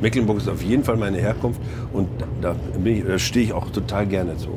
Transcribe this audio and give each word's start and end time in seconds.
Mecklenburg 0.00 0.38
ist 0.38 0.48
auf 0.48 0.62
jeden 0.62 0.84
Fall 0.84 0.96
meine 0.96 1.18
Herkunft 1.18 1.60
und 1.92 2.08
da, 2.40 2.54
da 3.06 3.18
stehe 3.18 3.44
ich 3.46 3.52
auch 3.52 3.70
total 3.70 4.06
gerne 4.06 4.36
zu. 4.36 4.50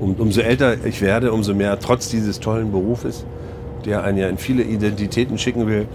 Um, 0.00 0.14
umso 0.14 0.40
älter 0.40 0.84
ich 0.84 1.00
werde, 1.00 1.32
umso 1.32 1.54
mehr, 1.54 1.78
trotz 1.80 2.08
dieses 2.08 2.38
tollen 2.38 2.70
Berufes, 2.70 3.24
der 3.84 4.04
einen 4.04 4.18
ja 4.18 4.28
in 4.28 4.38
viele 4.38 4.62
Identitäten 4.62 5.38
schicken 5.38 5.66
will, 5.66 5.88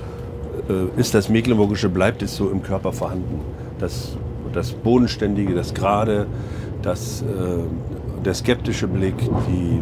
äh, 0.70 1.00
ist 1.00 1.14
das 1.14 1.30
Mecklenburgische, 1.30 1.90
bleibt 1.90 2.22
es 2.22 2.36
so 2.36 2.50
im 2.50 2.62
Körper 2.64 2.92
vorhanden. 2.92 3.40
Das, 3.80 4.18
das 4.54 4.72
Bodenständige, 4.72 5.54
das 5.54 5.74
Gerade, 5.74 6.28
das, 6.82 7.22
äh, 7.22 7.26
der 8.24 8.34
skeptische 8.34 8.88
Blick, 8.88 9.16
die 9.48 9.82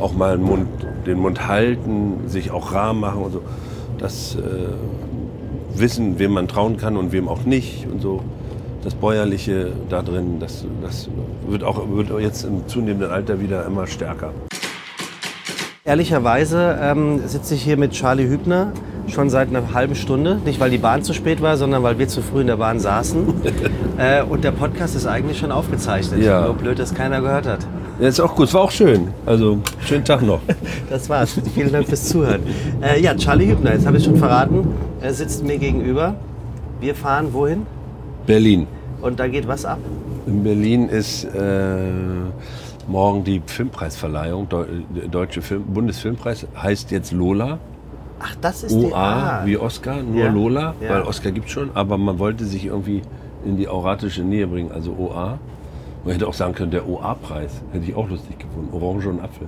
auch 0.00 0.12
mal 0.12 0.36
den 0.36 0.46
Mund, 0.46 0.68
den 1.06 1.18
Mund 1.18 1.46
halten, 1.46 2.28
sich 2.28 2.50
auch 2.50 2.72
rar 2.72 2.94
machen 2.94 3.22
und 3.22 3.32
so. 3.32 3.42
Das 3.98 4.36
äh, 4.36 4.38
Wissen, 5.74 6.18
wem 6.18 6.32
man 6.32 6.48
trauen 6.48 6.76
kann 6.76 6.96
und 6.96 7.12
wem 7.12 7.28
auch 7.28 7.44
nicht 7.44 7.86
und 7.90 8.00
so. 8.00 8.22
Das 8.82 8.94
Bäuerliche 8.94 9.72
da 9.90 10.02
drin, 10.02 10.38
das, 10.40 10.64
das 10.82 11.08
wird 11.46 11.64
auch 11.64 11.82
wird 11.90 12.10
jetzt 12.20 12.44
im 12.44 12.66
zunehmenden 12.66 13.10
Alter 13.10 13.40
wieder 13.40 13.66
immer 13.66 13.86
stärker. 13.86 14.32
Ehrlicherweise 15.84 16.78
ähm, 16.80 17.26
sitze 17.26 17.54
ich 17.54 17.62
hier 17.62 17.76
mit 17.76 17.92
Charlie 17.92 18.28
Hübner 18.28 18.72
schon 19.08 19.28
seit 19.28 19.48
einer 19.48 19.74
halben 19.74 19.94
Stunde. 19.94 20.38
Nicht, 20.44 20.60
weil 20.60 20.70
die 20.70 20.78
Bahn 20.78 21.02
zu 21.02 21.12
spät 21.12 21.42
war, 21.42 21.56
sondern 21.56 21.82
weil 21.82 21.98
wir 21.98 22.08
zu 22.08 22.22
früh 22.22 22.42
in 22.42 22.46
der 22.46 22.56
Bahn 22.56 22.78
saßen. 22.78 23.26
äh, 23.98 24.22
und 24.22 24.44
der 24.44 24.52
Podcast 24.52 24.94
ist 24.94 25.06
eigentlich 25.06 25.38
schon 25.38 25.52
aufgezeichnet. 25.52 26.22
Ja. 26.22 26.44
Nur 26.44 26.54
blöd, 26.54 26.78
dass 26.78 26.94
keiner 26.94 27.20
gehört 27.20 27.46
hat. 27.46 27.66
Ja, 28.00 28.08
ist 28.08 28.20
auch 28.20 28.34
gut, 28.34 28.48
es 28.48 28.54
war 28.54 28.62
auch 28.62 28.70
schön. 28.70 29.08
Also, 29.26 29.58
schönen 29.84 30.04
Tag 30.04 30.22
noch. 30.22 30.40
Das 30.90 31.08
war's. 31.08 31.38
Vielen 31.54 31.70
Dank 31.72 31.86
fürs 31.86 32.08
Zuhören. 32.08 32.40
Äh, 32.80 33.00
ja, 33.00 33.14
Charlie 33.14 33.46
Hübner, 33.48 33.74
jetzt 33.74 33.86
habe 33.86 33.98
ich 33.98 34.04
schon 34.04 34.16
verraten. 34.16 34.66
Er 35.00 35.12
sitzt 35.14 35.44
mir 35.44 35.58
gegenüber. 35.58 36.14
Wir 36.80 36.94
fahren 36.94 37.28
wohin? 37.32 37.66
Berlin. 38.26 38.66
Und 39.02 39.20
da 39.20 39.28
geht 39.28 39.46
was 39.46 39.64
ab? 39.64 39.78
In 40.26 40.42
Berlin 40.42 40.88
ist 40.88 41.24
äh, 41.24 41.78
morgen 42.88 43.22
die 43.24 43.42
Filmpreisverleihung, 43.44 44.48
Deu 44.48 44.64
Deutsche 45.10 45.42
Film 45.42 45.64
Bundesfilmpreis, 45.64 46.46
heißt 46.60 46.90
jetzt 46.90 47.12
Lola. 47.12 47.58
Ach, 48.18 48.34
das 48.40 48.62
ist 48.64 48.74
die 48.74 48.86
OA 48.92 48.96
Ah. 49.40 49.42
wie 49.46 49.56
Oscar, 49.56 50.02
nur 50.02 50.24
Ja. 50.24 50.30
Lola, 50.30 50.74
Ja. 50.80 50.90
weil 50.90 51.02
Oscar 51.02 51.30
gibt 51.32 51.48
schon, 51.50 51.70
aber 51.74 51.96
man 51.98 52.18
wollte 52.18 52.44
sich 52.44 52.66
irgendwie 52.66 53.02
in 53.46 53.56
die 53.56 53.68
auratische 53.68 54.22
Nähe 54.22 54.46
bringen, 54.46 54.70
also 54.72 54.94
OA. 54.98 55.38
Man 56.04 56.14
hätte 56.14 56.26
auch 56.26 56.34
sagen 56.34 56.54
können, 56.54 56.70
der 56.70 56.88
OA-Preis, 56.88 57.60
hätte 57.72 57.84
ich 57.84 57.94
auch 57.94 58.08
lustig 58.08 58.38
gefunden, 58.38 58.72
Orange 58.72 59.08
und 59.08 59.20
Apfel. 59.20 59.46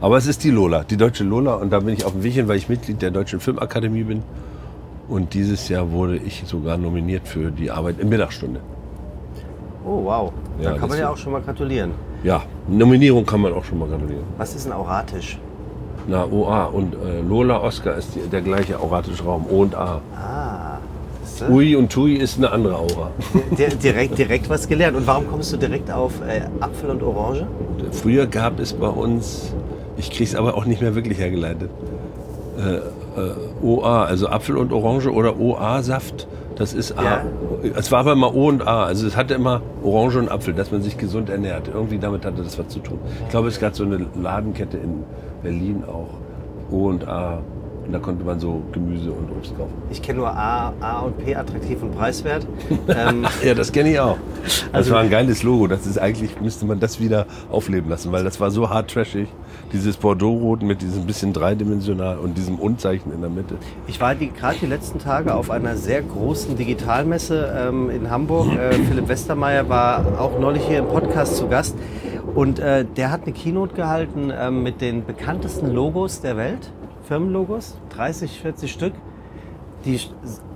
Aber 0.00 0.16
es 0.16 0.26
ist 0.26 0.44
die 0.44 0.50
Lola, 0.50 0.84
die 0.84 0.96
deutsche 0.96 1.24
Lola 1.24 1.54
und 1.54 1.72
da 1.72 1.80
bin 1.80 1.94
ich 1.94 2.04
auf 2.04 2.12
dem 2.12 2.22
Weg 2.22 2.34
hin, 2.34 2.48
weil 2.48 2.56
ich 2.56 2.68
Mitglied 2.68 3.00
der 3.00 3.10
Deutschen 3.10 3.40
Filmakademie 3.40 4.04
bin. 4.04 4.22
Und 5.08 5.34
dieses 5.34 5.68
Jahr 5.68 5.92
wurde 5.92 6.16
ich 6.16 6.42
sogar 6.46 6.76
nominiert 6.76 7.28
für 7.28 7.50
die 7.50 7.70
Arbeit 7.70 8.00
in 8.00 8.08
Mittagsstunde. 8.08 8.60
Oh, 9.84 10.04
wow. 10.04 10.32
Ja, 10.60 10.72
da 10.72 10.78
kann 10.78 10.88
man 10.88 10.98
ja 10.98 11.10
auch 11.10 11.16
schon 11.16 11.32
mal 11.32 11.40
gratulieren. 11.40 11.92
Ja, 12.24 12.42
Nominierung 12.66 13.24
kann 13.24 13.40
man 13.40 13.52
auch 13.52 13.64
schon 13.64 13.78
mal 13.78 13.88
gratulieren. 13.88 14.24
Was 14.36 14.54
ist 14.56 14.66
ein 14.66 14.72
Auratisch? 14.72 15.38
Na, 16.08 16.24
OA 16.24 16.66
und 16.66 16.94
äh, 16.94 17.20
Lola 17.20 17.60
Oscar 17.62 17.94
ist 17.96 18.14
die, 18.14 18.20
der 18.28 18.42
gleiche 18.42 18.80
auratische 18.80 19.24
Raum, 19.24 19.46
O 19.48 19.62
und 19.62 19.74
A. 19.74 20.00
Ah. 20.16 20.75
Siehste? 21.38 21.52
Ui 21.52 21.76
und 21.76 21.92
Tui 21.92 22.14
ist 22.14 22.38
eine 22.38 22.50
andere 22.50 22.76
Aura. 22.76 23.10
Di- 23.58 23.76
direkt, 23.76 24.18
direkt 24.18 24.48
was 24.50 24.68
gelernt. 24.68 24.96
Und 24.96 25.06
warum 25.06 25.28
kommst 25.28 25.52
du 25.52 25.56
direkt 25.56 25.90
auf 25.90 26.12
äh, 26.26 26.42
Apfel 26.60 26.90
und 26.90 27.02
Orange? 27.02 27.46
Früher 27.92 28.26
gab 28.26 28.58
es 28.60 28.72
bei 28.72 28.88
uns, 28.88 29.52
ich 29.96 30.10
kriege 30.10 30.24
es 30.24 30.34
aber 30.34 30.54
auch 30.54 30.64
nicht 30.64 30.80
mehr 30.82 30.94
wirklich 30.94 31.18
hergeleitet, 31.18 31.70
äh, 32.58 32.74
äh, 32.76 32.80
OA, 33.62 34.04
also 34.04 34.28
Apfel 34.28 34.56
und 34.56 34.72
Orange 34.72 35.08
oder 35.12 35.38
OA-Saft. 35.38 36.26
Das 36.56 36.72
ist 36.72 36.98
A. 36.98 37.02
Ja. 37.04 37.24
Es 37.76 37.92
war 37.92 38.00
aber 38.00 38.12
immer 38.12 38.34
O 38.34 38.48
und 38.48 38.66
A. 38.66 38.84
Also 38.84 39.06
es 39.06 39.14
hatte 39.14 39.34
immer 39.34 39.60
Orange 39.82 40.18
und 40.18 40.30
Apfel, 40.30 40.54
dass 40.54 40.72
man 40.72 40.80
sich 40.82 40.96
gesund 40.96 41.28
ernährt. 41.28 41.68
Irgendwie 41.72 41.98
damit 41.98 42.24
hatte 42.24 42.42
das 42.42 42.58
was 42.58 42.68
zu 42.68 42.78
tun. 42.78 42.98
Ich 43.24 43.28
glaube, 43.28 43.48
es 43.48 43.60
gab 43.60 43.76
so 43.76 43.84
eine 43.84 44.06
Ladenkette 44.20 44.78
in 44.78 45.04
Berlin 45.42 45.84
auch. 45.86 46.08
O 46.70 46.86
und 46.88 47.06
A. 47.06 47.42
Und 47.86 47.92
da 47.92 47.98
konnte 48.00 48.24
man 48.24 48.40
so 48.40 48.62
Gemüse 48.72 49.10
und 49.12 49.30
Obst 49.30 49.56
kaufen. 49.56 49.72
Ich 49.90 50.02
kenne 50.02 50.18
nur 50.18 50.30
A, 50.30 50.72
A 50.80 51.00
und 51.00 51.18
P, 51.18 51.34
attraktiv 51.36 51.82
und 51.82 51.96
preiswert. 51.96 52.46
ähm, 52.88 53.24
Ja, 53.44 53.54
das 53.54 53.70
kenne 53.72 53.92
ich 53.92 54.00
auch. 54.00 54.16
Das 54.42 54.64
Also- 54.72 54.92
war 54.94 55.00
ein 55.00 55.10
geiles 55.10 55.42
Logo. 55.42 55.66
Das 55.68 55.86
ist 55.86 55.98
eigentlich, 55.98 56.40
müsste 56.40 56.66
man 56.66 56.80
das 56.80 57.00
wieder 57.00 57.26
aufleben 57.50 57.88
lassen, 57.88 58.10
weil 58.12 58.24
das 58.24 58.40
war 58.40 58.50
so 58.50 58.68
hart 58.70 58.90
trashig. 58.90 59.28
Dieses 59.72 59.96
Bordeaux-Rot 59.96 60.62
mit 60.62 60.82
diesem 60.82 61.06
bisschen 61.06 61.32
dreidimensional 61.32 62.18
und 62.18 62.36
diesem 62.36 62.56
Unzeichen 62.58 63.12
in 63.12 63.20
der 63.20 63.30
Mitte. 63.30 63.56
ich 63.86 64.00
war 64.00 64.14
die, 64.14 64.30
gerade 64.30 64.56
die 64.60 64.66
letzten 64.66 64.98
Tage 64.98 65.34
auf 65.34 65.50
einer 65.50 65.76
sehr 65.76 66.02
großen 66.02 66.56
Digitalmesse 66.56 67.52
ähm, 67.68 67.90
in 67.90 68.10
Hamburg. 68.10 68.52
Äh, 68.52 68.72
Philipp 68.72 69.08
Westermeier 69.08 69.68
war 69.68 70.04
auch 70.20 70.38
neulich 70.38 70.62
hier 70.66 70.78
im 70.78 70.86
Podcast 70.88 71.36
zu 71.36 71.48
Gast. 71.48 71.76
Und 72.34 72.58
äh, 72.58 72.84
der 72.84 73.10
hat 73.10 73.22
eine 73.22 73.32
Keynote 73.32 73.74
gehalten 73.74 74.30
ähm, 74.36 74.62
mit 74.62 74.80
den 74.80 75.04
bekanntesten 75.06 75.72
Logos 75.72 76.20
der 76.20 76.36
Welt, 76.36 76.70
Firmenlogos, 77.06 77.76
30, 77.90 78.40
40 78.40 78.72
Stück, 78.72 78.92
die 79.84 80.00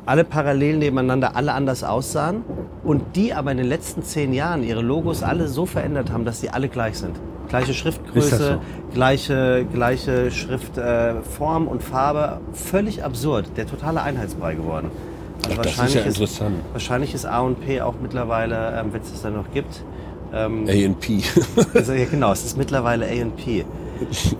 alle 0.06 0.24
parallel 0.24 0.78
nebeneinander, 0.78 1.36
alle 1.36 1.52
anders 1.52 1.84
aussahen 1.84 2.42
und 2.82 3.14
die 3.14 3.32
aber 3.32 3.52
in 3.52 3.58
den 3.58 3.66
letzten 3.66 4.02
zehn 4.02 4.32
Jahren 4.32 4.64
ihre 4.64 4.82
Logos 4.82 5.22
alle 5.22 5.46
so 5.46 5.66
verändert 5.66 6.10
haben, 6.10 6.24
dass 6.24 6.40
sie 6.40 6.50
alle 6.50 6.68
gleich 6.68 6.98
sind. 6.98 7.16
Gleiche 7.48 7.70
Ist 7.70 7.78
Schriftgröße, 7.78 8.36
so? 8.36 8.94
gleiche, 8.94 9.66
gleiche 9.72 10.30
Schriftform 10.30 11.66
äh, 11.66 11.70
und 11.70 11.82
Farbe. 11.82 12.40
Völlig 12.52 13.02
absurd. 13.02 13.50
Der 13.56 13.66
totale 13.66 14.02
Einheitsbrei 14.02 14.54
geworden. 14.54 14.90
Also 15.48 15.56
Ach, 15.58 15.62
das 15.64 15.88
ist 15.88 15.94
ja 15.94 16.02
interessant. 16.02 16.56
wahrscheinlich 16.72 17.14
ist 17.14 17.26
A 17.26 17.40
und 17.40 17.60
P 17.60 17.80
auch 17.80 17.94
mittlerweile, 18.00 18.78
ähm, 18.78 18.92
wenn 18.92 19.02
es 19.02 19.10
das 19.10 19.22
dann 19.22 19.34
noch 19.34 19.50
gibt. 19.52 19.82
Ähm, 20.32 20.64
A&P. 20.68 21.22
also, 21.74 21.92
ja, 21.94 22.04
genau, 22.04 22.32
es 22.32 22.44
ist 22.44 22.56
mittlerweile 22.56 23.06
A&P. 23.06 23.64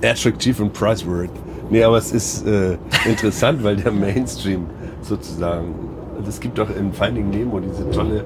Attraktiv 0.03 0.61
und 0.61 0.73
Priceworth. 0.73 1.31
Nee, 1.71 1.85
aber 1.85 1.99
es 1.99 2.13
ist 2.13 2.47
äh, 2.47 2.77
interessant, 3.07 3.63
weil 3.63 3.77
der 3.77 3.93
Mainstream 3.93 4.67
sozusagen, 5.03 5.75
also 6.17 6.29
es 6.29 6.41
gibt 6.41 6.59
doch 6.59 6.69
in 6.75 6.93
Finding 6.93 7.31
Nemo 7.31 7.61
diese 7.61 7.89
tolle 7.91 8.25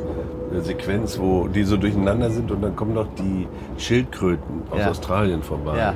äh, 0.55 0.61
Sequenz, 0.61 1.19
wo 1.19 1.47
die 1.49 1.63
so 1.65 1.77
durcheinander 1.77 2.31
sind 2.31 2.51
und 2.51 2.63
dann 2.63 2.75
kommen 2.75 2.95
doch 2.95 3.07
die 3.19 3.47
Schildkröten 3.77 4.63
aus 4.71 4.79
Ja. 4.79 4.91
Australien 4.91 5.43
vorbei. 5.43 5.77
Ja. 5.79 5.95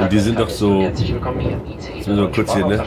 Und 0.00 0.12
die 0.12 0.18
sind 0.20 0.38
doch 0.38 0.48
so- 0.48 0.80
Herzlich 0.82 1.12
willkommen 1.12 1.40
hier 1.40 1.52
im 1.52 1.60
ICE. 1.76 2.02
Sind 2.02 2.16
so 2.16 2.28
kurz 2.28 2.54
hier, 2.54 2.66
ne? 2.66 2.80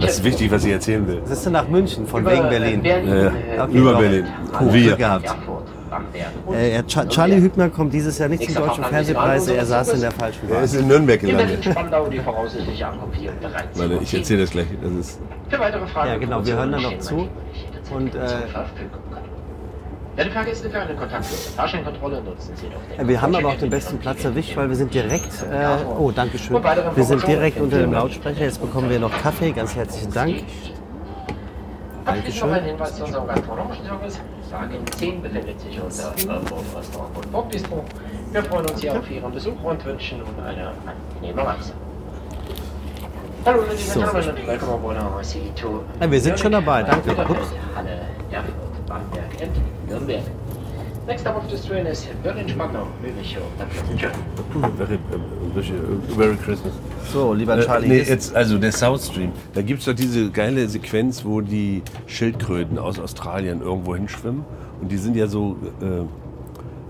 Das 0.00 0.14
ist 0.18 0.24
wichtig, 0.24 0.50
was 0.50 0.64
ich 0.64 0.72
erzählen 0.72 1.06
will. 1.06 1.20
Das 1.28 1.38
ist 1.46 1.50
nach 1.50 1.68
München, 1.68 2.06
von 2.06 2.22
Über, 2.22 2.32
wegen 2.32 2.48
Berlin. 2.48 2.82
Berlin, 2.82 3.08
Ja, 3.08 3.14
äh, 3.26 3.60
Okay, 3.62 3.78
über 3.78 3.92
doch. 3.92 4.00
Berlin. 4.00 4.24
Cool, 4.60 4.72
Wir. 4.72 4.82
Glück 4.86 4.98
gehabt. 4.98 5.36
Äh, 6.52 6.74
ja, 6.74 6.82
Cha- 6.82 7.06
Charlie 7.06 7.40
Hübner 7.40 7.68
kommt 7.70 7.92
dieses 7.92 8.18
Jahr 8.18 8.28
nicht 8.28 8.44
zum 8.44 8.54
Deutschen 8.54 8.82
ist 8.84 8.90
Fernsehpreis, 8.90 9.48
er 9.48 9.66
saß 9.66 9.88
in 9.94 10.00
der 10.00 10.10
falschen 10.12 10.48
Er 10.48 10.54
Bahn. 10.54 10.64
ist 10.64 10.74
in 10.74 10.86
Nürnberg 10.88 11.22
in 11.22 11.28
gelandet. 11.30 11.66
Warte, 13.74 13.98
ich 14.02 14.14
erzähle 14.14 14.40
das 14.42 14.50
gleich. 14.50 14.66
Das 14.82 14.92
ist 14.92 15.20
Für 15.48 15.58
weitere 15.58 15.86
Fragen. 15.86 16.08
Ja, 16.10 16.16
genau, 16.18 16.44
wir 16.46 16.54
hören 16.56 16.72
dann 16.72 16.82
noch 16.82 16.98
zu. 16.98 17.28
Und, 17.94 18.14
äh, 18.14 18.18
Werte 20.16 20.30
Fahrgäste 20.30 20.70
für 20.70 20.80
eine 20.80 20.94
kontaktlose 20.94 21.50
Fahrscheinkontrolle 21.50 22.22
nutzen 22.22 22.52
Sie 22.56 22.66
doch 22.68 22.98
Äh, 23.04 23.06
Wir 23.06 23.20
haben 23.20 23.34
aber 23.34 23.48
auch 23.48 23.58
den 23.58 23.68
besten 23.68 23.98
Platz 23.98 24.24
erwischt, 24.24 24.56
weil 24.56 24.66
wir 24.70 24.76
sind 24.76 24.94
direkt, 24.94 25.42
äh, 25.42 25.84
oh, 25.98 26.10
danke 26.10 26.38
schön. 26.38 26.56
Wir 26.94 27.04
sind 27.04 27.26
direkt 27.26 27.60
unter 27.60 27.78
dem 27.78 27.92
Lautsprecher. 27.92 28.44
Jetzt 28.44 28.60
bekommen 28.62 28.88
wir 28.88 28.98
noch 28.98 29.12
Kaffee. 29.20 29.52
Ganz 29.52 29.76
herzlichen 29.76 30.12
Dank. 30.14 30.36
Abschließend 32.06 32.06
noch 32.06 32.14
Dankeschön. 32.14 32.50
ein 32.54 32.64
Hinweis 32.64 32.96
zu 32.96 33.04
unserem 33.04 33.26
gastronomischen 33.26 33.84
Service. 33.84 34.20
Wagen 34.50 34.84
10 34.98 35.22
befindet 35.22 35.60
sich 35.60 35.80
unser 35.80 36.10
Bordrestaurant 36.10 37.16
und 37.16 37.32
Bordbistro. 37.32 37.84
Wir 38.32 38.42
freuen 38.44 38.66
uns 38.66 38.80
hier 38.80 38.92
auf 38.98 39.10
Ihren 39.10 39.32
Besuch 39.32 39.62
und 39.62 39.84
wünschen 39.84 40.18
nun 40.18 40.44
eine 40.44 40.72
angenehme 40.86 41.46
Reise. 41.46 41.72
Hallo, 43.44 43.62
ladies 43.62 43.92
So. 43.92 44.00
and 44.02 44.12
gentlemen, 44.12 44.38
and 44.38 44.46
welcome 44.46 44.72
aboard 44.72 44.96
our 44.96 45.20
CE2. 45.22 45.80
Ja, 46.00 46.10
wir 46.10 46.20
sind 46.20 46.38
schon 46.38 46.52
dabei, 46.52 46.82
danke. 46.82 47.10
Ups. 47.10 47.52
Halle, 47.74 48.00
Erfurt, 48.30 48.86
Bamberg 48.86 49.30
und 49.40 49.88
Nürnberg. 49.88 50.22
Next 51.06 51.24
up 51.24 51.36
of 51.36 51.48
this 51.48 51.64
train 51.64 51.86
is 51.86 52.08
Berlin-Spandau. 52.24 52.88
Äh, 53.04 53.12
very 56.16 56.36
Christmas. 56.36 56.72
So, 57.12 57.32
lieber 57.32 57.60
Charlie. 57.60 57.86
Äh, 57.86 57.88
nee, 57.90 58.02
jetzt, 58.02 58.34
also 58.34 58.58
der 58.58 58.72
South 58.72 59.04
Stream. 59.04 59.30
Da 59.54 59.62
gibt 59.62 59.78
es 59.80 59.86
doch 59.86 59.94
diese 59.94 60.30
geile 60.32 60.68
Sequenz, 60.68 61.24
wo 61.24 61.40
die 61.40 61.82
Schildkröten 62.08 62.76
aus 62.76 62.98
Australien 62.98 63.60
irgendwo 63.62 63.94
hinschwimmen. 63.94 64.44
Und 64.80 64.90
die 64.90 64.96
sind 64.96 65.14
ja 65.14 65.28
so 65.28 65.56
äh, 65.80 66.02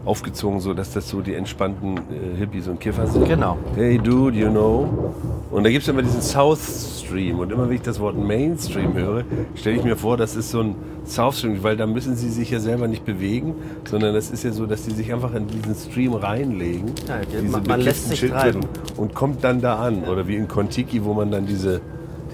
aufgezogen, 0.06 0.60
so 0.60 0.72
dass 0.72 0.92
das 0.92 1.08
so 1.08 1.20
die 1.20 1.34
entspannten 1.34 1.96
äh, 1.98 2.36
Hippies 2.38 2.68
und 2.68 2.80
Kiffer 2.80 3.06
sind. 3.06 3.26
Genau. 3.28 3.56
Hey 3.74 3.98
dude, 3.98 4.38
you 4.38 4.48
know. 4.50 5.12
Und 5.50 5.64
da 5.64 5.70
gibt 5.70 5.82
es 5.82 5.88
immer 5.88 6.02
diesen 6.02 6.22
South 6.22 7.02
Stream. 7.04 7.38
Und 7.38 7.52
immer 7.52 7.68
wenn 7.68 7.76
ich 7.76 7.82
das 7.82 8.00
Wort 8.00 8.16
Mainstream 8.18 8.94
höre, 8.94 9.24
stelle 9.54 9.76
ich 9.76 9.84
mir 9.84 9.96
vor, 9.96 10.16
das 10.16 10.36
ist 10.36 10.50
so 10.50 10.60
ein 10.60 10.74
South 11.06 11.38
Stream, 11.38 11.62
weil 11.62 11.76
da 11.76 11.86
müssen 11.86 12.16
sie 12.16 12.30
sich 12.30 12.50
ja 12.50 12.58
selber 12.60 12.88
nicht 12.88 13.04
bewegen, 13.04 13.54
sondern 13.88 14.14
das 14.14 14.30
ist 14.30 14.42
ja 14.44 14.52
so, 14.52 14.66
dass 14.66 14.82
die 14.84 14.90
sich 14.92 15.12
einfach 15.12 15.34
in 15.34 15.46
diesen 15.46 15.74
Stream 15.74 16.14
reinlegen. 16.14 16.92
Ja, 17.08 17.18
die- 17.20 17.40
diese 17.42 17.52
man- 17.52 17.62
man 17.66 17.80
lässt 17.80 18.08
sich 18.08 18.20
treiben. 18.30 18.60
und 18.96 19.14
kommt 19.14 19.44
dann 19.44 19.60
da 19.60 19.76
an. 19.76 20.04
Oder 20.04 20.26
wie 20.28 20.36
in 20.36 20.48
Kontiki, 20.48 21.04
wo 21.04 21.14
man 21.14 21.30
dann 21.30 21.46
diese, 21.46 21.80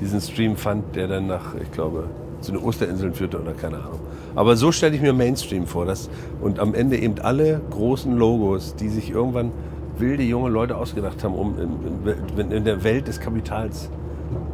diesen 0.00 0.20
Stream 0.20 0.56
fand, 0.56 0.96
der 0.96 1.06
dann 1.08 1.26
nach, 1.26 1.54
ich 1.62 1.70
glaube, 1.72 2.04
zu 2.42 2.52
den 2.52 2.60
Osterinseln 2.60 3.14
führte 3.14 3.40
oder 3.40 3.52
keine 3.52 3.76
Ahnung. 3.76 4.00
Aber 4.34 4.56
so 4.56 4.72
stelle 4.72 4.94
ich 4.94 5.02
mir 5.02 5.12
Mainstream 5.12 5.66
vor. 5.66 5.84
Dass, 5.84 6.08
und 6.40 6.58
am 6.58 6.74
Ende 6.74 6.98
eben 6.98 7.18
alle 7.20 7.60
großen 7.70 8.16
Logos, 8.16 8.74
die 8.76 8.88
sich 8.88 9.10
irgendwann 9.10 9.52
wilde 9.98 10.22
junge 10.22 10.50
Leute 10.50 10.76
ausgedacht 10.76 11.22
haben, 11.22 11.34
um 11.34 11.54
in, 11.58 12.40
in, 12.40 12.50
in 12.50 12.64
der 12.64 12.82
Welt 12.84 13.08
des 13.08 13.20
Kapitals 13.20 13.90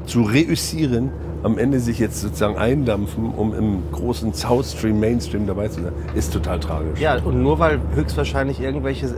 zu 0.06 0.22
reüssieren, 0.22 1.10
am 1.42 1.58
Ende 1.58 1.78
sich 1.78 1.98
jetzt 1.98 2.20
sozusagen 2.20 2.56
eindampfen, 2.56 3.30
um 3.30 3.54
im 3.54 3.82
großen 3.92 4.32
Southstream, 4.32 4.98
Mainstream 4.98 5.46
dabei 5.46 5.68
zu 5.68 5.82
sein, 5.82 5.92
ist 6.14 6.32
total 6.32 6.58
tragisch. 6.58 7.00
Ja, 7.00 7.18
und 7.22 7.42
nur 7.42 7.58
weil 7.58 7.80
höchstwahrscheinlich 7.94 8.60
irgendwelche 8.60 9.14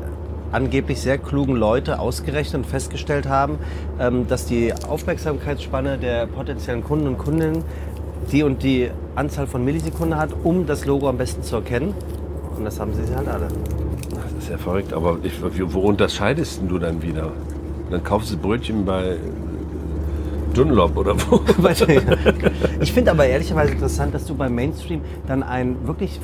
angeblich 0.52 1.00
sehr 1.00 1.16
klugen 1.16 1.54
Leute 1.54 1.98
ausgerechnet 1.98 2.64
und 2.64 2.66
festgestellt 2.66 3.28
haben, 3.28 3.58
ähm, 3.98 4.26
dass 4.26 4.46
die 4.46 4.72
Aufmerksamkeitsspanne 4.72 5.98
der 5.98 6.26
potenziellen 6.26 6.82
Kunden 6.82 7.06
und 7.06 7.18
Kundinnen 7.18 7.64
die 8.32 8.42
und 8.42 8.62
die 8.62 8.90
Anzahl 9.14 9.46
von 9.46 9.64
Millisekunden 9.64 10.18
hat, 10.18 10.30
um 10.44 10.66
das 10.66 10.84
Logo 10.84 11.08
am 11.08 11.18
besten 11.18 11.42
zu 11.42 11.56
erkennen. 11.56 11.94
Und 12.56 12.64
das 12.64 12.78
haben 12.78 12.92
sie 12.94 13.14
halt 13.14 13.28
alle. 13.28 13.48
Das 14.10 14.32
ist 14.44 14.50
ja 14.50 14.58
verrückt, 14.58 14.92
aber 14.92 15.18
ich, 15.22 15.32
wo 15.72 15.80
unterscheidest 15.80 16.62
du 16.68 16.78
dann 16.78 17.02
wieder? 17.02 17.32
Dann 17.90 18.04
kaufst 18.04 18.32
du 18.32 18.36
Brötchen 18.36 18.84
bei 18.84 19.16
Dunlop 20.54 20.96
oder 20.96 21.14
wo? 21.28 21.40
ich 22.80 22.92
finde 22.92 23.10
aber 23.10 23.26
ehrlicherweise 23.26 23.72
interessant, 23.72 24.14
dass 24.14 24.26
du 24.26 24.34
beim 24.34 24.54
Mainstream 24.54 25.00
dann 25.26 25.42
ein 25.42 25.76
wirklich 25.86 26.20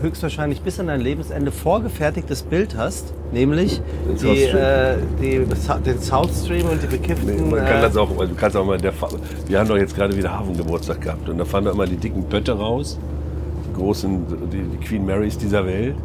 höchstwahrscheinlich 0.00 0.60
bis 0.60 0.78
an 0.80 0.88
dein 0.88 1.00
Lebensende 1.00 1.50
vorgefertigtes 1.50 2.42
Bild 2.42 2.76
hast, 2.76 3.12
nämlich 3.32 3.80
die, 4.20 4.44
äh, 4.44 4.96
die, 5.20 5.44
den 5.84 6.00
South 6.00 6.30
Stream 6.44 6.68
und 6.68 6.82
die 6.82 6.86
bekifften. 6.86 7.36
Nee, 7.36 7.50
man 7.50 7.64
kann 7.64 7.78
äh, 7.78 7.82
das 7.82 7.96
auch, 7.96 8.08
du 8.08 8.34
kannst 8.34 8.56
auch 8.56 8.64
mal, 8.64 8.78
der, 8.78 8.92
wir 9.46 9.58
haben 9.58 9.68
doch 9.68 9.76
jetzt 9.76 9.94
gerade 9.94 10.16
wieder 10.16 10.32
Hafengeburtstag 10.32 11.00
gehabt 11.00 11.28
und 11.28 11.38
da 11.38 11.44
fahren 11.44 11.64
wir 11.64 11.72
immer 11.72 11.86
die 11.86 11.96
dicken 11.96 12.24
Bötte 12.24 12.52
raus, 12.52 12.98
die 13.68 13.78
großen, 13.78 14.26
die, 14.52 14.62
die 14.62 14.84
Queen 14.84 15.04
Marys 15.06 15.38
dieser 15.38 15.66
Welt. 15.66 15.96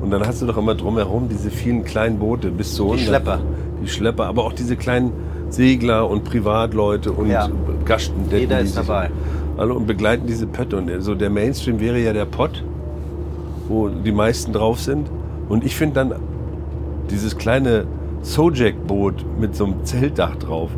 Und 0.00 0.10
dann 0.10 0.26
hast 0.26 0.42
du 0.42 0.46
doch 0.46 0.56
immer 0.56 0.74
drumherum 0.74 1.28
diese 1.28 1.50
vielen 1.50 1.84
kleinen 1.84 2.18
Boote 2.18 2.50
bis 2.50 2.74
zu 2.74 2.84
100. 2.84 3.00
Die 3.00 3.06
Schlepper. 3.06 3.40
Die 3.84 3.88
Schlepper, 3.88 4.26
aber 4.26 4.44
auch 4.44 4.52
diese 4.52 4.74
kleinen 4.74 5.12
Segler 5.48 6.08
und 6.08 6.24
Privatleute 6.24 7.12
und 7.12 7.30
ja. 7.30 7.48
Gasten. 7.84 8.24
Jeder 8.30 8.60
ist 8.60 8.76
dabei. 8.76 9.10
Alle 9.56 9.74
und 9.74 9.86
begleiten 9.86 10.26
diese 10.26 10.46
Pötte. 10.46 10.76
Und 10.76 10.90
so 11.02 11.14
der 11.14 11.30
Mainstream 11.30 11.78
wäre 11.78 12.00
ja 12.00 12.12
der 12.12 12.24
Pott, 12.24 12.64
wo 13.72 13.88
die 13.88 14.12
meisten 14.12 14.52
drauf 14.52 14.78
sind. 14.78 15.10
Und 15.48 15.64
ich 15.64 15.74
finde 15.74 15.94
dann 15.94 16.14
dieses 17.10 17.36
kleine 17.36 17.86
Sojak-Boot 18.22 19.24
mit 19.40 19.56
so 19.56 19.64
einem 19.64 19.84
Zeltdach 19.84 20.36
drauf. 20.36 20.70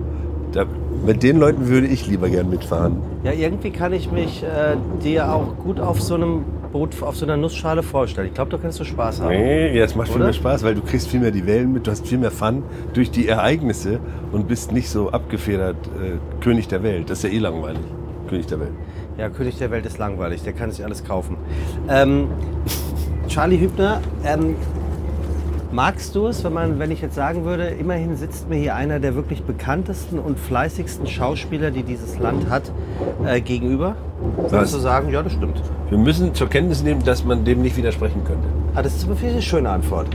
Da, 0.53 0.65
mit 1.05 1.23
den 1.23 1.39
Leuten 1.39 1.69
würde 1.69 1.89
ich 1.89 2.07
lieber 2.07 2.29
gern 2.29 2.49
mitfahren. 2.49 2.99
Ja, 3.25 3.33
irgendwie 3.33 3.71
kann 3.71 3.93
ich 3.93 4.11
mich 4.11 4.43
äh, 4.43 4.77
dir 5.03 5.33
auch 5.33 5.57
gut 5.57 5.81
auf 5.81 6.01
so 6.01 6.15
einem 6.15 6.45
Boot 6.73 7.03
auf 7.03 7.17
so 7.17 7.25
einer 7.25 7.37
Nussschale 7.37 7.83
vorstellen. 7.83 8.29
Ich 8.29 8.35
glaube, 8.35 8.51
da 8.51 8.59
kannst 8.59 8.81
du 8.81 8.85
Spaß 8.85 9.21
haben. 9.21 9.31
Nee, 9.31 9.77
ja, 9.77 9.85
es 9.85 9.95
macht 9.95 10.09
Oder? 10.09 10.17
viel 10.17 10.25
mehr 10.25 10.33
Spaß, 10.33 10.65
weil 10.65 10.75
du 10.75 10.81
kriegst 10.81 11.09
viel 11.09 11.21
mehr 11.21 11.31
die 11.31 11.47
Wellen 11.47 11.73
mit, 11.73 11.87
du 11.87 11.91
hast 11.91 12.07
viel 12.07 12.19
mehr 12.19 12.33
Fun 12.33 12.63
durch 12.95 13.11
die 13.11 13.29
Ereignisse 13.29 14.01
und 14.33 14.49
bist 14.49 14.73
nicht 14.73 14.89
so 14.89 15.11
abgefedert 15.11 15.77
äh, 15.87 16.43
König 16.43 16.67
der 16.69 16.83
Welt. 16.83 17.11
Das 17.11 17.19
ist 17.19 17.31
ja 17.31 17.37
eh 17.37 17.41
langweilig. 17.41 17.83
König 18.29 18.47
der 18.47 18.61
Welt. 18.61 18.73
Ja, 19.19 19.29
König 19.29 19.57
der 19.59 19.71
Welt 19.71 19.87
ist 19.87 19.99
langweilig, 19.99 20.43
der 20.43 20.53
kann 20.53 20.73
sich 20.73 20.85
alles 20.85 21.05
kaufen. 21.05 21.37
Ähm, 21.89 22.27
Charlie 23.29 23.59
Hübner, 23.59 24.01
ähm, 24.25 24.57
Magst 25.75 26.15
du 26.15 26.29
es, 26.29 26.45
wenn, 26.45 26.53
man, 26.53 26.79
wenn 26.79 26.93
ich 26.93 27.01
jetzt 27.01 27.17
sagen 27.17 27.45
würde, 27.45 27.65
immerhin 27.65 28.15
sitzt 28.15 28.49
mir 28.49 28.55
hier 28.55 28.77
einer 28.77 29.01
der 29.01 29.17
wirklich 29.17 29.43
bekanntesten 29.43 30.21
und 30.21 30.39
fleißigsten 30.39 31.09
Schauspieler, 31.09 31.73
die 31.73 31.83
dieses 31.83 32.17
Land 32.21 32.49
hat, 32.49 32.71
äh, 33.27 33.41
gegenüber? 33.41 33.97
Würdest 34.37 34.75
du 34.75 34.79
sagen, 34.79 35.11
ja, 35.11 35.23
das 35.23 35.33
stimmt. 35.33 35.61
Wir 35.91 35.99
müssen 35.99 36.35
zur 36.35 36.49
Kenntnis 36.49 36.83
nehmen, 36.83 37.05
dass 37.05 37.25
man 37.25 37.45
dem 37.45 37.63
nicht 37.63 37.77
widersprechen 37.77 38.25
könnte. 38.25 38.47
Ah, 38.75 38.83
das 38.83 38.97
ist 38.97 39.07
eine 39.09 39.43
schöne 39.43 39.71
Antwort. 39.71 40.09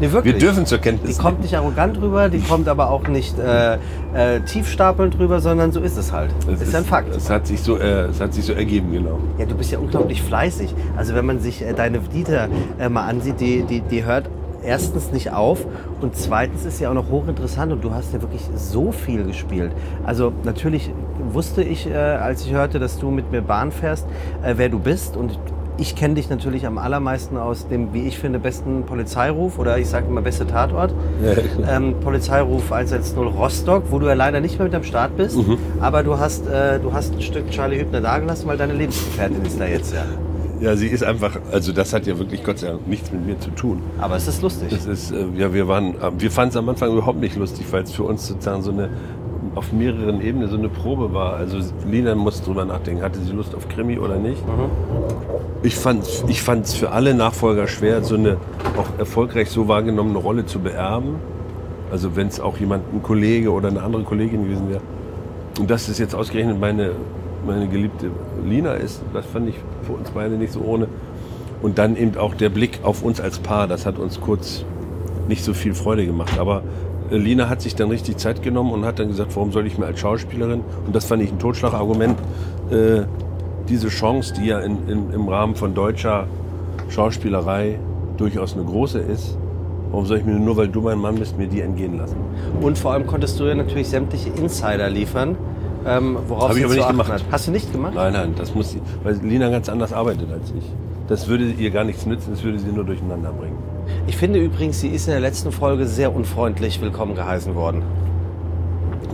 Nee, 0.00 0.12
wirklich. 0.12 0.34
Wir 0.34 0.40
dürfen 0.40 0.64
zur 0.64 0.78
Kenntnis 0.78 1.16
Die 1.16 1.22
kommt 1.22 1.40
nicht 1.40 1.56
arrogant 1.56 2.00
rüber, 2.00 2.28
die 2.28 2.38
kommt 2.38 2.68
aber 2.68 2.90
auch 2.90 3.08
nicht 3.08 3.36
äh, 3.38 3.74
äh, 4.14 4.40
tiefstapelnd 4.46 5.18
rüber, 5.18 5.40
sondern 5.40 5.72
so 5.72 5.80
ist 5.80 5.96
es 5.96 6.12
halt. 6.12 6.30
Das 6.46 6.60
ist, 6.60 6.68
ist 6.68 6.74
ein 6.74 6.84
Fakt. 6.84 7.14
Es 7.16 7.28
hat, 7.28 7.48
sich 7.48 7.60
so, 7.60 7.76
äh, 7.78 8.06
es 8.06 8.20
hat 8.20 8.32
sich 8.32 8.44
so 8.44 8.52
ergeben, 8.52 8.92
genau. 8.92 9.18
Ja, 9.38 9.46
du 9.46 9.56
bist 9.56 9.72
ja 9.72 9.78
unglaublich 9.78 10.22
fleißig. 10.22 10.72
Also 10.96 11.14
wenn 11.14 11.26
man 11.26 11.40
sich 11.40 11.62
äh, 11.62 11.72
deine 11.72 11.98
Dieter 11.98 12.48
äh, 12.78 12.88
mal 12.88 13.06
ansieht, 13.06 13.40
die, 13.40 13.62
die, 13.62 13.80
die 13.80 14.04
hört 14.04 14.30
erstens 14.62 15.12
nicht 15.12 15.32
auf 15.32 15.66
und 16.00 16.16
zweitens 16.16 16.64
ist 16.64 16.80
ja 16.80 16.90
auch 16.90 16.94
noch 16.94 17.10
hochinteressant 17.10 17.72
und 17.72 17.84
du 17.84 17.92
hast 17.92 18.12
ja 18.12 18.20
wirklich 18.20 18.42
so 18.56 18.92
viel 18.92 19.24
gespielt. 19.24 19.72
Also 20.04 20.32
natürlich 20.44 20.90
wusste 21.32 21.62
ich, 21.62 21.88
äh, 21.88 21.94
als 21.94 22.44
ich 22.44 22.52
hörte, 22.52 22.78
dass 22.78 22.98
du 22.98 23.10
mit 23.10 23.30
mir 23.30 23.42
Bahn 23.42 23.72
fährst, 23.72 24.06
äh, 24.42 24.54
wer 24.56 24.68
du 24.68 24.78
bist 24.78 25.16
und 25.16 25.38
ich 25.80 25.94
kenne 25.94 26.14
dich 26.14 26.28
natürlich 26.28 26.66
am 26.66 26.76
allermeisten 26.76 27.36
aus 27.36 27.68
dem, 27.68 27.94
wie 27.94 28.08
ich 28.08 28.18
finde, 28.18 28.40
besten 28.40 28.82
Polizeiruf 28.84 29.60
oder 29.60 29.78
ich 29.78 29.88
sage 29.88 30.06
immer 30.08 30.22
beste 30.22 30.46
Tatort. 30.46 30.92
Ja, 31.24 31.76
ähm, 31.76 31.94
Polizeiruf 32.00 32.72
110 32.72 33.18
Rostock, 33.18 33.84
wo 33.90 33.98
du 33.98 34.06
ja 34.06 34.14
leider 34.14 34.40
nicht 34.40 34.58
mehr 34.58 34.66
mit 34.66 34.74
am 34.74 34.84
Start 34.84 35.16
bist, 35.16 35.36
mhm. 35.36 35.58
aber 35.80 36.02
du 36.02 36.18
hast, 36.18 36.46
äh, 36.46 36.78
du 36.78 36.92
hast 36.92 37.14
ein 37.14 37.20
Stück 37.20 37.50
Charlie 37.50 37.80
Hübner 37.80 38.00
dagelassen, 38.00 38.46
weil 38.48 38.56
deine 38.56 38.72
Lebensgefährtin 38.72 39.44
ist 39.44 39.60
da 39.60 39.66
jetzt 39.66 39.94
ja. 39.94 40.04
Ja, 40.60 40.74
sie 40.76 40.88
ist 40.88 41.04
einfach, 41.04 41.38
also 41.52 41.72
das 41.72 41.92
hat 41.92 42.06
ja 42.06 42.18
wirklich 42.18 42.42
Gott 42.42 42.58
sei 42.58 42.68
Dank 42.68 42.86
nichts 42.88 43.12
mit 43.12 43.24
mir 43.24 43.38
zu 43.38 43.50
tun. 43.50 43.80
Aber 43.98 44.16
es 44.16 44.26
ist 44.26 44.42
lustig. 44.42 44.72
Es 44.72 44.86
ist, 44.86 45.12
äh, 45.12 45.26
ja, 45.36 45.54
wir 45.54 45.68
waren, 45.68 45.94
äh, 45.94 46.10
wir 46.18 46.30
fanden 46.30 46.50
es 46.50 46.56
am 46.56 46.68
Anfang 46.68 46.92
überhaupt 46.92 47.20
nicht 47.20 47.36
lustig, 47.36 47.66
weil 47.70 47.84
es 47.84 47.92
für 47.92 48.02
uns 48.02 48.26
sozusagen 48.26 48.62
so 48.62 48.72
eine, 48.72 48.88
auf 49.54 49.72
mehreren 49.72 50.20
Ebenen 50.20 50.48
so 50.48 50.56
eine 50.56 50.68
Probe 50.68 51.12
war. 51.14 51.34
Also 51.34 51.58
Lina 51.88 52.14
muss 52.14 52.42
drüber 52.42 52.64
nachdenken, 52.64 53.02
hatte 53.02 53.20
sie 53.20 53.32
Lust 53.32 53.54
auf 53.54 53.68
Krimi 53.68 53.98
oder 53.98 54.16
nicht. 54.16 54.44
Mhm. 54.46 54.70
Ich 55.62 55.76
fand 55.76 56.02
es 56.04 56.24
ich 56.28 56.42
fand's 56.42 56.74
für 56.74 56.90
alle 56.90 57.14
Nachfolger 57.14 57.66
schwer, 57.66 58.02
so 58.02 58.14
eine 58.14 58.36
auch 58.76 58.98
erfolgreich 58.98 59.50
so 59.50 59.68
wahrgenommene 59.68 60.18
Rolle 60.18 60.46
zu 60.46 60.58
beerben. 60.58 61.16
Also 61.90 62.16
wenn 62.16 62.28
es 62.28 62.40
auch 62.40 62.58
jemand, 62.58 62.92
ein 62.92 63.02
Kollege 63.02 63.50
oder 63.50 63.68
eine 63.68 63.82
andere 63.82 64.02
Kollegin 64.02 64.44
gewesen 64.44 64.68
wäre. 64.68 64.82
Und 65.58 65.70
das 65.70 65.88
ist 65.88 65.98
jetzt 65.98 66.14
ausgerechnet 66.14 66.60
meine 66.60 66.92
meine 67.46 67.68
geliebte 67.68 68.10
Lina 68.44 68.72
ist, 68.74 69.02
das 69.12 69.26
fand 69.26 69.48
ich 69.48 69.56
für 69.82 69.92
uns 69.92 70.10
beide 70.10 70.34
nicht 70.36 70.52
so 70.52 70.60
ohne. 70.60 70.88
Und 71.62 71.78
dann 71.78 71.96
eben 71.96 72.16
auch 72.16 72.34
der 72.34 72.50
Blick 72.50 72.80
auf 72.82 73.02
uns 73.02 73.20
als 73.20 73.38
Paar, 73.38 73.66
das 73.66 73.84
hat 73.86 73.98
uns 73.98 74.20
kurz 74.20 74.64
nicht 75.28 75.44
so 75.44 75.54
viel 75.54 75.74
Freude 75.74 76.06
gemacht. 76.06 76.38
Aber 76.38 76.62
äh, 77.10 77.16
Lina 77.16 77.48
hat 77.48 77.62
sich 77.62 77.74
dann 77.74 77.90
richtig 77.90 78.18
Zeit 78.18 78.42
genommen 78.42 78.72
und 78.72 78.84
hat 78.84 78.98
dann 78.98 79.08
gesagt, 79.08 79.34
warum 79.36 79.52
soll 79.52 79.66
ich 79.66 79.78
mir 79.78 79.86
als 79.86 80.00
Schauspielerin, 80.00 80.62
und 80.86 80.94
das 80.94 81.04
fand 81.04 81.22
ich 81.22 81.30
ein 81.30 81.38
Totschlagargument, 81.38 82.18
äh, 82.70 83.02
diese 83.68 83.88
Chance, 83.88 84.34
die 84.34 84.46
ja 84.46 84.60
in, 84.60 84.88
in, 84.88 85.12
im 85.12 85.28
Rahmen 85.28 85.54
von 85.54 85.74
deutscher 85.74 86.26
Schauspielerei 86.88 87.78
durchaus 88.16 88.54
eine 88.54 88.64
große 88.64 88.98
ist, 88.98 89.36
warum 89.90 90.06
soll 90.06 90.18
ich 90.18 90.24
mir 90.24 90.38
nur, 90.38 90.56
weil 90.56 90.68
du 90.68 90.80
mein 90.80 90.98
Mann 90.98 91.16
bist, 91.16 91.36
mir 91.36 91.46
die 91.46 91.60
entgehen 91.60 91.98
lassen? 91.98 92.16
Und 92.60 92.78
vor 92.78 92.92
allem 92.92 93.06
konntest 93.06 93.38
du 93.38 93.44
ja 93.44 93.54
natürlich 93.54 93.88
sämtliche 93.88 94.30
Insider 94.30 94.88
liefern, 94.88 95.36
ähm, 95.88 96.18
worauf 96.26 96.50
Habe 96.50 96.58
ich 96.58 96.64
aber 96.64 96.74
nicht 96.74 96.88
gemacht. 96.88 97.12
Hat. 97.12 97.24
Hast 97.30 97.46
du 97.46 97.50
nicht 97.50 97.72
gemacht? 97.72 97.94
Nein, 97.94 98.12
nein, 98.12 98.34
das 98.36 98.54
muss 98.54 98.70
sie, 98.70 98.80
weil 99.02 99.14
Lina 99.22 99.48
ganz 99.48 99.68
anders 99.68 99.92
arbeitet 99.92 100.30
als 100.32 100.52
ich. 100.56 100.64
Das 101.08 101.26
würde 101.28 101.44
ihr 101.44 101.70
gar 101.70 101.84
nichts 101.84 102.04
nützen, 102.04 102.32
das 102.32 102.42
würde 102.42 102.58
sie 102.58 102.70
nur 102.70 102.84
durcheinander 102.84 103.32
bringen. 103.32 103.56
Ich 104.06 104.16
finde 104.16 104.38
übrigens, 104.38 104.80
sie 104.80 104.88
ist 104.88 105.06
in 105.06 105.12
der 105.12 105.20
letzten 105.20 105.52
Folge 105.52 105.86
sehr 105.86 106.14
unfreundlich 106.14 106.80
willkommen 106.80 107.14
geheißen 107.14 107.54
worden. 107.54 107.82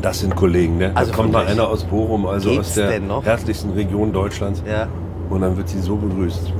Das 0.03 0.21
sind 0.21 0.35
Kollegen, 0.35 0.79
ne? 0.79 0.91
Also 0.95 1.13
da 1.13 1.17
kommt 1.17 1.33
mal 1.33 1.47
einer 1.47 1.69
aus 1.69 1.85
Bochum, 1.85 2.27
also 2.27 2.51
Geht's 2.51 2.69
aus 2.71 2.75
der 2.75 3.01
herzlichsten 3.23 3.71
Region 3.71 4.13
Deutschlands. 4.13 4.63
Ja. 4.69 4.89
Und 5.31 5.41
dann 5.41 5.57
wird 5.57 5.69
sie 5.69 5.81
so 5.81 5.97
begrüßt. 5.97 6.53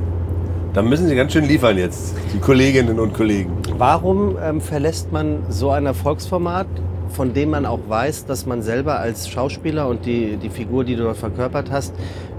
Da 0.73 0.81
müssen 0.81 1.07
Sie 1.07 1.15
ganz 1.15 1.31
schön 1.31 1.45
liefern 1.45 1.77
jetzt, 1.77 2.15
die 2.33 2.39
Kolleginnen 2.39 2.99
und 2.99 3.13
Kollegen. 3.13 3.53
Warum 3.77 4.35
ähm, 4.43 4.59
verlässt 4.59 5.09
man 5.09 5.43
so 5.47 5.69
ein 5.69 5.85
Erfolgsformat 5.85 6.67
von 7.15 7.33
dem 7.33 7.51
man 7.51 7.65
auch 7.65 7.79
weiß, 7.87 8.25
dass 8.25 8.45
man 8.45 8.61
selber 8.61 8.99
als 8.99 9.29
Schauspieler 9.29 9.87
und 9.87 10.05
die, 10.05 10.35
die 10.35 10.49
Figur, 10.49 10.83
die 10.83 10.97
du 10.97 11.03
dort 11.03 11.17
verkörpert 11.17 11.71
hast, 11.71 11.93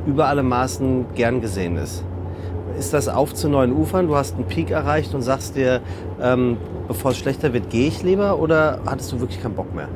über 0.06 0.26
alle 0.26 0.42
Maßen 0.42 1.06
gern 1.14 1.40
gesehen 1.40 1.76
ist. 1.76 2.04
Ist 2.78 2.92
das 2.92 3.08
auf 3.08 3.32
zu 3.32 3.48
neuen 3.48 3.72
Ufern? 3.72 4.06
Du 4.06 4.16
hast 4.16 4.34
einen 4.34 4.44
Peak 4.44 4.70
erreicht 4.70 5.14
und 5.14 5.22
sagst 5.22 5.56
dir, 5.56 5.80
ähm, 6.20 6.58
bevor 6.88 7.12
es 7.12 7.16
schlechter 7.16 7.54
wird, 7.54 7.70
gehe 7.70 7.88
ich 7.88 8.02
lieber 8.02 8.38
oder 8.38 8.80
hattest 8.84 9.12
du 9.12 9.20
wirklich 9.20 9.42
keinen 9.42 9.54
Bock 9.54 9.74
mehr? 9.74 9.88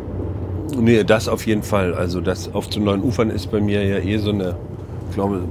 Nee, 0.74 1.04
das 1.04 1.28
auf 1.28 1.46
jeden 1.46 1.62
Fall. 1.62 1.92
Also 1.92 2.22
das 2.22 2.54
auf 2.54 2.70
zu 2.70 2.80
neuen 2.80 3.02
Ufern 3.02 3.28
ist 3.28 3.50
bei 3.50 3.60
mir 3.60 3.84
ja 3.84 3.98
eh 3.98 4.16
so 4.16 4.30
eine, 4.30 4.56
ich 5.10 5.14
glaube, 5.14 5.42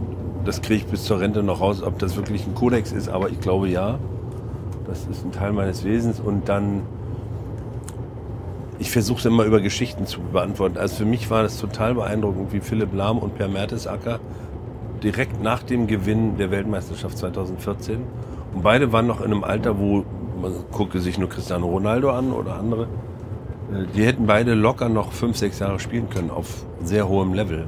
das 0.43 0.61
kriege 0.61 0.83
ich 0.83 0.85
bis 0.87 1.03
zur 1.03 1.19
Rente 1.19 1.43
noch 1.43 1.61
raus, 1.61 1.83
ob 1.83 1.99
das 1.99 2.15
wirklich 2.15 2.47
ein 2.47 2.55
Kodex 2.55 2.91
ist, 2.91 3.09
aber 3.09 3.29
ich 3.29 3.39
glaube 3.39 3.69
ja. 3.69 3.99
Das 4.87 5.05
ist 5.05 5.23
ein 5.23 5.31
Teil 5.31 5.53
meines 5.53 5.83
Wesens 5.83 6.19
und 6.19 6.49
dann 6.49 6.81
ich 8.79 8.91
versuche 8.91 9.19
es 9.19 9.25
immer 9.25 9.43
über 9.43 9.59
Geschichten 9.59 10.05
zu 10.05 10.21
beantworten. 10.21 10.77
Also 10.77 10.95
für 10.95 11.05
mich 11.05 11.29
war 11.29 11.43
das 11.43 11.59
total 11.59 11.95
beeindruckend, 11.95 12.53
wie 12.53 12.61
Philipp 12.61 12.93
Lahm 12.93 13.19
und 13.19 13.37
Per 13.37 13.49
Mertesacker 13.49 14.19
direkt 15.03 15.43
nach 15.43 15.63
dem 15.63 15.87
Gewinn 15.87 16.37
der 16.37 16.49
Weltmeisterschaft 16.51 17.17
2014 17.17 17.99
und 18.53 18.63
beide 18.63 18.91
waren 18.91 19.07
noch 19.07 19.19
in 19.19 19.27
einem 19.31 19.43
Alter, 19.43 19.79
wo 19.79 20.03
man 20.41 20.53
gucke 20.71 20.99
sich 20.99 21.17
nur 21.17 21.29
Cristiano 21.29 21.67
Ronaldo 21.67 22.11
an 22.11 22.31
oder 22.31 22.55
andere. 22.55 22.83
Äh, 22.83 23.85
die 23.95 24.05
hätten 24.05 24.25
beide 24.25 24.53
locker 24.53 24.89
noch 24.89 25.11
fünf, 25.11 25.37
sechs 25.37 25.59
Jahre 25.59 25.79
spielen 25.79 26.09
können 26.09 26.29
auf 26.31 26.65
sehr 26.81 27.07
hohem 27.07 27.33
Level. 27.33 27.65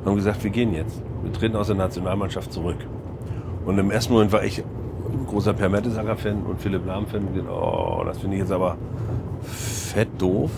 Und 0.00 0.06
haben 0.06 0.16
gesagt, 0.16 0.42
wir 0.44 0.50
gehen 0.50 0.72
jetzt. 0.72 1.02
wir 1.22 1.32
treten 1.32 1.56
aus 1.56 1.66
der 1.66 1.76
Nationalmannschaft 1.76 2.52
zurück. 2.52 2.78
Und 3.66 3.78
im 3.78 3.90
ersten 3.90 4.12
Moment 4.12 4.32
war 4.32 4.44
ich 4.44 4.62
großer 5.26 5.52
Per 5.52 5.68
Mertesacker-Fan 5.68 6.42
und 6.42 6.60
Philipp 6.60 6.86
Lahm-Fan. 6.86 7.28
Oh, 7.50 8.02
das 8.06 8.18
finde 8.18 8.36
ich 8.36 8.42
jetzt 8.42 8.52
aber 8.52 8.76
fett 9.90 10.08
doof. 10.18 10.50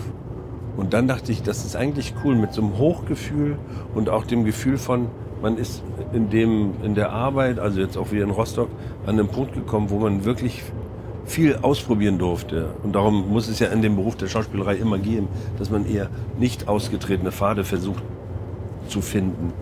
Und 0.75 0.93
dann 0.93 1.07
dachte 1.07 1.31
ich, 1.31 1.43
das 1.43 1.65
ist 1.65 1.75
eigentlich 1.75 2.13
cool 2.23 2.35
mit 2.35 2.53
so 2.53 2.61
einem 2.61 2.77
Hochgefühl 2.77 3.57
und 3.93 4.09
auch 4.09 4.25
dem 4.25 4.43
Gefühl 4.43 4.77
von, 4.77 5.07
man 5.41 5.57
ist 5.57 5.83
in, 6.13 6.29
dem, 6.29 6.73
in 6.83 6.95
der 6.95 7.11
Arbeit, 7.11 7.59
also 7.59 7.79
jetzt 7.79 7.97
auch 7.97 8.11
wieder 8.11 8.23
in 8.23 8.31
Rostock, 8.31 8.69
an 9.05 9.19
einen 9.19 9.27
Punkt 9.27 9.53
gekommen, 9.53 9.89
wo 9.89 9.99
man 9.99 10.25
wirklich 10.25 10.63
viel 11.25 11.57
ausprobieren 11.61 12.17
durfte. 12.17 12.71
Und 12.83 12.95
darum 12.95 13.29
muss 13.29 13.47
es 13.47 13.59
ja 13.59 13.67
in 13.67 13.81
dem 13.81 13.95
Beruf 13.95 14.15
der 14.15 14.27
Schauspielerei 14.27 14.75
immer 14.75 14.97
gehen, 14.97 15.27
dass 15.59 15.69
man 15.69 15.85
eher 15.85 16.09
nicht 16.39 16.67
ausgetretene 16.67 17.31
Pfade 17.31 17.63
versucht 17.63 18.03
zu 18.87 19.01
finden. 19.01 19.53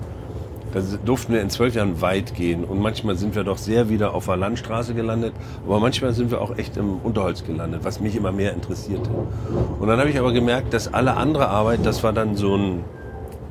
Da 0.73 0.79
durften 1.05 1.33
wir 1.33 1.41
in 1.41 1.49
zwölf 1.49 1.75
Jahren 1.75 2.01
weit 2.01 2.33
gehen 2.33 2.63
und 2.63 2.79
manchmal 2.79 3.15
sind 3.17 3.35
wir 3.35 3.43
doch 3.43 3.57
sehr 3.57 3.89
wieder 3.89 4.13
auf 4.13 4.25
der 4.25 4.37
Landstraße 4.37 4.93
gelandet, 4.93 5.33
aber 5.65 5.79
manchmal 5.79 6.13
sind 6.13 6.31
wir 6.31 6.41
auch 6.41 6.57
echt 6.57 6.77
im 6.77 6.99
Unterholz 7.03 7.43
gelandet, 7.43 7.81
was 7.83 7.99
mich 7.99 8.15
immer 8.15 8.31
mehr 8.31 8.53
interessierte. 8.53 9.09
Und 9.79 9.87
dann 9.87 9.99
habe 9.99 10.09
ich 10.09 10.17
aber 10.17 10.31
gemerkt, 10.31 10.73
dass 10.73 10.93
alle 10.93 11.17
andere 11.17 11.49
Arbeit, 11.49 11.85
das 11.85 12.03
war 12.03 12.13
dann 12.13 12.35
so 12.35 12.55
ein, 12.55 12.83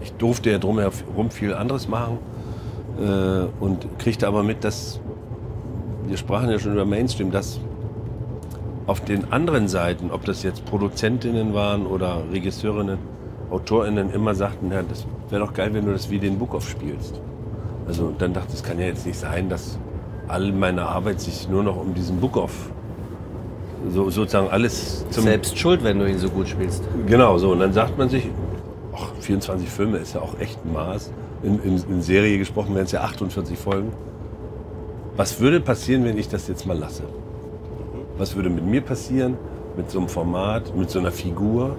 ich 0.00 0.12
durfte 0.14 0.50
ja 0.50 0.58
drumherum 0.58 1.30
viel 1.30 1.52
anderes 1.52 1.88
machen 1.88 2.18
äh, 2.98 3.62
und 3.62 3.86
kriegte 3.98 4.26
aber 4.26 4.42
mit, 4.42 4.64
dass 4.64 5.00
wir 6.06 6.16
sprachen 6.16 6.50
ja 6.50 6.58
schon 6.58 6.72
über 6.72 6.86
Mainstream, 6.86 7.30
dass 7.30 7.60
auf 8.86 9.00
den 9.00 9.32
anderen 9.32 9.68
Seiten, 9.68 10.10
ob 10.10 10.24
das 10.24 10.42
jetzt 10.42 10.64
Produzentinnen 10.64 11.54
waren 11.54 11.86
oder 11.86 12.22
Regisseurinnen, 12.32 12.98
AutorInnen 13.50 14.12
immer 14.12 14.34
sagten, 14.34 14.70
ja, 14.70 14.82
das 14.82 15.06
wäre 15.28 15.44
doch 15.44 15.52
geil, 15.52 15.74
wenn 15.74 15.86
du 15.86 15.92
das 15.92 16.10
wie 16.10 16.18
den 16.18 16.38
Book-Off 16.38 16.68
spielst. 16.68 17.20
Also 17.86 18.12
dann 18.16 18.32
dachte 18.32 18.48
ich, 18.50 18.56
es 18.56 18.62
kann 18.62 18.78
ja 18.78 18.86
jetzt 18.86 19.06
nicht 19.06 19.18
sein, 19.18 19.48
dass 19.48 19.78
all 20.28 20.52
meine 20.52 20.86
Arbeit 20.86 21.20
sich 21.20 21.48
nur 21.48 21.62
noch 21.62 21.76
um 21.76 21.94
diesen 21.94 22.20
Book-Off 22.20 22.70
so, 23.88 24.10
sozusagen 24.10 24.48
alles 24.48 25.06
zum 25.10 25.24
Selbst 25.24 25.58
schuld, 25.58 25.82
wenn 25.82 25.98
du 25.98 26.08
ihn 26.08 26.18
so 26.18 26.28
gut 26.28 26.48
spielst. 26.48 26.84
Genau, 27.06 27.38
so. 27.38 27.52
Und 27.52 27.60
dann 27.60 27.72
sagt 27.72 27.96
man 27.98 28.08
sich, 28.08 28.28
ach, 28.94 29.10
24 29.20 29.68
Filme 29.68 29.98
ist 29.98 30.14
ja 30.14 30.20
auch 30.20 30.38
echt 30.38 30.58
ein 30.64 30.72
Maß. 30.72 31.10
In, 31.42 31.62
in, 31.62 31.82
in 31.88 32.02
Serie 32.02 32.38
gesprochen 32.38 32.74
wären 32.74 32.84
es 32.84 32.92
ja 32.92 33.00
48 33.00 33.58
Folgen. 33.58 33.92
Was 35.16 35.40
würde 35.40 35.60
passieren, 35.60 36.04
wenn 36.04 36.18
ich 36.18 36.28
das 36.28 36.46
jetzt 36.48 36.66
mal 36.66 36.78
lasse? 36.78 37.04
Was 38.18 38.36
würde 38.36 38.50
mit 38.50 38.66
mir 38.66 38.82
passieren, 38.82 39.38
mit 39.76 39.90
so 39.90 39.98
einem 39.98 40.08
Format, 40.08 40.76
mit 40.76 40.90
so 40.90 40.98
einer 40.98 41.10
Figur? 41.10 41.76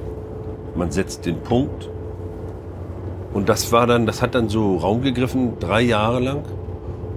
Man 0.75 0.91
setzt 0.91 1.25
den 1.25 1.39
Punkt. 1.39 1.89
Und 3.33 3.49
das 3.49 3.71
war 3.71 3.87
dann, 3.87 4.05
das 4.05 4.21
hat 4.21 4.35
dann 4.35 4.49
so 4.49 4.77
Raum 4.77 5.01
gegriffen, 5.01 5.53
drei 5.59 5.81
Jahre 5.81 6.19
lang. 6.19 6.43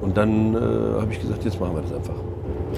Und 0.01 0.17
dann 0.17 0.55
äh, 0.55 1.01
habe 1.01 1.09
ich 1.11 1.21
gesagt, 1.21 1.45
jetzt 1.45 1.61
machen 1.61 1.75
wir 1.75 1.83
das 1.83 1.93
einfach. 1.93 2.15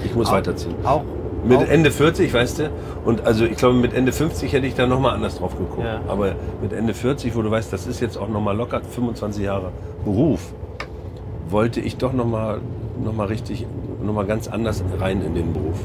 Ich 0.03 0.15
muss 0.15 0.27
auch, 0.29 0.33
weiterziehen. 0.33 0.75
Auch 0.83 1.03
mit 1.43 1.59
auch. 1.59 1.67
Ende 1.67 1.91
40, 1.91 2.33
weißt 2.33 2.59
du? 2.59 2.69
Und 3.05 3.25
also 3.25 3.45
ich 3.45 3.57
glaube, 3.57 3.75
mit 3.75 3.93
Ende 3.93 4.11
50 4.11 4.51
hätte 4.53 4.67
ich 4.67 4.75
da 4.75 4.87
nochmal 4.87 5.15
anders 5.15 5.37
drauf 5.37 5.57
geguckt. 5.57 5.85
Ja. 5.85 6.01
Aber 6.07 6.35
mit 6.61 6.73
Ende 6.73 6.93
40, 6.93 7.35
wo 7.35 7.41
du 7.41 7.51
weißt, 7.51 7.71
das 7.71 7.87
ist 7.87 7.99
jetzt 7.99 8.17
auch 8.17 8.27
nochmal 8.27 8.55
locker 8.55 8.81
25 8.81 9.43
Jahre 9.43 9.71
Beruf, 10.03 10.53
wollte 11.49 11.79
ich 11.79 11.97
doch 11.97 12.13
nochmal 12.13 12.59
noch 13.03 13.13
mal 13.13 13.27
richtig, 13.27 13.65
nochmal 14.07 14.25
ganz 14.25 14.47
anders 14.47 14.83
rein 14.99 15.21
in 15.21 15.35
den 15.35 15.53
Beruf. 15.53 15.79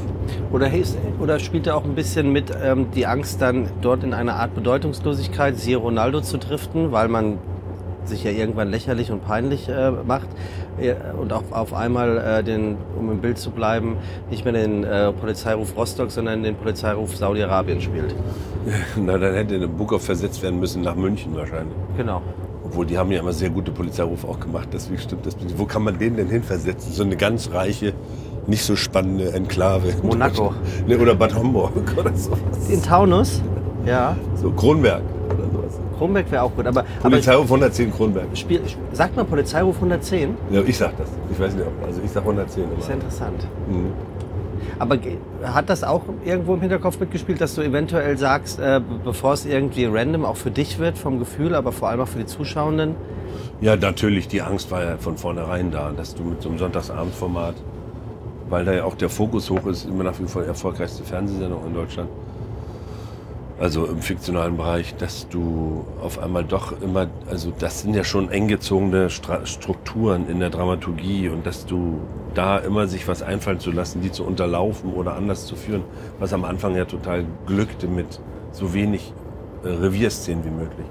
Oder, 0.51 0.71
oder 1.19 1.39
spielt 1.39 1.67
er 1.67 1.77
auch 1.77 1.83
ein 1.83 1.95
bisschen 1.95 2.31
mit 2.31 2.51
ähm, 2.63 2.87
die 2.95 3.05
Angst, 3.05 3.41
dann 3.41 3.69
dort 3.81 4.03
in 4.03 4.13
eine 4.13 4.33
Art 4.33 4.55
Bedeutungslosigkeit, 4.55 5.57
siehe 5.57 5.77
Ronaldo 5.77 6.21
zu 6.21 6.37
driften, 6.37 6.91
weil 6.91 7.07
man 7.07 7.37
sich 8.05 8.23
ja 8.23 8.31
irgendwann 8.31 8.69
lächerlich 8.69 9.11
und 9.11 9.23
peinlich 9.23 9.69
äh, 9.69 9.91
macht 9.91 10.27
und 11.19 11.31
auch 11.31 11.43
auf 11.51 11.73
einmal 11.73 12.17
äh, 12.17 12.43
den, 12.43 12.77
um 12.97 13.11
im 13.11 13.21
Bild 13.21 13.37
zu 13.37 13.51
bleiben, 13.51 13.97
nicht 14.29 14.43
mehr 14.43 14.53
den 14.53 14.83
äh, 14.83 15.11
Polizeiruf 15.11 15.75
Rostock, 15.77 16.11
sondern 16.11 16.43
den 16.43 16.55
Polizeiruf 16.55 17.15
Saudi-Arabien 17.15 17.79
spielt. 17.79 18.15
Na, 18.95 19.17
dann 19.17 19.33
hätte 19.35 19.59
der 19.59 19.67
Bukow 19.67 20.03
versetzt 20.03 20.41
werden 20.41 20.59
müssen 20.59 20.81
nach 20.81 20.95
München 20.95 21.35
wahrscheinlich. 21.35 21.75
Genau. 21.97 22.21
Obwohl, 22.73 22.87
die 22.87 22.97
haben 22.97 23.11
ja 23.11 23.19
immer 23.19 23.33
sehr 23.33 23.51
gute 23.51 23.71
Polizeirufe 23.71 24.27
auch 24.27 24.39
gemacht. 24.39 24.69
Deswegen 24.73 24.99
stimmt 24.99 25.27
das. 25.27 25.35
Wo 25.57 25.65
kann 25.65 25.83
man 25.83 25.99
den 25.99 26.17
denn 26.17 26.27
hinversetzen? 26.27 26.91
So 26.91 27.03
eine 27.03 27.15
ganz 27.15 27.51
reiche, 27.51 27.93
nicht 28.47 28.63
so 28.63 28.75
spannende 28.75 29.31
Enklave. 29.31 29.93
Monaco. 30.01 30.55
Ne, 30.87 30.97
oder 30.97 31.13
Bad 31.13 31.35
Homburg 31.35 31.71
oder 31.95 32.11
sowas. 32.15 32.39
In 32.69 32.81
Taunus? 32.81 33.43
Ja. 33.85 34.15
So 34.41 34.49
Kronberg 34.49 35.03
oder 35.27 35.43
sowas. 35.51 35.79
Kronberg 35.99 36.31
wäre 36.31 36.41
auch 36.41 36.55
gut. 36.55 36.65
Aber, 36.65 36.83
Polizeiruf 37.03 37.45
110 37.45 37.93
Kronberg. 37.93 38.25
Spiel, 38.33 38.61
sagt 38.91 39.15
man 39.15 39.27
Polizeiruf 39.27 39.75
110? 39.75 40.35
Ja, 40.49 40.61
ich 40.65 40.75
sag 40.75 40.97
das. 40.97 41.09
Ich 41.31 41.39
weiß 41.39 41.53
nicht, 41.53 41.67
ob, 41.67 41.85
also 41.85 42.01
ich 42.03 42.09
sag 42.09 42.23
110. 42.23 42.63
Immer. 42.63 42.79
Ist 42.79 42.87
ja 42.87 42.95
interessant. 42.95 43.47
Mhm. 43.69 43.91
Aber 44.79 44.97
hat 45.43 45.69
das 45.69 45.83
auch 45.83 46.03
irgendwo 46.25 46.55
im 46.55 46.61
Hinterkopf 46.61 46.99
mitgespielt, 46.99 47.41
dass 47.41 47.55
du 47.55 47.61
eventuell 47.61 48.17
sagst, 48.17 48.59
äh, 48.59 48.81
bevor 49.03 49.33
es 49.33 49.45
irgendwie 49.45 49.85
random 49.85 50.25
auch 50.25 50.37
für 50.37 50.51
dich 50.51 50.79
wird, 50.79 50.97
vom 50.97 51.19
Gefühl, 51.19 51.55
aber 51.55 51.71
vor 51.71 51.89
allem 51.89 52.01
auch 52.01 52.07
für 52.07 52.19
die 52.19 52.25
Zuschauenden? 52.25 52.95
Ja, 53.61 53.75
natürlich. 53.75 54.27
Die 54.27 54.41
Angst 54.41 54.71
war 54.71 54.83
ja 54.83 54.97
von 54.97 55.17
vornherein 55.17 55.71
da, 55.71 55.91
dass 55.95 56.15
du 56.15 56.23
mit 56.23 56.41
so 56.41 56.49
einem 56.49 56.57
Sonntagsabendformat, 56.57 57.55
weil 58.49 58.65
da 58.65 58.73
ja 58.73 58.83
auch 58.83 58.95
der 58.95 59.09
Fokus 59.09 59.49
hoch 59.49 59.65
ist, 59.67 59.85
immer 59.85 60.03
nach 60.03 60.19
wie 60.19 60.25
vor 60.25 60.41
die 60.41 60.49
erfolgreichste 60.49 61.03
Fernsehsendung 61.03 61.65
in 61.67 61.73
Deutschland, 61.73 62.09
also 63.59 63.85
im 63.85 64.01
fiktionalen 64.01 64.57
Bereich, 64.57 64.95
dass 64.95 65.29
du 65.29 65.85
auf 66.01 66.19
einmal 66.19 66.43
doch 66.43 66.73
immer, 66.81 67.07
also 67.29 67.53
das 67.57 67.81
sind 67.81 67.95
ja 67.95 68.03
schon 68.03 68.29
eng 68.29 68.47
gezogene 68.47 69.09
Strukturen 69.09 70.27
in 70.27 70.39
der 70.39 70.49
Dramaturgie 70.49 71.29
und 71.29 71.45
dass 71.45 71.65
du 71.65 72.01
da 72.33 72.57
immer 72.57 72.87
sich 72.87 73.07
was 73.07 73.21
einfallen 73.21 73.59
zu 73.59 73.71
lassen, 73.71 74.01
die 74.01 74.11
zu 74.11 74.23
unterlaufen 74.25 74.93
oder 74.93 75.15
anders 75.15 75.45
zu 75.45 75.55
führen, 75.55 75.83
was 76.19 76.33
am 76.33 76.45
Anfang 76.45 76.75
ja 76.75 76.85
total 76.85 77.25
glückte 77.45 77.87
mit 77.87 78.19
so 78.51 78.73
wenig 78.73 79.13
äh, 79.63 79.67
Revierszenen 79.69 80.43
wie 80.45 80.49
möglich. 80.49 80.85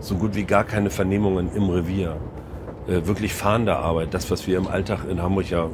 So 0.00 0.16
gut 0.16 0.34
wie 0.34 0.44
gar 0.44 0.64
keine 0.64 0.90
Vernehmungen 0.90 1.50
im 1.54 1.70
Revier. 1.70 2.16
Äh, 2.86 3.06
wirklich 3.06 3.34
fahrende 3.34 3.76
Arbeit, 3.76 4.12
das, 4.14 4.30
was 4.30 4.46
wir 4.46 4.58
im 4.58 4.66
Alltag 4.66 5.00
in 5.08 5.22
Hamburg 5.22 5.50
ja 5.50 5.68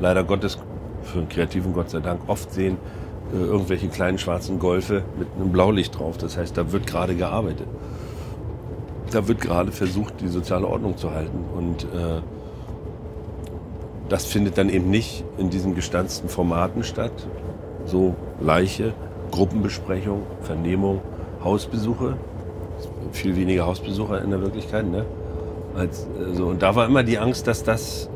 leider 0.00 0.24
Gottes, 0.24 0.58
für 1.02 1.18
einen 1.18 1.28
Kreativen 1.28 1.72
Gott 1.72 1.90
sei 1.90 2.00
Dank, 2.00 2.20
oft 2.26 2.52
sehen, 2.52 2.76
äh, 3.32 3.36
irgendwelche 3.36 3.88
kleinen 3.88 4.18
schwarzen 4.18 4.58
Golfe 4.58 5.02
mit 5.18 5.28
einem 5.36 5.52
Blaulicht 5.52 5.98
drauf. 5.98 6.18
Das 6.18 6.36
heißt, 6.36 6.56
da 6.56 6.72
wird 6.72 6.86
gerade 6.86 7.14
gearbeitet. 7.14 7.66
Da 9.12 9.26
wird 9.26 9.40
gerade 9.40 9.72
versucht, 9.72 10.20
die 10.20 10.28
soziale 10.28 10.66
Ordnung 10.66 10.96
zu 10.96 11.10
halten. 11.12 11.44
Und 11.56 11.84
äh, 11.84 12.20
das 14.10 14.26
findet 14.26 14.58
dann 14.58 14.68
eben 14.68 14.90
nicht 14.90 15.24
in 15.38 15.50
diesen 15.50 15.74
gestanzten 15.74 16.28
Formaten 16.28 16.82
statt. 16.82 17.12
So 17.86 18.16
Leiche, 18.40 18.92
Gruppenbesprechung, 19.30 20.22
Vernehmung, 20.42 21.00
Hausbesuche. 21.44 22.16
Viel 23.12 23.36
weniger 23.36 23.66
Hausbesucher 23.66 24.20
in 24.20 24.30
der 24.30 24.40
Wirklichkeit. 24.42 24.86
Ne? 24.86 25.06
Als, 25.76 26.08
also, 26.18 26.46
und 26.46 26.60
da 26.60 26.74
war 26.74 26.86
immer 26.86 27.04
die 27.04 27.18
Angst, 27.18 27.46
dass 27.46 27.62
das 27.62 28.10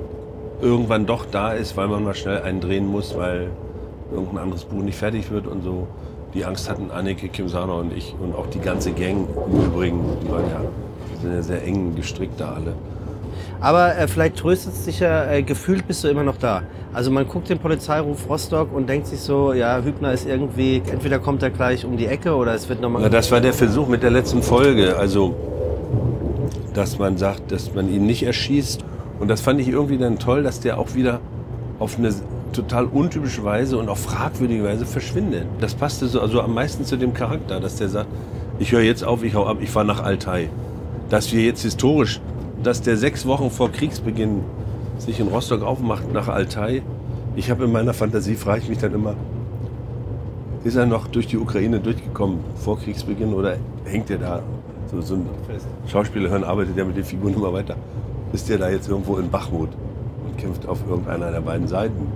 irgendwann 0.60 1.06
doch 1.06 1.26
da 1.26 1.52
ist, 1.52 1.76
weil 1.76 1.86
man 1.86 2.02
mal 2.02 2.14
schnell 2.14 2.42
einen 2.42 2.60
drehen 2.60 2.86
muss, 2.86 3.16
weil 3.16 3.50
irgendein 4.10 4.38
anderes 4.38 4.64
Buch 4.64 4.82
nicht 4.82 4.98
fertig 4.98 5.30
wird 5.30 5.46
und 5.46 5.62
so. 5.62 5.86
Die 6.34 6.44
Angst 6.44 6.68
hatten 6.68 6.90
Anneke, 6.90 7.28
Kim 7.28 7.48
Sana 7.48 7.74
und 7.74 7.96
ich 7.96 8.16
und 8.20 8.34
auch 8.34 8.48
die 8.48 8.58
ganze 8.58 8.90
Gang 8.90 9.28
im 9.46 9.64
Übrigen. 9.64 10.00
Die 10.24 10.28
waren 10.28 10.48
ja, 10.48 10.60
sind 11.22 11.32
ja 11.32 11.42
sehr 11.42 11.62
eng 11.62 11.94
gestrickt 11.94 12.40
da 12.40 12.54
alle. 12.54 12.74
Aber 13.64 13.96
äh, 13.96 14.06
vielleicht 14.06 14.36
tröstet 14.36 14.74
es 14.74 14.84
dich 14.84 15.00
ja, 15.00 15.24
äh, 15.24 15.42
gefühlt 15.42 15.88
bist 15.88 16.04
du 16.04 16.08
immer 16.08 16.22
noch 16.22 16.36
da. 16.36 16.64
Also 16.92 17.10
man 17.10 17.26
guckt 17.26 17.48
den 17.48 17.58
Polizeiruf 17.58 18.28
Rostock 18.28 18.70
und 18.74 18.90
denkt 18.90 19.06
sich 19.06 19.20
so, 19.20 19.54
ja, 19.54 19.80
Hübner 19.82 20.12
ist 20.12 20.28
irgendwie, 20.28 20.82
entweder 20.92 21.18
kommt 21.18 21.42
er 21.42 21.48
gleich 21.48 21.86
um 21.86 21.96
die 21.96 22.04
Ecke 22.04 22.36
oder 22.36 22.52
es 22.52 22.68
wird 22.68 22.82
nochmal... 22.82 23.04
Ja, 23.04 23.08
das 23.08 23.32
war 23.32 23.40
der 23.40 23.54
Versuch 23.54 23.88
mit 23.88 24.02
der 24.02 24.10
letzten 24.10 24.42
Folge. 24.42 24.98
Also, 24.98 25.34
dass 26.74 26.98
man 26.98 27.16
sagt, 27.16 27.52
dass 27.52 27.72
man 27.72 27.90
ihn 27.90 28.04
nicht 28.04 28.24
erschießt. 28.24 28.84
Und 29.18 29.28
das 29.28 29.40
fand 29.40 29.58
ich 29.62 29.68
irgendwie 29.68 29.96
dann 29.96 30.18
toll, 30.18 30.42
dass 30.42 30.60
der 30.60 30.76
auch 30.76 30.94
wieder 30.94 31.20
auf 31.78 31.96
eine 31.98 32.12
total 32.52 32.84
untypische 32.84 33.44
Weise 33.44 33.78
und 33.78 33.88
auch 33.88 33.96
fragwürdige 33.96 34.62
Weise 34.64 34.84
verschwindet. 34.84 35.46
Das 35.60 35.74
passte 35.74 36.06
so 36.06 36.20
also 36.20 36.42
am 36.42 36.52
meisten 36.52 36.84
zu 36.84 36.98
dem 36.98 37.14
Charakter, 37.14 37.60
dass 37.60 37.76
der 37.76 37.88
sagt, 37.88 38.08
ich 38.58 38.72
höre 38.72 38.82
jetzt 38.82 39.04
auf, 39.04 39.24
ich 39.24 39.34
hau 39.34 39.46
ab, 39.46 39.56
ich 39.62 39.70
fahre 39.70 39.86
nach 39.86 40.04
Altai. 40.04 40.50
Dass 41.08 41.32
wir 41.32 41.42
jetzt 41.42 41.62
historisch, 41.62 42.20
dass 42.64 42.80
der 42.80 42.96
sechs 42.96 43.26
Wochen 43.26 43.50
vor 43.50 43.70
Kriegsbeginn 43.70 44.42
sich 44.98 45.20
in 45.20 45.28
Rostock 45.28 45.62
aufmacht 45.62 46.12
nach 46.12 46.28
Altai. 46.28 46.82
Ich 47.36 47.50
habe 47.50 47.64
in 47.64 47.72
meiner 47.72 47.92
Fantasie, 47.92 48.34
frage 48.34 48.62
ich 48.62 48.68
mich 48.68 48.78
dann 48.78 48.94
immer, 48.94 49.14
ist 50.64 50.76
er 50.76 50.86
noch 50.86 51.08
durch 51.08 51.26
die 51.26 51.36
Ukraine 51.36 51.78
durchgekommen 51.78 52.40
vor 52.56 52.78
Kriegsbeginn 52.78 53.34
oder 53.34 53.56
hängt 53.84 54.08
er 54.10 54.18
da? 54.18 54.42
So, 54.90 55.00
so 55.02 55.14
ein 55.14 55.26
Schauspieler 55.86 56.30
hören, 56.30 56.44
arbeitet 56.44 56.76
der 56.76 56.86
mit 56.86 56.96
den 56.96 57.04
Figuren 57.04 57.34
immer 57.36 57.52
weiter. 57.52 57.76
Ist 58.32 58.48
der 58.48 58.58
da 58.58 58.70
jetzt 58.70 58.88
irgendwo 58.88 59.16
in 59.18 59.30
Bachmut 59.30 59.68
und 60.26 60.38
kämpft 60.38 60.66
auf 60.66 60.78
irgendeiner 60.88 61.30
der 61.30 61.40
beiden 61.40 61.68
Seiten? 61.68 62.06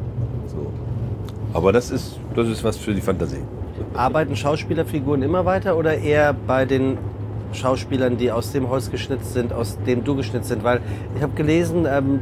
So. 0.47 0.73
Aber 1.53 1.73
das 1.73 1.91
ist, 1.91 2.19
das 2.35 2.49
ist 2.49 2.65
was 2.65 2.77
für 2.77 2.95
die 2.95 3.01
Fantasie. 3.01 3.43
Arbeiten 3.95 4.35
Schauspielerfiguren 4.35 5.23
immer 5.23 5.45
weiter 5.45 5.77
oder 5.77 5.99
eher 5.99 6.33
bei 6.33 6.65
den 6.65 6.99
Schauspielern, 7.53 8.17
die 8.17 8.31
aus 8.33 8.53
dem 8.53 8.69
Holz 8.69 8.91
geschnitzt 8.91 9.33
sind, 9.33 9.53
aus 9.53 9.79
dem 9.87 10.05
du 10.05 10.15
geschnitzt 10.17 10.49
sind? 10.49 10.65
Weil 10.65 10.81
ich 11.17 11.23
habe 11.23 11.35
gelesen, 11.35 11.87
ähm, 11.89 12.21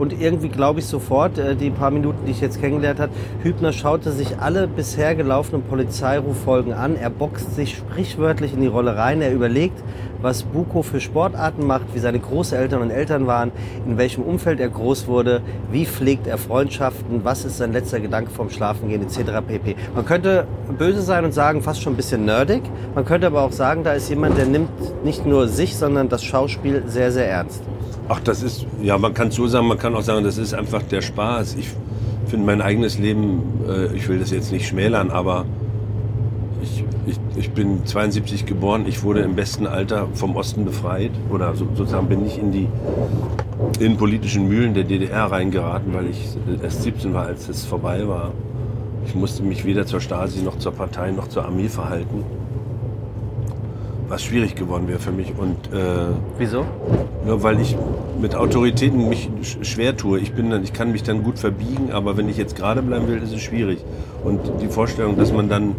und 0.00 0.18
irgendwie 0.18 0.48
glaube 0.48 0.80
ich 0.80 0.86
sofort, 0.86 1.38
äh, 1.38 1.54
die 1.54 1.70
paar 1.70 1.90
Minuten, 1.90 2.24
die 2.26 2.32
ich 2.32 2.40
jetzt 2.40 2.60
kennengelernt 2.60 2.98
habe, 2.98 3.12
Hübner 3.42 3.72
schaute 3.72 4.10
sich 4.12 4.38
alle 4.38 4.66
bisher 4.66 5.14
gelaufenen 5.14 5.62
Polizeiruffolgen 5.62 6.72
an. 6.72 6.96
Er 6.96 7.10
boxt 7.10 7.54
sich 7.54 7.76
sprichwörtlich 7.76 8.54
in 8.54 8.62
die 8.62 8.66
Rolle 8.66 8.96
rein. 8.96 9.20
Er 9.20 9.32
überlegt, 9.32 9.78
was 10.22 10.42
Buko 10.42 10.82
für 10.82 11.00
Sportarten 11.00 11.66
macht, 11.66 11.94
wie 11.94 11.98
seine 11.98 12.18
Großeltern 12.18 12.80
und 12.80 12.90
Eltern 12.90 13.26
waren, 13.26 13.52
in 13.86 13.98
welchem 13.98 14.22
Umfeld 14.22 14.58
er 14.58 14.70
groß 14.70 15.06
wurde, 15.06 15.42
wie 15.70 15.84
pflegt 15.84 16.26
er 16.26 16.38
Freundschaften, 16.38 17.24
was 17.24 17.44
ist 17.44 17.58
sein 17.58 17.72
letzter 17.72 18.00
Gedanke 18.00 18.30
vom 18.30 18.48
Schlafengehen 18.48 19.02
etc. 19.02 19.42
pp. 19.46 19.76
Man 19.94 20.06
könnte 20.06 20.46
böse 20.78 21.02
sein 21.02 21.24
und 21.24 21.32
sagen, 21.32 21.62
fast 21.62 21.82
schon 21.82 21.92
ein 21.92 21.96
bisschen 21.96 22.24
nerdig. 22.24 22.62
Man 22.94 23.04
könnte 23.04 23.26
aber 23.26 23.42
auch 23.42 23.52
sagen, 23.52 23.84
da 23.84 23.92
ist 23.92 24.08
jemand, 24.08 24.38
der 24.38 24.46
nimmt 24.46 24.70
nicht 25.04 25.26
nur 25.26 25.48
sich, 25.48 25.76
sondern 25.76 26.08
das 26.08 26.24
Schauspiel 26.24 26.84
sehr, 26.86 27.12
sehr 27.12 27.28
ernst. 27.28 27.62
Ach, 28.12 28.18
das 28.18 28.42
ist, 28.42 28.66
ja, 28.82 28.98
man 28.98 29.14
kann 29.14 29.30
so 29.30 29.46
sagen, 29.46 29.68
man 29.68 29.78
kann 29.78 29.94
auch 29.94 30.02
sagen, 30.02 30.24
das 30.24 30.36
ist 30.36 30.52
einfach 30.52 30.82
der 30.82 31.00
Spaß. 31.00 31.54
Ich 31.54 31.70
finde 32.26 32.44
mein 32.44 32.60
eigenes 32.60 32.98
Leben, 32.98 33.40
äh, 33.68 33.94
ich 33.94 34.08
will 34.08 34.18
das 34.18 34.32
jetzt 34.32 34.50
nicht 34.50 34.66
schmälern, 34.66 35.12
aber 35.12 35.44
ich, 36.60 36.84
ich, 37.06 37.20
ich 37.36 37.50
bin 37.52 37.86
72 37.86 38.46
geboren, 38.46 38.86
ich 38.88 39.04
wurde 39.04 39.20
im 39.20 39.36
besten 39.36 39.64
Alter 39.64 40.08
vom 40.12 40.34
Osten 40.34 40.64
befreit 40.64 41.12
oder 41.30 41.54
so, 41.54 41.68
sozusagen 41.76 42.08
bin 42.08 42.26
ich 42.26 42.36
in 42.36 42.50
die 42.50 42.66
in 43.78 43.96
politischen 43.96 44.48
Mühlen 44.48 44.74
der 44.74 44.82
DDR 44.82 45.26
reingeraten, 45.26 45.94
weil 45.94 46.08
ich 46.08 46.36
erst 46.64 46.82
17 46.82 47.14
war, 47.14 47.26
als 47.26 47.48
es 47.48 47.64
vorbei 47.64 48.08
war. 48.08 48.32
Ich 49.06 49.14
musste 49.14 49.44
mich 49.44 49.64
weder 49.64 49.86
zur 49.86 50.00
Stasi 50.00 50.42
noch 50.42 50.58
zur 50.58 50.72
Partei 50.72 51.12
noch 51.12 51.28
zur 51.28 51.44
Armee 51.44 51.68
verhalten 51.68 52.24
was 54.10 54.24
schwierig 54.24 54.56
geworden 54.56 54.88
wäre 54.88 54.98
für 54.98 55.12
mich. 55.12 55.32
Und, 55.38 55.72
äh, 55.72 56.08
Wieso? 56.36 56.66
Ja, 57.26 57.42
weil 57.42 57.60
ich 57.60 57.76
mit 58.20 58.34
Autoritäten 58.34 59.08
mich 59.08 59.30
schwer 59.62 59.96
tue. 59.96 60.18
Ich, 60.18 60.32
bin 60.32 60.50
dann, 60.50 60.64
ich 60.64 60.72
kann 60.72 60.90
mich 60.90 61.04
dann 61.04 61.22
gut 61.22 61.38
verbiegen, 61.38 61.92
aber 61.92 62.16
wenn 62.16 62.28
ich 62.28 62.36
jetzt 62.36 62.56
gerade 62.56 62.82
bleiben 62.82 63.06
will, 63.06 63.22
ist 63.22 63.32
es 63.32 63.40
schwierig. 63.40 63.78
Und 64.24 64.40
die 64.60 64.66
Vorstellung, 64.66 65.16
dass 65.16 65.32
man 65.32 65.48
dann 65.48 65.76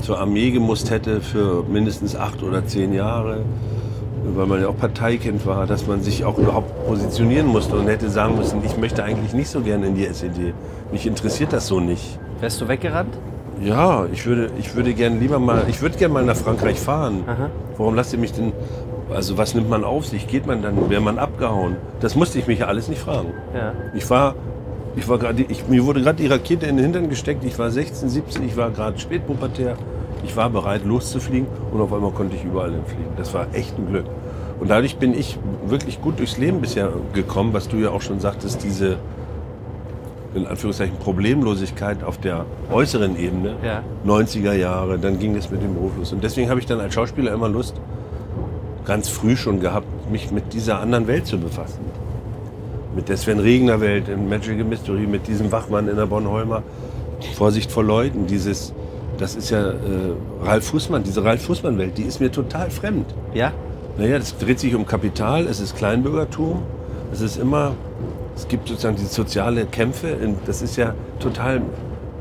zur 0.00 0.20
Armee 0.20 0.52
gemusst 0.52 0.90
hätte 0.90 1.20
für 1.20 1.64
mindestens 1.64 2.14
acht 2.14 2.44
oder 2.44 2.64
zehn 2.64 2.92
Jahre, 2.92 3.40
weil 4.36 4.46
man 4.46 4.60
ja 4.60 4.68
auch 4.68 4.76
Parteikind 4.76 5.44
war, 5.44 5.66
dass 5.66 5.88
man 5.88 6.02
sich 6.02 6.24
auch 6.24 6.38
überhaupt 6.38 6.86
positionieren 6.86 7.48
musste 7.48 7.74
und 7.74 7.88
hätte 7.88 8.10
sagen 8.10 8.36
müssen, 8.36 8.62
ich 8.64 8.76
möchte 8.76 9.02
eigentlich 9.02 9.32
nicht 9.32 9.48
so 9.48 9.60
gerne 9.60 9.88
in 9.88 9.96
die 9.96 10.06
SED. 10.06 10.54
Mich 10.92 11.04
interessiert 11.04 11.52
das 11.52 11.66
so 11.66 11.80
nicht. 11.80 12.20
Wärst 12.38 12.60
du 12.60 12.68
weggerannt? 12.68 13.18
Ja, 13.62 14.06
ich 14.10 14.24
würde, 14.24 14.50
ich 14.58 14.74
würde 14.74 14.94
gerne 14.94 15.18
lieber 15.18 15.38
mal, 15.38 15.64
ich 15.68 15.82
würde 15.82 15.98
gerne 15.98 16.14
mal 16.14 16.24
nach 16.24 16.36
Frankreich 16.36 16.78
fahren. 16.78 17.24
Aha. 17.26 17.50
Warum 17.76 17.94
lasst 17.94 18.12
ihr 18.12 18.18
mich 18.18 18.32
denn, 18.32 18.52
also 19.14 19.36
was 19.36 19.54
nimmt 19.54 19.68
man 19.68 19.84
auf 19.84 20.06
sich? 20.06 20.26
Geht 20.26 20.46
man 20.46 20.62
dann, 20.62 20.88
wäre 20.88 21.02
man 21.02 21.18
abgehauen? 21.18 21.76
Das 22.00 22.14
musste 22.14 22.38
ich 22.38 22.46
mich 22.46 22.60
ja 22.60 22.66
alles 22.66 22.88
nicht 22.88 23.00
fragen. 23.00 23.34
Ja. 23.54 23.74
Ich 23.94 24.08
war, 24.08 24.34
ich 24.96 25.08
war 25.08 25.18
gerade, 25.18 25.44
mir 25.68 25.84
wurde 25.84 26.00
gerade 26.00 26.22
die 26.22 26.26
Rakete 26.26 26.66
in 26.66 26.76
den 26.76 26.84
Hintern 26.84 27.10
gesteckt. 27.10 27.44
Ich 27.44 27.58
war 27.58 27.70
16, 27.70 28.08
17, 28.08 28.46
ich 28.46 28.56
war 28.56 28.70
gerade 28.70 28.98
spätpubertär. 28.98 29.76
Ich 30.24 30.36
war 30.36 30.48
bereit 30.50 30.84
loszufliegen 30.84 31.46
und 31.72 31.80
auf 31.80 31.92
einmal 31.92 32.10
konnte 32.12 32.36
ich 32.36 32.44
überall 32.44 32.72
hinfliegen. 32.72 33.12
Das 33.16 33.34
war 33.34 33.46
echt 33.52 33.78
ein 33.78 33.86
Glück. 33.86 34.04
Und 34.58 34.68
dadurch 34.70 34.96
bin 34.96 35.18
ich 35.18 35.38
wirklich 35.66 36.00
gut 36.02 36.18
durchs 36.18 36.36
Leben 36.36 36.60
bisher 36.60 36.90
gekommen, 37.14 37.52
was 37.52 37.68
du 37.68 37.76
ja 37.76 37.90
auch 37.90 38.02
schon 38.02 38.20
sagtest, 38.20 38.62
diese, 38.62 38.98
in 40.34 40.46
Anführungszeichen 40.46 40.96
Problemlosigkeit 40.98 42.04
auf 42.04 42.18
der 42.18 42.44
äußeren 42.70 43.18
Ebene, 43.18 43.56
ja. 43.64 43.82
90er 44.06 44.52
Jahre, 44.52 44.98
dann 44.98 45.18
ging 45.18 45.36
es 45.36 45.50
mit 45.50 45.62
dem 45.62 45.74
Beruf 45.74 45.92
los. 45.98 46.12
Und 46.12 46.22
deswegen 46.22 46.48
habe 46.48 46.60
ich 46.60 46.66
dann 46.66 46.80
als 46.80 46.94
Schauspieler 46.94 47.32
immer 47.32 47.48
Lust, 47.48 47.74
ganz 48.84 49.08
früh 49.08 49.36
schon 49.36 49.60
gehabt, 49.60 49.86
mich 50.10 50.30
mit 50.30 50.52
dieser 50.52 50.80
anderen 50.80 51.06
Welt 51.06 51.26
zu 51.26 51.38
befassen. 51.38 51.80
Mit 52.94 53.08
der 53.08 53.16
Sven 53.16 53.38
Regner 53.38 53.80
Welt 53.80 54.08
in 54.08 54.28
Magical 54.28 54.64
Mystery, 54.64 55.06
mit 55.06 55.26
diesem 55.26 55.50
Wachmann 55.52 55.88
in 55.88 55.96
der 55.96 56.06
Bornholmer. 56.06 56.62
Vorsicht 57.34 57.70
vor 57.70 57.84
Leuten, 57.84 58.26
dieses, 58.26 58.72
das 59.18 59.36
ist 59.36 59.50
ja 59.50 59.70
äh, 59.70 59.74
Ralf 60.42 60.66
Fußmann, 60.68 61.02
diese 61.02 61.22
Ralf 61.22 61.44
Fußmann 61.44 61.76
Welt, 61.78 61.98
die 61.98 62.02
ist 62.02 62.20
mir 62.20 62.32
total 62.32 62.70
fremd. 62.70 63.06
Ja? 63.34 63.52
Naja, 63.98 64.18
das 64.18 64.38
dreht 64.38 64.58
sich 64.58 64.74
um 64.74 64.86
Kapital, 64.86 65.46
es 65.46 65.60
ist 65.60 65.76
Kleinbürgertum, 65.76 66.62
es 67.12 67.20
ist 67.20 67.36
immer 67.36 67.74
es 68.40 68.48
gibt 68.48 68.68
sozusagen 68.68 68.96
diese 68.96 69.08
soziale 69.08 69.66
Kämpfe. 69.66 70.16
Das 70.46 70.62
ist 70.62 70.76
ja 70.76 70.94
total 71.18 71.60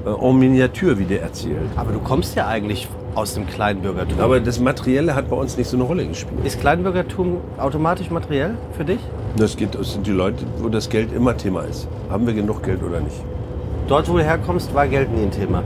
äh, 0.05 0.10
en 0.10 0.38
Miniatur, 0.38 0.99
wie 0.99 1.05
der 1.05 1.21
erzählt. 1.21 1.58
Aber 1.77 1.93
du 1.93 1.99
kommst 1.99 2.36
ja 2.36 2.47
eigentlich 2.47 2.89
aus 3.15 3.36
dem 3.36 3.47
Kleinbürgertum. 3.47 4.19
Aber 4.19 4.41
das 4.41 4.60
Materielle 4.60 5.15
hat 5.15 5.29
bei 5.29 5.38
uns 5.38 5.58
nicht 5.58 5.67
so 5.67 5.77
eine 5.77 5.86
Rolle 5.86 6.05
gespielt. 6.05 6.45
Ist 6.45 6.60
Kleinbürgertum 6.60 7.38
automatisch 7.58 8.10
materiell 8.10 8.55
für 8.75 8.84
dich? 8.84 8.99
Das, 9.38 9.55
geht, 9.55 9.75
das 9.75 9.93
sind 9.93 10.05
die 10.05 10.12
Leute, 10.12 10.43
wo 10.58 10.67
das 10.67 10.89
Geld 10.89 11.13
immer 11.13 11.38
Thema 11.38 11.62
ist. 11.62 11.88
Haben 12.10 12.27
wir 12.27 12.34
genug 12.34 12.63
Geld 12.63 12.84
oder 12.84 12.99
nicht? 12.99 13.21
Dort, 13.88 14.10
wo 14.10 14.17
du 14.17 14.23
herkommst, 14.23 14.73
war 14.75 14.88
Geld 14.88 15.12
nie 15.12 15.23
ein 15.23 15.32
Thema. 15.32 15.63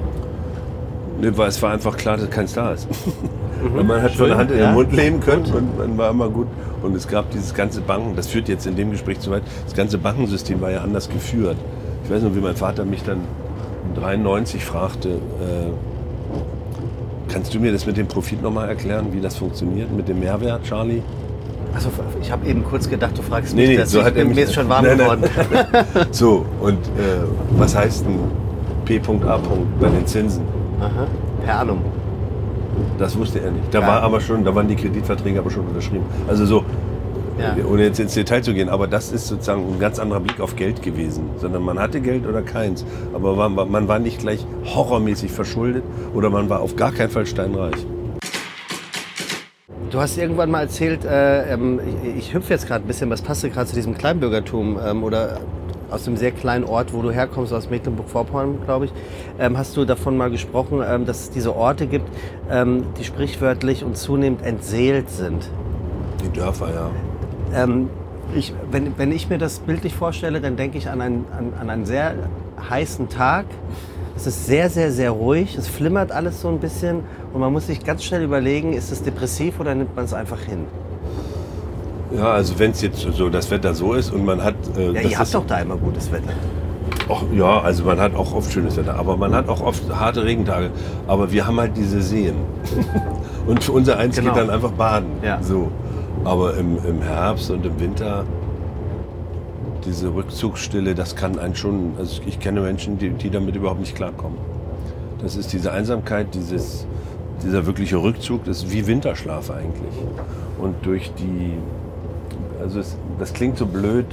Ne, 1.20 1.36
weil 1.36 1.50
es 1.50 1.62
war 1.64 1.72
einfach 1.72 1.98
klar, 1.98 2.18
dass 2.18 2.30
keins 2.30 2.54
da 2.54 2.74
ist. 2.74 2.88
Mhm. 3.64 3.88
man 3.88 4.02
hat 4.02 4.12
von 4.12 4.28
der 4.28 4.38
Hand 4.38 4.52
in 4.52 4.58
den 4.58 4.74
Mund 4.74 4.92
leben 4.94 5.20
können 5.20 5.44
gut. 5.44 5.56
und 5.56 5.78
man 5.78 5.98
war 5.98 6.12
immer 6.12 6.30
gut. 6.30 6.48
Und 6.82 6.96
es 6.96 7.08
gab 7.08 7.32
dieses 7.32 7.54
ganze 7.54 7.82
Banken, 7.82 8.16
das 8.16 8.28
führt 8.28 8.50
jetzt 8.50 8.68
in 8.68 8.76
dem 8.76 8.92
Gespräch 8.92 9.20
zu 9.20 9.32
weit, 9.32 9.44
das 9.66 9.74
ganze 9.74 9.98
Bankensystem 9.98 10.60
war 10.62 10.72
ja 10.72 10.82
anders 10.82 11.10
geführt. 11.10 11.58
Ich 12.04 12.12
weiß 12.12 12.24
noch, 12.24 12.36
wie 12.36 12.42
mein 12.42 12.56
Vater 12.56 12.84
mich 12.84 13.04
dann 13.04 13.22
93 13.96 14.66
fragte, 14.66 15.10
äh, 15.10 15.72
kannst 17.32 17.54
du 17.54 17.60
mir 17.60 17.72
das 17.72 17.86
mit 17.86 17.98
dem 17.98 18.08
Profit 18.08 18.42
nochmal 18.42 18.68
erklären, 18.68 19.08
wie 19.12 19.22
das 19.22 19.38
funktioniert, 19.38 19.92
mit 19.96 20.08
dem 20.08 20.20
Mehrwert, 20.20 20.64
Charlie? 20.64 21.02
Also 21.74 21.90
ich 22.22 22.32
habe 22.32 22.46
eben 22.48 22.64
kurz 22.64 22.88
gedacht, 22.88 23.18
du 23.18 23.22
fragst 23.24 23.56
mich 23.56 23.66
nee, 23.66 23.74
nee, 23.74 23.78
das. 23.78 23.92
So 23.92 24.04
hat 24.04 24.16
mir 24.16 24.44
ist 24.44 24.54
schon 24.54 24.70
warm 24.70 24.84
geworden. 24.98 25.24
so, 26.12 26.46
und 26.62 26.78
äh, 26.78 27.24
was 27.58 27.76
heißt 27.76 28.06
denn 28.06 28.20
P.A. 28.86 29.40
bei 29.80 29.88
den 29.90 30.06
Zinsen? 30.06 30.44
Aha. 30.80 31.08
Per 31.46 31.60
annum. 31.60 31.80
Das 32.98 33.18
wusste 33.18 33.40
er 33.40 33.52
nicht. 33.52 33.74
Da 33.74 33.82
ja. 33.82 33.88
war 33.88 34.02
aber 34.02 34.22
schon, 34.22 34.44
da 34.44 34.54
waren 34.54 34.68
die 34.68 34.76
Kreditverträge 34.76 35.40
aber 35.40 35.50
schon 35.50 35.68
unterschrieben. 35.68 36.06
Also 36.28 36.46
so, 36.46 36.64
ja. 37.40 37.56
ohne 37.66 37.84
jetzt 37.84 38.00
ins 38.00 38.14
Detail 38.14 38.42
zu 38.42 38.54
gehen, 38.54 38.70
aber 38.70 38.88
das 38.88 39.12
ist 39.12 39.28
sozusagen 39.28 39.74
ein 39.74 39.80
ganz 39.80 40.00
anderer 40.00 40.20
Blick 40.20 40.40
auf 40.40 40.56
Geld 40.56 40.82
gewesen. 40.82 41.30
Sondern 41.38 41.64
man 41.64 41.80
hatte 41.80 42.02
Geld 42.02 42.28
oder 42.28 42.42
keins. 42.42 42.86
Aber 43.14 43.50
man, 43.50 43.72
man 43.72 43.88
war 43.88 44.00
nicht 44.00 44.20
gleich 44.20 44.46
horrormäßig 44.66 45.32
verschuldet 45.32 45.84
oder 46.14 46.30
man 46.30 46.50
war 46.50 46.62
auf 46.62 46.76
gar 46.76 46.92
keinen 46.92 47.10
Fall 47.10 47.26
steinreich. 47.26 47.86
Du 49.90 50.00
hast 50.00 50.18
irgendwann 50.18 50.50
mal 50.50 50.62
erzählt, 50.62 51.06
äh, 51.06 51.54
ähm, 51.54 51.80
ich, 52.04 52.18
ich 52.18 52.34
hüpfe 52.34 52.52
jetzt 52.52 52.68
gerade 52.68 52.84
ein 52.84 52.88
bisschen, 52.88 53.12
was 53.12 53.22
passte 53.22 53.52
gerade 53.52 53.68
zu 53.68 53.76
diesem 53.76 53.96
Kleinbürgertum 53.96 54.80
ähm, 54.84 55.04
oder 55.04 55.40
aus 55.94 56.08
einem 56.08 56.18
sehr 56.18 56.32
kleinen 56.32 56.66
Ort, 56.66 56.94
wo 56.94 57.02
du 57.02 57.12
herkommst, 57.12 57.54
aus 57.54 57.70
Mecklenburg-Vorpommern, 57.70 58.64
glaube 58.66 58.86
ich, 58.86 58.94
ähm, 59.40 59.58
hast 59.58 59.78
du 59.78 59.86
davon 59.86 60.18
mal 60.18 60.32
gesprochen, 60.32 60.82
ähm, 60.86 61.06
dass 61.06 61.22
es 61.22 61.30
diese 61.30 61.56
Orte 61.56 61.88
gibt, 61.88 62.10
ähm, 62.50 62.86
die 63.00 63.04
sprichwörtlich 63.04 63.84
und 63.84 63.96
zunehmend 63.96 64.44
entseelt 64.44 65.10
sind. 65.10 65.50
Die 66.24 66.30
Dörfer, 66.30 66.70
ja. 66.74 67.64
Ähm, 67.64 67.90
ich, 68.36 68.54
wenn, 68.72 68.98
wenn 68.98 69.12
ich 69.12 69.30
mir 69.30 69.38
das 69.38 69.60
bildlich 69.60 69.94
vorstelle, 69.94 70.42
dann 70.42 70.56
denke 70.56 70.78
ich 70.78 70.90
an 70.90 71.02
einen, 71.02 71.26
an, 71.38 71.54
an 71.60 71.70
einen 71.70 71.86
sehr 71.86 72.16
heißen 72.70 73.10
Tag. 73.10 73.46
Es 74.16 74.28
ist 74.28 74.46
sehr, 74.46 74.70
sehr, 74.70 74.92
sehr 74.92 75.12
ruhig. 75.12 75.56
Es 75.56 75.68
flimmert 75.68 76.12
alles 76.12 76.42
so 76.42 76.48
ein 76.48 76.60
bisschen. 76.60 77.02
Und 77.34 77.42
man 77.42 77.52
muss 77.52 77.68
sich 77.68 77.84
ganz 77.84 78.04
schnell 78.04 78.24
überlegen, 78.24 78.74
ist 78.74 78.92
es 78.92 79.04
depressiv 79.04 79.60
oder 79.60 79.76
nimmt 79.76 79.96
man 79.96 80.06
es 80.06 80.14
einfach 80.14 80.40
hin? 80.40 80.66
Ja, 82.16 82.32
also 82.32 82.60
wenn 82.60 82.72
es 82.72 82.82
jetzt 82.82 83.00
so 83.00 83.30
das 83.30 83.50
Wetter 83.50 83.74
so 83.74 83.94
ist 83.94 84.12
und 84.12 84.26
man 84.26 84.44
hat. 84.44 84.56
Äh, 84.78 84.92
ja, 84.92 85.02
ihr 85.02 85.20
habt 85.20 85.34
doch 85.34 85.46
da 85.48 85.60
immer 85.60 85.78
gutes 85.78 86.12
Wetter. 86.12 86.34
Och, 87.10 87.24
ja, 87.34 87.60
also 87.62 87.84
man 87.84 88.00
hat 88.00 88.16
auch 88.16 88.34
oft 88.34 88.52
schönes 88.52 88.78
Wetter, 88.78 88.96
aber 88.98 89.18
man 89.18 89.34
hat 89.34 89.50
auch 89.50 89.62
oft 89.62 89.84
harte 89.94 90.24
Regentage. 90.24 90.70
Aber 91.08 91.32
wir 91.32 91.46
haben 91.46 91.60
halt 91.60 91.76
diese 91.76 92.02
Seen. 92.02 92.36
und 93.48 93.64
für 93.64 93.72
unser 93.72 93.98
eins 93.98 94.16
genau. 94.16 94.34
geht 94.34 94.42
dann 94.42 94.50
einfach 94.50 94.72
baden. 94.72 95.12
Ja. 95.24 95.42
So. 95.42 95.72
Aber 96.24 96.56
im, 96.56 96.78
im 96.86 97.02
Herbst 97.02 97.52
und 97.52 97.66
im 97.66 97.80
Winter 97.80 98.24
diese 99.86 100.14
Rückzugsstille, 100.14 100.96
das 100.96 101.16
kann 101.16 101.40
einen 101.40 101.56
schon. 101.56 101.94
Also 101.98 102.22
ich 102.26 102.40
kenne 102.40 102.62
Menschen, 102.62 102.98
die, 102.98 103.10
die 103.10 103.30
damit 103.30 103.56
überhaupt 103.56 103.80
nicht 103.80 103.96
klarkommen. 103.96 104.38
Das 105.22 105.36
ist 105.36 105.52
diese 105.52 105.72
Einsamkeit, 105.72 106.34
dieses, 106.34 106.86
dieser 107.44 107.66
wirkliche 107.66 107.98
Rückzug, 107.98 108.44
das 108.46 108.60
ist 108.60 108.72
wie 108.72 108.86
Winterschlaf 108.88 109.52
eigentlich. 109.52 109.94
Und 110.60 110.86
durch 110.86 111.12
die 111.14 111.54
also 112.64 112.80
es, 112.80 112.96
das 113.20 113.34
klingt 113.34 113.58
so 113.58 113.66
blöd, 113.66 114.06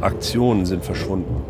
Aktionen 0.00 0.66
sind 0.66 0.84
verschwunden. 0.84 1.42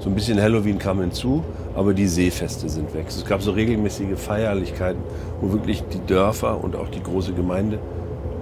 So 0.00 0.08
ein 0.08 0.14
bisschen 0.14 0.40
Halloween 0.40 0.78
kam 0.78 1.00
hinzu, 1.00 1.44
aber 1.74 1.92
die 1.92 2.08
Seefeste 2.08 2.68
sind 2.70 2.94
weg. 2.94 3.04
Es 3.08 3.24
gab 3.26 3.42
so 3.42 3.50
regelmäßige 3.52 4.18
Feierlichkeiten, 4.18 5.02
wo 5.42 5.52
wirklich 5.52 5.84
die 5.92 6.00
Dörfer 6.06 6.64
und 6.64 6.74
auch 6.74 6.88
die 6.88 7.02
große 7.02 7.34
Gemeinde 7.34 7.78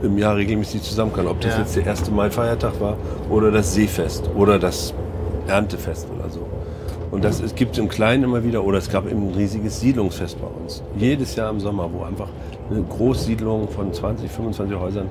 im 0.02 0.16
Jahr 0.16 0.36
regelmäßig 0.36 0.82
zusammen 0.82 1.12
kann. 1.12 1.26
Ob 1.26 1.40
das 1.40 1.54
Ja. 1.54 1.60
jetzt 1.60 1.74
der 1.74 1.88
1. 1.88 2.12
Mai-Feiertag 2.12 2.80
war 2.80 2.96
oder 3.28 3.50
das 3.50 3.74
Seefest 3.74 4.30
oder 4.36 4.60
das 4.60 4.94
Erntefest 5.48 6.08
oder 6.16 6.30
so. 6.30 6.46
Und 7.10 7.24
das 7.24 7.40
es 7.40 7.54
gibt 7.54 7.78
im 7.78 7.88
Kleinen 7.88 8.24
immer 8.24 8.44
wieder, 8.44 8.64
oder 8.64 8.78
es 8.78 8.90
gab 8.90 9.10
eben 9.10 9.28
ein 9.28 9.34
riesiges 9.34 9.80
Siedlungsfest 9.80 10.38
bei 10.40 10.46
uns. 10.46 10.82
Jedes 10.96 11.36
Jahr 11.36 11.50
im 11.50 11.60
Sommer, 11.60 11.88
wo 11.92 12.04
einfach 12.04 12.28
eine 12.70 12.82
Großsiedlung 12.82 13.68
von 13.68 13.92
20, 13.92 14.30
25 14.30 14.78
Häusern 14.78 15.08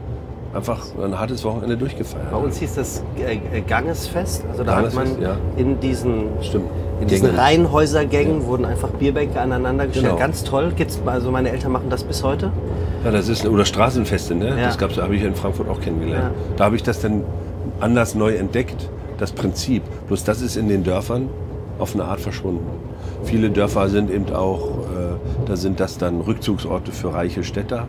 einfach 0.54 0.86
ein 1.04 1.18
hartes 1.18 1.44
Wochenende 1.44 1.78
durchgefeiert 1.78 2.32
Bei 2.32 2.38
hat. 2.38 2.44
uns 2.44 2.58
hieß 2.58 2.76
das 2.76 3.04
äh, 3.18 3.58
äh, 3.58 3.62
Gangesfest. 3.62 4.44
Also 4.50 4.64
da 4.64 4.78
hat 4.78 4.94
Gangesfest, 4.94 5.20
man 5.20 5.22
ja. 5.22 5.38
in 5.58 5.80
diesen, 5.80 6.30
Stimmt. 6.42 6.66
in 7.02 7.08
diesen 7.08 7.28
Gänge. 7.28 7.38
Reihenhäusergängen 7.38 8.46
wurden 8.46 8.66
einfach 8.66 8.90
Bierbänke 8.90 9.40
aneinander 9.40 9.86
gestellt. 9.88 10.08
Genau. 10.08 10.18
Ganz 10.18 10.44
toll. 10.44 10.72
Gibt's, 10.76 11.00
also 11.06 11.32
meine 11.32 11.52
Eltern 11.52 11.72
machen 11.72 11.90
das 11.90 12.04
bis 12.04 12.24
heute. 12.24 12.52
Ja, 13.04 13.12
das 13.12 13.28
ist, 13.28 13.46
oder 13.46 13.66
Straßenfeste, 13.66 14.36
ne? 14.36 14.50
Ja. 14.50 14.66
Das 14.66 14.78
gab's, 14.78 14.98
habe 14.98 15.16
ich 15.16 15.24
in 15.24 15.36
Frankfurt 15.36 15.70
auch 15.70 15.82
kennengelernt. 15.82 16.34
Ja. 16.36 16.56
Da 16.56 16.66
habe 16.66 16.76
ich 16.76 16.84
das 16.84 17.02
dann 17.02 17.24
anders 17.80 18.16
neu 18.16 18.36
entdeckt, 18.36 18.90
das 19.18 19.32
Prinzip. 19.32 19.84
Bloß 20.08 20.24
das 20.24 20.42
ist 20.42 20.58
in 20.58 20.68
den 20.68 20.84
Dörfern 20.84 21.30
auf 21.80 21.94
eine 21.94 22.06
Art 22.06 22.20
verschwunden. 22.20 22.66
Viele 23.24 23.50
Dörfer 23.50 23.90
sind 23.90 24.10
eben 24.10 24.34
auch, 24.34 24.80
äh, 24.80 25.46
da 25.46 25.56
sind 25.56 25.80
das 25.80 25.98
dann 25.98 26.22
Rückzugsorte 26.22 26.92
für 26.92 27.14
reiche 27.14 27.44
Städter, 27.44 27.88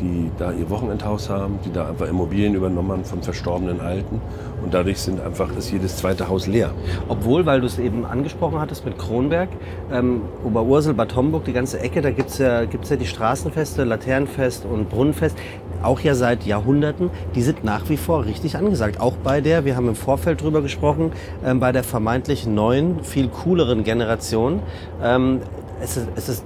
die 0.00 0.30
da 0.38 0.52
ihr 0.52 0.68
Wochenendhaus 0.70 1.30
haben, 1.30 1.58
die 1.64 1.72
da 1.72 1.88
einfach 1.88 2.08
Immobilien 2.08 2.54
übernommen 2.54 2.90
haben 2.90 3.04
von 3.04 3.22
verstorbenen 3.22 3.80
Alten. 3.80 4.20
Und 4.62 4.74
dadurch 4.74 4.98
sind 4.98 5.20
einfach, 5.20 5.54
ist 5.56 5.70
jedes 5.70 5.96
zweite 5.96 6.28
Haus 6.28 6.46
leer. 6.46 6.70
Obwohl, 7.08 7.46
weil 7.46 7.60
du 7.60 7.66
es 7.66 7.78
eben 7.78 8.04
angesprochen 8.04 8.60
hattest 8.60 8.84
mit 8.84 8.98
Kronberg, 8.98 9.48
ähm, 9.92 10.22
Oberursel, 10.44 10.94
Bad 10.94 11.14
Homburg, 11.14 11.44
die 11.44 11.52
ganze 11.52 11.80
Ecke, 11.80 12.00
da 12.02 12.10
gibt's 12.10 12.38
ja, 12.38 12.64
gibt's 12.64 12.90
ja 12.90 12.96
die 12.96 13.06
Straßenfeste, 13.06 13.84
Laternenfest 13.84 14.64
und 14.64 14.88
Brunnenfest, 14.88 15.36
auch 15.82 16.00
ja 16.00 16.14
seit 16.14 16.44
Jahrhunderten, 16.44 17.10
die 17.34 17.42
sind 17.42 17.64
nach 17.64 17.88
wie 17.88 17.96
vor 17.96 18.24
richtig 18.24 18.56
angesagt. 18.56 19.00
Auch 19.00 19.14
bei 19.16 19.40
der, 19.40 19.64
wir 19.64 19.76
haben 19.76 19.88
im 19.88 19.94
Vorfeld 19.94 20.42
drüber 20.42 20.62
gesprochen, 20.62 21.12
ähm, 21.44 21.60
bei 21.60 21.72
der 21.72 21.84
vermeintlich 21.84 22.46
neuen, 22.46 23.04
viel 23.04 23.28
cooleren 23.28 23.84
Generation. 23.84 24.60
Ähm, 25.02 25.40
es, 25.80 25.96
ist, 25.96 26.08
es 26.16 26.28
ist 26.28 26.44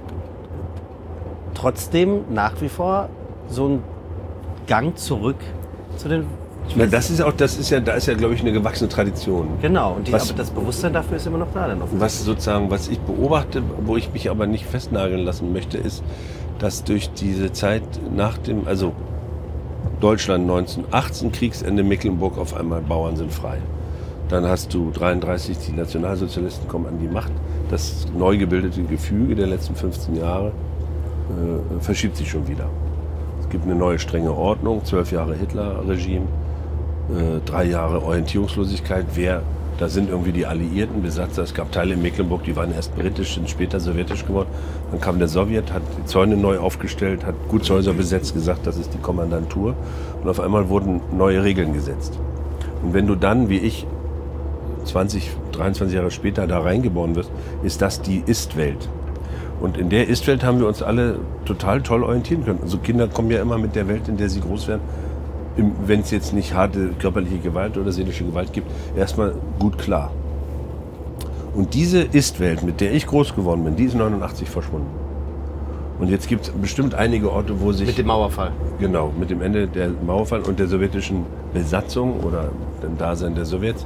trotzdem 1.53 2.21
nach 2.29 2.61
wie 2.61 2.69
vor 2.69 3.09
so 3.51 3.67
ein 3.67 3.83
Gang 4.67 4.97
zurück 4.97 5.37
zu 5.97 6.09
den... 6.09 6.25
Na, 6.75 6.85
das 6.85 7.09
ist 7.09 7.21
auch, 7.21 7.33
das 7.33 7.57
ist 7.57 7.69
ja, 7.69 7.79
da 7.79 7.93
ist 7.93 8.07
ja, 8.07 8.13
glaube 8.13 8.33
ich, 8.33 8.41
eine 8.41 8.51
gewachsene 8.51 8.87
Tradition. 8.89 9.47
Genau, 9.61 9.93
und 9.93 10.07
die, 10.07 10.13
Was- 10.13 10.29
aber 10.29 10.37
das 10.37 10.49
Bewusstsein 10.51 10.93
dafür 10.93 11.17
ist 11.17 11.27
immer 11.27 11.39
noch 11.39 11.51
da. 11.53 11.67
Dann. 11.67 11.81
Was 11.97 12.23
sozusagen, 12.23 12.69
was 12.69 12.87
ich 12.87 12.99
beobachte, 12.99 13.61
wo 13.85 13.97
ich 13.97 14.13
mich 14.13 14.29
aber 14.29 14.47
nicht 14.47 14.65
festnageln 14.65 15.25
lassen 15.25 15.51
möchte, 15.51 15.77
ist, 15.77 16.03
dass 16.59 16.83
durch 16.83 17.11
diese 17.13 17.51
Zeit 17.51 17.83
nach 18.15 18.37
dem, 18.37 18.67
also 18.67 18.93
Deutschland 19.99 20.43
1918, 20.49 21.31
Kriegsende 21.31 21.83
Mecklenburg, 21.83 22.37
auf 22.37 22.55
einmal 22.55 22.81
Bauern 22.81 23.17
sind 23.17 23.33
frei. 23.33 23.57
Dann 24.29 24.45
hast 24.47 24.73
du 24.73 24.91
33, 24.91 25.57
die 25.57 25.73
Nationalsozialisten 25.73 26.67
kommen 26.69 26.85
an 26.85 26.99
die 26.99 27.07
Macht. 27.07 27.31
Das 27.69 28.07
neu 28.17 28.37
gebildete 28.37 28.83
Gefüge 28.83 29.35
der 29.35 29.47
letzten 29.47 29.75
15 29.75 30.15
Jahre 30.15 30.47
äh, 31.29 31.81
verschiebt 31.81 32.15
sich 32.15 32.29
schon 32.29 32.47
wieder. 32.47 32.65
Es 33.51 33.53
gibt 33.59 33.65
eine 33.65 33.75
neue 33.75 33.99
strenge 33.99 34.31
Ordnung, 34.31 34.85
zwölf 34.85 35.11
Jahre 35.11 35.35
Hitler-Regime, 35.35 36.25
äh, 37.09 37.41
drei 37.45 37.65
Jahre 37.65 38.01
Orientierungslosigkeit. 38.01 39.05
Wer, 39.15 39.41
da 39.77 39.89
sind 39.89 40.09
irgendwie 40.09 40.31
die 40.31 40.45
Alliierten 40.45 41.01
Besatzer. 41.01 41.43
Es 41.43 41.53
gab 41.53 41.69
Teile 41.69 41.95
in 41.95 42.01
Mecklenburg, 42.01 42.45
die 42.45 42.55
waren 42.55 42.73
erst 42.73 42.95
britisch, 42.95 43.35
sind 43.35 43.49
später 43.49 43.81
sowjetisch 43.81 44.25
geworden. 44.25 44.47
Dann 44.89 45.01
kam 45.01 45.19
der 45.19 45.27
Sowjet, 45.27 45.73
hat 45.73 45.81
die 45.99 46.05
Zäune 46.05 46.37
neu 46.37 46.59
aufgestellt, 46.59 47.25
hat 47.25 47.35
Gutshäuser 47.49 47.91
besetzt, 47.91 48.33
gesagt, 48.33 48.65
das 48.65 48.77
ist 48.77 48.93
die 48.93 48.99
Kommandantur. 48.99 49.75
Und 50.23 50.29
auf 50.29 50.39
einmal 50.39 50.69
wurden 50.69 51.01
neue 51.11 51.43
Regeln 51.43 51.73
gesetzt. 51.73 52.17
Und 52.81 52.93
wenn 52.93 53.05
du 53.05 53.15
dann, 53.15 53.49
wie 53.49 53.57
ich, 53.57 53.85
20, 54.85 55.29
23 55.51 55.93
Jahre 55.93 56.11
später 56.11 56.47
da 56.47 56.59
reingeboren 56.59 57.17
wirst, 57.17 57.31
ist 57.63 57.81
das 57.81 58.01
die 58.01 58.23
Ist-Welt. 58.25 58.87
Und 59.61 59.77
in 59.77 59.89
der 59.89 60.07
Ist-Welt 60.07 60.43
haben 60.43 60.59
wir 60.59 60.67
uns 60.67 60.81
alle 60.81 61.19
total 61.45 61.81
toll 61.81 62.03
orientieren 62.03 62.43
können. 62.43 62.59
Also 62.63 62.79
Kinder 62.79 63.07
kommen 63.07 63.29
ja 63.29 63.41
immer 63.41 63.57
mit 63.57 63.75
der 63.75 63.87
Welt, 63.87 64.07
in 64.07 64.17
der 64.17 64.29
sie 64.29 64.41
groß 64.41 64.67
werden, 64.67 64.81
wenn 65.85 65.99
es 65.99 66.11
jetzt 66.11 66.33
nicht 66.33 66.53
harte 66.53 66.89
körperliche 66.99 67.37
Gewalt 67.37 67.77
oder 67.77 67.91
seelische 67.91 68.23
Gewalt 68.23 68.53
gibt, 68.53 68.67
erstmal 68.97 69.35
gut 69.59 69.77
klar. 69.77 70.11
Und 71.53 71.73
diese 71.73 72.01
Ist-Welt, 72.01 72.63
mit 72.63 72.81
der 72.81 72.93
ich 72.93 73.05
groß 73.05 73.35
geworden 73.35 73.63
bin, 73.63 73.75
die 73.75 73.83
ist 73.83 73.95
89 73.95 74.49
verschwunden. 74.49 74.87
Und 75.99 76.09
jetzt 76.09 76.27
gibt 76.27 76.45
es 76.47 76.51
bestimmt 76.51 76.95
einige 76.95 77.31
Orte, 77.31 77.61
wo 77.61 77.71
sich... 77.73 77.85
Mit 77.85 77.97
dem 77.97 78.07
Mauerfall. 78.07 78.51
Genau, 78.79 79.13
mit 79.19 79.29
dem 79.29 79.41
Ende 79.41 79.67
der 79.67 79.89
Mauerfall 79.89 80.41
und 80.41 80.57
der 80.57 80.67
sowjetischen 80.67 81.25
Besatzung 81.53 82.21
oder 82.21 82.49
dem 82.81 82.97
Dasein 82.97 83.35
der 83.35 83.45
Sowjets. 83.45 83.85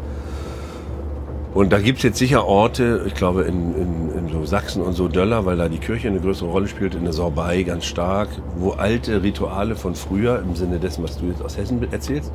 Und 1.56 1.72
da 1.72 1.80
gibt's 1.80 2.04
jetzt 2.04 2.18
sicher 2.18 2.46
Orte, 2.46 3.06
ich 3.08 3.16
glaube 3.16 3.44
in, 3.44 3.74
in, 3.76 4.12
in 4.12 4.28
so 4.28 4.46
Sachsen 4.46 4.82
und 4.82 4.92
so 4.92 5.08
Döller, 5.08 5.46
weil 5.46 5.56
da 5.56 5.70
die 5.70 5.78
Kirche 5.78 6.10
eine 6.10 6.20
größere 6.20 6.50
Rolle 6.50 6.68
spielt, 6.68 6.96
in 6.96 7.06
der 7.06 7.14
Sorbei 7.14 7.64
ganz 7.64 7.86
stark, 7.86 8.28
wo 8.58 8.72
alte 8.72 9.24
Rituale 9.24 9.78
von 9.78 9.96
früher, 9.96 10.40
im 10.42 10.58
Sinne 10.58 10.80
dessen, 10.80 11.02
was 11.02 11.18
du 11.18 11.28
jetzt 11.28 11.42
aus 11.42 11.58
Hessen 11.58 11.82
erzählst, 11.94 12.30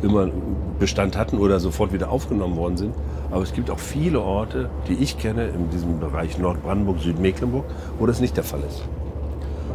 immer 0.00 0.30
Bestand 0.78 1.14
hatten 1.18 1.36
oder 1.36 1.60
sofort 1.60 1.92
wieder 1.92 2.10
aufgenommen 2.10 2.56
worden 2.56 2.78
sind. 2.78 2.94
Aber 3.30 3.42
es 3.42 3.52
gibt 3.52 3.70
auch 3.70 3.78
viele 3.78 4.22
Orte, 4.22 4.70
die 4.88 4.94
ich 4.94 5.18
kenne, 5.18 5.48
in 5.48 5.68
diesem 5.68 6.00
Bereich 6.00 6.38
Nordbrandenburg, 6.38 7.00
Südmecklenburg, 7.00 7.66
wo 7.98 8.06
das 8.06 8.18
nicht 8.18 8.34
der 8.34 8.44
Fall 8.44 8.60
ist. 8.66 8.82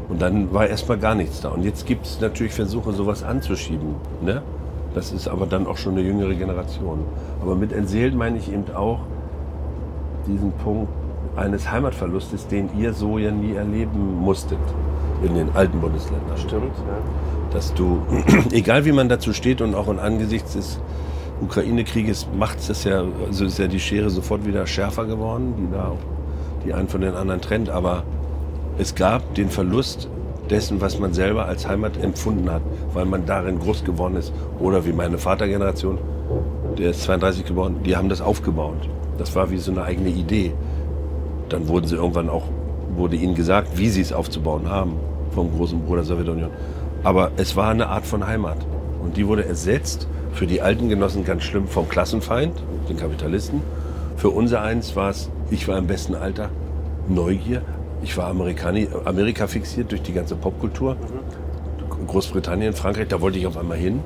Und 0.10 0.20
dann 0.20 0.52
war 0.52 0.66
erstmal 0.66 0.98
gar 0.98 1.14
nichts 1.14 1.42
da. 1.42 1.50
Und 1.50 1.62
jetzt 1.62 1.86
gibt 1.86 2.08
es 2.08 2.20
natürlich 2.20 2.54
Versuche, 2.54 2.92
sowas 2.94 3.22
anzuschieben. 3.22 3.94
Ne? 4.24 4.42
Das 4.94 5.12
ist 5.12 5.28
aber 5.28 5.46
dann 5.46 5.68
auch 5.68 5.78
schon 5.78 5.94
eine 5.94 6.02
jüngere 6.02 6.34
Generation. 6.36 7.00
Aber 7.42 7.56
mit 7.56 7.74
entseelt 7.74 8.16
meine 8.16 8.38
ich 8.38 8.52
eben 8.52 8.66
auch 8.76 9.00
diesen 10.28 10.52
Punkt 10.52 10.90
eines 11.36 11.72
Heimatverlustes, 11.72 12.48
den 12.48 12.70
ihr 12.78 12.94
so 12.94 13.18
ja 13.18 13.32
nie 13.32 13.54
erleben 13.54 14.16
musstet 14.20 14.60
in 15.24 15.34
den 15.36 15.50
alten 15.56 15.80
Bundesländern. 15.80 16.38
Stimmt, 16.38 16.76
ja. 16.78 17.52
Dass 17.52 17.74
du, 17.74 18.02
egal 18.52 18.86
wie 18.86 18.92
man 18.92 19.10
dazu 19.10 19.34
steht 19.34 19.62
und 19.62 19.74
auch 19.74 19.88
in 19.88 20.00
angesichts 20.00 20.54
des 20.54 20.80
Ukraine-Krieges 21.42 22.28
macht 22.38 22.58
es 22.70 22.84
ja, 22.84 23.04
also 23.28 23.46
ist 23.46 23.58
ja 23.58 23.68
die 23.68 23.80
Schere 23.80 24.10
sofort 24.10 24.46
wieder 24.46 24.66
schärfer 24.68 25.06
geworden, 25.06 25.56
die 25.58 25.72
da 25.72 25.90
auch 25.90 26.64
die 26.66 26.74
einen 26.74 26.88
von 26.88 27.02
den 27.02 27.16
anderen 27.16 27.42
trennt. 27.42 27.70
Aber 27.70 28.04
es 28.78 28.96
gab 28.96 29.34
den 29.36 29.50
Verlust 29.50 30.08
dessen, 30.50 30.82
was 30.82 31.00
man 31.00 31.14
selber 31.14 31.46
als 31.46 31.68
Heimat 31.68 32.02
empfunden 32.02 32.50
hat, 32.50 32.62
weil 32.94 33.06
man 33.06 33.26
darin 33.26 33.60
groß 33.60 33.84
geworden 33.84 34.16
ist. 34.16 34.34
Oder 34.60 34.86
wie 34.86 34.94
meine 34.94 35.18
Vatergeneration, 35.18 35.98
der 36.78 36.92
ist 36.92 37.04
32 37.04 37.46
geboren, 37.46 37.78
die 37.86 37.96
haben 37.96 38.10
das 38.10 38.22
aufgebaut. 38.22 38.90
Das 39.18 39.36
war 39.36 39.52
wie 39.52 39.58
so 39.58 39.72
eine 39.72 39.84
eigene 39.84 40.10
Idee. 40.10 40.54
Dann 41.50 41.68
wurden 41.68 41.88
sie 41.88 41.96
irgendwann 41.96 42.30
auch, 42.30 42.44
wurde 42.96 43.16
ihnen 43.16 43.36
gesagt, 43.36 43.78
wie 43.78 43.90
sie 43.90 44.02
es 44.02 44.14
aufzubauen 44.14 44.70
haben 44.70 44.94
vom 45.32 45.52
großen 45.56 45.82
Bruder 45.82 46.04
Sowjetunion. 46.04 46.52
Aber 47.04 47.32
es 47.38 47.56
war 47.56 47.70
eine 47.70 47.88
Art 47.88 48.06
von 48.06 48.26
Heimat. 48.26 48.58
Und 49.02 49.18
die 49.18 49.28
wurde 49.28 49.46
ersetzt, 49.46 50.08
für 50.34 50.48
die 50.48 50.62
alten 50.62 50.90
Genossen 50.90 51.26
ganz 51.26 51.44
schlimm, 51.44 51.68
vom 51.68 51.88
Klassenfeind, 51.88 52.54
den 52.90 52.98
Kapitalisten. 52.98 53.62
Für 54.18 54.30
unser 54.30 54.62
eins 54.62 54.96
war 54.96 55.10
es, 55.10 55.30
ich 55.52 55.68
war 55.68 55.78
im 55.78 55.88
besten 55.88 56.16
Alter, 56.16 56.50
Neugier. 57.08 57.62
Ich 58.04 58.18
war 58.18 58.28
Amerikani 58.28 58.88
Amerika 59.06 59.48
fixiert 59.48 59.92
durch 59.92 60.02
die 60.02 60.14
ganze 60.14 60.36
Popkultur. 60.36 60.96
Großbritannien, 62.08 62.74
Frankreich, 62.74 63.08
da 63.08 63.22
wollte 63.22 63.40
ich 63.40 63.48
auf 63.48 63.58
einmal 63.58 63.78
hin. 63.78 64.02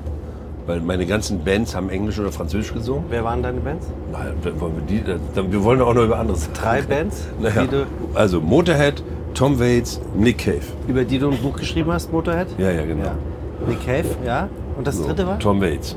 Weil 0.66 0.80
meine 0.80 1.06
ganzen 1.06 1.42
Bands 1.44 1.74
haben 1.74 1.88
Englisch 1.88 2.18
oder 2.18 2.30
Französisch 2.30 2.74
gesungen. 2.74 3.04
Wer 3.08 3.24
waren 3.24 3.42
deine 3.42 3.58
Bands? 3.60 3.86
Nein, 4.12 4.34
wollen 4.60 4.74
wir, 4.76 4.82
die, 4.82 5.02
dann- 5.34 5.50
wir 5.50 5.64
wollen 5.64 5.80
auch 5.80 5.94
noch 5.94 6.04
über 6.04 6.18
anderes. 6.18 6.48
Drei 6.52 6.82
Bands, 6.82 7.26
Naja, 7.40 7.66
also 8.14 8.40
Motorhead, 8.40 9.02
Tom 9.34 9.58
Waits, 9.58 9.98
Nick 10.14 10.38
Cave. 10.38 10.60
über 10.86 11.04
die 11.04 11.18
du 11.18 11.30
ein 11.30 11.38
Buch 11.38 11.56
geschrieben 11.56 11.90
hast, 11.90 12.12
Motorhead? 12.12 12.48
Ja, 12.58 12.70
ja, 12.70 12.84
genau. 12.84 13.04
Ja. 13.04 13.14
Nick 13.66 13.84
Cave, 13.84 14.04
ja. 14.26 14.48
Und 14.76 14.86
das 14.86 14.96
So, 14.98 15.06
dritte 15.06 15.26
war? 15.26 15.38
Tom 15.38 15.60
Waits. 15.62 15.96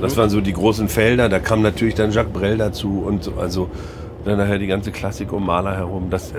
Das 0.00 0.16
waren 0.16 0.30
so 0.30 0.40
die 0.40 0.52
großen 0.52 0.88
Felder. 0.88 1.28
Da 1.28 1.38
kam 1.38 1.62
natürlich 1.62 1.94
dann 1.94 2.10
Jacques 2.10 2.32
Brel 2.32 2.58
dazu 2.58 3.04
und 3.06 3.22
so, 3.24 3.32
also 3.40 3.70
dann 4.26 4.38
nachher 4.38 4.58
die 4.58 4.66
ganze 4.66 4.90
Klassik 4.90 5.32
um 5.32 5.46
Maler 5.46 5.76
herum. 5.76 6.08
Das 6.10 6.32
äh, 6.32 6.34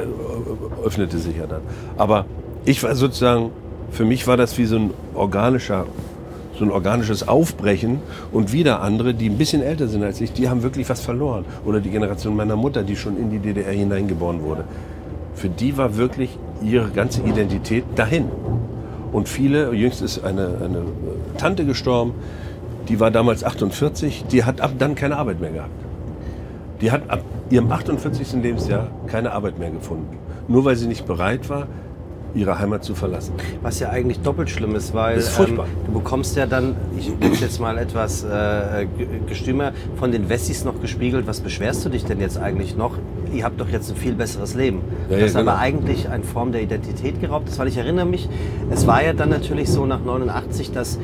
öffnete 0.84 1.18
sich 1.18 1.38
ja 1.38 1.48
dann. 1.48 1.62
Aber 1.98 2.26
ich 2.66 2.84
war 2.84 2.94
sozusagen, 2.96 3.52
für 3.92 4.06
mich 4.06 4.28
war 4.28 4.38
das 4.38 4.58
wie 4.58 4.66
so 4.66 4.76
ein 4.76 4.92
organischer, 5.16 5.86
so 6.60 6.66
ein 6.66 6.72
organisches 6.72 7.28
Aufbrechen 7.28 8.00
und 8.32 8.52
wieder 8.52 8.82
andere, 8.82 9.14
die 9.14 9.30
ein 9.30 9.38
bisschen 9.38 9.64
älter 9.64 9.88
sind 9.88 10.04
als 10.04 10.20
ich, 10.20 10.34
die 10.34 10.50
haben 10.50 10.64
wirklich 10.64 10.90
was 10.90 11.02
verloren. 11.02 11.46
Oder 11.66 11.80
die 11.80 11.90
Generation 11.90 12.36
meiner 12.36 12.58
Mutter, 12.58 12.84
die 12.84 12.98
schon 12.98 13.18
in 13.18 13.30
die 13.30 13.40
DDR 13.40 13.72
hineingeboren 13.72 14.44
wurde. 14.44 14.66
Für 15.34 15.50
die 15.50 15.78
war 15.78 15.96
wirklich 15.96 16.38
ihre 16.62 16.90
ganze 16.90 17.22
Identität 17.22 17.86
dahin. 17.96 18.26
Und 19.14 19.30
viele, 19.30 19.72
jüngst 19.74 20.02
ist 20.02 20.26
eine, 20.26 20.58
eine 20.64 20.80
äh, 20.80 21.38
Tante 21.38 21.64
gestorben, 21.66 22.14
die 22.90 23.00
war 23.00 23.12
damals 23.12 23.44
48, 23.44 24.26
die 24.30 24.44
hat 24.44 24.60
ab 24.60 24.72
dann 24.78 24.96
keine 24.96 25.18
Arbeit 25.18 25.40
mehr 25.40 25.52
gehabt. 25.52 25.87
Die 26.82 26.92
hat 26.92 27.10
ab 27.10 27.22
ihrem 27.50 27.72
48. 27.72 28.34
Lebensjahr 28.42 28.88
keine 29.08 29.32
Arbeit 29.32 29.58
mehr 29.60 29.72
gefunden. 29.72 30.18
Nur 30.48 30.64
weil 30.66 30.76
sie 30.76 30.88
nicht 30.88 31.06
bereit 31.06 31.50
war, 31.50 31.68
ihre 32.36 32.60
Heimat 32.60 32.84
zu 32.84 32.94
verlassen. 32.94 33.34
Was 33.64 33.80
ja 33.80 33.90
eigentlich 33.90 34.20
doppelt 34.20 34.50
schlimm 34.50 34.76
ist, 34.76 34.94
weil 34.94 35.18
ist. 35.18 35.40
Ähm, 35.40 35.60
du 35.88 35.92
bekommst 35.94 36.36
ja 36.36 36.46
dann, 36.46 36.76
ich 36.98 37.12
bin 37.16 37.34
jetzt 37.34 37.60
mal 37.60 37.78
etwas 37.80 38.24
äh, 38.24 38.86
ge- 38.98 39.08
gestümer, 39.28 39.72
von 39.96 40.12
den 40.12 40.30
Wessis 40.30 40.64
noch 40.64 40.80
gespiegelt, 40.80 41.26
was 41.26 41.40
beschwerst 41.42 41.84
du 41.86 41.90
dich 41.90 42.06
denn 42.06 42.20
jetzt 42.20 42.38
eigentlich 42.38 42.78
noch? 42.78 42.92
Ihr 43.34 43.44
habt 43.44 43.60
doch 43.60 43.70
jetzt 43.70 43.90
ein 43.90 43.96
viel 43.96 44.14
besseres 44.14 44.54
Leben. 44.54 44.82
Ja, 45.10 45.18
das 45.18 45.34
ja, 45.34 45.40
genau. 45.40 45.52
aber 45.54 45.60
eigentlich 45.62 46.10
eine 46.10 46.24
Form 46.24 46.52
der 46.52 46.62
Identität 46.62 47.20
geraubt 47.20 47.50
ist, 47.50 47.58
weil 47.60 47.70
ich 47.70 47.78
erinnere 47.78 48.06
mich, 48.06 48.30
es 48.70 48.86
war 48.86 49.04
ja 49.04 49.14
dann 49.14 49.30
natürlich 49.30 49.70
so 49.70 49.86
nach 49.86 50.04
89, 50.04 50.72
dass 50.74 51.00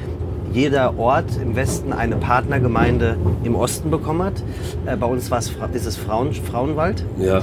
jeder 0.53 0.97
Ort 0.99 1.25
im 1.41 1.55
Westen 1.55 1.91
eine 1.93 2.15
Partnergemeinde 2.15 3.17
im 3.43 3.55
Osten 3.55 3.89
bekommen 3.89 4.23
hat. 4.23 4.43
Äh, 4.85 4.95
bei 4.97 5.07
uns 5.07 5.29
war 5.31 5.39
es, 5.39 5.49
Fra- 5.49 5.69
ist 5.73 5.85
es 5.85 5.97
Frauen, 5.97 6.31
Frauenwald. 6.33 7.03
Ja. 7.17 7.41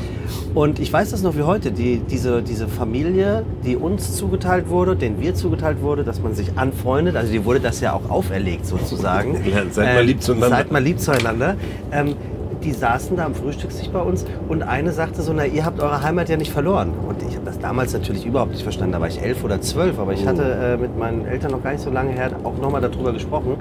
Und 0.54 0.78
ich 0.78 0.92
weiß 0.92 1.10
das 1.10 1.22
noch 1.22 1.36
wie 1.36 1.42
heute, 1.42 1.72
die, 1.72 1.98
diese, 1.98 2.42
diese 2.42 2.68
Familie, 2.68 3.44
die 3.64 3.76
uns 3.76 4.16
zugeteilt 4.16 4.68
wurde, 4.68 4.96
denen 4.96 5.20
wir 5.20 5.34
zugeteilt 5.34 5.82
wurde, 5.82 6.04
dass 6.04 6.22
man 6.22 6.34
sich 6.34 6.52
anfreundet, 6.56 7.16
also 7.16 7.32
die 7.32 7.44
wurde 7.44 7.60
das 7.60 7.80
ja 7.80 7.92
auch 7.92 8.08
auferlegt 8.10 8.66
sozusagen. 8.66 9.34
Ähm, 9.36 9.42
Ja, 9.50 9.62
seid 9.70 9.94
mal 9.94 10.04
lieb 10.04 10.22
zueinander. 10.22 10.56
Seid 10.56 10.72
mal 10.72 10.82
lieb 10.82 11.00
zueinander. 11.00 11.56
Ähm, 11.92 12.14
die 12.62 12.72
saßen 12.72 13.16
da 13.16 13.24
am 13.26 13.34
Frühstückstisch 13.34 13.88
bei 13.88 14.00
uns 14.00 14.24
und 14.48 14.62
eine 14.62 14.92
sagte 14.92 15.22
so, 15.22 15.32
na 15.32 15.46
ihr 15.46 15.64
habt 15.64 15.80
eure 15.80 16.02
Heimat 16.02 16.28
ja 16.28 16.36
nicht 16.36 16.52
verloren. 16.52 16.92
Und 17.08 17.22
ich 17.22 17.34
habe 17.36 17.44
das 17.46 17.58
damals 17.58 17.92
natürlich 17.92 18.26
überhaupt 18.26 18.52
nicht 18.52 18.62
verstanden, 18.62 18.92
da 18.92 19.00
war 19.00 19.08
ich 19.08 19.20
elf 19.22 19.42
oder 19.44 19.60
zwölf, 19.60 19.98
aber 19.98 20.12
ich 20.12 20.26
hatte 20.26 20.42
äh, 20.42 20.76
mit 20.76 20.98
meinen 20.98 21.24
Eltern 21.26 21.52
noch 21.52 21.62
gar 21.62 21.72
nicht 21.72 21.82
so 21.82 21.90
lange 21.90 22.10
her 22.12 22.30
auch 22.44 22.56
nochmal 22.58 22.80
darüber 22.80 23.12
gesprochen. 23.12 23.56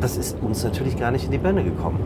Das 0.00 0.16
ist 0.16 0.36
uns 0.40 0.64
natürlich 0.64 0.98
gar 0.98 1.10
nicht 1.10 1.26
in 1.26 1.30
die 1.30 1.38
Birne 1.38 1.62
gekommen. 1.62 1.98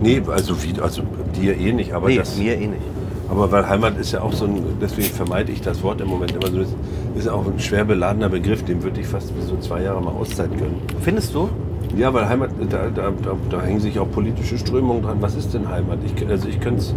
Nee, 0.00 0.22
also, 0.26 0.62
wie, 0.62 0.80
also 0.80 1.02
dir 1.36 1.56
eh 1.56 1.72
nicht, 1.72 1.92
aber 1.92 2.08
Nee, 2.08 2.16
das. 2.16 2.36
mir 2.36 2.54
eh 2.56 2.66
nicht. 2.66 2.82
Aber 3.30 3.50
weil 3.50 3.68
Heimat 3.68 3.98
ist 3.98 4.12
ja 4.12 4.20
auch 4.20 4.32
so 4.32 4.44
ein, 4.44 4.62
deswegen 4.80 5.08
vermeide 5.08 5.50
ich 5.50 5.60
das 5.62 5.82
Wort 5.82 6.00
im 6.00 6.08
Moment 6.08 6.32
immer 6.32 6.48
so, 6.48 6.60
ist, 6.60 6.74
ist 7.16 7.28
auch 7.28 7.46
ein 7.46 7.58
schwer 7.58 7.84
beladener 7.84 8.28
Begriff, 8.28 8.62
dem 8.64 8.82
würde 8.82 9.00
ich 9.00 9.06
fast 9.06 9.32
so 9.48 9.56
zwei 9.58 9.82
Jahre 9.82 10.00
mal 10.02 10.10
Auszeit 10.12 10.50
gönnen. 10.52 10.76
Findest 11.00 11.34
du? 11.34 11.48
Ja, 11.96 12.12
weil 12.12 12.28
Heimat, 12.28 12.50
da, 12.70 12.88
da, 12.94 13.10
da, 13.10 13.36
da 13.50 13.62
hängen 13.62 13.80
sich 13.80 13.98
auch 13.98 14.10
politische 14.10 14.58
Strömungen 14.58 15.02
dran. 15.02 15.18
Was 15.20 15.36
ist 15.36 15.54
denn 15.54 15.68
Heimat? 15.68 15.98
Ich, 16.04 16.28
also 16.28 16.48
ich 16.48 16.60
könnte 16.60 16.80
es 16.80 16.94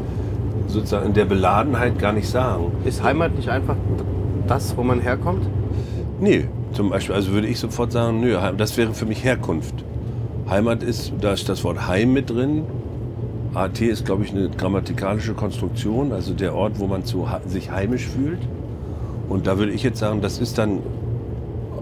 sozusagen 0.67 1.07
in 1.07 1.13
der 1.13 1.25
Beladenheit 1.25 1.99
gar 1.99 2.13
nicht 2.13 2.27
sagen. 2.27 2.71
Ist 2.83 3.03
Heimat 3.03 3.35
nicht 3.35 3.49
einfach 3.49 3.75
das, 4.47 4.75
wo 4.75 4.83
man 4.83 4.99
herkommt? 4.99 5.47
Nee, 6.19 6.45
zum 6.73 6.89
Beispiel, 6.89 7.13
also 7.13 7.31
würde 7.31 7.47
ich 7.47 7.59
sofort 7.59 7.91
sagen, 7.91 8.21
nö, 8.21 8.37
das 8.57 8.75
wäre 8.77 8.93
für 8.93 9.05
mich 9.05 9.23
Herkunft. 9.23 9.85
Heimat 10.49 10.81
ist, 10.81 11.13
da 11.21 11.33
ist 11.33 11.47
das 11.47 11.63
Wort 11.63 11.87
Heim 11.87 12.13
mit 12.13 12.29
drin. 12.29 12.63
AT 13.53 13.79
ist, 13.81 14.05
glaube 14.05 14.23
ich, 14.23 14.31
eine 14.31 14.49
grammatikalische 14.49 15.33
Konstruktion, 15.33 16.11
also 16.11 16.33
der 16.33 16.55
Ort, 16.55 16.79
wo 16.79 16.87
man 16.87 17.05
zu, 17.05 17.27
sich 17.47 17.71
heimisch 17.71 18.07
fühlt. 18.07 18.39
Und 19.29 19.45
da 19.47 19.57
würde 19.57 19.73
ich 19.73 19.83
jetzt 19.83 19.99
sagen, 19.99 20.21
das 20.21 20.39
ist 20.39 20.57
dann 20.57 20.79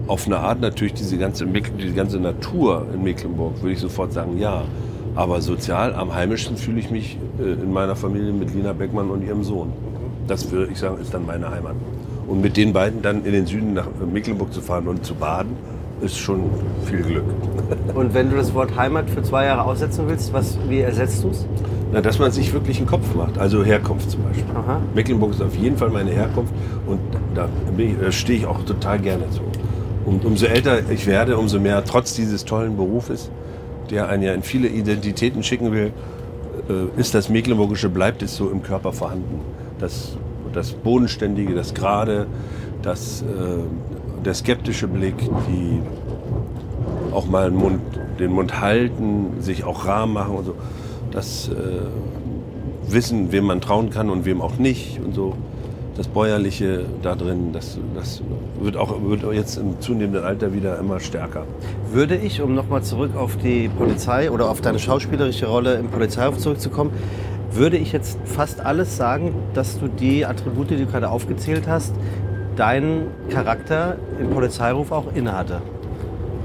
auf 0.06 0.26
eine 0.26 0.38
Art 0.38 0.60
natürlich 0.60 0.94
diese 0.94 1.18
ganze, 1.18 1.44
Mecklen- 1.44 1.78
die 1.78 1.92
ganze 1.92 2.18
Natur 2.18 2.86
in 2.94 3.02
Mecklenburg, 3.02 3.60
würde 3.62 3.72
ich 3.72 3.80
sofort 3.80 4.12
sagen, 4.12 4.38
ja. 4.38 4.62
Aber 5.14 5.40
sozial 5.40 5.94
am 5.94 6.14
heimischsten 6.14 6.56
fühle 6.56 6.78
ich 6.78 6.90
mich 6.90 7.18
äh, 7.40 7.52
in 7.52 7.72
meiner 7.72 7.96
Familie 7.96 8.32
mit 8.32 8.54
Lina 8.54 8.72
Beckmann 8.72 9.10
und 9.10 9.26
ihrem 9.26 9.44
Sohn. 9.44 9.72
Das 10.26 10.50
würde 10.50 10.70
ich 10.72 10.78
sagen, 10.78 10.98
ist 11.00 11.14
dann 11.14 11.24
meine 11.24 11.50
Heimat. 11.50 11.74
Und 12.26 12.42
mit 12.42 12.56
den 12.56 12.72
beiden 12.72 13.02
dann 13.02 13.24
in 13.24 13.32
den 13.32 13.46
Süden 13.46 13.74
nach 13.74 13.86
Mecklenburg 14.12 14.52
zu 14.52 14.60
fahren 14.60 14.88
und 14.88 15.06
zu 15.06 15.14
baden, 15.14 15.52
ist 16.02 16.18
schon 16.18 16.50
viel 16.84 17.02
Glück. 17.02 17.24
Und 17.94 18.12
wenn 18.12 18.28
du 18.28 18.36
das 18.36 18.52
Wort 18.52 18.76
Heimat 18.76 19.08
für 19.08 19.22
zwei 19.22 19.46
Jahre 19.46 19.64
aussetzen 19.64 20.04
willst, 20.06 20.30
was, 20.32 20.58
wie 20.68 20.80
ersetzt 20.80 21.24
du 21.24 21.30
es? 21.30 21.46
Na, 21.92 22.02
dass 22.02 22.18
man 22.18 22.30
sich 22.32 22.52
wirklich 22.52 22.76
einen 22.78 22.86
Kopf 22.86 23.14
macht, 23.14 23.38
also 23.38 23.64
Herkunft 23.64 24.10
zum 24.10 24.22
Beispiel. 24.24 24.44
Aha. 24.54 24.80
Mecklenburg 24.94 25.30
ist 25.30 25.40
auf 25.40 25.56
jeden 25.56 25.78
Fall 25.78 25.88
meine 25.88 26.10
Herkunft 26.10 26.52
und 26.86 26.98
da, 27.34 27.48
da 28.02 28.12
stehe 28.12 28.40
ich 28.40 28.46
auch 28.46 28.62
total 28.64 28.98
gerne 28.98 29.30
zu. 29.30 29.40
Und 30.06 30.24
umso 30.24 30.46
älter 30.46 30.88
ich 30.88 31.06
werde, 31.06 31.36
umso 31.36 31.58
mehr, 31.58 31.84
trotz 31.84 32.14
dieses 32.14 32.44
tollen 32.44 32.76
Berufes, 32.76 33.28
der 33.90 34.08
einen 34.08 34.22
ja 34.22 34.32
in 34.32 34.42
viele 34.42 34.68
Identitäten 34.68 35.42
schicken 35.42 35.72
will, 35.72 35.92
äh, 36.68 37.00
ist 37.00 37.14
das 37.14 37.28
Mecklenburgische, 37.28 37.88
bleibt 37.88 38.22
es 38.22 38.36
so 38.36 38.48
im 38.48 38.62
Körper 38.62 38.92
vorhanden. 38.92 39.40
Das, 39.80 40.16
das 40.52 40.72
Bodenständige, 40.72 41.54
das 41.54 41.74
Gerade, 41.74 42.28
das, 42.82 43.22
äh, 43.22 44.24
der 44.24 44.34
skeptische 44.34 44.86
Blick, 44.86 45.16
die 45.18 45.82
auch 47.12 47.26
mal 47.26 47.50
den 47.50 47.58
Mund, 47.58 47.80
den 48.20 48.32
Mund 48.32 48.60
halten, 48.60 49.40
sich 49.40 49.64
auch 49.64 49.86
rar 49.86 50.06
machen 50.06 50.36
und 50.36 50.44
so. 50.44 50.54
Das 51.10 51.48
äh, 51.48 52.92
Wissen, 52.92 53.32
wem 53.32 53.44
man 53.44 53.60
trauen 53.60 53.90
kann 53.90 54.08
und 54.08 54.24
wem 54.24 54.40
auch 54.40 54.56
nicht 54.56 55.00
und 55.04 55.14
so. 55.14 55.34
Das 55.96 56.08
Bäuerliche 56.08 56.84
da 57.02 57.14
drin, 57.14 57.50
das, 57.54 57.78
das 57.94 58.22
wird 58.60 58.76
auch 58.76 58.96
wird 59.02 59.22
jetzt 59.32 59.56
im 59.56 59.80
zunehmenden 59.80 60.24
Alter 60.24 60.52
wieder 60.52 60.78
immer 60.78 61.00
stärker. 61.00 61.44
Würde 61.90 62.16
ich, 62.16 62.42
um 62.42 62.54
nochmal 62.54 62.82
zurück 62.82 63.16
auf 63.16 63.36
die 63.38 63.68
Polizei 63.68 64.30
oder 64.30 64.50
auf 64.50 64.60
deine 64.60 64.78
schauspielerische 64.78 65.46
Rolle 65.46 65.74
im 65.74 65.88
Polizeiruf 65.88 66.36
zurückzukommen, 66.36 66.90
würde 67.50 67.78
ich 67.78 67.92
jetzt 67.92 68.18
fast 68.26 68.60
alles 68.60 68.96
sagen, 68.98 69.34
dass 69.54 69.78
du 69.78 69.88
die 69.88 70.26
Attribute, 70.26 70.68
die 70.70 70.76
du 70.76 70.86
gerade 70.86 71.08
aufgezählt 71.08 71.66
hast, 71.66 71.94
deinen 72.56 73.06
Charakter 73.30 73.96
im 74.20 74.28
Polizeiruf 74.30 74.92
auch 74.92 75.06
innehatte. 75.14 75.62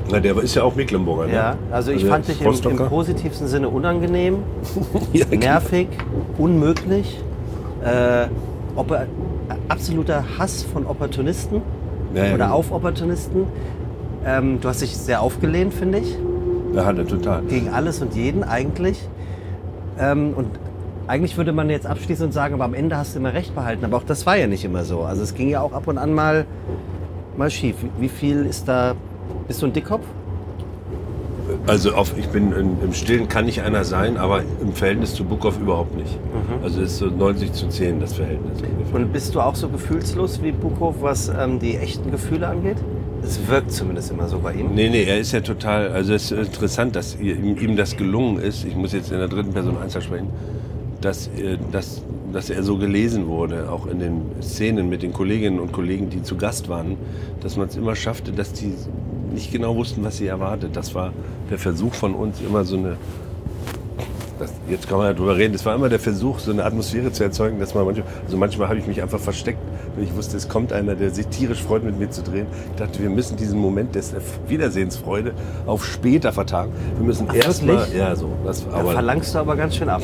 Na, 0.09 0.19
der 0.19 0.37
ist 0.37 0.55
ja 0.55 0.63
auch 0.63 0.75
Mecklenburger. 0.75 1.27
Ne? 1.27 1.33
Ja, 1.33 1.57
also 1.71 1.91
ich 1.91 2.03
der 2.03 2.11
fand 2.11 2.27
dich 2.27 2.41
im, 2.41 2.71
im 2.79 2.87
positivsten 2.87 3.47
Sinne 3.47 3.67
unangenehm, 3.67 4.37
Ja, 5.13 5.25
nervig, 5.25 5.87
unmöglich, 6.37 7.19
äh, 7.83 8.27
oper- 8.75 9.07
absoluter 9.71 10.23
Hass 10.37 10.63
von 10.63 10.85
Opportunisten 10.85 11.61
Ja, 12.13 12.33
oder 12.33 12.53
auf 12.53 12.71
Opportunisten. 12.71 13.45
Ähm, 14.25 14.59
du 14.61 14.67
hast 14.69 14.81
dich 14.81 14.95
sehr 14.95 15.21
aufgelehnt, 15.21 15.73
finde 15.73 15.99
ich, 15.99 16.17
Ja, 16.73 16.91
er 16.91 17.07
total. 17.07 17.41
gegen 17.43 17.69
alles 17.69 18.01
und 18.01 18.13
jeden 18.15 18.43
eigentlich. 18.43 19.07
Ähm, 19.97 20.33
und 20.35 20.47
eigentlich 21.07 21.37
würde 21.37 21.53
man 21.53 21.69
jetzt 21.69 21.87
abschließen 21.87 22.27
und 22.27 22.31
sagen, 22.31 22.53
aber 22.53 22.65
am 22.65 22.73
Ende 22.73 22.97
hast 22.97 23.15
du 23.15 23.19
immer 23.19 23.33
recht 23.33 23.55
behalten. 23.55 23.83
Aber 23.85 23.97
auch 23.97 24.03
das 24.03 24.25
war 24.25 24.37
ja 24.37 24.47
nicht 24.47 24.63
immer 24.63 24.83
so. 24.83 25.01
Also 25.01 25.23
es 25.23 25.33
ging 25.33 25.49
ja 25.49 25.61
auch 25.61 25.73
ab 25.73 25.87
und 25.87 25.97
an 25.97 26.13
mal, 26.13 26.45
mal 27.37 27.49
schief. 27.49 27.75
Wie 27.99 28.09
viel 28.09 28.45
ist 28.45 28.67
da, 28.67 28.93
bist 29.47 29.61
du 29.61 29.65
ein 29.67 29.73
Dickkopf? 29.73 30.05
Also 31.67 31.93
auf, 31.93 32.17
ich 32.17 32.27
bin 32.27 32.51
in, 32.53 32.81
im 32.81 32.93
Stillen 32.93 33.27
kann 33.27 33.45
nicht 33.45 33.61
einer 33.61 33.83
sein, 33.83 34.17
aber 34.17 34.43
im 34.61 34.73
Verhältnis 34.73 35.13
zu 35.13 35.23
Bukow 35.23 35.59
überhaupt 35.59 35.95
nicht. 35.95 36.17
Also 36.63 36.81
es 36.81 36.93
ist 36.93 36.97
so 36.99 37.05
90 37.07 37.53
zu 37.53 37.67
10 37.67 37.99
das 37.99 38.13
Verhältnis 38.13 38.61
ungefähr. 38.61 38.95
Und 38.95 39.13
bist 39.13 39.35
du 39.35 39.41
auch 39.41 39.55
so 39.55 39.69
gefühlslos 39.69 40.41
wie 40.41 40.51
Bukow, 40.51 40.95
was 41.01 41.29
ähm, 41.29 41.59
die 41.59 41.77
echten 41.77 42.11
Gefühle 42.11 42.47
angeht? 42.47 42.77
Es 43.23 43.39
wirkt 43.47 43.71
zumindest 43.71 44.11
immer 44.11 44.27
so 44.27 44.39
bei 44.39 44.53
ihm. 44.53 44.73
Nee, 44.73 44.89
nee, 44.89 45.03
er 45.03 45.19
ist 45.19 45.31
ja 45.31 45.41
total, 45.41 45.89
also 45.89 46.13
es 46.13 46.31
ist 46.31 46.47
interessant, 46.47 46.95
dass 46.95 47.19
ihm, 47.19 47.57
ihm 47.57 47.75
das 47.75 47.95
gelungen 47.95 48.39
ist, 48.39 48.65
ich 48.65 48.75
muss 48.75 48.93
jetzt 48.93 49.11
in 49.11 49.19
der 49.19 49.27
dritten 49.27 49.53
Person 49.53 49.77
Einzel 49.81 50.01
sprechen, 50.01 50.29
dass, 51.01 51.27
äh, 51.27 51.57
dass, 51.71 52.01
dass 52.33 52.49
er 52.49 52.63
so 52.63 52.77
gelesen 52.77 53.27
wurde, 53.27 53.69
auch 53.71 53.87
in 53.87 53.99
den 53.99 54.21
Szenen 54.41 54.89
mit 54.89 55.03
den 55.03 55.13
Kolleginnen 55.13 55.59
und 55.59 55.71
Kollegen, 55.71 56.09
die 56.09 56.23
zu 56.23 56.35
Gast 56.37 56.69
waren, 56.69 56.97
dass 57.41 57.57
man 57.57 57.67
es 57.67 57.75
immer 57.75 57.95
schaffte, 57.95 58.31
dass 58.31 58.53
die 58.53 58.73
nicht 59.33 59.51
genau 59.51 59.75
wussten, 59.75 60.03
was 60.03 60.17
sie 60.17 60.27
erwartet. 60.27 60.75
Das 60.75 60.93
war 60.95 61.13
der 61.49 61.57
Versuch 61.57 61.93
von 61.93 62.13
uns, 62.13 62.41
immer 62.41 62.63
so 62.63 62.77
eine, 62.77 62.97
das, 64.39 64.51
jetzt 64.69 64.89
kann 64.89 64.97
man 64.97 65.07
ja 65.07 65.13
drüber 65.13 65.37
reden, 65.37 65.53
das 65.53 65.65
war 65.65 65.75
immer 65.75 65.89
der 65.89 65.99
Versuch, 65.99 66.39
so 66.39 66.51
eine 66.51 66.65
Atmosphäre 66.65 67.11
zu 67.11 67.23
erzeugen, 67.23 67.59
dass 67.59 67.75
man 67.75 67.85
manchmal, 67.85 68.07
also 68.25 68.37
manchmal 68.37 68.69
habe 68.69 68.79
ich 68.79 68.87
mich 68.87 69.01
einfach 69.01 69.19
versteckt, 69.19 69.59
wenn 69.95 70.03
ich 70.03 70.15
wusste, 70.15 70.37
es 70.37 70.49
kommt 70.49 70.73
einer, 70.73 70.95
der 70.95 71.11
sich 71.11 71.27
tierisch 71.27 71.61
freut, 71.61 71.83
mit 71.83 71.99
mir 71.99 72.09
zu 72.09 72.23
drehen. 72.23 72.47
Ich 72.71 72.79
dachte, 72.79 73.01
wir 73.01 73.09
müssen 73.09 73.37
diesen 73.37 73.59
Moment 73.59 73.95
des 73.95 74.13
Wiedersehensfreude 74.47 75.33
auf 75.65 75.85
später 75.85 76.31
vertagen. 76.31 76.71
Wir 76.97 77.05
müssen 77.05 77.27
erstmal, 77.33 77.87
ja, 77.95 78.15
so. 78.15 78.29
Das, 78.45 78.65
Da 78.65 78.77
aber, 78.77 78.93
verlangst 78.93 79.35
du 79.35 79.39
aber 79.39 79.55
ganz 79.55 79.75
schön 79.75 79.89
ab. 79.89 80.01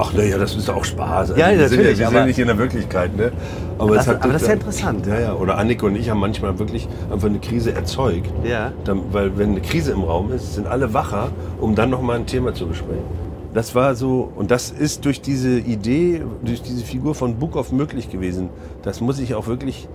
Ach 0.00 0.12
naja, 0.12 0.38
das 0.38 0.54
ist 0.56 0.68
auch 0.70 0.84
Spaß. 0.84 1.30
Ja, 1.36 1.50
wir 1.50 1.68
sind 1.68 1.78
natürlich, 1.78 1.98
wir 1.98 2.06
aber- 2.08 2.16
sind 2.18 2.26
nicht 2.26 2.38
in 2.38 2.46
der 2.46 2.58
Wirklichkeit, 2.58 3.16
ne? 3.16 3.32
Aber, 3.78 3.94
Das- 3.94 4.08
aber 4.08 4.32
das 4.32 4.42
ist 4.42 4.48
ja 4.48 4.54
interessant. 4.54 5.06
Ja, 5.06 5.20
ja. 5.20 5.34
Oder 5.34 5.56
Annika 5.58 5.86
und 5.86 5.96
ich 5.96 6.10
haben 6.10 6.20
manchmal 6.20 6.58
wirklich 6.58 6.88
einfach 7.12 7.28
eine 7.28 7.38
Krise 7.38 7.72
erzeugt. 7.72 8.30
Ja. 8.44 8.72
Dann, 8.84 9.00
weil 9.12 9.36
wenn 9.38 9.50
eine 9.50 9.60
Krise 9.60 9.92
im 9.92 10.02
Raum 10.02 10.32
ist, 10.32 10.54
sind 10.54 10.66
alle 10.66 10.92
wacher, 10.94 11.28
um 11.60 11.74
dann 11.74 11.90
nochmal 11.90 12.16
ein 12.16 12.26
Thema 12.26 12.52
zu 12.54 12.66
besprechen. 12.66 13.04
Das 13.52 13.74
war 13.74 13.94
so, 13.96 14.30
und 14.36 14.50
das 14.52 14.70
ist 14.70 15.04
durch 15.06 15.20
diese 15.22 15.58
Idee, 15.58 16.22
durch 16.44 16.62
diese 16.62 16.84
Figur 16.84 17.14
von 17.16 17.34
Bukow 17.36 17.72
möglich 17.72 18.08
gewesen. 18.10 18.48
Das 18.82 19.00
muss 19.00 19.18
ich 19.18 19.34
auch 19.34 19.48
wirklich 19.48 19.88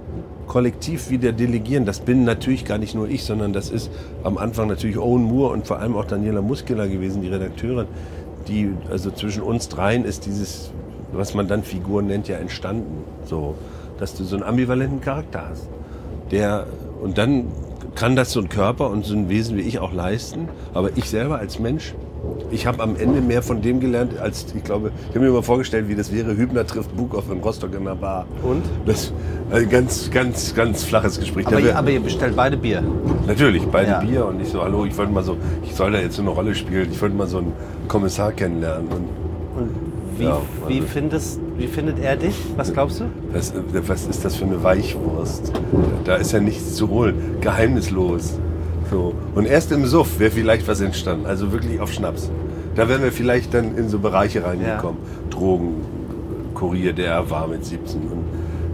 kollektiv 0.48 1.10
wieder 1.10 1.32
delegieren. 1.32 1.86
Das 1.86 2.02
bin 2.02 2.24
natürlich 2.26 2.66
gar 2.66 2.78
nicht 2.78 2.96
nur 2.96 3.08
ich, 3.08 3.24
sondern 3.24 3.54
das 3.54 3.70
ist 3.70 3.90
am 4.24 4.38
Anfang 4.38 4.68
natürlich 4.68 4.98
Owen 4.98 5.24
Moore 5.24 5.54
und 5.54 5.66
vor 5.68 5.80
allem 5.80 5.96
auch 5.96 6.06
Daniela 6.06 6.42
Muskeler 6.42 6.88
gewesen, 6.88 7.22
die 7.22 7.30
Redakteurin. 7.30 7.88
Die, 8.48 8.72
also 8.90 9.12
zwischen 9.12 9.42
uns 9.42 9.70
dreien 9.70 10.06
ist 10.06 10.26
dieses, 10.26 10.72
was 11.12 11.34
man 11.34 11.48
dann 11.48 11.64
Figuren 11.64 12.08
nennt, 12.08 12.28
ja 12.28 12.38
entstanden. 12.38 13.04
So, 13.26 13.56
dass 14.00 14.16
du 14.16 14.24
so 14.24 14.36
einen 14.36 14.44
ambivalenten 14.44 15.02
Charakter 15.02 15.50
hast. 15.50 15.68
Der, 16.32 16.68
und 17.02 17.18
dann 17.18 17.48
kann 17.96 18.16
das 18.16 18.32
so 18.32 18.42
ein 18.42 18.50
Körper 18.50 18.90
und 18.90 19.06
so 19.06 19.16
ein 19.16 19.30
Wesen 19.30 19.58
wie 19.58 19.62
ich 19.62 19.80
auch 19.80 19.94
leisten. 19.94 20.50
Aber 20.74 20.92
ich 20.96 21.10
selber 21.10 21.40
als 21.40 21.60
Mensch, 21.60 21.96
ich 22.52 22.66
habe 22.68 22.82
am 22.84 22.96
Ende 22.96 23.22
mehr 23.22 23.42
von 23.42 23.62
dem 23.62 23.80
gelernt, 23.80 24.18
als 24.20 24.46
ich 24.56 24.64
glaube, 24.64 24.92
ich 25.10 25.16
habe 25.16 25.26
mir 25.26 25.32
mal 25.32 25.42
vorgestellt, 25.44 25.88
wie 25.90 25.96
das 25.96 26.12
wäre, 26.14 26.36
Hübner 26.38 26.66
trifft 26.66 26.96
Bukow 26.96 27.24
in 27.32 27.40
Rostock 27.40 27.72
in 27.74 27.82
einer 27.82 27.96
Bar. 27.96 28.26
Und? 28.44 28.64
Das 28.86 29.12
ein 29.52 29.70
ganz, 29.70 30.10
ganz, 30.12 30.54
ganz 30.56 30.84
flaches 30.84 31.20
Gespräch. 31.20 31.48
Aber, 31.48 31.60
ihr, 31.60 31.78
aber 31.78 31.90
ihr 31.90 32.00
bestellt 32.00 32.36
beide 32.36 32.58
Bier. 32.58 32.84
Natürlich, 33.28 33.64
beide 33.68 33.92
Ja. 33.92 34.00
Bier 34.00 34.26
und 34.26 34.40
ich 34.42 34.50
so, 34.50 34.62
hallo, 34.62 34.86
ich 34.86 34.98
wollte 34.98 35.12
mal 35.12 35.24
so, 35.24 35.38
ich 35.64 35.74
soll 35.76 35.92
da 35.92 36.00
jetzt 36.00 36.16
so 36.16 36.22
eine 36.22 36.32
Rolle 36.32 36.56
spielen, 36.56 36.88
ich 36.92 37.02
wollte 37.02 37.16
mal 37.16 37.28
so 37.28 37.40
einen 37.40 37.54
Kommissar 37.88 38.32
kennenlernen. 38.32 38.88
Und 38.88 39.62
Und 39.62 39.70
wie, 40.18 40.24
Ja, 40.26 40.38
wie, 40.68 40.76
also- 40.76 40.88
findest, 40.88 41.40
wie 41.58 41.68
findet 41.68 42.00
er 42.00 42.16
dich? 42.16 42.36
Was 42.58 42.72
glaubst 42.74 43.00
du? 43.02 43.06
das, 43.34 43.54
was 43.88 44.06
ist 44.08 44.24
das 44.24 44.36
für 44.36 44.46
eine 44.46 44.62
Weichwurst? 44.64 45.52
Da 46.06 46.16
ist 46.16 46.32
ja 46.32 46.40
nichts 46.40 46.76
zu 46.76 46.90
holen, 46.90 47.16
geheimnislos. 47.42 48.40
So. 48.92 49.14
Und 49.34 49.46
erst 49.46 49.72
im 49.72 49.86
Suff 49.86 50.20
wäre 50.20 50.32
vielleicht 50.32 50.68
was 50.68 50.82
entstanden, 50.82 51.26
also 51.26 51.52
wirklich 51.52 51.80
auf 51.80 51.92
Schnaps. 51.92 52.30
Da 52.76 52.90
wären 52.90 53.04
wir 53.04 53.12
vielleicht 53.12 53.54
dann 53.54 53.78
in 53.78 53.90
so 53.90 54.00
Bereiche 54.00 54.44
reingekommen. 54.44 55.00
Drogen, 55.30 55.76
Kurier, 56.54 56.94
der 56.94 57.30
war 57.30 57.48
mit 57.48 57.66
17 57.66 58.02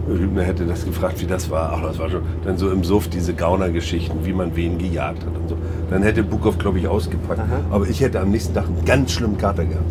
und 0.08 0.18
Hübner 0.18 0.42
hätte 0.42 0.64
das 0.66 0.84
gefragt, 0.84 1.20
wie 1.20 1.26
das 1.26 1.50
war. 1.50 1.72
Ach, 1.74 1.82
das 1.82 1.98
war 1.98 2.10
schon. 2.10 2.22
Dann 2.44 2.58
so 2.58 2.70
im 2.70 2.82
Suff 2.82 3.08
diese 3.08 3.34
Gaunergeschichten, 3.34 4.24
wie 4.24 4.32
man 4.32 4.56
wen 4.56 4.78
gejagt 4.78 5.24
hat 5.24 5.36
und 5.36 5.48
so. 5.48 5.56
Dann 5.90 6.02
hätte 6.02 6.22
Bukow, 6.22 6.58
glaube 6.58 6.78
ich, 6.78 6.88
ausgepackt. 6.88 7.38
Aha. 7.38 7.60
Aber 7.70 7.86
ich 7.88 8.00
hätte 8.00 8.20
am 8.20 8.30
nächsten 8.30 8.54
Tag 8.54 8.66
einen 8.66 8.84
ganz 8.84 9.12
schlimmen 9.12 9.38
Kater 9.38 9.64
gehabt, 9.64 9.84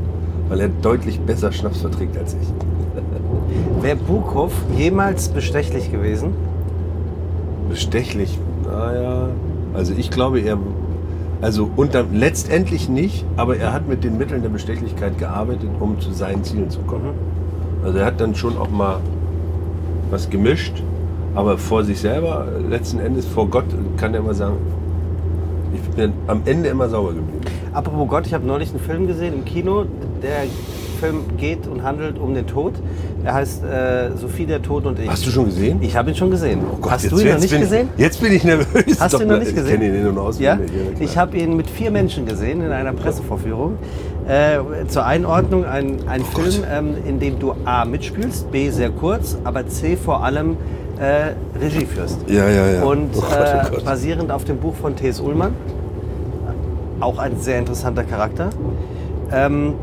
weil 0.50 0.60
er 0.60 0.68
deutlich 0.68 1.20
besser 1.22 1.52
Schnaps 1.52 1.82
verträgt 1.82 2.18
als 2.18 2.34
ich. 2.34 2.48
Wäre 3.82 3.96
Buchhoff 3.96 4.54
jemals 4.78 5.30
bestechlich 5.30 5.92
gewesen? 5.92 6.34
Bestechlich, 7.70 8.38
naja. 8.66 9.30
Also 9.74 9.94
ich 9.96 10.10
glaube, 10.10 10.40
er. 10.40 10.58
Also 11.42 11.72
unter, 11.76 12.06
letztendlich 12.14 12.88
nicht, 12.88 13.26
aber 13.36 13.58
er 13.58 13.74
hat 13.74 13.88
mit 13.88 14.04
den 14.04 14.16
Mitteln 14.20 14.44
der 14.44 14.50
Bestechlichkeit 14.50 15.18
gearbeitet, 15.18 15.70
um 15.80 16.00
zu 16.00 16.12
seinen 16.12 16.44
Zielen 16.44 16.70
zu 16.70 16.82
kommen. 16.82 17.16
Also 17.84 17.98
er 17.98 18.06
hat 18.06 18.22
dann 18.22 18.36
schon 18.36 18.60
auch 18.60 18.70
mal 18.70 18.98
was 20.12 20.30
gemischt, 20.30 20.84
aber 21.34 21.58
vor 21.58 21.84
sich 21.84 22.00
selber, 22.00 22.46
letzten 22.70 23.00
Endes 23.00 23.26
vor 23.26 23.48
Gott, 23.48 23.66
kann 23.98 24.14
er 24.14 24.20
immer 24.20 24.36
sagen, 24.36 24.58
ich 25.74 25.82
bin 25.96 26.14
am 26.28 26.42
Ende 26.46 26.70
immer 26.70 26.90
sauber 26.90 27.14
geblieben. 27.14 27.40
Apropos 27.74 28.08
Gott, 28.08 28.28
ich 28.28 28.36
habe 28.36 28.46
neulich 28.46 28.70
einen 28.70 28.80
Film 28.80 29.08
gesehen 29.08 29.34
im 29.34 29.46
Kino. 29.46 29.86
Der 30.22 30.44
Film 31.02 31.24
geht 31.38 31.66
und 31.68 31.82
handelt 31.84 32.20
um 32.20 32.34
den 32.36 32.46
Tod. 32.46 32.74
Er 33.24 33.34
heißt 33.34 33.64
äh, 33.64 34.12
Sophie 34.16 34.46
der 34.46 34.62
Tod 34.62 34.86
und 34.86 35.00
ich. 35.00 35.10
Hast 35.10 35.26
du 35.26 35.32
schon 35.32 35.46
gesehen? 35.46 35.80
Ich 35.82 35.96
habe 35.96 36.12
ihn 36.12 36.16
schon 36.16 36.30
gesehen. 36.30 36.60
Oh 36.72 36.78
Gott, 36.80 36.92
Hast 36.92 37.04
jetzt- 37.04 37.12
du 37.14 37.20
ihn 37.20 37.30
noch 37.34 37.40
nicht 37.40 37.50
bin, 37.52 37.62
gesehen? 37.62 37.90
Jetzt 37.98 38.22
bin 38.22 38.32
ich 38.34 38.44
nervös. 38.44 39.00
Hast 39.00 39.14
du 39.16 39.22
ihn 39.24 39.28
noch 39.28 39.40
nicht 39.40 39.50
Ich 39.50 39.56
gesehen? 39.56 39.80
kenne 39.82 39.88
ihn 39.88 40.02
in- 40.02 40.08
und 40.08 40.16
Ja, 40.16 40.22
auswendig. 40.22 40.72
klar. 40.72 40.86
ich 41.02 41.18
habe 41.18 41.38
ihn 41.38 41.58
mit 41.58 41.70
vier 41.70 41.90
Menschen 41.92 42.26
gesehen 42.28 42.62
in 42.64 42.72
einer 42.72 42.94
Pressevorführung. 42.94 43.78
Äh, 44.28 44.60
zur 44.88 45.06
Einordnung 45.06 45.66
ein, 45.66 45.98
ein 46.08 46.22
Oh 46.22 46.40
Film, 46.40 46.64
ähm, 46.72 46.94
in 47.06 47.20
dem 47.20 47.40
du 47.40 47.54
A 47.66 47.84
mitspielst, 47.86 48.52
B 48.52 48.70
sehr 48.70 48.92
kurz, 48.92 49.38
aber 49.44 49.68
C 49.68 49.96
vor 49.98 50.24
allem 50.24 50.56
äh, 51.00 51.32
Regie 51.60 51.86
führst. 51.88 52.20
Ja, 52.28 52.48
ja, 52.48 52.68
ja. 52.74 52.84
Und 52.84 53.10
Oh 53.18 53.22
Gott, 53.22 53.30
oh 53.32 53.68
äh, 53.68 53.72
Gott. 53.76 53.86
basierend 53.86 54.32
auf 54.32 54.44
dem 54.46 54.58
Buch 54.58 54.76
von 54.76 54.96
T.S. 54.96 55.20
Ullmann. 55.20 55.54
Auch 57.00 57.18
ein 57.18 57.38
sehr 57.40 57.58
interessanter 57.58 58.04
Charakter. 58.04 58.52
Ähm, 59.34 59.74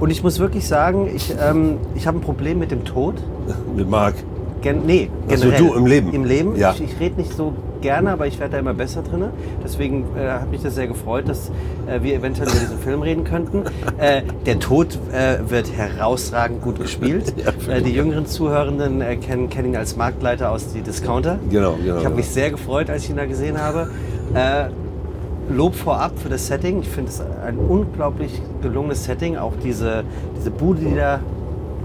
und 0.00 0.10
ich 0.10 0.22
muss 0.22 0.38
wirklich 0.38 0.66
sagen, 0.66 1.08
ich, 1.14 1.32
ähm, 1.40 1.78
ich 1.94 2.06
habe 2.06 2.18
ein 2.18 2.22
Problem 2.22 2.58
mit 2.58 2.70
dem 2.70 2.84
Tod. 2.84 3.16
Mit 3.76 3.88
Marc. 3.88 4.14
Gen 4.62 4.82
nee, 4.84 5.08
generell. 5.26 5.58
du 5.58 5.74
im 5.74 5.86
Leben? 5.86 6.12
Im 6.12 6.24
Leben. 6.24 6.56
Ja. 6.56 6.72
Ich, 6.72 6.82
ich 6.82 7.00
rede 7.00 7.16
nicht 7.16 7.32
so 7.32 7.54
gerne, 7.80 8.10
aber 8.10 8.26
ich 8.26 8.38
werde 8.38 8.52
da 8.52 8.58
immer 8.58 8.74
besser 8.74 9.02
drin. 9.02 9.24
Deswegen 9.64 10.04
äh, 10.16 10.28
hat 10.28 10.50
mich 10.50 10.62
das 10.62 10.74
sehr 10.74 10.86
gefreut, 10.86 11.28
dass 11.28 11.50
äh, 11.86 12.02
wir 12.02 12.14
eventuell 12.14 12.48
über 12.48 12.58
diesen 12.58 12.78
Film 12.78 13.02
reden 13.02 13.24
könnten. 13.24 13.64
Äh, 13.98 14.22
der 14.46 14.58
Tod 14.58 14.98
äh, 15.12 15.50
wird 15.50 15.70
herausragend 15.76 16.62
gut 16.62 16.80
gespielt. 16.80 17.34
äh, 17.68 17.82
die 17.82 17.92
jüngeren 17.92 18.24
Zuhörenden 18.24 19.02
äh, 19.02 19.16
kennen, 19.16 19.50
kennen 19.50 19.70
ihn 19.70 19.76
als 19.76 19.94
Marktleiter 19.94 20.50
aus 20.50 20.72
die 20.72 20.80
Discounter. 20.80 21.38
Genau, 21.50 21.76
genau. 21.82 21.98
Ich 21.98 22.04
habe 22.06 22.14
mich 22.14 22.28
sehr 22.28 22.50
gefreut, 22.50 22.88
als 22.88 23.04
ich 23.04 23.10
ihn 23.10 23.16
da 23.16 23.26
gesehen 23.26 23.60
habe. 23.60 23.90
Lob 25.50 25.74
vorab 25.74 26.12
für 26.18 26.28
das 26.28 26.46
Setting. 26.46 26.80
Ich 26.80 26.88
finde 26.88 27.10
es 27.10 27.20
ein 27.20 27.58
unglaublich 27.58 28.40
gelungenes 28.62 29.04
Setting. 29.04 29.36
Auch 29.36 29.52
diese, 29.62 30.04
diese 30.38 30.50
Bude, 30.50 30.80
die 30.80 30.94
da 30.96 31.20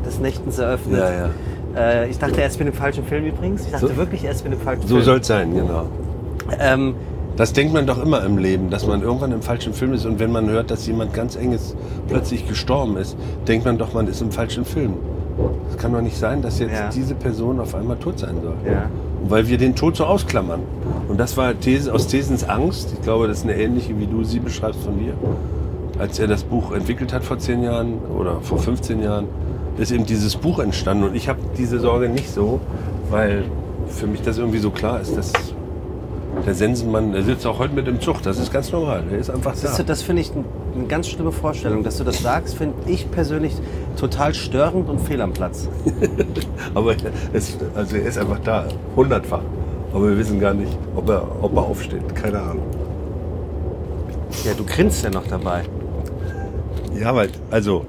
des 0.06 0.19
Nächtens 0.19 0.60
eröffnet. 0.60 0.99
Ja, 0.99 1.10
ja. 1.12 1.30
Äh, 1.75 2.10
ich 2.10 2.19
dachte 2.19 2.39
erst 2.41 2.60
mit 2.60 2.67
dem 2.67 2.73
falschen 2.75 3.04
Film 3.06 3.25
übrigens. 3.25 3.65
Ich 3.65 3.71
dachte 3.71 3.88
So- 3.88 3.97
wirklich 3.97 4.23
erst 4.23 4.43
mit 4.43 4.54
dem 4.54 4.60
falschen 4.62 4.84
So 4.84 4.95
Film. 4.95 5.04
soll 5.04 5.17
es 5.19 5.28
sein, 5.28 5.54
genau. 5.54 5.86
Ähm, 6.60 6.95
Das 7.38 7.51
denkt 7.51 7.73
man 7.73 7.86
doch 7.86 8.01
immer 8.01 8.23
im 8.23 8.38
Leben, 8.38 8.69
dass 8.69 8.88
man 8.88 9.01
irgendwann 9.01 9.34
im 9.34 9.41
falschen 9.41 9.73
Film 9.73 9.91
ist 9.93 10.06
und 10.06 10.19
wenn 10.19 10.32
man 10.32 10.49
hört, 10.49 10.71
dass 10.71 10.88
jemand 10.88 11.13
ganz 11.13 11.36
enges 11.36 11.75
plötzlich 12.08 12.47
gestorben 12.47 12.95
ist, 12.95 13.17
denkt 13.45 13.65
man 13.65 13.78
doch, 13.78 13.93
man 13.93 14.08
ist 14.08 14.21
im 14.21 14.32
falschen 14.32 14.63
Film. 14.63 14.93
Es 15.69 15.78
kann 15.78 15.91
doch 15.91 15.99
nicht 15.99 16.17
sein, 16.17 16.41
dass 16.41 16.60
jetzt 16.60 16.71
Ja. 16.71 16.89
diese 16.93 17.13
Person 17.13 17.60
auf 17.60 17.75
einmal 17.75 17.97
tot 17.97 18.19
sein 18.19 18.36
soll. 18.41 18.54
Ja. 18.65 18.84
Weil 19.28 19.48
wir 19.48 19.58
den 19.58 19.76
Tod 19.76 19.96
so 19.96 20.06
ausklammern. 20.06 20.62
Und 21.08 21.20
das 21.20 21.38
war 21.38 21.60
These, 21.60 21.94
aus 21.94 22.08
Thesens 22.08 22.44
Angst, 22.44 22.94
ich 22.94 23.02
glaube, 23.02 23.28
das 23.28 23.40
ist 23.40 23.44
eine 23.44 23.56
ähnliche, 23.56 23.98
wie 24.00 24.08
du 24.08 24.24
sie 24.24 24.40
beschreibst 24.40 24.82
von 24.82 25.00
dir, 25.00 25.14
als 26.00 26.20
er 26.20 26.28
das 26.28 26.44
Buch 26.44 26.72
entwickelt 26.72 27.14
hat 27.14 27.24
vor 27.24 27.40
zehn 27.40 27.64
Jahren 27.64 28.00
oder 28.18 28.42
vor 28.42 28.60
15 28.60 29.02
Jahren, 29.02 29.28
ist 29.78 29.92
eben 29.92 30.06
dieses 30.06 30.36
Buch 30.36 30.60
entstanden. 30.60 31.06
Und 31.06 31.16
ich 31.16 31.30
habe 31.30 31.40
diese 31.58 31.80
Sorge 31.80 32.10
nicht 32.10 32.30
so, 32.30 32.60
weil 33.10 33.46
für 33.88 34.08
mich 34.08 34.22
das 34.22 34.38
irgendwie 34.38 34.60
so 34.60 34.72
klar 34.72 35.00
ist, 35.00 35.16
dass 35.18 35.32
der 36.46 36.54
Sensenmann, 36.54 37.12
der 37.12 37.24
sitzt 37.24 37.46
auch 37.48 37.60
heute 37.60 37.74
mit 37.74 37.88
im 37.88 38.00
Zug, 38.00 38.22
das 38.22 38.38
ist 38.38 38.52
ganz 38.54 38.72
normal, 38.72 39.04
der 39.10 39.20
ist 39.20 39.30
einfach 39.30 39.54
da. 39.62 39.84
das 39.84 40.02
finde 40.04 40.22
ich 40.22 40.32
ein- 40.36 40.46
eine 40.76 40.86
ganz 40.86 41.08
schlimme 41.08 41.32
Vorstellung. 41.32 41.84
Dass 41.84 41.98
du 41.98 42.04
das 42.04 42.22
sagst, 42.22 42.56
finde 42.56 42.76
ich 42.86 43.10
persönlich 43.10 43.54
total 43.98 44.34
störend 44.34 44.90
und 44.90 45.00
fehl 45.02 45.22
am 45.22 45.34
Platz. 45.34 45.68
Aber 46.76 46.96
es, 47.34 47.58
also 47.76 47.96
er 47.96 48.06
ist 48.06 48.18
einfach 48.18 48.40
da, 48.44 48.66
hundertfach. 48.96 49.42
Aber 49.94 50.10
wir 50.10 50.18
wissen 50.18 50.40
gar 50.40 50.54
nicht, 50.54 50.78
ob 50.96 51.10
er, 51.10 51.26
ob 51.42 51.56
er 51.56 51.64
aufsteht, 51.64 52.14
keine 52.16 52.40
Ahnung. 52.42 52.64
Ja, 54.44 54.54
du 54.56 54.66
grinst 54.66 55.04
ja 55.04 55.10
noch 55.10 55.26
dabei. 55.28 55.64
Ja, 57.00 57.16
weil, 57.16 57.30
also, 57.52 57.86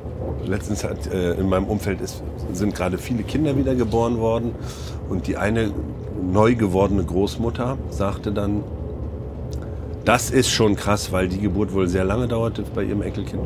letztens 0.47 0.85
hat 0.85 1.12
äh, 1.12 1.33
in 1.35 1.49
meinem 1.49 1.64
Umfeld 1.66 2.01
ist, 2.01 2.23
sind 2.53 2.75
gerade 2.75 2.99
viele 2.99 3.25
Kinder 3.25 3.57
wieder 3.57 3.75
geboren 3.75 4.19
worden 4.19 4.53
und 5.09 5.27
die 5.27 5.37
eine 5.37 5.71
neu 6.22 6.55
gewordene 6.55 7.05
Großmutter 7.05 7.76
sagte 7.90 8.33
dann, 8.33 8.62
das 10.05 10.31
ist 10.31 10.50
schon 10.50 10.76
krass, 10.76 11.11
weil 11.11 11.29
die 11.29 11.40
Geburt 11.40 11.74
wohl 11.74 11.88
sehr 11.88 12.05
lange 12.05 12.29
dauerte 12.29 12.62
bei 12.74 12.85
ihrem 12.85 13.02
Enkelkind. 13.02 13.42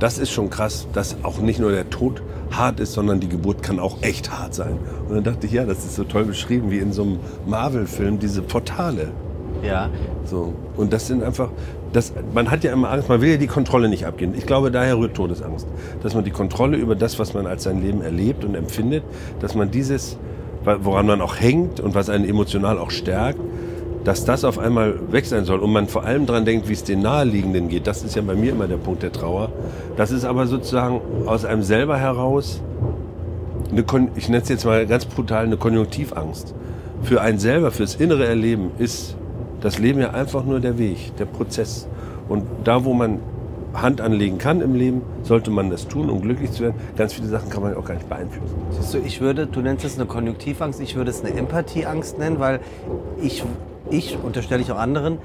Das 0.00 0.18
ist 0.18 0.30
schon 0.30 0.50
krass, 0.50 0.88
dass 0.92 1.16
auch 1.22 1.38
nicht 1.38 1.60
nur 1.60 1.70
der 1.70 1.88
Tod 1.88 2.22
hart 2.50 2.80
ist, 2.80 2.92
sondern 2.92 3.20
die 3.20 3.28
Geburt 3.28 3.62
kann 3.62 3.78
auch 3.78 3.98
echt 4.02 4.32
hart 4.32 4.54
sein. 4.54 4.78
Und 5.08 5.14
dann 5.14 5.24
dachte 5.24 5.46
ich, 5.46 5.52
ja, 5.52 5.64
das 5.64 5.78
ist 5.84 5.94
so 5.94 6.02
toll 6.02 6.24
beschrieben 6.24 6.70
wie 6.72 6.78
in 6.78 6.92
so 6.92 7.02
einem 7.02 7.18
Marvel-Film, 7.46 8.18
diese 8.18 8.42
Portale. 8.42 9.12
Ja. 9.62 9.88
So. 10.24 10.52
Und 10.76 10.92
das 10.92 11.06
sind 11.06 11.22
einfach, 11.22 11.50
das, 11.92 12.12
man 12.34 12.50
hat 12.50 12.64
ja 12.64 12.72
immer 12.72 12.90
Angst, 12.90 13.08
man 13.08 13.20
will 13.20 13.30
ja 13.30 13.36
die 13.36 13.46
Kontrolle 13.46 13.88
nicht 13.88 14.04
abgeben. 14.04 14.34
Ich 14.36 14.46
glaube, 14.46 14.72
daher 14.72 14.98
rührt 14.98 15.14
Todesangst. 15.14 15.66
Dass 16.02 16.14
man 16.14 16.24
die 16.24 16.30
Kontrolle 16.32 16.76
über 16.76 16.96
das, 16.96 17.18
was 17.18 17.34
man 17.34 17.46
als 17.46 17.62
sein 17.62 17.80
Leben 17.80 18.02
erlebt 18.02 18.44
und 18.44 18.56
empfindet, 18.56 19.04
dass 19.40 19.54
man 19.54 19.70
dieses, 19.70 20.16
woran 20.64 21.06
man 21.06 21.20
auch 21.20 21.38
hängt 21.38 21.80
und 21.80 21.94
was 21.94 22.08
einen 22.08 22.24
emotional 22.28 22.78
auch 22.78 22.90
stärkt, 22.90 23.40
dass 24.04 24.24
das 24.24 24.44
auf 24.44 24.58
einmal 24.58 24.94
weg 25.12 25.26
sein 25.26 25.44
soll 25.44 25.60
und 25.60 25.72
man 25.72 25.86
vor 25.86 26.04
allem 26.04 26.26
dran 26.26 26.44
denkt, 26.44 26.68
wie 26.68 26.72
es 26.72 26.82
den 26.82 27.02
Naheliegenden 27.02 27.68
geht. 27.68 27.86
Das 27.86 28.02
ist 28.02 28.16
ja 28.16 28.22
bei 28.22 28.34
mir 28.34 28.50
immer 28.52 28.66
der 28.66 28.76
Punkt 28.76 29.02
der 29.02 29.12
Trauer. 29.12 29.50
Das 29.96 30.10
ist 30.10 30.24
aber 30.24 30.46
sozusagen 30.46 31.00
aus 31.26 31.44
einem 31.44 31.62
selber 31.62 31.98
heraus, 31.98 32.60
eine, 33.70 33.84
Kon- 33.84 34.08
ich 34.16 34.28
nenne 34.28 34.42
es 34.42 34.48
jetzt 34.48 34.64
mal 34.64 34.86
ganz 34.86 35.04
brutal, 35.04 35.44
eine 35.44 35.56
Konjunktivangst. 35.56 36.54
Für 37.02 37.20
einen 37.20 37.38
selber, 37.38 37.70
fürs 37.70 37.94
innere 37.94 38.26
Erleben 38.26 38.70
ist 38.78 39.16
das 39.60 39.78
Leben 39.78 40.00
ja 40.00 40.10
einfach 40.10 40.44
nur 40.44 40.58
der 40.60 40.78
Weg, 40.78 41.16
der 41.18 41.26
Prozess. 41.26 41.86
Und 42.28 42.44
da, 42.64 42.84
wo 42.84 42.92
man 42.94 43.20
Hand 43.74 44.00
anlegen 44.00 44.38
kann 44.38 44.60
im 44.60 44.74
Leben, 44.74 45.02
sollte 45.22 45.50
man 45.50 45.70
das 45.70 45.88
tun, 45.88 46.10
um 46.10 46.20
glücklich 46.20 46.52
zu 46.52 46.64
werden. 46.64 46.74
Ganz 46.96 47.14
viele 47.14 47.28
Sachen 47.28 47.50
kann 47.50 47.62
man 47.62 47.74
auch 47.74 47.84
gar 47.84 47.94
nicht 47.94 48.08
beeinflussen. 48.08 48.54
Siehst 48.70 48.94
du, 48.94 48.98
ich 48.98 49.20
würde, 49.20 49.46
du 49.46 49.60
nennst 49.60 49.84
es 49.84 49.96
eine 49.96 50.06
Konjunktivangst, 50.06 50.80
ich 50.80 50.96
würde 50.96 51.10
es 51.10 51.24
eine 51.24 51.34
Empathieangst 51.34 52.18
nennen, 52.18 52.38
weil 52.38 52.60
ich, 53.20 53.42
ich 53.90 54.18
unterstelle 54.22 54.62
ich 54.62 54.70
auch 54.72 54.78
anderen, 54.78 55.18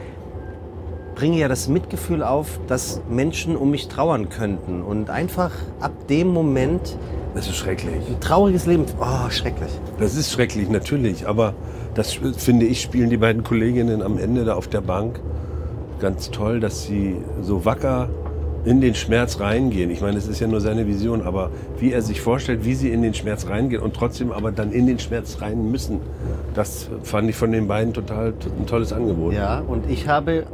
bringe 1.15 1.37
ja 1.37 1.47
das 1.47 1.67
Mitgefühl 1.67 2.21
auf, 2.21 2.59
dass 2.67 3.01
Menschen 3.09 3.55
um 3.55 3.71
mich 3.71 3.87
trauern 3.87 4.29
könnten. 4.29 4.83
Und 4.83 5.09
einfach 5.09 5.51
ab 5.79 5.91
dem 6.07 6.27
Moment 6.27 6.95
Das 7.33 7.47
ist 7.47 7.57
schrecklich. 7.57 8.07
ein 8.07 8.19
trauriges 8.21 8.67
Leben, 8.67 8.85
oh, 8.99 9.29
schrecklich. 9.29 9.71
Das 9.99 10.15
ist 10.15 10.31
schrecklich, 10.31 10.69
natürlich. 10.69 11.27
Aber 11.27 11.55
das 11.95 12.19
finde 12.37 12.67
ich, 12.67 12.81
spielen 12.81 13.09
die 13.09 13.17
beiden 13.17 13.43
Kolleginnen 13.43 14.03
am 14.03 14.19
Ende 14.19 14.45
da 14.45 14.53
auf 14.53 14.67
der 14.67 14.81
Bank 14.81 15.19
ganz 15.99 16.29
toll, 16.29 16.59
dass 16.59 16.83
sie 16.83 17.15
so 17.41 17.65
wacker 17.65 18.09
in 18.65 18.81
den 18.81 18.95
Schmerz 18.95 19.39
reingehen. 19.39 19.91
Ich 19.91 20.01
meine, 20.01 20.17
es 20.17 20.27
ist 20.27 20.39
ja 20.39 20.47
nur 20.47 20.61
seine 20.61 20.87
Vision, 20.87 21.21
aber 21.21 21.51
wie 21.79 21.91
er 21.91 22.01
sich 22.01 22.21
vorstellt, 22.21 22.65
wie 22.65 22.75
sie 22.75 22.89
in 22.89 23.01
den 23.01 23.13
Schmerz 23.13 23.47
reingehen 23.47 23.81
und 23.81 23.95
trotzdem 23.95 24.31
aber 24.31 24.51
dann 24.51 24.71
in 24.71 24.87
den 24.87 24.99
Schmerz 24.99 25.41
rein 25.41 25.71
müssen, 25.71 26.01
das 26.53 26.89
fand 27.03 27.29
ich 27.29 27.35
von 27.35 27.51
den 27.51 27.67
beiden 27.67 27.93
total 27.93 28.33
ein 28.59 28.65
tolles 28.65 28.93
Angebot. 28.93 29.33
Ja, 29.33 29.59
und 29.59 29.89
ich 29.89 30.07
habe 30.07 30.45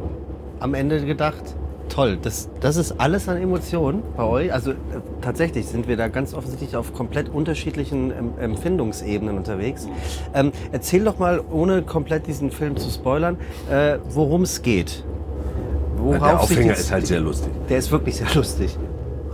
am 0.59 0.73
Ende 0.73 1.03
gedacht, 1.05 1.55
toll, 1.89 2.17
das, 2.21 2.49
das 2.59 2.77
ist 2.77 2.99
alles 2.99 3.29
an 3.29 3.37
Emotionen 3.37 4.03
bei 4.17 4.23
euch. 4.23 4.53
Also 4.53 4.71
äh, 4.71 4.75
tatsächlich 5.21 5.67
sind 5.67 5.87
wir 5.87 5.97
da 5.97 6.07
ganz 6.07 6.33
offensichtlich 6.33 6.75
auf 6.75 6.93
komplett 6.93 7.29
unterschiedlichen 7.29 8.11
Empfindungsebenen 8.39 9.37
unterwegs. 9.37 9.87
Ähm, 10.33 10.51
erzähl 10.71 11.03
doch 11.03 11.19
mal, 11.19 11.41
ohne 11.51 11.83
komplett 11.83 12.27
diesen 12.27 12.51
Film 12.51 12.77
zu 12.77 12.89
spoilern, 12.89 13.37
äh, 13.69 13.97
worum 14.09 14.43
es 14.43 14.61
geht. 14.61 15.03
Worauf 16.03 16.19
der 16.19 16.39
Aufhänger 16.39 16.73
ist 16.73 16.91
halt 16.91 17.07
sehr 17.07 17.21
lustig. 17.21 17.51
Der 17.69 17.77
ist 17.77 17.91
wirklich 17.91 18.17
sehr 18.17 18.27
lustig. 18.35 18.77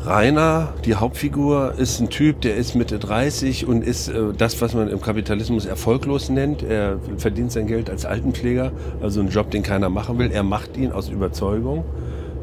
Rainer, 0.05 0.69
die 0.85 0.95
Hauptfigur, 0.95 1.73
ist 1.77 1.99
ein 1.99 2.09
Typ, 2.09 2.39
der 2.41 2.55
ist 2.55 2.73
Mitte 2.73 2.99
30 2.99 3.67
und 3.67 3.83
ist 3.83 4.07
äh, 4.07 4.33
das, 4.37 4.61
was 4.61 4.73
man 4.73 4.87
im 4.87 5.01
Kapitalismus 5.01 5.65
erfolglos 5.65 6.29
nennt. 6.29 6.63
Er 6.63 6.99
verdient 7.17 7.51
sein 7.51 7.67
Geld 7.67 7.89
als 7.89 8.05
Altenpfleger, 8.05 8.71
also 9.01 9.19
einen 9.19 9.29
Job, 9.29 9.51
den 9.51 9.61
keiner 9.61 9.89
machen 9.89 10.17
will. 10.17 10.31
Er 10.31 10.43
macht 10.43 10.77
ihn 10.77 10.93
aus 10.93 11.09
Überzeugung. 11.09 11.83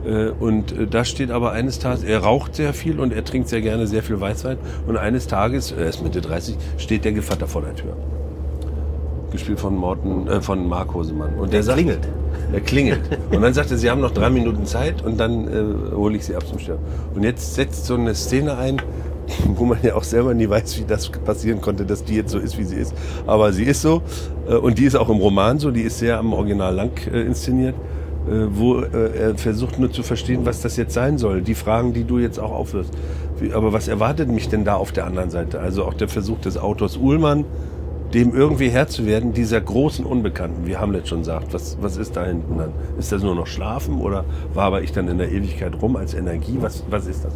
Äh, 0.07 0.29
und 0.29 0.73
äh, 0.73 0.87
da 0.87 1.05
steht 1.05 1.31
aber 1.31 1.53
eines 1.53 1.79
Tages, 1.79 2.05
er 2.05 2.21
raucht 2.21 2.57
sehr 2.57 2.75
viel 2.75 3.01
und 3.01 3.13
er 3.13 3.25
trinkt 3.25 3.49
sehr 3.49 3.63
gerne 3.63 3.87
sehr 3.87 4.03
viel 4.03 4.21
Weißwein. 4.21 4.59
Und 4.87 4.99
eines 4.99 5.27
Tages, 5.27 5.73
er 5.73 5.87
ist 5.87 6.03
Mitte 6.03 6.21
30, 6.21 6.57
steht 6.77 7.07
der 7.07 7.13
Gevatter 7.13 7.47
vor 7.47 7.63
der 7.63 7.75
Tür. 7.75 7.97
Gespielt 9.33 9.59
von 9.59 9.75
Morten, 9.75 10.29
äh, 10.29 10.43
von 10.43 10.69
Mark 10.69 10.93
Hosemann. 10.93 11.35
Und 11.35 11.53
der, 11.53 11.61
der 11.61 11.63
sagt, 11.63 11.79
klingelt. 11.79 12.07
Er 12.53 12.61
klingelt. 12.61 13.01
Und 13.31 13.43
dann 13.43 13.55
sagt 13.55 13.71
er, 13.71 13.79
Sie 13.79 13.91
haben 13.91 14.01
noch 14.01 14.13
drei 14.13 14.31
Minuten 14.31 14.67
Zeit 14.67 15.03
und 15.03 15.19
dann 15.19 15.49
äh, 15.49 15.95
hole 15.95 16.17
ich 16.17 16.25
Sie 16.25 16.35
ab 16.35 16.47
zum 16.47 16.59
Sterben. 16.59 16.83
Und 17.15 17.23
jetzt 17.23 17.55
setzt 17.55 17.87
so 17.87 17.95
eine 17.95 18.15
Szene 18.15 18.57
ein, 18.57 18.81
wo 19.47 19.65
man 19.65 19.79
ja 19.83 19.95
auch 19.95 20.05
selber 20.05 20.35
nie 20.35 20.49
weiß, 20.49 20.79
wie 20.79 20.85
das 20.85 21.09
passieren 21.09 21.61
konnte, 21.61 21.85
dass 21.85 22.05
die 22.05 22.15
jetzt 22.15 22.31
so 22.31 22.39
ist, 22.39 22.59
wie 22.59 22.65
sie 22.65 22.77
ist. 22.77 22.95
Aber 23.27 23.53
sie 23.53 23.65
ist 23.65 23.83
so. 23.83 24.03
Äh, 24.49 24.55
und 24.55 24.79
die 24.79 24.85
ist 24.85 24.95
auch 24.95 25.09
im 25.09 25.19
Roman 25.19 25.59
so. 25.59 25.71
Die 25.71 25.83
ist 25.83 25.99
sehr 25.99 26.19
am 26.19 26.33
Original 26.33 26.75
lang 26.75 26.93
äh, 27.13 27.23
inszeniert. 27.23 27.75
Äh, 28.29 28.47
wo 28.51 28.81
er 28.81 29.37
versucht 29.37 29.79
nur 29.79 29.93
zu 29.93 30.03
verstehen, 30.03 30.41
was 30.45 30.61
das 30.61 30.77
jetzt 30.77 30.95
sein 30.95 31.17
soll. 31.17 31.43
Die 31.43 31.55
Fragen, 31.55 31.93
die 31.93 32.05
du 32.05 32.19
jetzt 32.19 32.41
auch 32.41 32.51
aufwirfst. 32.51 32.93
Aber 33.53 33.73
was 33.73 33.87
erwartet 33.87 34.29
mich 34.29 34.49
denn 34.49 34.65
da 34.65 34.75
auf 34.75 34.93
der 34.93 35.07
anderen 35.07 35.31
Seite? 35.31 35.61
Also 35.61 35.85
auch 35.85 35.95
der 35.95 36.09
Versuch 36.09 36.41
des 36.41 36.57
Autors 36.57 36.97
Uhlmann, 36.97 37.45
dem 38.15 38.35
irgendwie 38.35 38.69
Herr 38.69 38.89
zu 38.89 39.07
werden, 39.07 39.33
dieser 39.33 39.61
großen 39.61 40.05
Unbekannten, 40.05 40.67
wie 40.67 40.77
Hamlet 40.77 41.09
schon 41.09 41.25
sagt. 41.25 41.53
Was, 41.53 41.77
was 41.81 41.97
ist 41.97 42.17
da 42.17 42.25
hinten 42.25 42.59
dann? 42.59 42.73
Ist 42.99 43.13
das 43.13 43.23
nur 43.23 43.35
noch 43.35 43.47
Schlafen 43.47 44.01
oder 44.01 44.25
war 44.55 44.81
ich 44.81 44.93
dann 44.93 45.09
in 45.09 45.19
der 45.19 45.31
Ewigkeit 45.33 45.81
rum 45.83 45.97
als 45.97 46.15
Energie? 46.15 46.59
Was, 46.61 46.85
was 46.89 47.07
ist 47.07 47.25
das? 47.25 47.33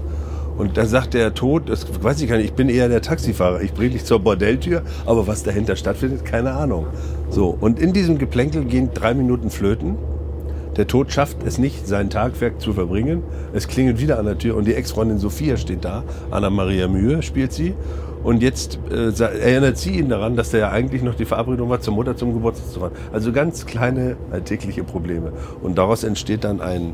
Und 0.56 0.76
da 0.76 0.84
sagt 0.84 1.14
der 1.14 1.32
Tod, 1.32 1.68
das 1.68 1.86
weiß 2.02 2.20
ich 2.20 2.28
gar 2.28 2.36
nicht, 2.36 2.46
ich 2.46 2.52
bin 2.52 2.68
eher 2.68 2.88
der 2.88 3.00
Taxifahrer. 3.00 3.62
Ich 3.62 3.72
bringe 3.72 3.90
dich 3.90 4.04
zur 4.04 4.20
Bordelltür, 4.20 4.82
aber 5.06 5.26
was 5.26 5.42
dahinter 5.42 5.74
stattfindet, 5.74 6.24
keine 6.24 6.52
Ahnung. 6.52 6.86
So, 7.30 7.56
und 7.60 7.78
in 7.80 7.92
diesem 7.92 8.18
Geplänkel 8.18 8.64
gehen 8.64 8.90
drei 8.92 9.14
Minuten 9.14 9.50
flöten. 9.50 9.96
Der 10.76 10.86
Tod 10.86 11.12
schafft 11.12 11.38
es 11.44 11.58
nicht, 11.58 11.88
sein 11.88 12.10
Tagwerk 12.10 12.60
zu 12.60 12.72
verbringen. 12.72 13.22
Es 13.52 13.68
klingelt 13.68 14.00
wieder 14.00 14.18
an 14.18 14.26
der 14.26 14.38
Tür 14.38 14.56
und 14.56 14.66
die 14.66 14.74
Ex-Freundin 14.74 15.18
Sophia 15.18 15.56
steht 15.56 15.84
da. 15.84 16.04
Anna 16.30 16.50
Maria 16.50 16.88
Mühe 16.88 17.22
spielt 17.22 17.52
sie. 17.52 17.74
Und 18.22 18.42
jetzt 18.42 18.78
äh, 18.90 19.12
erinnert 19.18 19.78
sie 19.78 19.98
ihn 19.98 20.08
daran, 20.08 20.36
dass 20.36 20.50
da 20.50 20.58
ja 20.58 20.70
eigentlich 20.70 21.02
noch 21.02 21.14
die 21.14 21.24
Verabredung 21.24 21.70
war, 21.70 21.80
zur 21.80 21.94
Mutter 21.94 22.16
zum 22.16 22.34
Geburtstag 22.34 22.70
zu 22.70 22.80
fahren. 22.80 22.92
Also 23.12 23.32
ganz 23.32 23.64
kleine 23.64 24.16
alltägliche 24.30 24.84
Probleme. 24.84 25.32
Und 25.62 25.78
daraus 25.78 26.04
entsteht 26.04 26.44
dann 26.44 26.60
ein, 26.60 26.92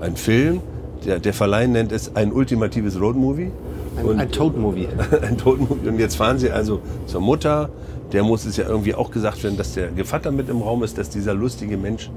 ein 0.00 0.16
Film. 0.16 0.60
Der, 1.04 1.18
der 1.18 1.32
Verleih 1.32 1.66
nennt 1.66 1.92
es 1.92 2.14
ein 2.14 2.32
ultimatives 2.32 3.00
Roadmovie. 3.00 3.50
Ein, 3.96 4.20
ein 4.20 4.30
Toad-Movie. 4.30 4.88
ein 5.22 5.36
Toad-Movie. 5.36 5.88
Und 5.88 5.98
jetzt 5.98 6.14
fahren 6.14 6.38
sie 6.38 6.50
also 6.50 6.80
zur 7.06 7.20
Mutter. 7.20 7.70
Der 8.12 8.22
muss 8.22 8.44
es 8.44 8.56
ja 8.56 8.68
irgendwie 8.68 8.94
auch 8.94 9.10
gesagt 9.10 9.42
werden, 9.42 9.56
dass 9.56 9.74
der 9.74 9.88
Gevatter 9.88 10.30
mit 10.30 10.48
im 10.48 10.62
Raum 10.62 10.84
ist, 10.84 10.98
dass 10.98 11.10
dieser 11.10 11.34
lustige 11.34 11.76
Mensch, 11.76 12.10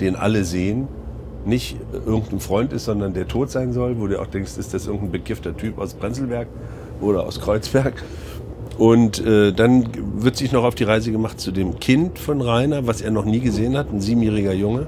den 0.00 0.16
alle 0.16 0.44
sehen, 0.44 0.88
nicht 1.44 1.76
irgendein 2.06 2.40
Freund 2.40 2.72
ist, 2.72 2.84
sondern 2.84 3.14
der 3.14 3.26
tot 3.26 3.50
sein 3.50 3.72
soll, 3.72 3.98
wo 3.98 4.06
du 4.06 4.20
auch 4.20 4.26
denkst, 4.26 4.58
ist 4.58 4.74
das 4.74 4.86
irgendein 4.86 5.12
bekiffter 5.12 5.56
Typ 5.56 5.78
aus 5.78 5.94
Prenzlberg 5.94 6.48
oder 7.00 7.26
aus 7.26 7.40
Kreuzberg. 7.40 8.02
Und 8.78 9.24
äh, 9.26 9.52
dann 9.52 9.88
wird 10.22 10.36
sich 10.36 10.52
noch 10.52 10.64
auf 10.64 10.76
die 10.76 10.84
Reise 10.84 11.10
gemacht 11.10 11.40
zu 11.40 11.50
dem 11.50 11.80
Kind 11.80 12.18
von 12.18 12.40
Rainer, 12.40 12.86
was 12.86 13.00
er 13.00 13.10
noch 13.10 13.24
nie 13.24 13.40
gesehen 13.40 13.76
hat, 13.76 13.92
ein 13.92 14.00
siebenjähriger 14.00 14.52
Junge. 14.52 14.86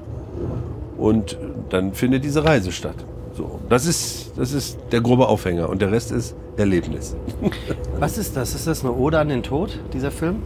Und 0.97 1.37
dann 1.69 1.93
findet 1.93 2.23
diese 2.23 2.45
Reise 2.45 2.71
statt. 2.71 2.95
So, 3.33 3.59
das 3.69 3.85
ist, 3.85 4.31
das 4.37 4.53
ist 4.53 4.77
der 4.91 5.01
grobe 5.01 5.27
Aufhänger 5.27 5.69
und 5.69 5.81
der 5.81 5.91
Rest 5.91 6.11
ist 6.11 6.35
Erlebnis. 6.57 7.15
Was 7.99 8.17
ist 8.17 8.35
das? 8.35 8.53
Ist 8.53 8.67
das 8.67 8.83
eine 8.83 8.93
Ode 8.93 9.19
an 9.19 9.29
den 9.29 9.41
Tod, 9.41 9.79
dieser 9.93 10.11
Film? 10.11 10.37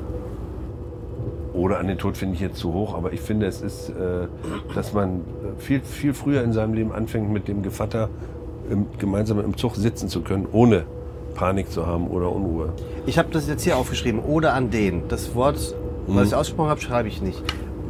Ode 1.54 1.78
an 1.78 1.88
den 1.88 1.98
Tod 1.98 2.18
finde 2.18 2.36
ich 2.36 2.42
jetzt 2.42 2.58
zu 2.58 2.74
hoch, 2.74 2.96
aber 2.96 3.14
ich 3.14 3.22
finde, 3.22 3.48
es 3.48 3.62
ist, 3.62 3.90
äh, 3.90 4.28
dass 4.76 4.94
man 4.94 5.22
viel, 5.58 5.82
viel 5.82 6.14
früher 6.14 6.44
in 6.44 6.54
seinem 6.54 6.74
Leben 6.74 6.92
anfängt, 6.92 7.32
mit 7.32 7.48
dem 7.48 7.64
Gevatter 7.64 8.10
im, 8.70 8.88
gemeinsam 8.98 9.40
im 9.40 9.58
Zug 9.58 9.76
sitzen 9.76 10.10
zu 10.10 10.22
können, 10.22 10.48
ohne 10.52 10.84
Panik 11.36 11.72
zu 11.72 11.86
haben 11.86 12.08
oder 12.08 12.32
Unruhe. 12.32 12.74
Ich 13.06 13.20
habe 13.20 13.30
das 13.32 13.48
jetzt 13.48 13.64
hier 13.64 13.78
aufgeschrieben, 13.78 14.22
oder 14.22 14.54
an 14.54 14.72
den. 14.72 15.08
Das 15.08 15.36
Wort, 15.36 15.76
was 16.08 16.16
mhm. 16.16 16.24
ich 16.24 16.36
ausgesprochen 16.36 16.70
habe, 16.70 16.82
schreibe 16.82 17.08
ich 17.08 17.22
nicht. 17.22 17.44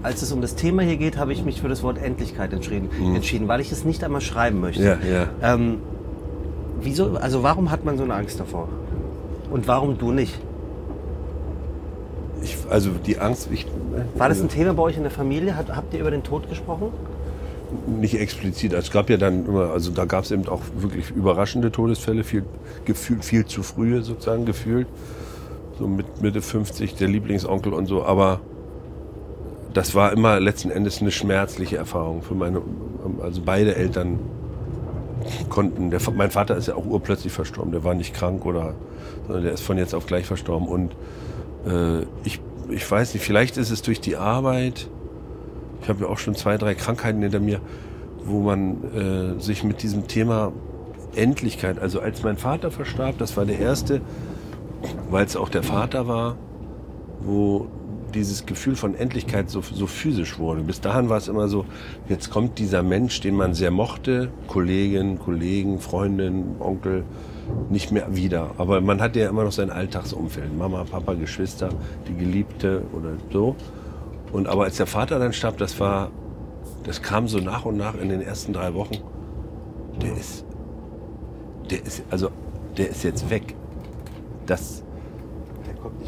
Als 0.03 0.21
es 0.21 0.31
um 0.31 0.41
das 0.41 0.55
Thema 0.55 0.83
hier 0.83 0.97
geht, 0.97 1.17
habe 1.17 1.31
ich 1.31 1.45
mich 1.45 1.61
für 1.61 1.69
das 1.69 1.81
Wort 1.81 1.97
Endlichkeit 1.97 2.53
entschieden, 2.53 2.89
mhm. 2.99 3.15
entschieden 3.15 3.47
weil 3.47 3.61
ich 3.61 3.71
es 3.71 3.85
nicht 3.85 4.03
einmal 4.03 4.21
schreiben 4.21 4.59
möchte. 4.59 4.83
Ja, 4.83 4.97
ja. 5.09 5.27
Ähm, 5.41 5.77
wieso, 6.81 7.15
also 7.15 7.41
warum 7.43 7.71
hat 7.71 7.85
man 7.85 7.97
so 7.97 8.03
eine 8.03 8.13
Angst 8.13 8.39
davor? 8.39 8.67
Und 9.49 9.67
warum 9.67 9.97
du 9.97 10.11
nicht? 10.11 10.37
Ich, 12.43 12.57
also 12.69 12.91
die 12.91 13.17
Angst. 13.17 13.49
Ich, 13.51 13.65
War 14.15 14.29
das 14.29 14.41
ein 14.41 14.49
Thema 14.49 14.73
bei 14.73 14.83
euch 14.83 14.97
in 14.97 15.03
der 15.03 15.11
Familie? 15.11 15.55
Hat, 15.55 15.75
habt 15.75 15.93
ihr 15.93 16.01
über 16.01 16.11
den 16.11 16.23
Tod 16.23 16.49
gesprochen? 16.49 16.91
Nicht 17.87 18.19
explizit. 18.19 18.73
Es 18.73 18.91
gab 18.91 19.09
ja 19.09 19.17
dann 19.17 19.45
immer, 19.45 19.71
also 19.71 19.91
da 19.91 20.05
gab 20.05 20.23
es 20.23 20.31
eben 20.31 20.47
auch 20.47 20.61
wirklich 20.77 21.11
überraschende 21.11 21.71
Todesfälle, 21.71 22.23
viel, 22.23 22.43
gefühlt, 22.85 23.25
viel 23.25 23.45
zu 23.45 23.63
frühe 23.63 24.01
sozusagen 24.01 24.45
gefühlt. 24.45 24.87
So 25.79 25.87
mit 25.87 26.21
Mitte 26.21 26.41
50, 26.41 26.95
der 26.95 27.07
Lieblingsonkel 27.07 27.73
und 27.73 27.87
so. 27.87 28.05
Aber 28.05 28.39
das 29.73 29.93
war 29.93 30.13
immer 30.13 30.39
letzten 30.39 30.71
Endes 30.71 31.01
eine 31.01 31.11
schmerzliche 31.11 31.75
Erfahrung 31.77 32.21
für 32.21 32.33
meine, 32.33 32.61
also 33.21 33.41
beide 33.43 33.75
Eltern 33.75 34.19
konnten, 35.49 35.91
der, 35.91 35.99
mein 36.15 36.31
Vater 36.31 36.55
ist 36.55 36.67
ja 36.67 36.75
auch 36.75 36.85
urplötzlich 36.85 37.33
verstorben, 37.33 37.71
der 37.71 37.83
war 37.83 37.93
nicht 37.93 38.13
krank 38.13 38.45
oder, 38.45 38.73
sondern 39.25 39.43
der 39.43 39.53
ist 39.53 39.61
von 39.61 39.77
jetzt 39.77 39.93
auf 39.93 40.05
gleich 40.05 40.25
verstorben 40.25 40.67
und 40.67 40.93
äh, 41.67 42.03
ich, 42.23 42.39
ich 42.69 42.89
weiß 42.89 43.13
nicht, 43.13 43.23
vielleicht 43.23 43.57
ist 43.57 43.69
es 43.69 43.81
durch 43.81 43.99
die 43.99 44.15
Arbeit, 44.15 44.87
ich 45.85 45.89
habe 45.89 46.05
ja 46.05 46.09
auch 46.09 46.17
schon 46.17 46.33
zwei, 46.33 46.57
drei 46.57 46.73
Krankheiten 46.73 47.21
hinter 47.21 47.39
mir, 47.39 47.61
wo 48.23 48.39
man 48.39 49.37
äh, 49.37 49.39
sich 49.39 49.63
mit 49.63 49.83
diesem 49.83 50.07
Thema 50.07 50.51
Endlichkeit, 51.15 51.77
also 51.77 51.99
als 51.99 52.23
mein 52.23 52.37
Vater 52.37 52.71
verstarb, 52.71 53.19
das 53.19 53.37
war 53.37 53.45
der 53.45 53.59
erste, 53.59 54.01
weil 55.11 55.25
es 55.25 55.35
auch 55.35 55.47
der 55.47 55.61
Vater 55.61 56.07
war, 56.07 56.37
wo 57.21 57.67
dieses 58.15 58.47
Gefühl 58.47 58.75
von 58.75 58.95
Endlichkeit 58.95 59.51
so, 59.51 59.61
so 59.61 59.85
physisch 59.85 60.39
wurde. 60.39 60.63
Bis 60.63 60.81
dahin 60.81 61.07
war 61.07 61.17
es 61.17 61.27
immer 61.27 61.49
so, 61.49 61.65
jetzt 62.09 62.31
kommt 62.31 62.57
dieser 62.57 62.81
Mensch, 62.81 63.21
den 63.21 63.35
man 63.35 63.53
sehr 63.53 63.69
mochte, 63.69 64.29
Kollegin, 64.47 65.19
Kollegen, 65.19 65.79
Freundin, 65.79 66.55
Onkel, 66.59 67.03
nicht 67.69 67.91
mehr 67.91 68.15
wieder. 68.15 68.55
Aber 68.57 68.81
man 68.81 69.01
hatte 69.01 69.19
ja 69.19 69.29
immer 69.29 69.43
noch 69.43 69.51
sein 69.51 69.69
Alltagsumfeld, 69.69 70.57
Mama, 70.57 70.83
Papa, 70.89 71.13
Geschwister, 71.13 71.69
die 72.07 72.15
Geliebte 72.15 72.81
oder 72.91 73.11
so. 73.31 73.55
Und 74.35 74.49
aber 74.49 74.65
als 74.65 74.75
der 74.75 74.85
Vater 74.85 75.17
dann 75.17 75.31
starb, 75.31 75.59
das 75.59 75.79
war, 75.79 76.11
das 76.83 77.01
kam 77.01 77.29
so 77.29 77.37
nach 77.37 77.63
und 77.63 77.77
nach 77.77 77.95
in 77.95 78.09
den 78.09 78.19
ersten 78.19 78.51
drei 78.51 78.73
Wochen. 78.73 78.97
Der 80.01 80.11
ist, 80.11 80.43
der 81.69 81.81
ist, 81.85 82.03
also, 82.09 82.31
der 82.75 82.89
ist 82.89 83.05
jetzt 83.05 83.29
weg. 83.29 83.55
Das, 84.45 84.83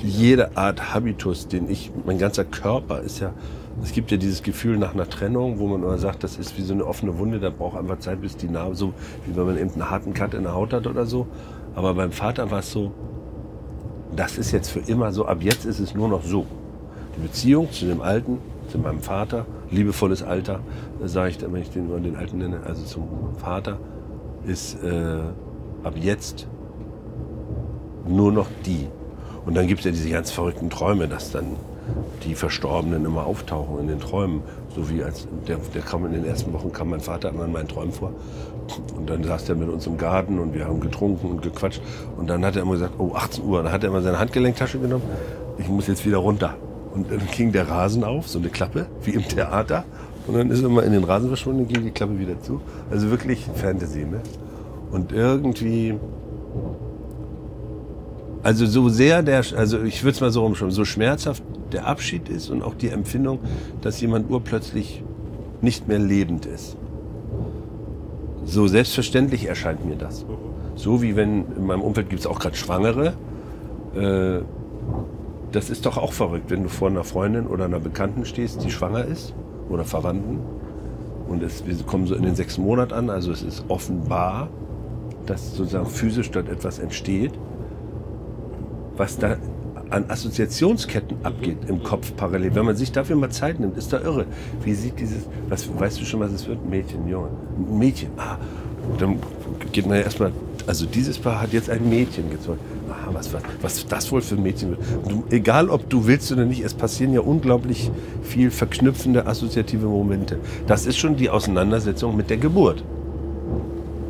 jede 0.03 0.57
Art 0.57 0.93
Habitus, 0.93 1.47
den 1.47 1.69
ich, 1.69 1.89
mein 2.05 2.17
ganzer 2.17 2.43
Körper 2.43 2.99
ist 2.99 3.21
ja, 3.21 3.31
es 3.81 3.93
gibt 3.93 4.11
ja 4.11 4.17
dieses 4.17 4.43
Gefühl 4.43 4.75
nach 4.75 4.93
einer 4.93 5.07
Trennung, 5.07 5.57
wo 5.59 5.67
man 5.67 5.81
immer 5.81 5.97
sagt, 5.97 6.21
das 6.25 6.35
ist 6.35 6.57
wie 6.57 6.63
so 6.63 6.73
eine 6.73 6.85
offene 6.85 7.17
Wunde, 7.17 7.39
da 7.39 7.49
braucht 7.49 7.77
einfach 7.77 7.99
Zeit, 7.99 8.19
bis 8.19 8.35
die 8.35 8.49
Narbe, 8.49 8.75
so 8.75 8.91
wie 9.25 9.37
wenn 9.37 9.45
man 9.45 9.57
eben 9.57 9.71
einen 9.71 9.89
harten 9.89 10.13
Cut 10.13 10.33
in 10.33 10.43
der 10.43 10.53
Haut 10.53 10.73
hat 10.73 10.85
oder 10.85 11.05
so. 11.05 11.27
Aber 11.75 11.93
beim 11.93 12.11
Vater 12.11 12.51
war 12.51 12.59
es 12.59 12.73
so, 12.73 12.91
das 14.13 14.37
ist 14.37 14.51
jetzt 14.51 14.67
für 14.69 14.79
immer 14.79 15.13
so, 15.13 15.25
ab 15.25 15.37
jetzt 15.39 15.63
ist 15.63 15.79
es 15.79 15.95
nur 15.95 16.09
noch 16.09 16.25
so. 16.25 16.45
Die 17.17 17.21
Beziehung 17.21 17.71
zu 17.71 17.85
dem 17.85 18.01
Alten, 18.01 18.37
zu 18.69 18.77
meinem 18.77 19.01
Vater, 19.01 19.45
liebevolles 19.71 20.23
Alter, 20.23 20.59
sage 21.03 21.31
ich, 21.31 21.41
wenn 21.41 21.61
ich 21.61 21.71
den, 21.71 22.03
den 22.03 22.15
Alten 22.15 22.37
nenne, 22.37 22.61
also 22.65 22.83
zum 22.83 23.07
Vater, 23.37 23.77
ist 24.45 24.83
äh, 24.83 25.19
ab 25.83 25.93
jetzt 25.99 26.47
nur 28.07 28.31
noch 28.31 28.47
die. 28.65 28.87
Und 29.45 29.55
dann 29.55 29.67
gibt 29.67 29.79
es 29.79 29.85
ja 29.85 29.91
diese 29.91 30.09
ganz 30.09 30.31
verrückten 30.31 30.69
Träume, 30.69 31.07
dass 31.07 31.31
dann 31.31 31.55
die 32.23 32.35
Verstorbenen 32.35 33.05
immer 33.05 33.25
auftauchen 33.25 33.79
in 33.79 33.87
den 33.87 33.99
Träumen. 33.99 34.41
So 34.75 34.89
wie 34.89 35.03
als 35.03 35.27
der, 35.47 35.57
der 35.73 35.81
kam 35.81 36.05
in 36.05 36.13
den 36.13 36.25
ersten 36.25 36.53
Wochen 36.53 36.71
kam 36.71 36.89
mein 36.89 36.99
Vater 36.99 37.29
immer 37.29 37.45
in 37.45 37.51
meinen 37.51 37.67
Träumen 37.67 37.93
vor. 37.93 38.11
Und 38.95 39.09
dann 39.09 39.23
saß 39.23 39.49
er 39.49 39.55
mit 39.55 39.69
uns 39.69 39.87
im 39.87 39.97
Garten 39.97 40.39
und 40.39 40.53
wir 40.53 40.65
haben 40.65 40.81
getrunken 40.81 41.27
und 41.29 41.41
gequatscht. 41.41 41.81
Und 42.17 42.29
dann 42.29 42.45
hat 42.45 42.55
er 42.55 42.63
immer 42.63 42.73
gesagt, 42.73 42.95
oh 42.99 43.13
18 43.15 43.43
Uhr. 43.43 43.63
Dann 43.63 43.71
hat 43.71 43.83
er 43.83 43.89
immer 43.89 44.01
seine 44.01 44.19
Handgelenktasche 44.19 44.79
genommen. 44.79 45.03
Ich 45.57 45.69
muss 45.69 45.87
jetzt 45.87 46.05
wieder 46.05 46.17
runter. 46.17 46.55
Und 46.97 47.11
dann 47.11 47.21
ging 47.31 47.51
der 47.51 47.69
Rasen 47.69 48.03
auf, 48.03 48.27
so 48.27 48.39
eine 48.39 48.49
Klappe, 48.49 48.87
wie 49.03 49.11
im 49.11 49.27
Theater. 49.27 49.85
Und 50.25 50.35
dann 50.35 50.49
ist 50.49 50.61
er 50.61 50.65
immer 50.65 50.83
in 50.83 50.93
den 50.93 51.03
Rasen 51.03 51.27
verschwunden 51.27 51.61
und 51.61 51.67
ging 51.69 51.83
die 51.83 51.91
Klappe 51.91 52.17
wieder 52.17 52.41
zu. 52.41 52.59
Also 52.89 53.11
wirklich 53.11 53.45
Fantasy, 53.55 53.99
ne? 53.99 54.21
Und 54.91 55.11
irgendwie 55.11 55.93
also 58.41 58.65
so 58.65 58.89
sehr 58.89 59.21
der, 59.23 59.43
also 59.55 59.83
ich 59.83 60.03
würde 60.03 60.15
es 60.15 60.21
mal 60.21 60.31
so 60.31 60.41
rumschreiben, 60.41 60.71
so 60.71 60.85
schmerzhaft 60.85 61.43
der 61.71 61.85
Abschied 61.85 62.29
ist 62.29 62.49
und 62.49 62.63
auch 62.63 62.73
die 62.75 62.89
Empfindung, 62.89 63.39
dass 63.81 63.99
jemand 64.01 64.31
urplötzlich 64.31 65.03
nicht 65.61 65.87
mehr 65.87 65.99
lebend 65.99 66.45
ist. 66.45 66.77
So 68.45 68.67
selbstverständlich 68.67 69.45
erscheint 69.45 69.85
mir 69.85 69.97
das. 69.97 70.25
So 70.75 71.01
wie 71.01 71.15
wenn 71.15 71.45
in 71.57 71.65
meinem 71.65 71.81
Umfeld 71.81 72.09
gibt 72.09 72.21
es 72.21 72.27
auch 72.27 72.39
gerade 72.39 72.55
Schwangere. 72.55 73.13
Äh, 73.95 74.39
das 75.51 75.69
ist 75.69 75.85
doch 75.85 75.97
auch 75.97 76.13
verrückt, 76.13 76.49
wenn 76.49 76.63
du 76.63 76.69
vor 76.69 76.89
einer 76.89 77.03
Freundin 77.03 77.47
oder 77.47 77.65
einer 77.65 77.79
Bekannten 77.79 78.25
stehst, 78.25 78.63
die 78.63 78.71
schwanger 78.71 79.05
ist 79.05 79.33
oder 79.69 79.85
Verwandten. 79.85 80.39
Und 81.27 81.43
es, 81.43 81.65
wir 81.65 81.75
kommen 81.83 82.07
so 82.07 82.15
in 82.15 82.23
den 82.23 82.35
sechsten 82.35 82.63
Monat 82.63 82.93
an, 82.93 83.09
also 83.09 83.31
es 83.31 83.43
ist 83.43 83.65
offenbar, 83.67 84.49
dass 85.25 85.55
sozusagen 85.55 85.87
physisch 85.87 86.31
dort 86.31 86.47
etwas 86.47 86.79
entsteht 86.79 87.33
was 88.97 89.17
da 89.17 89.37
an 89.89 90.09
Assoziationsketten 90.09 91.17
abgeht 91.23 91.59
im 91.67 91.81
Kopf 91.81 92.13
parallel. 92.17 92.55
Wenn 92.55 92.65
man 92.65 92.75
sich 92.75 92.91
dafür 92.91 93.15
mal 93.15 93.29
Zeit 93.29 93.59
nimmt, 93.59 93.77
ist 93.77 93.93
da 93.93 94.01
irre. 94.01 94.25
Wie 94.63 94.73
sieht 94.73 94.99
dieses, 94.99 95.27
was, 95.47 95.67
weißt 95.79 96.01
du 96.01 96.05
schon, 96.05 96.19
was 96.19 96.31
es 96.31 96.47
wird? 96.47 96.67
Mädchen, 96.69 97.07
Junge. 97.07 97.29
Mädchen, 97.69 98.09
ah. 98.17 98.37
Dann 98.99 99.19
geht 99.71 99.85
man 99.85 99.97
ja 99.97 100.03
erstmal, 100.03 100.31
also 100.65 100.85
dieses 100.85 101.17
Paar 101.17 101.41
hat 101.41 101.53
jetzt 101.53 101.69
ein 101.69 101.87
Mädchen 101.89 102.29
gezeugt. 102.29 102.59
Ah, 102.89 103.09
was, 103.11 103.33
was, 103.33 103.41
was 103.61 103.85
das 103.87 104.11
wohl 104.11 104.21
für 104.21 104.35
ein 104.35 104.43
Mädchen 104.43 104.71
wird. 104.71 104.79
Du, 105.07 105.23
egal, 105.29 105.69
ob 105.69 105.89
du 105.89 106.07
willst 106.07 106.31
oder 106.31 106.45
nicht, 106.45 106.63
es 106.63 106.73
passieren 106.73 107.13
ja 107.13 107.21
unglaublich 107.21 107.91
viel 108.23 108.51
verknüpfende 108.51 109.27
assoziative 109.27 109.87
Momente. 109.87 110.39
Das 110.67 110.85
ist 110.85 110.97
schon 110.97 111.15
die 111.15 111.29
Auseinandersetzung 111.29 112.15
mit 112.15 112.29
der 112.29 112.37
Geburt. 112.37 112.83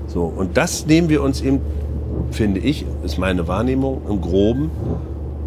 So, 0.07 0.23
und 0.23 0.57
das 0.57 0.86
nehmen 0.86 1.09
wir 1.09 1.21
uns 1.21 1.41
eben 1.41 1.61
finde 2.32 2.59
ich, 2.59 2.86
ist 3.03 3.17
meine 3.17 3.47
Wahrnehmung 3.47 4.01
im 4.09 4.21
Groben, 4.21 4.71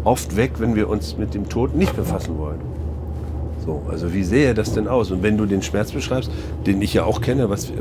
oft 0.03 0.35
weg, 0.35 0.53
wenn 0.57 0.75
wir 0.75 0.89
uns 0.89 1.17
mit 1.17 1.33
dem 1.33 1.49
Tod 1.49 1.75
nicht 1.75 1.95
befassen 1.95 2.37
wollen. 2.37 2.59
So, 3.65 3.83
also 3.89 4.11
wie 4.13 4.23
sähe 4.23 4.55
das 4.55 4.73
denn 4.73 4.87
aus? 4.87 5.11
Und 5.11 5.21
wenn 5.21 5.37
du 5.37 5.45
den 5.45 5.61
Schmerz 5.61 5.91
beschreibst, 5.91 6.31
den 6.65 6.81
ich 6.81 6.93
ja 6.95 7.03
auch 7.03 7.21
kenne, 7.21 7.49
was, 7.49 7.71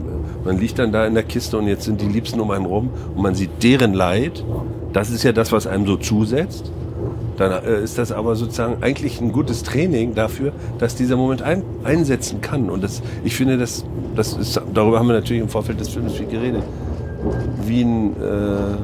man 0.45 0.59
liegt 0.59 0.79
dann 0.79 0.93
da 0.93 1.07
in 1.07 1.15
der 1.15 1.23
Kiste 1.23 1.57
und 1.57 1.67
jetzt 1.67 1.85
sind 1.85 2.03
die 2.03 2.07
Liebsten 2.09 2.39
um 2.41 2.51
einen 2.51 2.67
rum 2.67 2.91
und 3.15 3.23
man 3.23 3.35
sieht 3.35 3.63
deren 3.63 3.95
Leid, 3.95 4.45
das 4.93 5.11
ist 5.11 5.23
ja 5.23 5.33
das, 5.33 5.53
was 5.53 5.67
einem 5.67 5.87
so 5.87 5.97
zusetzt. 5.97 6.71
Dann 7.37 7.65
äh, 7.65 7.83
ist 7.83 7.97
das 7.97 8.13
aber 8.13 8.37
sozusagen 8.37 8.83
eigentlich 8.83 9.21
ein 9.21 9.33
gutes 9.33 9.63
Training 9.63 10.15
dafür, 10.15 10.53
dass 10.79 10.95
dieser 10.95 11.17
Moment 11.17 11.43
ein, 11.43 11.63
einsetzen 11.85 12.41
kann. 12.41 12.69
Und 12.69 12.85
das, 12.85 13.03
ich 13.25 13.35
finde, 13.35 13.57
das, 13.57 13.85
das 14.15 14.35
ist, 14.35 14.61
darüber 14.75 14.99
haben 14.99 15.07
wir 15.07 15.15
natürlich 15.15 15.43
im 15.43 15.49
Vorfeld 15.49 15.81
des 15.81 15.89
Films 15.89 16.15
viel 16.15 16.27
geredet 16.27 16.63
wie 17.67 17.83
ein, 17.83 18.17
äh, 18.17 18.77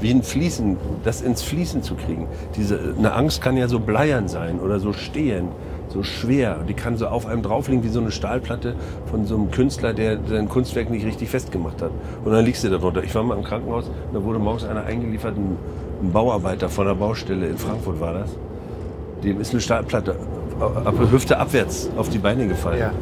wie 0.00 0.10
ein 0.10 0.22
Fließen, 0.22 0.76
das 1.04 1.22
ins 1.22 1.42
Fließen 1.42 1.82
zu 1.82 1.94
kriegen. 1.94 2.26
Diese, 2.56 2.94
eine 2.98 3.12
Angst 3.12 3.42
kann 3.42 3.56
ja 3.56 3.68
so 3.68 3.80
bleiern 3.80 4.28
sein 4.28 4.58
oder 4.60 4.80
so 4.80 4.92
stehen, 4.92 5.48
so 5.92 6.02
schwer. 6.02 6.58
Die 6.68 6.74
kann 6.74 6.96
so 6.96 7.06
auf 7.06 7.26
einem 7.26 7.42
draufliegen 7.42 7.84
wie 7.84 7.88
so 7.88 8.00
eine 8.00 8.10
Stahlplatte 8.10 8.74
von 9.10 9.26
so 9.26 9.34
einem 9.36 9.50
Künstler, 9.50 9.92
der 9.92 10.18
sein 10.26 10.48
Kunstwerk 10.48 10.90
nicht 10.90 11.04
richtig 11.04 11.28
festgemacht 11.28 11.82
hat. 11.82 11.90
Und 12.24 12.32
dann 12.32 12.44
liegst 12.44 12.64
du 12.64 12.70
darunter. 12.70 13.02
Ich 13.02 13.14
war 13.14 13.22
mal 13.22 13.36
im 13.36 13.44
Krankenhaus, 13.44 13.90
da 14.12 14.22
wurde 14.22 14.38
morgens 14.38 14.64
einer 14.64 14.84
eingeliefert, 14.84 15.36
ein, 15.36 15.56
ein 16.02 16.12
Bauarbeiter 16.12 16.68
von 16.68 16.86
der 16.86 16.94
Baustelle 16.94 17.46
in 17.46 17.58
Frankfurt 17.58 18.00
war 18.00 18.14
das. 18.14 18.30
Dem 19.22 19.40
ist 19.40 19.52
eine 19.52 19.60
Stahlplatte 19.60 20.16
ab 20.60 20.94
Hüfte 21.10 21.38
abwärts 21.38 21.88
auf 21.96 22.08
die 22.10 22.18
Beine 22.18 22.46
gefallen. 22.46 22.80
Ja. 22.80 22.92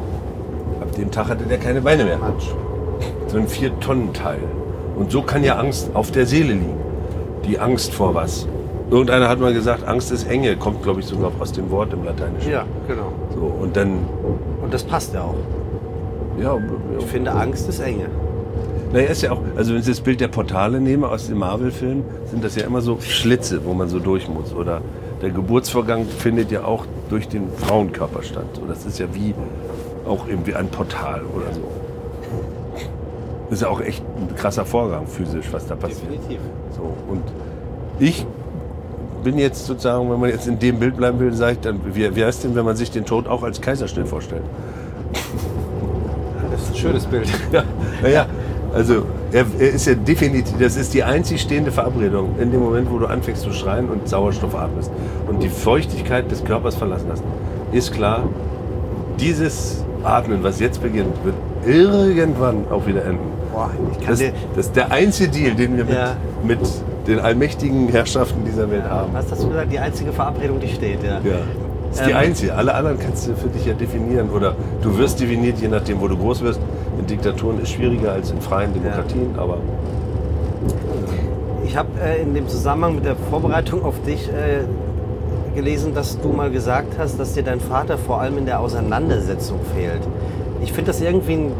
Ab 0.81 0.95
dem 0.95 1.11
Tag 1.11 1.27
hatte 1.27 1.43
der 1.43 1.57
keine 1.57 1.81
Beine 1.81 2.05
mehr. 2.05 2.17
Matsch 2.17 2.49
so 3.27 3.37
ein 3.37 3.47
Vier-Tonnen-Teil. 3.47 4.39
Und 4.95 5.11
so 5.11 5.21
kann 5.21 5.43
ja 5.43 5.57
Angst 5.57 5.91
auf 5.93 6.11
der 6.11 6.25
Seele 6.25 6.53
liegen. 6.53 6.77
Die 7.45 7.59
Angst 7.59 7.93
vor 7.93 8.15
was. 8.15 8.47
Irgendeiner 8.89 9.29
hat 9.29 9.39
mal 9.39 9.53
gesagt, 9.53 9.87
Angst 9.87 10.11
ist 10.11 10.27
Enge, 10.27 10.55
kommt 10.55 10.81
glaube 10.81 10.99
ich 10.99 11.05
sogar 11.05 11.31
aus 11.39 11.51
dem 11.51 11.69
Wort 11.69 11.93
im 11.93 12.03
Lateinischen. 12.03 12.51
Ja, 12.51 12.65
genau. 12.87 13.11
So, 13.35 13.41
und 13.41 13.75
dann. 13.75 13.99
Und 14.63 14.73
das 14.73 14.83
passt 14.83 15.13
ja 15.13 15.21
auch. 15.21 15.35
Ja, 16.39 16.55
ja. 16.55 16.61
Ich 16.99 17.05
finde, 17.05 17.31
Angst 17.31 17.69
ist 17.69 17.79
Enge. 17.79 18.05
Naja, 18.91 19.09
ist 19.09 19.21
ja 19.21 19.31
auch, 19.31 19.41
also 19.55 19.73
wenn 19.73 19.81
ich 19.81 19.85
das 19.85 20.01
Bild 20.01 20.19
der 20.19 20.29
Portale 20.29 20.81
nehme 20.81 21.07
aus 21.07 21.27
dem 21.27 21.37
Marvel-Film, 21.37 22.03
sind 22.25 22.43
das 22.43 22.55
ja 22.55 22.65
immer 22.65 22.81
so 22.81 22.97
Schlitze, 22.99 23.63
wo 23.63 23.73
man 23.73 23.87
so 23.87 23.99
durch 23.99 24.27
muss. 24.27 24.53
Oder 24.53 24.81
der 25.21 25.29
Geburtsvorgang 25.29 26.05
findet 26.05 26.49
ja 26.49 26.63
auch 26.63 26.85
durch 27.09 27.27
den 27.27 27.51
Frauenkörper 27.57 28.23
statt. 28.23 28.45
So, 28.53 28.65
das 28.65 28.85
ist 28.87 28.97
ja 28.97 29.05
wie 29.13 29.35
auch 30.07 30.27
irgendwie 30.27 30.55
ein 30.55 30.69
Portal 30.69 31.21
oder 31.35 31.53
so. 31.53 31.61
Das 33.49 33.59
ist 33.59 33.61
ja 33.61 33.67
auch 33.67 33.81
echt 33.81 34.03
ein 34.17 34.35
krasser 34.35 34.65
Vorgang 34.65 35.05
physisch, 35.05 35.45
was 35.51 35.67
da 35.67 35.75
passiert. 35.75 36.11
Definitiv. 36.11 36.39
So, 36.75 36.81
und 36.81 37.23
ich 37.99 38.25
bin 39.23 39.37
jetzt 39.37 39.65
sozusagen, 39.65 40.09
wenn 40.11 40.19
man 40.19 40.29
jetzt 40.29 40.47
in 40.47 40.59
dem 40.59 40.79
Bild 40.79 40.97
bleiben 40.97 41.19
will, 41.19 41.33
sage 41.33 41.53
ich 41.53 41.59
dann, 41.59 41.79
wie, 41.93 42.15
wie 42.15 42.25
heißt 42.25 42.43
denn, 42.43 42.55
wenn 42.55 42.65
man 42.65 42.75
sich 42.75 42.91
den 42.91 43.05
Tod 43.05 43.27
auch 43.27 43.43
als 43.43 43.61
Kaiserschnitt 43.61 44.07
vorstellt? 44.07 44.43
Das 46.51 46.61
ist 46.61 46.69
ein 46.69 46.75
schönes 46.75 47.05
Bild. 47.05 47.27
Ja, 47.51 47.63
naja, 48.01 48.25
also 48.73 49.03
er, 49.31 49.45
er, 49.59 49.69
ist 49.71 49.87
ja 49.87 49.95
definitiv, 49.95 50.55
das 50.59 50.75
ist 50.75 50.93
die 50.93 51.03
einzig 51.03 51.41
stehende 51.41 51.71
Verabredung 51.71 52.35
in 52.39 52.51
dem 52.51 52.61
Moment, 52.61 52.89
wo 52.91 52.99
du 52.99 53.07
anfängst 53.07 53.41
zu 53.41 53.51
schreien 53.51 53.89
und 53.89 54.07
Sauerstoff 54.07 54.55
atmest 54.55 54.91
und 55.27 55.41
die 55.41 55.49
Feuchtigkeit 55.49 56.29
des 56.29 56.43
Körpers 56.43 56.75
verlassen 56.75 57.07
hast, 57.11 57.23
ist 57.71 57.93
klar, 57.93 58.23
dieses 59.19 59.83
Atmen, 60.03 60.43
was 60.43 60.59
jetzt 60.59 60.81
beginnt, 60.81 61.13
wird 61.23 61.35
irgendwann 61.65 62.65
auch 62.69 62.85
wieder 62.85 63.03
enden. 63.05 63.19
Boah, 63.53 63.71
das, 64.07 64.19
das, 64.55 64.67
ist 64.67 64.75
der 64.75 64.91
einzige 64.91 65.29
Deal, 65.29 65.55
den 65.55 65.77
wir 65.77 65.85
ja. 65.85 66.15
mit, 66.43 66.59
mit, 66.59 66.69
den 67.09 67.19
allmächtigen 67.19 67.89
Herrschaften 67.89 68.45
dieser 68.45 68.69
Welt 68.69 68.83
haben. 68.89 69.13
Was 69.13 69.31
hast 69.31 69.43
du 69.43 69.49
gesagt? 69.49 69.71
Die 69.71 69.79
einzige 69.79 70.11
Verabredung, 70.11 70.59
die 70.59 70.69
steht, 70.69 71.03
ja. 71.03 71.19
ja. 71.23 71.39
Das 71.89 71.99
ist 71.99 72.07
die 72.07 72.11
ähm, 72.11 72.17
einzige. 72.17 72.55
Alle 72.55 72.73
anderen 72.75 72.99
kannst 72.99 73.27
du 73.27 73.35
für 73.35 73.47
dich 73.47 73.65
ja 73.65 73.73
definieren. 73.73 74.29
Oder 74.29 74.55
du 74.81 74.97
wirst 74.97 75.19
definiert, 75.19 75.59
je 75.59 75.67
nachdem, 75.67 75.99
wo 75.99 76.07
du 76.07 76.15
groß 76.15 76.41
wirst. 76.41 76.59
In 76.99 77.07
Diktaturen 77.07 77.61
ist 77.61 77.71
schwieriger 77.71 78.11
als 78.11 78.31
in 78.31 78.41
freien 78.41 78.73
Demokratien, 78.73 79.33
ja. 79.35 79.41
aber. 79.41 79.57
Ich 81.65 81.75
habe 81.75 81.89
äh, 82.03 82.21
in 82.21 82.33
dem 82.33 82.47
Zusammenhang 82.47 82.95
mit 82.95 83.05
der 83.05 83.15
Vorbereitung 83.15 83.83
auf 83.83 83.95
dich 84.03 84.27
äh, 84.29 85.55
gelesen, 85.55 85.93
dass 85.93 86.19
du 86.19 86.29
mal 86.29 86.51
gesagt 86.51 86.93
hast, 86.97 87.19
dass 87.19 87.33
dir 87.33 87.43
dein 87.43 87.59
Vater 87.59 87.97
vor 87.97 88.21
allem 88.21 88.37
in 88.37 88.45
der 88.45 88.59
Auseinandersetzung 88.59 89.59
fehlt. 89.75 90.01
Ich 90.61 90.73
finde 90.73 90.91
das 90.91 91.01
irgendwie 91.01 91.33
einen 91.33 91.51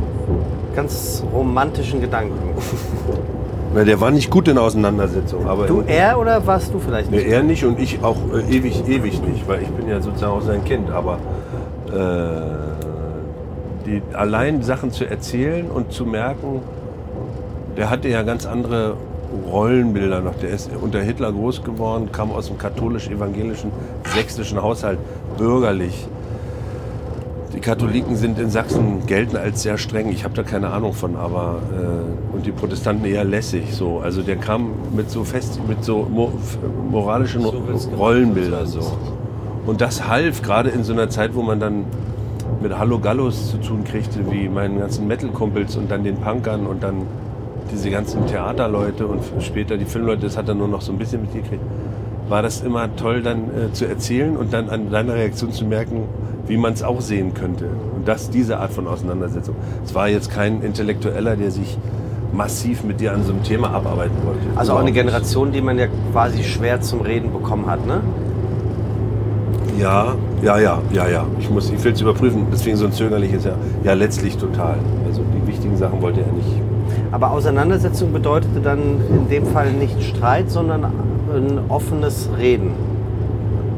ganz 0.75 1.23
romantischen 1.33 2.01
Gedanken. 2.01 2.37
Na, 3.73 3.83
der 3.83 4.01
war 4.01 4.11
nicht 4.11 4.29
gut 4.31 4.47
in 4.47 4.57
Auseinandersetzung. 4.57 5.47
Aber 5.47 5.67
du, 5.67 5.83
er 5.85 6.19
oder 6.19 6.45
warst 6.45 6.73
du 6.73 6.79
vielleicht 6.79 7.11
nicht? 7.11 7.25
Nee, 7.25 7.31
er 7.31 7.43
nicht 7.43 7.63
und 7.63 7.79
ich 7.79 8.03
auch 8.03 8.17
äh, 8.33 8.55
ewig, 8.55 8.87
ewig 8.87 9.21
nicht, 9.21 9.47
weil 9.47 9.61
ich 9.61 9.69
bin 9.69 9.87
ja 9.87 10.01
sozusagen 10.01 10.33
auch 10.33 10.41
sein 10.41 10.63
Kind. 10.65 10.89
Aber 10.89 11.19
äh, 11.87 12.59
die, 13.85 14.01
allein 14.13 14.63
Sachen 14.63 14.91
zu 14.91 15.05
erzählen 15.05 15.69
und 15.69 15.91
zu 15.91 16.05
merken, 16.05 16.61
der 17.77 17.89
hatte 17.89 18.07
ja 18.09 18.23
ganz 18.23 18.47
andere 18.47 18.95
Rollenbilder 19.51 20.21
noch. 20.21 20.35
Der 20.35 20.49
ist 20.49 20.71
unter 20.81 21.01
Hitler 21.01 21.31
groß 21.31 21.63
geworden, 21.63 22.11
kam 22.11 22.31
aus 22.31 22.47
dem 22.47 22.57
katholisch-evangelischen 22.57 23.71
sächsischen 24.15 24.61
Haushalt, 24.61 24.97
bürgerlich 25.37 26.07
die 27.59 27.65
Katholiken 27.65 28.15
sind 28.15 28.39
in 28.39 28.49
Sachsen 28.49 29.05
gelten 29.05 29.35
als 29.35 29.63
sehr 29.63 29.77
streng. 29.77 30.09
Ich 30.13 30.23
habe 30.23 30.33
da 30.33 30.43
keine 30.43 30.69
Ahnung 30.69 30.93
von, 30.93 31.17
aber 31.17 31.59
äh, 31.73 32.33
und 32.33 32.45
die 32.45 32.53
Protestanten 32.53 33.03
eher 33.03 33.25
lässig. 33.25 33.73
So, 33.73 33.99
also 33.99 34.21
der 34.21 34.37
kam 34.37 34.71
mit 34.95 35.11
so 35.11 35.25
fest, 35.25 35.59
mit 35.67 35.83
so 35.83 36.07
mo 36.09 36.31
moralischen 36.89 37.41
so 37.41 37.53
Rollenbildern 37.97 38.65
so. 38.65 38.97
Und 39.65 39.81
das 39.81 40.07
half 40.07 40.41
gerade 40.41 40.69
in 40.69 40.85
so 40.85 40.93
einer 40.93 41.09
Zeit, 41.09 41.35
wo 41.35 41.41
man 41.41 41.59
dann 41.59 41.83
mit 42.61 42.77
Hallo 42.79 42.97
Gallos 42.97 43.51
zu 43.51 43.57
tun 43.57 43.83
kriegte, 43.83 44.31
wie 44.31 44.47
meinen 44.47 44.79
ganzen 44.79 45.05
Metal-Kumpels 45.07 45.75
und 45.75 45.91
dann 45.91 46.05
den 46.05 46.15
Punkern 46.15 46.65
und 46.65 46.81
dann 46.81 47.01
diese 47.73 47.89
ganzen 47.89 48.25
Theaterleute 48.25 49.05
und 49.05 49.21
später 49.41 49.75
die 49.75 49.85
Filmleute. 49.85 50.21
Das 50.21 50.37
hat 50.37 50.47
er 50.47 50.55
nur 50.55 50.69
noch 50.69 50.81
so 50.81 50.93
ein 50.93 50.97
bisschen 50.97 51.21
mitgekriegt. 51.23 51.61
War 52.29 52.43
das 52.43 52.61
immer 52.61 52.95
toll, 52.95 53.23
dann 53.23 53.45
äh, 53.45 53.73
zu 53.73 53.85
erzählen 53.85 54.37
und 54.37 54.53
dann 54.53 54.69
an 54.69 54.91
deiner 54.91 55.15
Reaktion 55.15 55.51
zu 55.51 55.65
merken, 55.65 56.03
wie 56.47 56.57
man 56.57 56.73
es 56.73 56.83
auch 56.83 57.01
sehen 57.01 57.33
könnte. 57.33 57.65
Und 57.95 58.07
das, 58.07 58.29
diese 58.29 58.59
Art 58.59 58.71
von 58.71 58.87
Auseinandersetzung. 58.87 59.55
Es 59.83 59.95
war 59.95 60.07
jetzt 60.07 60.31
kein 60.31 60.61
Intellektueller, 60.61 61.35
der 61.35 61.49
sich 61.49 61.77
massiv 62.31 62.83
mit 62.83 63.01
dir 63.01 63.13
an 63.13 63.23
so 63.23 63.33
einem 63.33 63.43
Thema 63.43 63.71
abarbeiten 63.71 64.15
wollte. 64.23 64.41
Also 64.55 64.73
auch 64.73 64.79
eine 64.79 64.91
Generation, 64.91 65.51
die 65.51 65.61
man 65.61 65.79
ja 65.79 65.87
quasi 66.11 66.43
schwer 66.43 66.79
zum 66.81 67.01
Reden 67.01 67.33
bekommen 67.33 67.65
hat, 67.65 67.85
ne? 67.87 68.01
Ja, 69.79 70.15
ja, 70.43 70.59
ja, 70.59 70.81
ja, 70.91 71.07
ja. 71.07 71.25
Ich, 71.39 71.49
muss, 71.49 71.71
ich 71.71 71.83
will 71.83 71.93
es 71.93 72.01
überprüfen, 72.01 72.47
deswegen 72.51 72.77
so 72.77 72.85
ein 72.85 72.91
zögerliches 72.91 73.45
Ja. 73.45 73.53
Ja, 73.83 73.93
letztlich 73.93 74.37
total. 74.37 74.75
Also 75.07 75.23
die 75.33 75.47
wichtigen 75.47 75.77
Sachen 75.77 76.01
wollte 76.01 76.19
er 76.21 76.31
nicht. 76.33 76.61
Aber 77.11 77.31
Auseinandersetzung 77.31 78.13
bedeutete 78.13 78.59
dann 78.59 78.79
in 79.09 79.29
dem 79.29 79.45
Fall 79.47 79.71
nicht 79.71 80.03
Streit, 80.03 80.51
sondern 80.51 80.91
ein 81.35 81.59
offenes 81.69 82.29
Reden, 82.37 82.71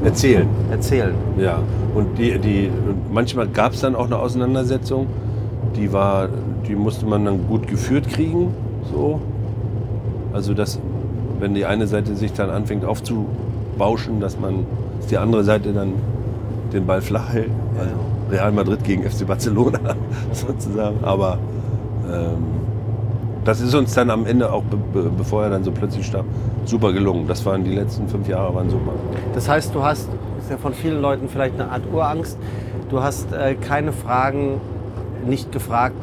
Erzählen. 0.03 0.47
Erzählen. 0.71 1.13
Ja. 1.37 1.59
Und 1.93 2.17
die, 2.17 2.37
die, 2.39 2.71
manchmal 3.11 3.47
gab 3.47 3.73
es 3.73 3.81
dann 3.81 3.95
auch 3.95 4.05
eine 4.05 4.17
Auseinandersetzung, 4.17 5.07
die 5.75 5.93
war, 5.93 6.27
die 6.67 6.75
musste 6.75 7.05
man 7.05 7.25
dann 7.25 7.47
gut 7.47 7.67
geführt 7.67 8.09
kriegen. 8.09 8.53
So. 8.91 9.21
Also 10.33 10.53
dass, 10.53 10.79
wenn 11.39 11.53
die 11.53 11.65
eine 11.65 11.87
Seite 11.87 12.15
sich 12.15 12.33
dann 12.33 12.49
anfängt 12.49 12.83
aufzubauschen, 12.83 14.19
dass 14.19 14.39
man, 14.39 14.65
dass 14.97 15.07
die 15.07 15.17
andere 15.17 15.43
Seite 15.43 15.71
dann 15.71 15.93
den 16.73 16.85
Ball 16.87 17.01
flach 17.01 17.31
hält. 17.33 17.51
Also 17.77 17.93
Real 18.31 18.51
Madrid 18.51 18.83
gegen 18.83 19.03
FC 19.03 19.27
Barcelona 19.27 19.79
sozusagen. 20.31 20.97
Aber 21.03 21.37
ähm, 22.11 22.37
das 23.43 23.61
ist 23.61 23.73
uns 23.73 23.93
dann 23.93 24.09
am 24.09 24.25
Ende 24.25 24.51
auch, 24.51 24.63
be 24.63 24.77
be 24.93 25.09
bevor 25.17 25.43
er 25.43 25.49
dann 25.49 25.63
so 25.63 25.71
plötzlich 25.71 26.05
starb, 26.05 26.25
super 26.65 26.93
gelungen. 26.93 27.27
Das 27.27 27.45
waren 27.45 27.63
die 27.63 27.73
letzten 27.73 28.07
fünf 28.07 28.27
Jahre 28.27 28.53
waren 28.53 28.69
super. 28.69 28.91
Das 29.33 29.49
heißt, 29.49 29.73
du 29.73 29.83
hast, 29.83 30.09
ist 30.39 30.49
ja 30.49 30.57
von 30.57 30.73
vielen 30.73 31.01
Leuten 31.01 31.27
vielleicht 31.29 31.59
eine 31.59 31.71
Art 31.71 31.81
Urangst, 31.91 32.37
du 32.89 33.01
hast 33.01 33.31
äh, 33.33 33.55
keine 33.55 33.91
Fragen 33.93 34.61
nicht 35.25 35.51
gefragt, 35.51 35.95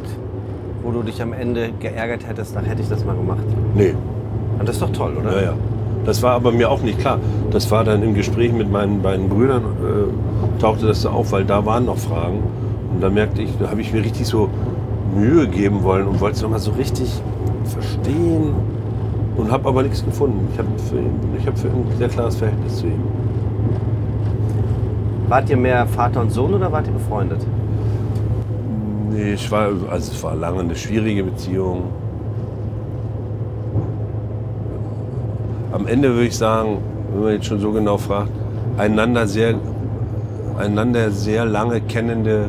wo 0.82 0.91
du 0.91 1.03
dich 1.03 1.20
am 1.22 1.32
Ende 1.32 1.70
geärgert 1.80 2.26
hättest, 2.26 2.57
dann 2.57 2.64
hätte 2.64 2.82
ich 2.82 2.89
das 2.89 3.05
mal 3.05 3.16
gemacht. 3.16 3.45
Nee, 3.74 3.95
Und 4.59 4.68
das 4.68 4.76
ist 4.76 4.82
doch 4.82 4.93
toll, 4.93 5.16
oder? 5.20 5.36
Ja, 5.36 5.43
ja. 5.43 5.55
Das 6.05 6.22
war 6.22 6.32
aber 6.32 6.53
mir 6.53 6.70
auch 6.70 6.80
nicht 6.80 7.01
klar. 7.01 7.18
Das 7.51 7.70
war 7.70 7.84
dann 7.84 8.03
im 8.03 8.14
Gespräch 8.14 8.53
mit 8.53 8.70
meinen 8.70 9.03
beiden 9.03 9.28
Brüdern, 9.28 9.62
äh, 9.62 10.61
tauchte 10.61 10.86
das 10.86 11.03
so 11.03 11.11
auf, 11.11 11.32
weil 11.32 11.45
da 11.45 11.66
waren 11.66 11.84
noch 11.84 11.99
Fragen. 11.99 12.43
Und 12.95 13.03
da 13.03 13.11
merkte 13.11 13.43
ich, 13.43 13.51
da 13.59 13.68
habe 13.70 13.80
ich 13.80 13.93
mir 13.93 14.03
richtig 14.03 14.26
so 14.26 14.49
Mühe 15.14 15.46
geben 15.48 15.82
wollen 15.82 16.06
und 16.06 16.20
wollte 16.20 16.36
es 16.36 16.42
nochmal 16.42 16.59
so 16.61 16.72
richtig 16.72 17.20
verstehen. 17.64 18.54
Und 19.36 19.52
habe 19.52 19.68
aber 19.68 19.84
nichts 19.84 20.04
gefunden. 20.04 20.48
Ich 20.52 20.59
habe 20.59 20.68
für, 20.90 20.96
ihn- 20.98 21.20
ich 21.38 21.46
hab 21.46 21.56
für 21.56 21.68
ihn 21.68 21.86
ein 21.88 21.96
sehr 21.96 22.09
klares 22.09 22.34
Verhältnis 22.36 22.78
zu 22.78 22.86
ihm. 22.86 23.02
Wart 25.28 25.48
ihr 25.48 25.56
mehr 25.56 25.86
Vater 25.86 26.20
und 26.22 26.32
Sohn 26.32 26.54
oder 26.54 26.72
wart 26.72 26.86
ihr 26.88 26.92
befreundet? 26.92 27.38
Nee, 29.12 29.34
ich 29.34 29.50
war, 29.52 29.68
also 29.90 30.12
es 30.12 30.22
war 30.24 30.34
lange 30.34 30.61
eine 30.61 30.74
schwierige 30.74 31.22
Beziehung. 31.22 31.84
Am 35.72 35.86
Ende 35.86 36.11
würde 36.14 36.26
ich 36.26 36.36
sagen, 36.36 36.78
wenn 37.12 37.22
man 37.22 37.32
jetzt 37.34 37.46
schon 37.46 37.61
so 37.61 37.70
genau 37.70 37.96
fragt, 37.98 38.30
einander 38.78 39.26
sehr, 39.26 39.54
einander 40.59 41.11
sehr 41.11 41.44
lange 41.44 41.80
kennende, 41.82 42.46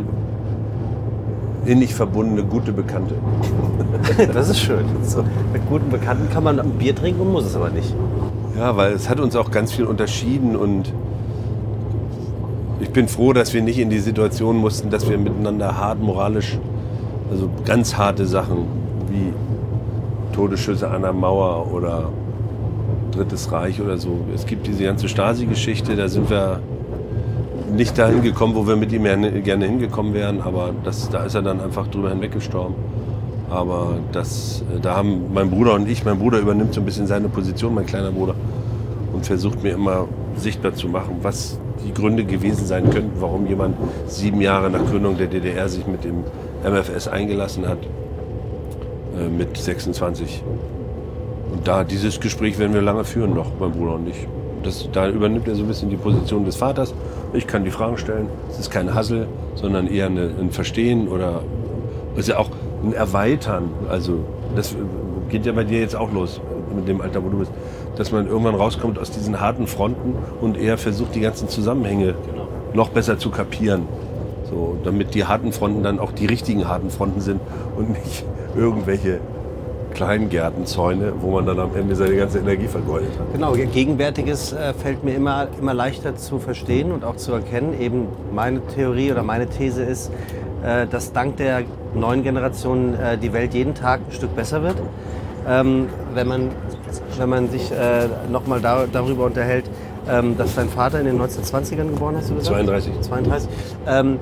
innig 1.70 1.94
verbundene, 1.94 2.44
gute 2.44 2.72
Bekannte. 2.72 3.16
Das 4.34 4.50
ist 4.50 4.60
schön. 4.60 4.86
So, 5.04 5.24
mit 5.54 5.68
guten 5.70 5.90
Bekannten 5.90 6.30
kann 6.32 6.44
man 6.44 6.60
ein 6.60 6.72
Bier 6.72 6.96
trinken 6.96 7.22
und 7.22 7.32
muss 7.32 7.46
es 7.46 7.56
aber 7.56 7.70
nicht. 7.70 7.94
Ja, 8.58 8.76
weil 8.76 8.94
es 8.94 9.10
hat 9.10 9.20
uns 9.20 9.36
auch 9.36 9.52
ganz 9.52 9.72
viel 9.72 9.86
unterschieden 9.86 10.56
und 10.56 10.94
ich 12.80 12.90
bin 12.90 13.08
froh, 13.08 13.34
dass 13.34 13.54
wir 13.54 13.62
nicht 13.62 13.78
in 13.78 13.90
die 13.90 14.00
Situation 14.00 14.58
mussten, 14.58 14.90
dass 14.90 15.10
wir 15.10 15.18
miteinander 15.18 15.78
hart 15.78 16.02
moralisch, 16.02 16.58
also 17.30 17.50
ganz 17.66 17.98
harte 17.98 18.26
Sachen 18.26 18.66
wie 19.10 19.34
Todesschüsse 20.34 20.90
an 20.90 21.04
der 21.04 21.14
Mauer 21.14 21.72
oder 21.72 22.10
Drittes 23.12 23.52
Reich 23.52 23.82
oder 23.82 23.98
so. 23.98 24.20
Es 24.34 24.46
gibt 24.46 24.66
diese 24.68 24.84
ganze 24.86 25.10
Stasi-Geschichte, 25.10 25.96
da 25.96 26.08
sind 26.08 26.30
wir 26.30 26.62
nicht 27.72 27.98
dahin 27.98 28.22
gekommen, 28.22 28.56
wo 28.56 28.68
wir 28.68 28.76
mit 28.76 28.92
ihm 28.92 29.04
gerne 29.04 29.66
hingekommen 29.66 30.14
wären, 30.14 30.42
aber 30.42 30.72
das, 30.84 31.10
da 31.10 31.24
ist 31.24 31.36
er 31.36 31.42
dann 31.42 31.62
einfach 31.62 31.88
drüber 31.88 32.10
hinweggestorben. 32.10 32.76
Aber 33.50 33.98
das, 34.12 34.64
äh, 34.76 34.80
da 34.80 34.96
haben 34.96 35.34
mein 35.34 35.50
Bruder 35.50 35.74
und 35.74 35.90
ich, 35.90 36.06
mein 36.06 36.20
Bruder 36.20 36.40
übernimmt 36.40 36.74
so 36.74 36.82
ein 36.82 36.86
bisschen 36.86 37.08
seine 37.08 37.30
Position, 37.30 37.74
mein 37.74 37.86
kleiner 37.86 38.12
Bruder, 38.12 38.36
und 39.14 39.26
versucht 39.26 39.64
mir 39.64 39.74
immer 39.74 40.08
sichtbar 40.36 40.74
zu 40.74 40.88
machen, 40.88 41.18
was 41.22 41.60
die 41.86 41.94
Gründe 41.94 42.24
gewesen 42.26 42.66
sein 42.66 42.90
könnten, 42.90 43.20
warum 43.20 43.48
jemand 43.48 43.76
sieben 44.08 44.42
Jahre 44.42 44.70
nach 44.70 44.86
Gründung 44.86 45.18
der 45.18 45.28
DDR 45.28 45.68
sich 45.68 45.88
mit 45.88 46.04
dem 46.04 46.24
MFS 46.64 47.08
eingelassen 47.08 47.68
hat, 47.68 47.80
äh, 49.18 49.30
mit 49.30 49.58
26. 49.58 50.44
Und 51.52 51.68
da 51.68 51.84
dieses 51.84 52.20
Gespräch 52.20 52.60
werden 52.60 52.74
wir 52.74 52.82
lange 52.82 53.04
führen 53.04 53.34
noch, 53.34 53.48
mein 53.60 53.72
Bruder 53.72 53.96
und 53.96 54.08
ich. 54.08 54.28
Das, 54.64 54.90
da 54.92 55.10
übernimmt 55.10 55.48
er 55.48 55.56
so 55.56 55.64
ein 55.64 55.68
bisschen 55.68 55.90
die 55.90 55.96
Position 55.96 56.46
des 56.46 56.58
Vaters. 56.58 56.94
Ich 57.34 57.46
kann 57.48 57.64
die 57.64 57.72
Fragen 57.72 57.98
stellen. 57.98 58.28
Es 58.50 58.60
ist 58.60 58.72
kein 58.72 58.94
Hassel, 58.94 59.28
sondern 59.56 59.88
eher 59.88 60.08
eine, 60.08 60.32
ein 60.40 60.52
Verstehen 60.52 61.08
oder 61.08 61.42
ja 62.28 62.38
auch 62.38 62.50
ein 62.84 62.94
Erweitern. 62.94 63.70
Also 63.90 64.26
das 64.56 64.76
geht 65.30 65.46
ja 65.46 65.52
bei 65.52 65.64
dir 65.64 65.80
jetzt 65.80 65.96
auch 65.96 66.12
los 66.12 66.42
mit 66.76 66.88
dem 66.88 67.02
Alter, 67.02 67.24
wo 67.24 67.30
du 67.30 67.40
bist, 67.40 67.52
dass 67.96 68.12
man 68.12 68.28
irgendwann 68.28 68.56
rauskommt 68.56 69.00
aus 69.00 69.12
diesen 69.12 69.40
harten 69.40 69.68
Fronten 69.68 70.16
und 70.42 70.58
eher 70.58 70.78
versucht, 70.78 71.16
die 71.16 71.20
ganzen 71.20 71.50
Zusammenhänge 71.50 72.16
noch 72.74 72.90
besser 72.90 73.18
zu 73.18 73.30
kapieren. 73.30 73.84
So, 74.50 74.78
damit 74.84 75.14
die 75.14 75.26
harten 75.26 75.52
Fronten 75.52 75.84
dann 75.84 76.00
auch 76.00 76.12
die 76.12 76.26
richtigen 76.26 76.68
harten 76.68 76.90
Fronten 76.90 77.22
sind 77.22 77.40
und 77.76 77.90
nicht 77.90 78.26
irgendwelche 78.56 79.20
Kleingärtenzäune, 79.94 81.14
wo 81.20 81.32
man 81.32 81.46
dann 81.46 81.60
am 81.60 81.76
Ende 81.76 81.96
seine 81.96 82.16
ganze 82.16 82.40
Energie 82.40 82.68
vergeudet 82.68 83.10
hat. 83.20 83.34
Genau, 83.34 83.54
Gegenwärtiges 83.54 84.54
äh, 84.54 84.74
fällt 84.74 85.04
mir 85.04 85.16
immer, 85.16 85.48
immer 85.60 85.74
leichter 85.74 86.16
zu 86.16 86.40
verstehen 86.40 86.92
und 86.92 87.04
auch 87.04 87.16
zu 87.16 87.34
erkennen. 87.34 87.80
Eben 87.80 88.08
meine 88.34 88.66
Theorie 88.68 89.12
oder 89.12 89.24
meine 89.24 89.48
These 89.48 89.84
ist, 89.84 90.12
äh, 90.64 90.88
dass 90.88 91.12
dank 91.14 91.38
der 91.38 91.64
neuen 91.94 92.24
Generation 92.24 92.94
äh, 92.96 93.18
die 93.18 93.34
Welt 93.34 93.54
jeden 93.54 93.76
Tag 93.76 94.02
ein 94.08 94.12
Stück 94.14 94.36
besser 94.36 94.64
wird. 94.64 94.78
Ähm, 95.48 95.88
wenn, 96.14 96.28
man, 96.28 96.50
wenn 97.18 97.30
man 97.30 97.50
sich 97.50 97.72
nochmal 98.32 98.60
da, 98.62 98.86
darüber 98.92 99.26
unterhält, 99.26 99.66
ähm, 100.10 100.38
dass 100.38 100.56
dein 100.56 100.70
Vater 100.70 101.00
in 101.00 101.06
den 101.06 101.22
1920ern 101.22 101.90
geboren 101.90 102.16
hast, 102.18 102.30
du 102.30 102.36
gesagt? 102.36 102.56
32. 102.56 103.02
32. 103.02 103.50
Ähm, 103.88 104.20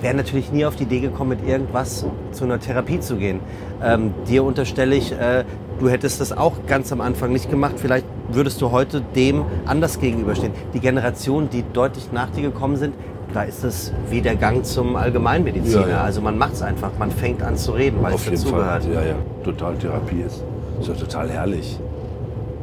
wäre 0.00 0.14
natürlich 0.14 0.52
nie 0.52 0.64
auf 0.64 0.76
die 0.76 0.84
Idee 0.84 1.00
gekommen, 1.00 1.30
mit 1.30 1.46
irgendwas 1.46 2.06
zu 2.32 2.44
einer 2.44 2.58
Therapie 2.58 3.00
zu 3.00 3.16
gehen. 3.16 3.40
Ähm, 3.82 4.12
dir 4.28 4.44
unterstelle 4.44 4.94
ich, 4.94 5.12
äh, 5.12 5.44
du 5.78 5.88
hättest 5.88 6.20
das 6.20 6.32
auch 6.36 6.66
ganz 6.66 6.92
am 6.92 7.00
Anfang 7.00 7.32
nicht 7.32 7.50
gemacht. 7.50 7.74
Vielleicht 7.76 8.06
würdest 8.30 8.60
du 8.60 8.70
heute 8.70 9.00
dem 9.00 9.44
anders 9.66 10.00
gegenüberstehen. 10.00 10.52
Die 10.74 10.80
Generationen, 10.80 11.50
die 11.50 11.64
deutlich 11.72 12.12
nach 12.12 12.30
dir 12.30 12.42
gekommen 12.42 12.76
sind, 12.76 12.94
da 13.32 13.42
ist 13.42 13.64
es 13.64 13.92
wie 14.08 14.20
der 14.20 14.34
Gang 14.36 14.64
zum 14.64 14.96
Allgemeinmediziner. 14.96 15.82
Ja, 15.82 15.88
ja. 15.88 16.02
Also 16.02 16.20
man 16.20 16.36
macht 16.36 16.54
es 16.54 16.62
einfach, 16.62 16.90
man 16.98 17.10
fängt 17.10 17.42
an 17.42 17.56
zu 17.56 17.72
reden, 17.72 17.98
weil 18.02 18.14
Auf 18.14 18.26
es 18.30 18.42
dazugehört. 18.42 18.84
Ja, 18.92 19.02
ja. 19.02 19.14
Total 19.44 19.76
Therapie 19.76 20.22
ist, 20.22 20.42
ist 20.80 20.88
doch 20.88 20.96
total 20.96 21.30
herrlich. 21.30 21.78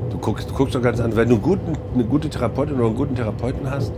Du 0.09 0.17
guckst, 0.17 0.53
guckst 0.53 0.75
doch 0.75 0.81
ganz 0.81 0.99
an, 0.99 1.15
wenn 1.15 1.29
du 1.29 1.35
einen 1.35 1.43
guten, 1.43 1.73
eine 1.93 2.03
gute 2.03 2.29
Therapeutin 2.29 2.75
oder 2.75 2.87
einen 2.87 2.95
guten 2.95 3.15
Therapeuten 3.15 3.69
hast, 3.69 3.93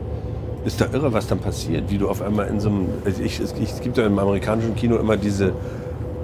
ist 0.66 0.82
da 0.82 0.88
irre, 0.92 1.14
was 1.14 1.28
dann 1.28 1.40
passiert, 1.40 1.86
wie 1.90 1.98
du 1.98 2.10
auf 2.10 2.22
einmal 2.22 2.48
in 2.48 2.60
so 2.60 2.70
einem, 2.70 2.88
also 3.06 3.22
ich, 3.24 3.40
es, 3.40 3.54
es 3.54 3.82
gibt 3.82 3.98
ja 3.98 4.06
im 4.06 4.20
amerikanischen 4.20 4.76
Kino 4.76 4.98
immer 4.98 5.18
diese, 5.18 5.54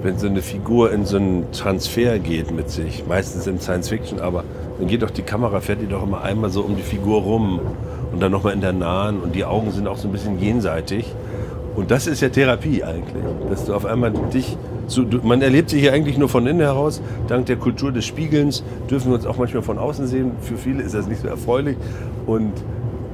wenn 0.02 0.18
so 0.18 0.26
eine 0.26 0.42
Figur 0.42 0.92
in 0.92 1.04
so 1.04 1.16
einen 1.16 1.50
Transfer 1.52 2.18
geht 2.18 2.50
mit 2.50 2.70
sich, 2.70 3.04
meistens 3.06 3.46
in 3.46 3.60
Science 3.60 3.88
Fiction, 3.88 4.20
aber 4.20 4.44
dann 4.78 4.88
geht 4.88 5.02
doch 5.02 5.10
die 5.10 5.22
Kamera, 5.22 5.60
fährt 5.60 5.80
die 5.80 5.86
doch 5.86 6.02
immer 6.02 6.22
einmal 6.22 6.50
so 6.50 6.62
um 6.62 6.76
die 6.76 6.82
Figur 6.82 7.22
rum 7.22 7.60
und 8.12 8.20
dann 8.20 8.30
nochmal 8.30 8.52
in 8.52 8.60
der 8.60 8.72
Nahen 8.72 9.20
und 9.20 9.34
die 9.34 9.44
Augen 9.44 9.70
sind 9.70 9.88
auch 9.88 9.96
so 9.96 10.08
ein 10.08 10.12
bisschen 10.12 10.38
jenseitig. 10.40 11.14
Und 11.74 11.90
das 11.90 12.06
ist 12.06 12.22
ja 12.22 12.30
Therapie 12.30 12.82
eigentlich, 12.82 13.22
dass 13.50 13.66
du 13.66 13.74
auf 13.74 13.84
einmal 13.84 14.12
dich, 14.32 14.56
so, 14.86 15.02
du, 15.02 15.18
man 15.22 15.42
erlebt 15.42 15.68
sich 15.68 15.82
ja 15.82 15.92
eigentlich 15.92 16.16
nur 16.16 16.28
von 16.28 16.46
innen 16.46 16.60
heraus, 16.60 17.02
dank 17.28 17.46
der 17.46 17.56
Kultur 17.56 17.92
des 17.92 18.06
Spiegelns 18.06 18.64
dürfen 18.90 19.10
wir 19.10 19.16
uns 19.16 19.26
auch 19.26 19.36
manchmal 19.36 19.62
von 19.62 19.78
außen 19.78 20.06
sehen. 20.06 20.32
Für 20.40 20.56
viele 20.56 20.82
ist 20.82 20.94
das 20.94 21.06
nicht 21.06 21.20
so 21.20 21.28
erfreulich 21.28 21.76
und 22.26 22.52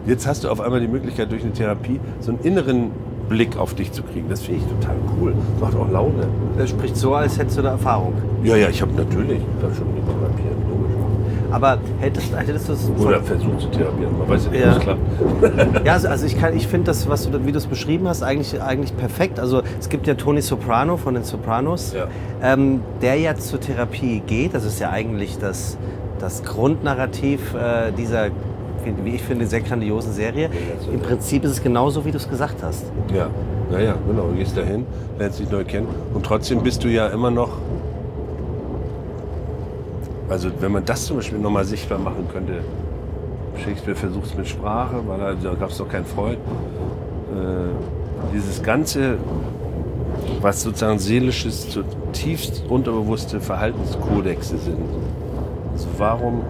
jetzt 0.07 0.27
hast 0.27 0.45
du 0.45 0.49
auf 0.51 0.61
einmal 0.61 0.81
die 0.81 0.89
Möglichkeit 0.89 1.31
durch 1.31 1.43
eine 1.43 1.53
Therapie 1.53 2.01
so 2.21 2.31
einen 2.33 2.41
inneren 2.43 2.91
Blick 3.29 3.57
auf 3.57 3.75
dich 3.75 3.93
zu 3.93 4.03
kriegen. 4.03 4.29
Das 4.29 4.43
finde 4.43 4.61
ich 4.61 4.67
total 4.81 4.97
cool. 5.21 5.35
Macht 5.61 5.77
auch 5.77 5.91
Laune. 5.91 6.27
Das 6.59 6.71
spricht 6.71 6.97
so, 6.97 7.15
als 7.15 7.39
hättest 7.39 7.59
du 7.59 7.63
da 7.63 7.71
Erfahrung. 7.71 8.13
Ja, 8.45 8.57
ja, 8.57 8.69
ich 8.69 8.83
habe 8.83 8.93
natürlich 8.93 9.41
da 9.61 9.69
schon 9.75 9.87
therapiert, 9.95 10.57
logisch. 10.69 10.93
Aber 11.51 11.79
hättest, 12.01 12.35
hättest 12.37 12.69
du 12.69 12.73
es 12.73 12.91
Oder 12.99 13.21
versucht 13.23 13.61
zu 13.61 13.69
therapieren, 13.71 14.19
man 14.19 14.29
weiß 14.29 14.47
ja 14.47 14.51
nicht, 14.51 14.65
Ja. 14.65 14.79
klappt. 14.79 15.01
Ja, 15.87 15.93
also- 15.95 16.09
also 16.09 16.27
ich, 16.27 16.39
kann- 16.39 16.57
ich 16.57 16.67
finde 16.67 16.87
das, 16.87 17.09
was 17.09 17.31
du, 17.31 17.47
wie 17.47 17.53
du 17.53 17.59
es 17.59 17.67
beschrieben 17.67 18.09
hast, 18.09 18.23
eigentlich, 18.23 18.61
eigentlich 18.61 18.97
perfekt. 18.97 19.39
Also 19.39 19.63
es 19.79 19.89
gibt 19.89 20.07
ja 20.07 20.15
Tony 20.15 20.41
Soprano 20.43 20.97
von 20.97 21.15
den 21.15 21.25
Sopranos, 21.25 21.95
Ja. 21.95 22.07
ähm, 22.43 22.81
der 23.03 23.17
ja 23.17 23.35
zur 23.37 23.61
Therapie 23.61 24.23
geht. 24.27 24.55
Das 24.55 24.65
ist 24.65 24.81
ja 24.81 24.91
eigentlich 24.91 25.39
das, 25.39 25.77
das 26.19 26.43
Grundnarrativ 26.43 27.55
äh, 27.55 27.93
dieser, 27.93 28.29
wie 29.05 29.15
ich 29.15 29.23
finde, 29.23 29.47
sehr 29.47 29.61
grandiosen 29.61 30.13
Serie. 30.13 30.51
Im 30.93 31.01
Prinzip 31.01 31.45
ist 31.45 31.53
es 31.53 31.63
genauso, 31.63 32.05
wie 32.05 32.11
du 32.11 32.17
es 32.17 32.29
gesagt 32.29 32.63
hast. 32.63 32.85
Ja, 33.15 33.29
naja, 33.71 33.95
genau. 34.07 34.29
Du 34.29 34.35
gehst 34.35 34.57
dahin, 34.57 34.87
lernst 35.19 35.41
dich 35.41 35.51
neu 35.51 35.65
kennen 35.65 35.89
und 36.15 36.25
trotzdem 36.25 36.63
bist 36.63 36.85
du 36.85 36.89
ja 36.89 37.09
immer 37.09 37.31
noch. 37.31 37.51
Also 40.29 40.51
wenn 40.61 40.73
man 40.73 40.85
das 40.85 41.07
zum 41.07 41.17
Beispiel 41.17 41.39
nochmal 41.39 41.65
sichtbar 41.65 41.99
machen 41.99 42.27
könnte, 42.33 42.61
Shakespeare 43.63 43.97
versucht 43.97 44.27
es 44.27 44.35
mit 44.37 44.49
Sprache, 44.49 44.97
weil 45.07 45.37
da 45.43 45.55
gab 45.55 45.71
es 45.71 45.79
doch 45.79 45.89
keinen 45.89 46.07
Freud. 46.07 46.37
Äh, 46.37 48.33
dieses 48.35 48.63
ganze, 48.63 49.19
was 50.41 50.63
sozusagen 50.63 50.99
seelisches, 50.99 51.69
zutiefst 51.69 52.65
unterbewusste 52.69 53.41
Verhaltenskodexe 53.41 54.59
sind. 54.59 54.79
Also 55.73 55.89
warum, 55.99 56.43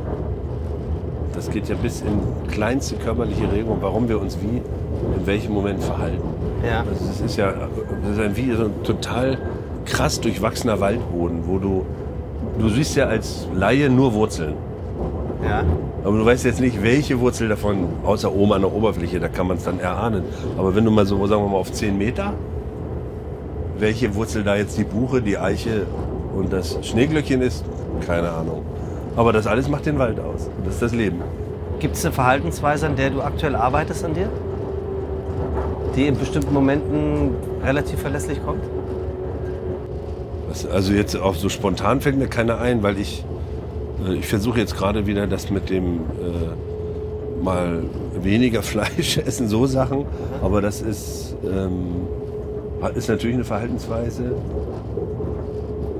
das 1.42 1.52
geht 1.52 1.68
ja 1.68 1.74
bis 1.74 2.02
in 2.02 2.20
kleinste 2.48 2.94
körperliche 2.94 3.50
Regung, 3.50 3.78
warum 3.80 4.08
wir 4.08 4.20
uns 4.20 4.38
wie, 4.40 4.58
in 4.58 5.26
welchem 5.26 5.52
Moment 5.52 5.82
verhalten. 5.82 6.22
Ja. 6.64 6.84
Also 6.88 7.04
das 7.04 7.20
ist 7.20 7.36
ja 7.36 7.52
das 8.02 8.12
ist 8.12 8.20
ein, 8.20 8.36
wie 8.36 8.52
so 8.52 8.66
ein 8.66 8.82
total 8.84 9.38
krass 9.84 10.20
durchwachsener 10.20 10.78
Waldboden, 10.78 11.40
wo 11.46 11.58
du, 11.58 11.84
du 12.60 12.68
siehst 12.68 12.94
ja 12.94 13.06
als 13.06 13.48
Laie 13.52 13.90
nur 13.90 14.14
Wurzeln. 14.14 14.54
Ja. 15.44 15.64
Aber 16.04 16.18
du 16.18 16.24
weißt 16.24 16.44
jetzt 16.44 16.60
nicht, 16.60 16.80
welche 16.80 17.18
Wurzel 17.18 17.48
davon, 17.48 17.88
außer 18.04 18.32
oben 18.32 18.52
an 18.52 18.62
der 18.62 18.72
Oberfläche, 18.72 19.18
da 19.18 19.26
kann 19.26 19.48
man 19.48 19.56
es 19.56 19.64
dann 19.64 19.80
erahnen. 19.80 20.22
Aber 20.56 20.76
wenn 20.76 20.84
du 20.84 20.92
mal 20.92 21.06
so, 21.06 21.26
sagen 21.26 21.42
wir 21.42 21.48
mal, 21.48 21.56
auf 21.56 21.72
10 21.72 21.98
Meter, 21.98 22.34
welche 23.78 24.14
Wurzel 24.14 24.44
da 24.44 24.54
jetzt 24.54 24.78
die 24.78 24.84
Buche, 24.84 25.20
die 25.20 25.38
Eiche 25.38 25.86
und 26.36 26.52
das 26.52 26.78
Schneeglöckchen 26.86 27.42
ist, 27.42 27.64
keine 28.06 28.30
Ahnung. 28.30 28.62
Aber 29.16 29.32
das 29.32 29.46
alles 29.46 29.68
macht 29.68 29.86
den 29.86 29.98
Wald 29.98 30.18
aus. 30.20 30.48
Das 30.64 30.74
ist 30.74 30.82
das 30.82 30.92
Leben. 30.92 31.20
Gibt 31.80 31.96
es 31.96 32.04
eine 32.04 32.14
Verhaltensweise, 32.14 32.86
an 32.86 32.96
der 32.96 33.10
du 33.10 33.22
aktuell 33.22 33.56
arbeitest 33.56 34.04
an 34.04 34.14
dir? 34.14 34.28
Die 35.96 36.06
in 36.06 36.16
bestimmten 36.16 36.54
Momenten 36.54 37.30
relativ 37.62 38.00
verlässlich 38.00 38.42
kommt? 38.44 38.62
Also 40.72 40.92
jetzt 40.92 41.16
auch 41.16 41.34
so 41.34 41.48
spontan 41.48 42.00
fällt 42.00 42.18
mir 42.18 42.28
keiner 42.28 42.60
ein, 42.60 42.82
weil 42.82 42.98
ich, 42.98 43.24
äh, 44.06 44.14
ich 44.14 44.26
versuche 44.26 44.60
jetzt 44.60 44.76
gerade 44.76 45.06
wieder 45.06 45.26
das 45.26 45.50
mit 45.50 45.70
dem 45.70 45.96
äh, 45.96 47.42
mal 47.42 47.82
weniger 48.14 48.62
Fleisch 48.62 49.18
essen, 49.18 49.48
so 49.48 49.66
Sachen. 49.66 50.04
Aber 50.42 50.60
das 50.60 50.82
ist, 50.82 51.36
ähm, 51.44 52.06
ist 52.94 53.08
natürlich 53.08 53.36
eine 53.36 53.44
Verhaltensweise. 53.44 54.32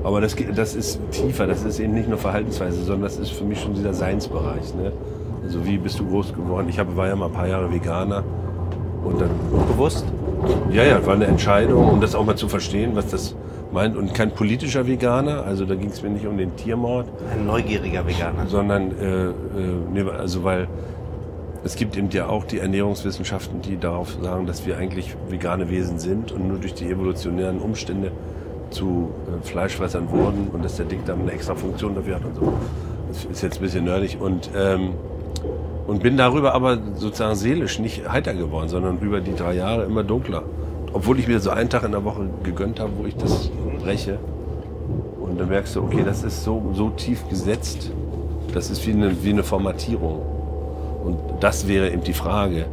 Aber 0.03 0.19
das, 0.19 0.35
das 0.55 0.75
ist 0.75 0.99
tiefer, 1.11 1.47
das 1.47 1.63
ist 1.63 1.79
eben 1.79 1.93
nicht 1.93 2.09
nur 2.09 2.17
Verhaltensweise, 2.17 2.83
sondern 2.83 3.03
das 3.03 3.17
ist 3.17 3.31
für 3.31 3.45
mich 3.45 3.61
schon 3.61 3.73
dieser 3.73 3.93
Seinsbereich. 3.93 4.75
Ne? 4.75 4.91
Also 5.43 5.65
wie 5.65 5.77
bist 5.77 5.99
du 5.99 6.05
groß 6.05 6.33
geworden? 6.33 6.67
Ich 6.69 6.79
hab, 6.79 6.95
war 6.95 7.07
ja 7.07 7.15
mal 7.15 7.27
ein 7.27 7.31
paar 7.31 7.47
Jahre 7.47 7.71
Veganer. 7.71 8.23
Und 9.03 9.19
dann 9.19 9.29
Bewusst? 9.67 10.05
ja, 10.71 10.83
ja, 10.83 11.05
war 11.05 11.13
eine 11.15 11.25
Entscheidung, 11.25 11.89
um 11.89 12.01
das 12.01 12.15
auch 12.15 12.25
mal 12.25 12.35
zu 12.35 12.47
verstehen, 12.47 12.91
was 12.95 13.07
das 13.09 13.35
meint. 13.71 13.97
Und 13.97 14.13
kein 14.13 14.31
politischer 14.31 14.87
Veganer, 14.87 15.43
also 15.43 15.65
da 15.65 15.75
ging 15.75 15.89
es 15.89 16.01
mir 16.01 16.09
nicht 16.09 16.25
um 16.25 16.37
den 16.37 16.55
Tiermord, 16.55 17.07
Ein 17.33 17.45
neugieriger 17.45 18.05
Veganer. 18.07 18.47
sondern, 18.47 18.91
äh, 18.91 19.25
äh, 19.25 19.33
nee, 19.93 20.03
also 20.09 20.43
weil 20.43 20.67
es 21.65 21.75
gibt 21.75 21.97
eben 21.97 22.09
ja 22.11 22.27
auch 22.27 22.43
die 22.43 22.59
Ernährungswissenschaften, 22.59 23.61
die 23.61 23.77
darauf 23.77 24.17
sagen, 24.21 24.45
dass 24.45 24.65
wir 24.65 24.77
eigentlich 24.77 25.15
vegane 25.29 25.69
Wesen 25.69 25.97
sind 25.99 26.31
und 26.31 26.47
nur 26.47 26.57
durch 26.57 26.73
die 26.73 26.89
evolutionären 26.89 27.59
Umstände 27.59 28.11
zu 28.73 29.11
äh, 29.27 29.45
Fleischfressern 29.45 30.09
wurden 30.11 30.49
und 30.51 30.65
dass 30.65 30.75
der 30.77 30.85
Dickdarm 30.85 31.21
eine 31.21 31.31
extra 31.31 31.55
Funktion 31.55 31.95
dafür 31.95 32.15
hat 32.15 32.25
und 32.25 32.35
so. 32.35 32.53
Das 33.07 33.25
ist 33.25 33.41
jetzt 33.41 33.57
ein 33.57 33.61
bisschen 33.61 33.85
nerdig 33.85 34.17
und 34.19 34.49
ähm, 34.55 34.93
und 35.87 36.01
bin 36.01 36.17
darüber 36.17 36.53
aber 36.53 36.77
sozusagen 36.95 37.35
seelisch 37.35 37.79
nicht 37.79 38.09
heiter 38.09 38.33
geworden, 38.33 38.69
sondern 38.69 38.99
über 38.99 39.19
die 39.19 39.35
drei 39.35 39.53
Jahre 39.53 39.83
immer 39.83 40.03
dunkler. 40.03 40.43
Obwohl 40.93 41.19
ich 41.19 41.27
mir 41.27 41.39
so 41.39 41.49
einen 41.49 41.69
Tag 41.69 41.83
in 41.83 41.91
der 41.91 42.05
Woche 42.05 42.29
gegönnt 42.43 42.79
habe, 42.79 42.91
wo 42.97 43.05
ich 43.05 43.15
das 43.15 43.49
breche. 43.81 44.17
Und 45.19 45.39
dann 45.39 45.49
merkst 45.49 45.75
du, 45.75 45.81
okay, 45.81 46.03
das 46.05 46.23
ist 46.23 46.43
so, 46.43 46.71
so 46.73 46.89
tief 46.91 47.27
gesetzt, 47.29 47.91
das 48.53 48.69
ist 48.69 48.85
wie 48.87 48.91
eine, 48.91 49.23
wie 49.23 49.31
eine 49.31 49.43
Formatierung. 49.43 50.21
Und 51.03 51.17
das 51.41 51.67
wäre 51.67 51.91
eben 51.91 52.03
die 52.03 52.13
Frage. 52.13 52.65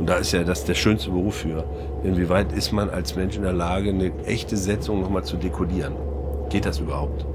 Und 0.00 0.08
da 0.08 0.14
ist 0.16 0.32
ja 0.32 0.42
das 0.44 0.64
der 0.64 0.74
schönste 0.74 1.10
Beruf 1.10 1.34
für. 1.36 1.62
Inwieweit 2.02 2.54
ist 2.54 2.72
man 2.72 2.88
als 2.88 3.16
Mensch 3.16 3.36
in 3.36 3.42
der 3.42 3.52
Lage, 3.52 3.90
eine 3.90 4.10
echte 4.24 4.56
Setzung 4.56 5.02
nochmal 5.02 5.24
zu 5.24 5.36
dekodieren? 5.36 5.92
Geht 6.48 6.64
das 6.64 6.78
überhaupt? 6.80 7.26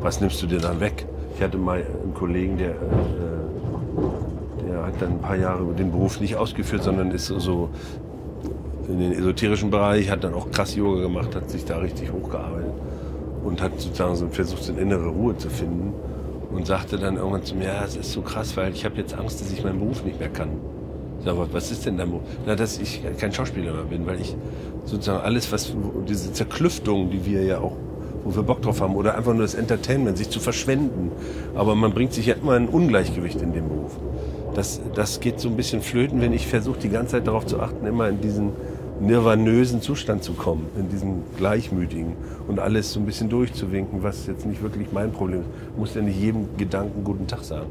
Was 0.00 0.20
nimmst 0.20 0.40
du 0.40 0.46
dir 0.46 0.60
dann 0.60 0.78
weg? 0.78 1.06
Ich 1.36 1.42
hatte 1.42 1.58
mal 1.58 1.78
einen 2.04 2.14
Kollegen, 2.14 2.56
der, 2.56 2.70
äh, 2.70 2.74
der 4.70 4.86
hat 4.86 5.02
dann 5.02 5.10
ein 5.14 5.18
paar 5.20 5.34
Jahre 5.34 5.64
den 5.74 5.90
Beruf 5.90 6.20
nicht 6.20 6.36
ausgeführt, 6.36 6.84
sondern 6.84 7.10
ist 7.10 7.26
so- 7.26 7.40
so 7.40 7.68
in 8.88 9.00
den 9.00 9.12
esoterischen 9.12 9.70
Bereich, 9.70 10.08
hat 10.08 10.22
dann 10.22 10.34
auch 10.34 10.52
krass 10.52 10.76
Yoga 10.76 11.02
gemacht, 11.02 11.34
hat 11.34 11.50
sich 11.50 11.64
da 11.64 11.78
richtig 11.78 12.12
hochgearbeitet 12.12 12.70
und 13.44 13.60
hat 13.60 13.72
sozusagen 13.80 14.14
so 14.14 14.28
versucht, 14.28 14.62
so 14.62 14.72
eine 14.72 14.82
innere 14.82 15.08
Ruhe 15.08 15.36
zu 15.36 15.50
finden 15.50 15.92
und 16.54 16.64
sagte 16.64 16.96
dann 16.96 17.16
irgendwann 17.16 17.42
zu 17.42 17.56
mir, 17.56 17.64
ja, 17.66 17.84
es 17.84 17.96
ist 17.96 18.12
so 18.12 18.22
krass, 18.22 18.56
weil 18.56 18.72
ich 18.72 18.84
habe 18.84 18.94
jetzt 18.98 19.18
Angst, 19.18 19.40
dass 19.40 19.50
ich 19.52 19.64
meinen 19.64 19.80
Beruf 19.80 20.04
nicht 20.04 20.20
mehr 20.20 20.28
kann. 20.28 20.50
Sag, 21.24 21.32
aber 21.32 21.52
was 21.52 21.70
ist 21.70 21.84
denn 21.84 21.96
Beruf? 21.96 22.20
Na, 22.46 22.54
dass 22.54 22.78
ich 22.78 23.02
kein 23.18 23.32
Schauspieler 23.32 23.72
mehr 23.72 23.84
bin, 23.84 24.06
weil 24.06 24.20
ich 24.20 24.36
sozusagen 24.84 25.20
alles, 25.24 25.50
was 25.52 25.72
diese 26.08 26.32
Zerklüftung, 26.32 27.10
die 27.10 27.24
wir 27.26 27.42
ja 27.42 27.58
auch, 27.58 27.72
wo 28.24 28.34
wir 28.34 28.42
Bock 28.42 28.62
drauf 28.62 28.80
haben, 28.80 28.94
oder 28.94 29.16
einfach 29.16 29.32
nur 29.32 29.42
das 29.42 29.54
Entertainment, 29.54 30.16
sich 30.16 30.30
zu 30.30 30.40
verschwenden. 30.40 31.10
Aber 31.54 31.74
man 31.74 31.92
bringt 31.92 32.12
sich 32.12 32.26
ja 32.26 32.34
immer 32.34 32.52
ein 32.52 32.68
Ungleichgewicht 32.68 33.42
in 33.42 33.52
dem 33.52 33.68
Beruf. 33.68 33.92
Das, 34.54 34.80
das 34.94 35.20
geht 35.20 35.40
so 35.40 35.48
ein 35.48 35.56
bisschen 35.56 35.82
flöten, 35.82 36.20
wenn 36.20 36.32
ich 36.32 36.46
versuche, 36.46 36.78
die 36.78 36.88
ganze 36.88 37.12
Zeit 37.12 37.26
darauf 37.26 37.46
zu 37.46 37.60
achten, 37.60 37.86
immer 37.86 38.08
in 38.08 38.20
diesen 38.20 38.52
nirvanösen 39.00 39.80
Zustand 39.80 40.24
zu 40.24 40.32
kommen, 40.32 40.66
in 40.76 40.88
diesen 40.88 41.22
gleichmütigen 41.36 42.14
und 42.48 42.58
alles 42.58 42.92
so 42.92 43.00
ein 43.00 43.06
bisschen 43.06 43.28
durchzuwinken, 43.28 44.02
was 44.02 44.26
jetzt 44.26 44.46
nicht 44.46 44.62
wirklich 44.62 44.88
mein 44.92 45.12
Problem 45.12 45.40
ist. 45.40 45.78
Muss 45.78 45.94
ja 45.94 46.02
nicht 46.02 46.20
jedem 46.20 46.56
Gedanken 46.56 47.04
guten 47.04 47.26
Tag 47.26 47.44
sagen. 47.44 47.68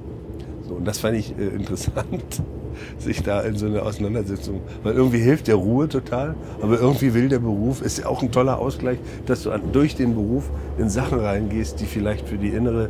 So, 0.68 0.76
und 0.76 0.86
das 0.86 1.00
fand 1.00 1.18
ich 1.18 1.38
äh, 1.38 1.48
interessant, 1.48 2.42
sich 3.00 3.24
da 3.24 3.42
in 3.42 3.56
so 3.56 3.68
eine 3.68 3.82
Auseinandersetzung, 3.82 4.62
weil 4.84 4.94
irgendwie 4.94 5.20
hilft 5.20 5.48
der 5.48 5.56
Ruhe 5.56 5.88
total, 5.88 6.36
aber 6.62 6.80
irgendwie 6.80 7.14
will 7.14 7.30
der 7.30 7.40
Beruf, 7.40 7.82
ist 7.82 8.00
ja 8.00 8.08
auch 8.08 8.22
ein 8.22 8.32
toller 8.32 8.60
Ausgleich, 8.60 9.00
dass 9.26 9.44
du 9.44 9.52
an, 9.52 9.62
durch 9.72 9.96
den 9.96 10.14
Beruf 10.16 10.50
in 10.78 10.90
Sachen 10.90 11.20
reingehst, 11.20 11.80
die 11.80 11.86
vielleicht 11.86 12.28
für 12.28 12.38
die 12.38 12.50
innere 12.50 12.90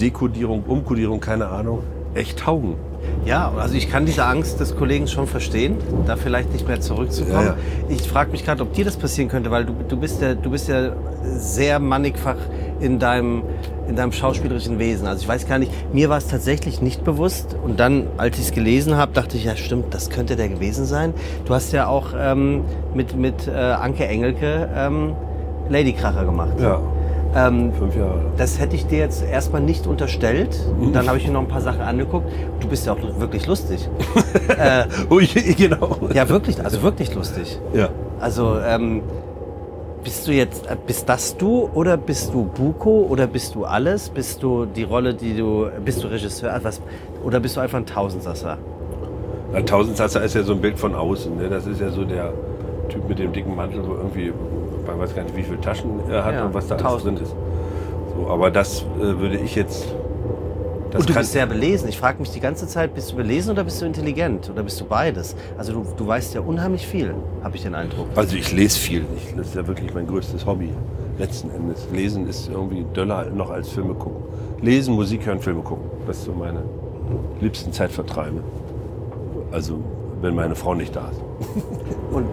Dekodierung, 0.00 0.64
Umkodierung, 0.64 1.20
keine 1.20 1.46
Ahnung, 1.46 1.80
echt 2.14 2.40
taugen. 2.40 2.74
Ja, 3.24 3.52
also 3.56 3.74
ich 3.74 3.90
kann 3.90 4.04
diese 4.04 4.24
Angst 4.26 4.60
des 4.60 4.76
Kollegen 4.76 5.08
schon 5.08 5.26
verstehen, 5.26 5.78
da 6.06 6.16
vielleicht 6.16 6.52
nicht 6.52 6.68
mehr 6.68 6.80
zurückzukommen. 6.80 7.46
Ja, 7.46 7.52
ja. 7.52 7.56
Ich 7.88 8.02
frage 8.02 8.30
mich 8.30 8.44
gerade, 8.44 8.62
ob 8.62 8.74
dir 8.74 8.84
das 8.84 8.96
passieren 8.96 9.30
könnte, 9.30 9.50
weil 9.50 9.64
du, 9.64 9.74
du, 9.88 9.96
bist 9.96 10.20
ja, 10.20 10.34
du 10.34 10.50
bist 10.50 10.68
ja 10.68 10.92
sehr 11.22 11.78
mannigfach 11.78 12.36
in 12.80 12.98
deinem, 12.98 13.42
in 13.88 13.96
deinem 13.96 14.12
schauspielerischen 14.12 14.78
Wesen. 14.78 15.06
Also 15.06 15.22
ich 15.22 15.28
weiß 15.28 15.48
gar 15.48 15.58
nicht, 15.58 15.72
mir 15.94 16.10
war 16.10 16.18
es 16.18 16.28
tatsächlich 16.28 16.82
nicht 16.82 17.02
bewusst. 17.02 17.56
Und 17.64 17.80
dann, 17.80 18.08
als 18.18 18.38
ich 18.38 18.46
es 18.46 18.52
gelesen 18.52 18.96
habe, 18.96 19.12
dachte 19.12 19.38
ich, 19.38 19.44
ja 19.44 19.56
stimmt, 19.56 19.94
das 19.94 20.10
könnte 20.10 20.36
der 20.36 20.50
gewesen 20.50 20.84
sein. 20.84 21.14
Du 21.46 21.54
hast 21.54 21.72
ja 21.72 21.86
auch 21.86 22.08
ähm, 22.18 22.64
mit, 22.94 23.16
mit 23.16 23.48
äh, 23.48 23.52
Anke 23.52 24.06
Engelke 24.06 24.68
ähm, 24.76 25.14
Ladykracher 25.70 26.26
gemacht. 26.26 26.60
Ja, 26.60 26.80
Ähm, 27.34 27.72
fünf 27.72 27.96
Jahre. 27.96 28.20
das 28.36 28.60
hätte 28.60 28.76
ich 28.76 28.86
dir 28.86 28.98
jetzt 28.98 29.24
erstmal 29.24 29.60
nicht 29.60 29.86
unterstellt. 29.86 30.56
Und 30.80 30.94
dann 30.94 31.08
habe 31.08 31.18
ich 31.18 31.26
mir 31.26 31.32
noch 31.32 31.40
ein 31.40 31.48
paar 31.48 31.60
Sachen 31.60 31.80
angeguckt. 31.80 32.30
Du 32.60 32.68
bist 32.68 32.86
ja 32.86 32.92
auch 32.92 32.98
wirklich 33.18 33.46
lustig. 33.46 33.88
äh, 34.58 34.84
Ui, 35.10 35.26
genau. 35.26 35.98
ja, 36.12 36.28
wirklich, 36.28 36.62
also 36.62 36.82
wirklich 36.82 37.14
lustig. 37.14 37.58
Ja. 37.72 37.88
Also, 38.20 38.58
ähm, 38.60 39.02
bist 40.04 40.28
du 40.28 40.32
jetzt, 40.32 40.66
äh, 40.66 40.76
bist 40.86 41.08
das 41.08 41.36
du 41.36 41.70
oder 41.72 41.96
bist 41.96 42.32
du 42.32 42.44
Buko 42.44 43.06
oder 43.08 43.26
bist 43.26 43.54
du 43.54 43.64
alles? 43.64 44.10
Bist 44.10 44.42
du 44.42 44.66
die 44.66 44.84
Rolle, 44.84 45.14
die 45.14 45.36
du, 45.36 45.68
bist 45.84 46.04
du 46.04 46.08
Regisseur, 46.08 46.58
was, 46.62 46.80
oder 47.24 47.40
bist 47.40 47.56
du 47.56 47.60
einfach 47.60 47.78
ein 47.78 47.86
Tausendsasser? 47.86 48.58
Na, 49.52 49.62
Tausendsasser 49.62 50.22
ist 50.22 50.34
ja 50.34 50.42
so 50.42 50.52
ein 50.52 50.60
Bild 50.60 50.78
von 50.78 50.94
außen. 50.94 51.36
Ne? 51.36 51.48
Das 51.48 51.66
ist 51.66 51.80
ja 51.80 51.90
so 51.90 52.04
der 52.04 52.32
Typ 52.88 53.08
mit 53.08 53.18
dem 53.18 53.32
dicken 53.32 53.56
Mantel, 53.56 53.82
wo 53.86 53.94
irgendwie, 53.94 54.32
man 54.86 54.98
weiß 54.98 55.14
gar 55.14 55.22
nicht, 55.22 55.36
wie 55.36 55.42
viele 55.42 55.60
Taschen 55.60 56.00
er 56.08 56.24
hat 56.24 56.34
Ja, 56.34 56.46
und 56.46 56.54
was 56.54 56.66
da 56.66 56.76
alles 56.76 57.02
drin 57.02 57.16
ist. 57.16 57.34
So, 58.16 58.28
aber 58.28 58.50
das 58.50 58.82
äh, 58.82 59.18
würde 59.18 59.38
ich 59.38 59.54
jetzt. 59.54 59.86
Und 60.96 61.08
du 61.08 61.14
bist 61.14 61.32
sehr 61.32 61.46
belesen. 61.46 61.88
Ich 61.88 61.98
frage 61.98 62.20
mich 62.20 62.30
die 62.30 62.38
ganze 62.38 62.68
Zeit, 62.68 62.94
bist 62.94 63.10
du 63.10 63.16
belesen 63.16 63.50
oder 63.50 63.64
bist 63.64 63.82
du 63.82 63.86
intelligent? 63.86 64.48
Oder 64.48 64.62
bist 64.62 64.80
du 64.80 64.84
beides? 64.84 65.34
Also 65.58 65.72
du, 65.72 65.86
du 65.96 66.06
weißt 66.06 66.34
ja 66.34 66.40
unheimlich 66.40 66.86
viel, 66.86 67.14
habe 67.42 67.56
ich 67.56 67.62
den 67.62 67.74
Eindruck. 67.74 68.06
Also 68.14 68.36
ich 68.36 68.52
lese 68.52 68.78
viel. 68.78 69.04
Ich, 69.16 69.34
das 69.34 69.48
ist 69.48 69.54
ja 69.56 69.66
wirklich 69.66 69.92
mein 69.92 70.06
größtes 70.06 70.46
Hobby. 70.46 70.70
Letzten 71.18 71.50
Endes. 71.50 71.88
Lesen 71.92 72.28
ist 72.28 72.48
irgendwie 72.48 72.84
döller 72.94 73.24
noch 73.30 73.50
als 73.50 73.70
Filme 73.70 73.94
gucken. 73.94 74.22
Lesen, 74.62 74.94
Musik 74.94 75.26
hören, 75.26 75.40
Filme 75.40 75.62
gucken. 75.62 75.84
Das 76.06 76.18
ist 76.18 76.24
so 76.26 76.32
meine 76.32 76.62
liebsten 77.40 77.72
Zeitvertreibe. 77.72 78.42
Also 79.50 79.80
wenn 80.20 80.34
meine 80.34 80.54
Frau 80.54 80.74
nicht 80.74 80.94
da 80.94 81.08
ist. 81.08 81.20
Und, 82.10 82.26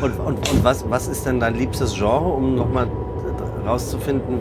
und, 0.00 0.20
und, 0.20 0.50
und 0.52 0.64
was, 0.64 0.88
was 0.88 1.08
ist 1.08 1.26
denn 1.26 1.40
dein 1.40 1.56
liebstes 1.56 1.94
Genre, 1.94 2.28
um 2.28 2.54
nochmal 2.54 2.88
rauszufinden? 3.66 4.38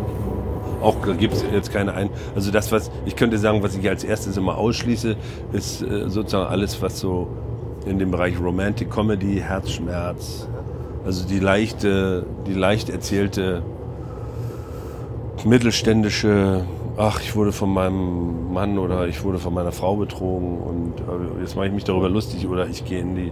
Auch 0.81 0.95
gibt 1.17 1.33
es 1.33 1.43
jetzt 1.51 1.71
keine 1.71 1.93
ein. 1.93 2.09
Also 2.35 2.51
das, 2.51 2.71
was 2.71 2.91
ich 3.05 3.15
könnte 3.15 3.39
sagen, 3.39 3.63
was 3.63 3.75
ich 3.75 3.89
als 3.89 4.03
erstes 4.03 4.37
immer 4.37 4.57
ausschließe, 4.57 5.15
ist 5.53 5.81
äh, 5.81 6.09
sozusagen 6.09 6.47
alles, 6.47 6.81
was 6.81 6.99
so 6.99 7.27
in 7.85 7.97
dem 7.97 8.11
Bereich 8.11 8.39
Romantic 8.39 8.91
Comedy, 8.91 9.41
Herzschmerz, 9.41 10.47
also 11.05 11.27
die 11.27 11.39
leichte, 11.39 12.25
die 12.45 12.53
leicht 12.53 12.89
erzählte 12.89 13.63
mittelständische 15.45 16.65
ach, 16.97 17.21
ich 17.21 17.35
wurde 17.35 17.51
von 17.51 17.73
meinem 17.73 18.53
Mann 18.53 18.77
oder 18.77 19.07
ich 19.07 19.23
wurde 19.23 19.39
von 19.39 19.53
meiner 19.53 19.71
Frau 19.71 19.95
betrogen 19.95 20.59
und 20.59 20.93
äh, 20.99 21.41
jetzt 21.41 21.55
mache 21.55 21.67
ich 21.67 21.73
mich 21.73 21.83
darüber 21.83 22.09
lustig 22.09 22.47
oder 22.47 22.67
ich 22.67 22.85
gehe 22.85 22.99
in 22.99 23.15
die 23.15 23.31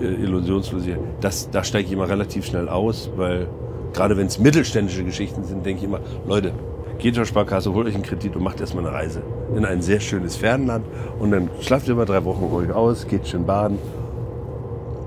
äh, 0.00 0.06
Illusionslosigkeit. 0.06 1.00
Das, 1.20 1.50
da 1.50 1.64
steige 1.64 1.86
ich 1.86 1.92
immer 1.92 2.08
relativ 2.08 2.46
schnell 2.46 2.68
aus, 2.68 3.10
weil 3.16 3.48
gerade 3.92 4.16
wenn 4.16 4.26
es 4.26 4.38
mittelständische 4.38 5.04
Geschichten 5.04 5.44
sind, 5.44 5.64
denke 5.64 5.80
ich 5.80 5.84
immer, 5.84 6.00
Leute, 6.26 6.52
geht 6.98 7.14
zur 7.14 7.24
Sparkasse, 7.24 7.72
holt 7.72 7.86
euch 7.86 7.94
einen 7.94 8.02
Kredit 8.02 8.36
und 8.36 8.42
macht 8.42 8.60
erstmal 8.60 8.86
eine 8.86 8.94
Reise 8.94 9.22
in 9.56 9.64
ein 9.64 9.82
sehr 9.82 10.00
schönes 10.00 10.36
Fernland 10.36 10.84
und 11.18 11.30
dann 11.30 11.48
schlaft 11.60 11.88
ihr 11.88 11.94
mal 11.94 12.04
drei 12.04 12.24
Wochen 12.24 12.44
ruhig 12.44 12.72
aus, 12.72 13.06
geht 13.06 13.26
schön 13.26 13.46
baden, 13.46 13.78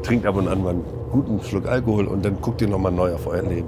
trinkt 0.01 0.25
ab 0.25 0.35
und 0.35 0.47
an 0.47 0.63
mal 0.63 0.69
einen 0.71 1.02
guten 1.13 1.41
Schluck 1.41 1.67
Alkohol 1.67 2.07
und 2.07 2.25
dann 2.25 2.41
guckt 2.41 2.61
ihr 2.61 2.67
nochmal 2.67 2.91
neu 2.91 3.13
auf 3.13 3.27
euer 3.27 3.43
Leben. 3.43 3.67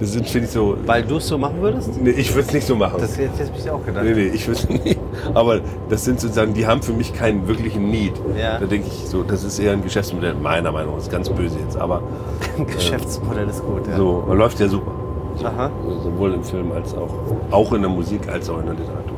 Das 0.00 0.12
sind, 0.12 0.28
finde 0.28 0.46
ich, 0.46 0.52
so. 0.52 0.76
Weil 0.84 1.04
du 1.04 1.18
es 1.18 1.28
so 1.28 1.38
machen 1.38 1.60
würdest? 1.60 1.90
Nee, 2.00 2.10
ich 2.10 2.34
würde 2.34 2.48
es 2.48 2.52
nicht 2.52 2.66
so 2.66 2.74
machen. 2.74 2.96
Das 2.98 3.16
jetzt, 3.16 3.38
jetzt 3.38 3.52
ich 3.56 3.70
auch 3.70 3.84
gedacht. 3.84 4.04
Nee, 4.04 4.14
nee, 4.14 4.26
ich 4.26 4.46
würde 4.48 4.60
es 4.60 4.68
nicht. 4.84 4.98
Aber 5.32 5.60
das 5.88 6.04
sind 6.04 6.20
sozusagen, 6.20 6.54
die 6.54 6.66
haben 6.66 6.82
für 6.82 6.92
mich 6.92 7.14
keinen 7.14 7.46
wirklichen 7.46 7.88
Need. 7.90 8.14
Ja. 8.36 8.58
Da 8.58 8.66
denke 8.66 8.88
ich 8.88 9.08
so, 9.08 9.22
das 9.22 9.44
ist 9.44 9.58
eher 9.58 9.72
ein 9.72 9.82
Geschäftsmodell, 9.82 10.34
meiner 10.34 10.72
Meinung 10.72 10.90
nach. 10.90 10.96
Das 10.96 11.04
ist 11.04 11.12
ganz 11.12 11.30
böse 11.30 11.58
jetzt, 11.64 11.76
aber 11.76 12.02
Geschäftsmodell 12.66 13.48
ist 13.48 13.62
gut, 13.62 13.86
ja. 13.86 13.96
so, 13.96 14.24
läuft 14.32 14.58
ja 14.58 14.68
super. 14.68 14.92
Aha. 15.44 15.70
Sowohl 16.02 16.32
im 16.32 16.42
Film 16.42 16.72
als 16.72 16.94
auch, 16.94 17.12
auch 17.50 17.72
in 17.72 17.82
der 17.82 17.90
Musik 17.90 18.28
als 18.28 18.48
auch 18.48 18.58
in 18.58 18.66
der 18.66 18.74
Literatur. 18.74 19.16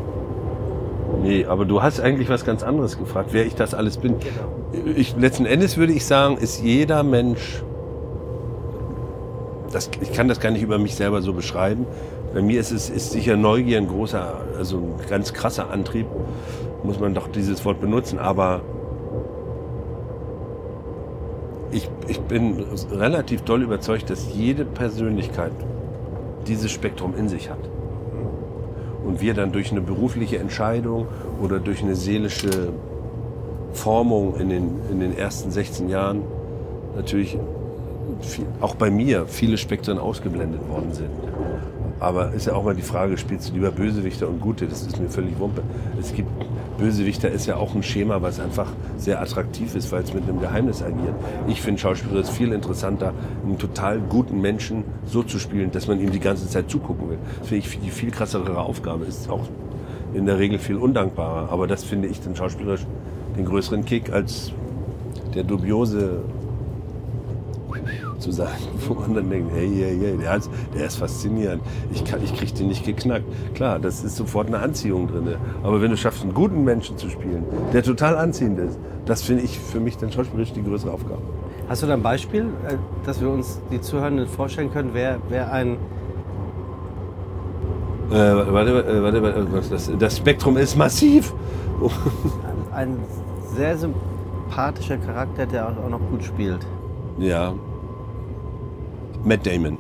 Nee, 1.23 1.47
aber 1.47 1.65
du 1.65 1.83
hast 1.83 2.01
eigentlich 2.01 2.29
was 2.29 2.45
ganz 2.45 2.63
anderes 2.63 2.99
gefragt, 2.99 3.31
wer 3.33 3.47
ich 3.47 3.55
das 3.55 3.75
alles 3.75 3.97
bin. 3.97 4.17
Ich, 4.97 5.17
letzten 5.17 5.47
Endes 5.47 5.77
würde 5.77 5.93
ich 5.93 6.05
sagen, 6.05 6.37
ist 6.37 6.63
jeder 6.63 7.03
Mensch, 7.03 7.63
das, 9.73 9.91
ich 10.01 10.13
kann 10.13 10.29
das 10.29 10.41
gar 10.41 10.51
nicht 10.51 10.63
über 10.63 10.79
mich 10.79 10.95
selber 10.95 11.23
so 11.23 11.33
beschreiben. 11.33 11.87
Bei 12.35 12.43
mir 12.43 12.61
ist 12.61 12.71
es 12.71 12.91
ist 12.91 13.13
sicher 13.13 13.37
Neugier 13.37 13.79
ein 13.79 13.89
großer, 13.89 14.43
also 14.57 14.79
ein 14.79 15.09
ganz 15.09 15.33
krasser 15.33 15.71
Antrieb, 15.71 16.07
muss 16.83 17.01
man 17.01 17.15
doch 17.15 17.29
dieses 17.29 17.65
Wort 17.65 17.81
benutzen, 17.81 18.19
aber 18.19 18.61
ich, 21.71 21.89
ich 22.07 22.21
bin 22.21 22.65
relativ 22.93 23.43
doll 23.43 23.63
überzeugt, 23.63 24.11
dass 24.11 24.33
jede 24.35 24.65
Persönlichkeit 24.65 25.53
dieses 26.47 26.71
Spektrum 26.71 27.15
in 27.17 27.29
sich 27.29 27.51
hat. 27.51 27.59
Und 29.05 29.21
wir 29.21 29.35
dann 29.35 29.53
durch 29.53 29.71
eine 29.71 29.81
berufliche 29.81 30.39
Entscheidung 30.39 31.07
oder 31.43 31.61
durch 31.61 31.83
eine 31.83 31.95
seelische 31.95 32.73
Formung 33.73 34.37
in 34.39 34.49
den, 34.49 34.71
in 34.91 35.01
den 35.01 35.17
ersten 35.17 35.51
16 35.51 35.89
Jahren 35.89 36.23
natürlich 36.97 37.39
viel, 38.21 38.47
auch 38.61 38.75
bei 38.75 38.91
mir 38.91 39.27
viele 39.27 39.57
Spektren 39.57 39.99
ausgeblendet 39.99 40.69
worden 40.69 40.93
sind. 40.93 41.11
Aber 42.01 42.33
ist 42.33 42.47
ja 42.47 42.55
auch 42.55 42.63
mal 42.63 42.77
die 42.77 42.83
Frage, 42.83 43.19
spielst 43.19 43.49
du 43.49 43.55
lieber 43.55 43.73
Bösewichter 43.73 44.29
und 44.29 44.41
Gute? 44.41 44.67
Das 44.67 44.83
ist 44.83 45.01
mir 45.01 45.09
völlig 45.09 45.39
wumpe. 45.41 45.63
Es 45.99 46.15
gibt, 46.15 46.29
Bösewichter 46.79 47.29
ist 47.29 47.47
ja 47.47 47.57
auch 47.57 47.75
ein 47.75 47.83
Schema, 47.83 48.23
was 48.23 48.39
einfach 48.39 48.69
sehr 48.97 49.21
attraktiv 49.21 49.75
ist, 49.75 49.91
weil 49.91 50.05
es 50.05 50.15
mit 50.15 50.23
einem 50.29 50.41
Geheimnis 50.41 50.81
agiert. 50.81 51.15
Ich 51.49 51.61
finde 51.61 51.81
Schauspieler 51.81 52.21
ist 52.21 52.31
viel 52.31 52.53
interessanter, 52.53 53.15
einen 53.45 53.59
total 53.59 53.99
guten 53.99 54.41
Menschen 54.41 54.85
so 55.07 55.25
zu 55.25 55.41
spielen, 55.41 55.73
dass 55.73 55.89
man 55.89 56.01
ihm 56.01 56.13
die 56.13 56.21
ganze 56.21 56.49
Zeit 56.49 56.71
zugucken 56.71 57.11
will. 57.11 57.19
Das 57.41 57.49
finde 57.49 57.67
ich 57.67 57.81
die 57.81 57.91
viel 57.91 58.13
krassere 58.13 58.59
Aufgabe. 58.59 59.05
Ist 59.05 59.29
auch 59.29 59.49
in 60.15 60.27
der 60.27 60.39
Regel 60.39 60.61
viel 60.61 60.77
undankbarer. 60.77 61.51
Aber 61.51 61.67
das 61.67 61.83
finde 61.83 62.07
ich 62.07 62.21
den 62.21 62.37
schauspielerisch 62.37 62.87
den 63.37 63.45
größeren 63.45 63.85
Kick 63.85 64.13
als 64.13 64.53
der 65.35 65.43
dubiose 65.43 66.23
zu 68.19 68.33
sagen, 68.33 68.59
wo 68.89 68.95
man 68.95 69.15
dann 69.15 69.31
denkt, 69.31 69.53
hey, 69.55 69.69
hey, 69.69 69.99
hey, 69.99 70.19
der, 70.19 70.37
ist, 70.37 70.51
der 70.75 70.87
ist 70.87 70.97
faszinierend. 70.97 71.63
Ich, 71.93 72.05
kann, 72.05 72.23
ich 72.23 72.35
kriege 72.35 72.53
den 72.53 72.69
nicht 72.69 72.85
geknackt. 72.85 73.25
Klar, 73.55 73.79
das 73.79 74.05
ist 74.05 74.17
sofort 74.17 74.49
eine 74.49 74.59
Anziehung 74.59 75.09
drin. 75.09 75.37
Aber 75.63 75.81
wenn 75.81 75.91
du 75.91 75.97
schaffst, 75.97 76.23
einen 76.23 76.35
guten 76.35 76.65
Menschen 76.65 76.99
zu 76.99 77.09
spielen, 77.11 77.45
der 77.73 77.83
total 77.83 78.17
anziehend 78.17 78.59
ist, 78.59 78.79
das 79.07 79.23
finde 79.23 79.45
ich 79.45 79.59
für 79.59 79.81
mich 79.81 79.97
dann 79.97 80.13
schauspielerisch 80.13 80.53
die 80.53 80.63
größere 80.63 80.93
Aufgabe. 80.93 81.23
Hast 81.69 81.83
du 81.83 81.87
da 81.87 81.95
ein 81.95 82.03
Beispiel, 82.03 82.45
äh, 82.67 82.75
dass 83.05 83.21
wir 83.21 83.29
uns 83.31 83.61
die 83.71 83.81
Zuhörenden 83.81 84.27
vorstellen 84.27 84.73
können, 84.73 84.91
wer, 84.93 85.19
wer 85.29 85.53
ein 85.53 85.77
Äh, 88.11 88.15
warte, 88.15 88.71
äh, 88.71 89.03
warte, 89.03 89.23
warte, 89.23 89.69
das, 89.71 89.91
das 89.99 90.17
Spektrum 90.17 90.57
ist 90.57 90.77
massiv. 90.77 91.35
ein 92.73 92.97
sehr 93.55 93.77
sympathischer 93.77 94.97
Charakter, 94.97 95.45
der 95.45 95.69
auch 95.69 95.89
noch 95.91 96.01
gut 96.11 96.25
spielt? 96.25 96.67
Ja. 97.19 97.53
Matt 99.25 99.47
Damon. 99.47 99.79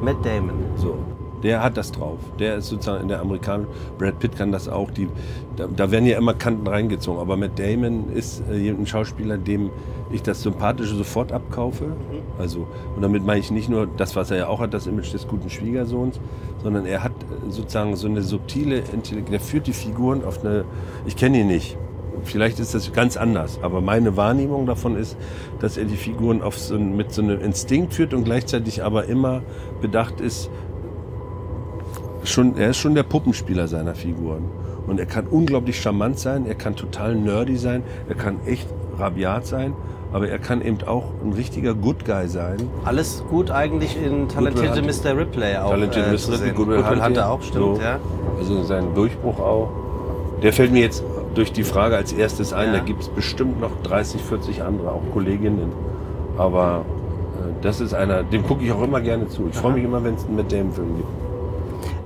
Matt 0.00 0.24
Damon. 0.24 0.56
So. 0.76 0.96
Der 1.42 1.62
hat 1.62 1.76
das 1.76 1.90
drauf. 1.92 2.18
Der 2.38 2.56
ist 2.56 2.68
sozusagen 2.68 3.02
in 3.02 3.08
der 3.08 3.20
Amerikaner. 3.20 3.66
Brad 3.98 4.18
Pitt 4.18 4.36
kann 4.36 4.52
das 4.52 4.68
auch. 4.68 4.90
Die, 4.90 5.08
da, 5.56 5.66
da 5.74 5.90
werden 5.90 6.04
ja 6.06 6.18
immer 6.18 6.34
Kanten 6.34 6.66
reingezogen. 6.66 7.20
Aber 7.20 7.36
Matt 7.36 7.58
Damon 7.58 8.12
ist 8.12 8.42
äh, 8.50 8.68
ein 8.68 8.86
Schauspieler, 8.86 9.38
dem 9.38 9.70
ich 10.10 10.22
das 10.22 10.42
Sympathische 10.42 10.94
sofort 10.94 11.32
abkaufe. 11.32 11.96
Also, 12.38 12.66
und 12.94 13.02
damit 13.02 13.24
meine 13.24 13.40
ich 13.40 13.50
nicht 13.50 13.68
nur 13.68 13.86
das, 13.86 14.16
was 14.16 14.30
er 14.30 14.36
ja 14.36 14.46
auch 14.48 14.60
hat, 14.60 14.74
das 14.74 14.86
Image 14.86 15.12
des 15.12 15.26
guten 15.26 15.48
Schwiegersohns, 15.48 16.20
sondern 16.62 16.84
er 16.84 17.02
hat 17.02 17.12
äh, 17.12 17.50
sozusagen 17.50 17.96
so 17.96 18.06
eine 18.06 18.22
subtile 18.22 18.82
Intelligenz. 18.92 19.30
Der 19.30 19.40
führt 19.40 19.66
die 19.66 19.72
Figuren 19.72 20.24
auf 20.24 20.44
eine. 20.44 20.64
Ich 21.06 21.16
kenne 21.16 21.40
ihn 21.40 21.46
nicht. 21.46 21.78
Vielleicht 22.24 22.60
ist 22.60 22.74
das 22.74 22.92
ganz 22.92 23.16
anders, 23.16 23.58
aber 23.62 23.80
meine 23.80 24.16
Wahrnehmung 24.16 24.66
davon 24.66 24.96
ist, 24.96 25.16
dass 25.60 25.76
er 25.76 25.84
die 25.84 25.96
Figuren 25.96 26.42
auf 26.42 26.58
so, 26.58 26.78
mit 26.78 27.12
so 27.12 27.22
einem 27.22 27.40
Instinkt 27.40 27.94
führt 27.94 28.14
und 28.14 28.24
gleichzeitig 28.24 28.82
aber 28.82 29.04
immer 29.06 29.42
bedacht 29.80 30.20
ist, 30.20 30.50
schon, 32.24 32.56
er 32.56 32.70
ist 32.70 32.78
schon 32.78 32.94
der 32.94 33.02
Puppenspieler 33.02 33.68
seiner 33.68 33.94
Figuren. 33.94 34.44
Und 34.86 34.98
er 34.98 35.06
kann 35.06 35.26
unglaublich 35.26 35.80
charmant 35.80 36.18
sein, 36.18 36.46
er 36.46 36.54
kann 36.54 36.76
total 36.76 37.14
nerdy 37.14 37.56
sein, 37.56 37.82
er 38.08 38.14
kann 38.16 38.36
echt 38.46 38.66
rabiat 38.98 39.46
sein, 39.46 39.74
aber 40.12 40.28
er 40.28 40.38
kann 40.38 40.62
eben 40.62 40.78
auch 40.86 41.04
ein 41.24 41.32
richtiger 41.32 41.74
Good 41.74 42.04
Guy 42.04 42.28
sein. 42.28 42.56
Alles 42.84 43.22
gut 43.30 43.50
eigentlich 43.50 43.96
in 44.02 44.28
Talentierte. 44.28 44.82
Mr. 44.82 45.16
Ripley 45.16 45.56
auch. 45.56 45.70
Talented 45.70 46.04
äh, 46.04 46.10
Mr. 46.10 46.12
Ripley, 46.12 46.36
sehen. 46.36 46.54
Good 46.54 46.68
Hunting. 46.68 47.04
Hunter 47.04 47.30
auch, 47.30 47.42
stimmt, 47.42 47.76
So. 47.76 47.80
ja. 47.80 47.98
Also 48.38 48.62
sein 48.64 48.94
Durchbruch 48.94 49.38
auch. 49.38 49.70
Der 50.42 50.52
fällt 50.52 50.72
mir 50.72 50.80
jetzt 50.80 51.04
durch 51.34 51.52
die 51.52 51.64
Frage 51.64 51.96
als 51.96 52.12
erstes 52.12 52.52
ein. 52.52 52.68
Ja. 52.68 52.78
Da 52.78 52.84
gibt 52.84 53.02
es 53.02 53.08
bestimmt 53.08 53.60
noch 53.60 53.70
30, 53.82 54.20
40 54.20 54.62
andere, 54.62 54.90
auch 54.90 55.02
Kolleginnen. 55.12 55.72
Aber 56.36 56.84
äh, 57.38 57.52
das 57.62 57.80
ist 57.80 57.94
einer, 57.94 58.22
dem 58.22 58.46
gucke 58.46 58.64
ich 58.64 58.72
auch 58.72 58.82
immer 58.82 59.00
gerne 59.00 59.28
zu. 59.28 59.48
Ich 59.48 59.56
freue 59.56 59.74
mich 59.74 59.84
immer, 59.84 60.02
wenn 60.02 60.14
es 60.14 60.24
einen 60.24 60.36
mit 60.36 60.50
dem 60.50 60.72
Film 60.72 60.96
gibt. 60.96 61.08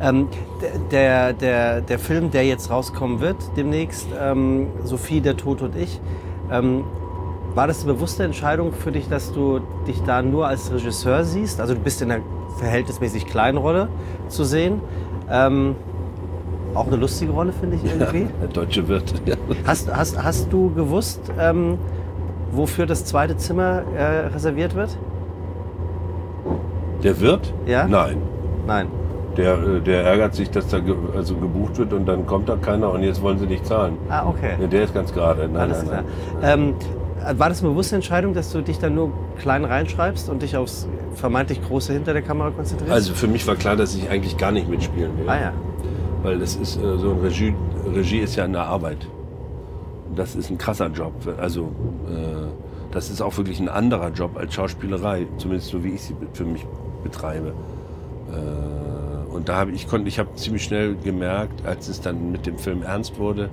Ähm, 0.01 0.29
der, 0.91 1.33
der, 1.33 1.81
der 1.81 1.99
Film, 1.99 2.31
der 2.31 2.45
jetzt 2.45 2.71
rauskommen 2.71 3.21
wird 3.21 3.37
demnächst, 3.57 4.07
ähm, 4.21 4.69
Sophie, 4.83 5.21
der 5.21 5.37
Tod 5.37 5.63
und 5.63 5.77
ich, 5.77 6.01
ähm, 6.51 6.85
war 7.55 7.69
das 7.69 7.85
eine 7.85 7.95
bewusste 7.95 8.25
Entscheidung 8.25 8.73
für 8.73 8.91
dich, 8.91 9.09
dass 9.09 9.33
du 9.33 9.61
dich 9.87 10.03
da 10.03 10.23
nur 10.23 10.49
als 10.49 10.73
Regisseur 10.73 11.25
siehst? 11.25 11.61
Also 11.61 11.75
du 11.75 11.81
bist 11.81 12.03
in 12.03 12.11
einer 12.11 12.23
verhältnismäßig 12.59 13.27
kleinen 13.27 13.59
Rolle 13.59 13.89
zu 14.29 14.45
sehen. 14.45 14.81
Auch 16.75 16.87
eine 16.89 16.97
lustige 16.97 17.33
Rolle, 17.33 17.53
finde 17.53 17.77
ich 17.77 17.85
irgendwie. 17.85 18.27
Der 18.41 18.49
deutsche 18.49 18.89
Wirt. 18.89 19.15
Hast, 19.67 19.95
hast, 19.95 20.23
hast 20.23 20.53
du 20.53 20.73
gewusst, 20.75 21.21
ähm, 21.39 21.79
wofür 22.51 22.87
das 22.87 23.05
zweite 23.05 23.37
Zimmer 23.37 23.83
äh, 23.97 24.27
reserviert 24.27 24.75
wird? 24.75 24.97
Der 27.03 27.21
Wirt? 27.21 27.53
Ja? 27.67 27.87
Nein. 27.87 28.17
Nein. 28.67 28.89
Der, 29.37 29.55
äh, 29.55 29.81
der 29.81 30.05
ärgert 30.05 30.35
sich, 30.35 30.51
dass 30.51 30.69
da 30.69 30.79
ge 30.79 30.95
also 31.17 31.37
gebucht 31.37 31.79
wird 31.79 31.93
und 31.93 32.07
dann 32.07 32.27
kommt 32.27 32.49
da 32.49 32.57
keiner 32.57 32.91
und 32.91 33.03
jetzt 33.03 33.21
wollen 33.23 33.39
sie 33.39 33.47
nicht 33.47 33.67
zahlen. 33.67 33.99
Ah, 34.09 34.27
okay. 34.27 34.55
Ja, 34.61 34.67
der 34.67 34.85
ist 34.85 34.95
ganz 34.95 35.13
gerade. 35.13 35.49
Nein, 35.49 35.57
Alles 35.57 35.79
nein, 35.79 35.89
klar. 35.89 36.05
nein. 36.41 36.75
Ähm, 37.27 37.39
war 37.39 37.49
das 37.49 37.61
eine 37.61 37.71
bewusste 37.71 37.95
Entscheidung, 37.97 38.35
dass 38.35 38.53
du 38.53 38.61
dich 38.61 38.79
dann 38.79 38.95
nur 38.95 39.11
klein 39.39 39.65
reinschreibst 39.65 40.29
und 40.29 40.43
dich 40.43 40.57
aufs 40.57 40.87
vermeintlich 41.15 41.63
Große 41.67 41.93
hinter 41.93 42.13
der 42.13 42.23
Kamera 42.23 42.51
konzentrierst? 42.51 42.93
Also 42.93 43.15
für 43.15 43.27
mich 43.29 43.47
war 43.47 43.57
klar, 43.57 43.77
dass 43.77 43.95
ich 43.95 44.11
eigentlich 44.11 44.37
gar 44.37 44.53
nicht 44.53 44.69
mitspielen 44.69 45.19
will. 45.19 45.29
ah 45.29 45.37
ja. 45.41 45.53
Weil 46.25 46.39
das 46.39 46.57
ist 46.57 46.77
äh, 46.77 46.99
so 46.99 47.13
Regie, 47.13 47.55
Regie 47.95 48.21
ist 48.21 48.35
ja 48.35 48.45
eine 48.45 48.61
Arbeit. 48.61 49.07
Das 50.17 50.35
ist 50.35 50.51
ein 50.51 50.57
krasser 50.57 50.89
Job. 50.89 51.13
Also 51.39 51.71
äh, 52.09 52.47
das 52.91 53.11
ist 53.11 53.21
auch 53.21 53.37
wirklich 53.37 53.61
ein 53.61 53.69
anderer 53.69 54.09
Job 54.11 54.37
als 54.39 54.55
Schauspielerei, 54.55 55.27
zumindest 55.37 55.71
so 55.71 55.85
wie 55.85 55.91
ich 55.91 56.03
sie 56.03 56.17
für 56.33 56.47
mich 56.47 56.67
betreibe. 57.03 57.53
Äh, 58.33 59.33
und 59.35 59.51
da 59.51 59.57
habe 59.57 59.73
ich 59.73 59.87
konnte, 59.87 60.09
ich 60.09 60.19
habe 60.19 60.35
ziemlich 60.37 60.65
schnell 60.65 60.97
gemerkt, 60.97 61.67
als 61.67 61.89
es 61.89 62.01
dann 62.01 62.33
mit 62.33 62.47
dem 62.47 62.57
Film 62.57 62.83
ernst 62.83 63.19
wurde, 63.19 63.51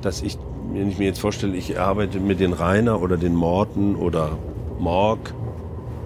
dass 0.00 0.22
ich, 0.22 0.38
wenn 0.72 0.88
ich 0.88 0.98
mir 0.98 1.04
jetzt 1.04 1.20
vorstelle, 1.20 1.54
ich 1.54 1.78
arbeite 1.78 2.18
mit 2.18 2.40
den 2.40 2.54
Rainer 2.54 3.02
oder 3.02 3.18
den 3.18 3.34
Morten 3.34 3.94
oder 3.94 4.38
Morg, 4.78 5.34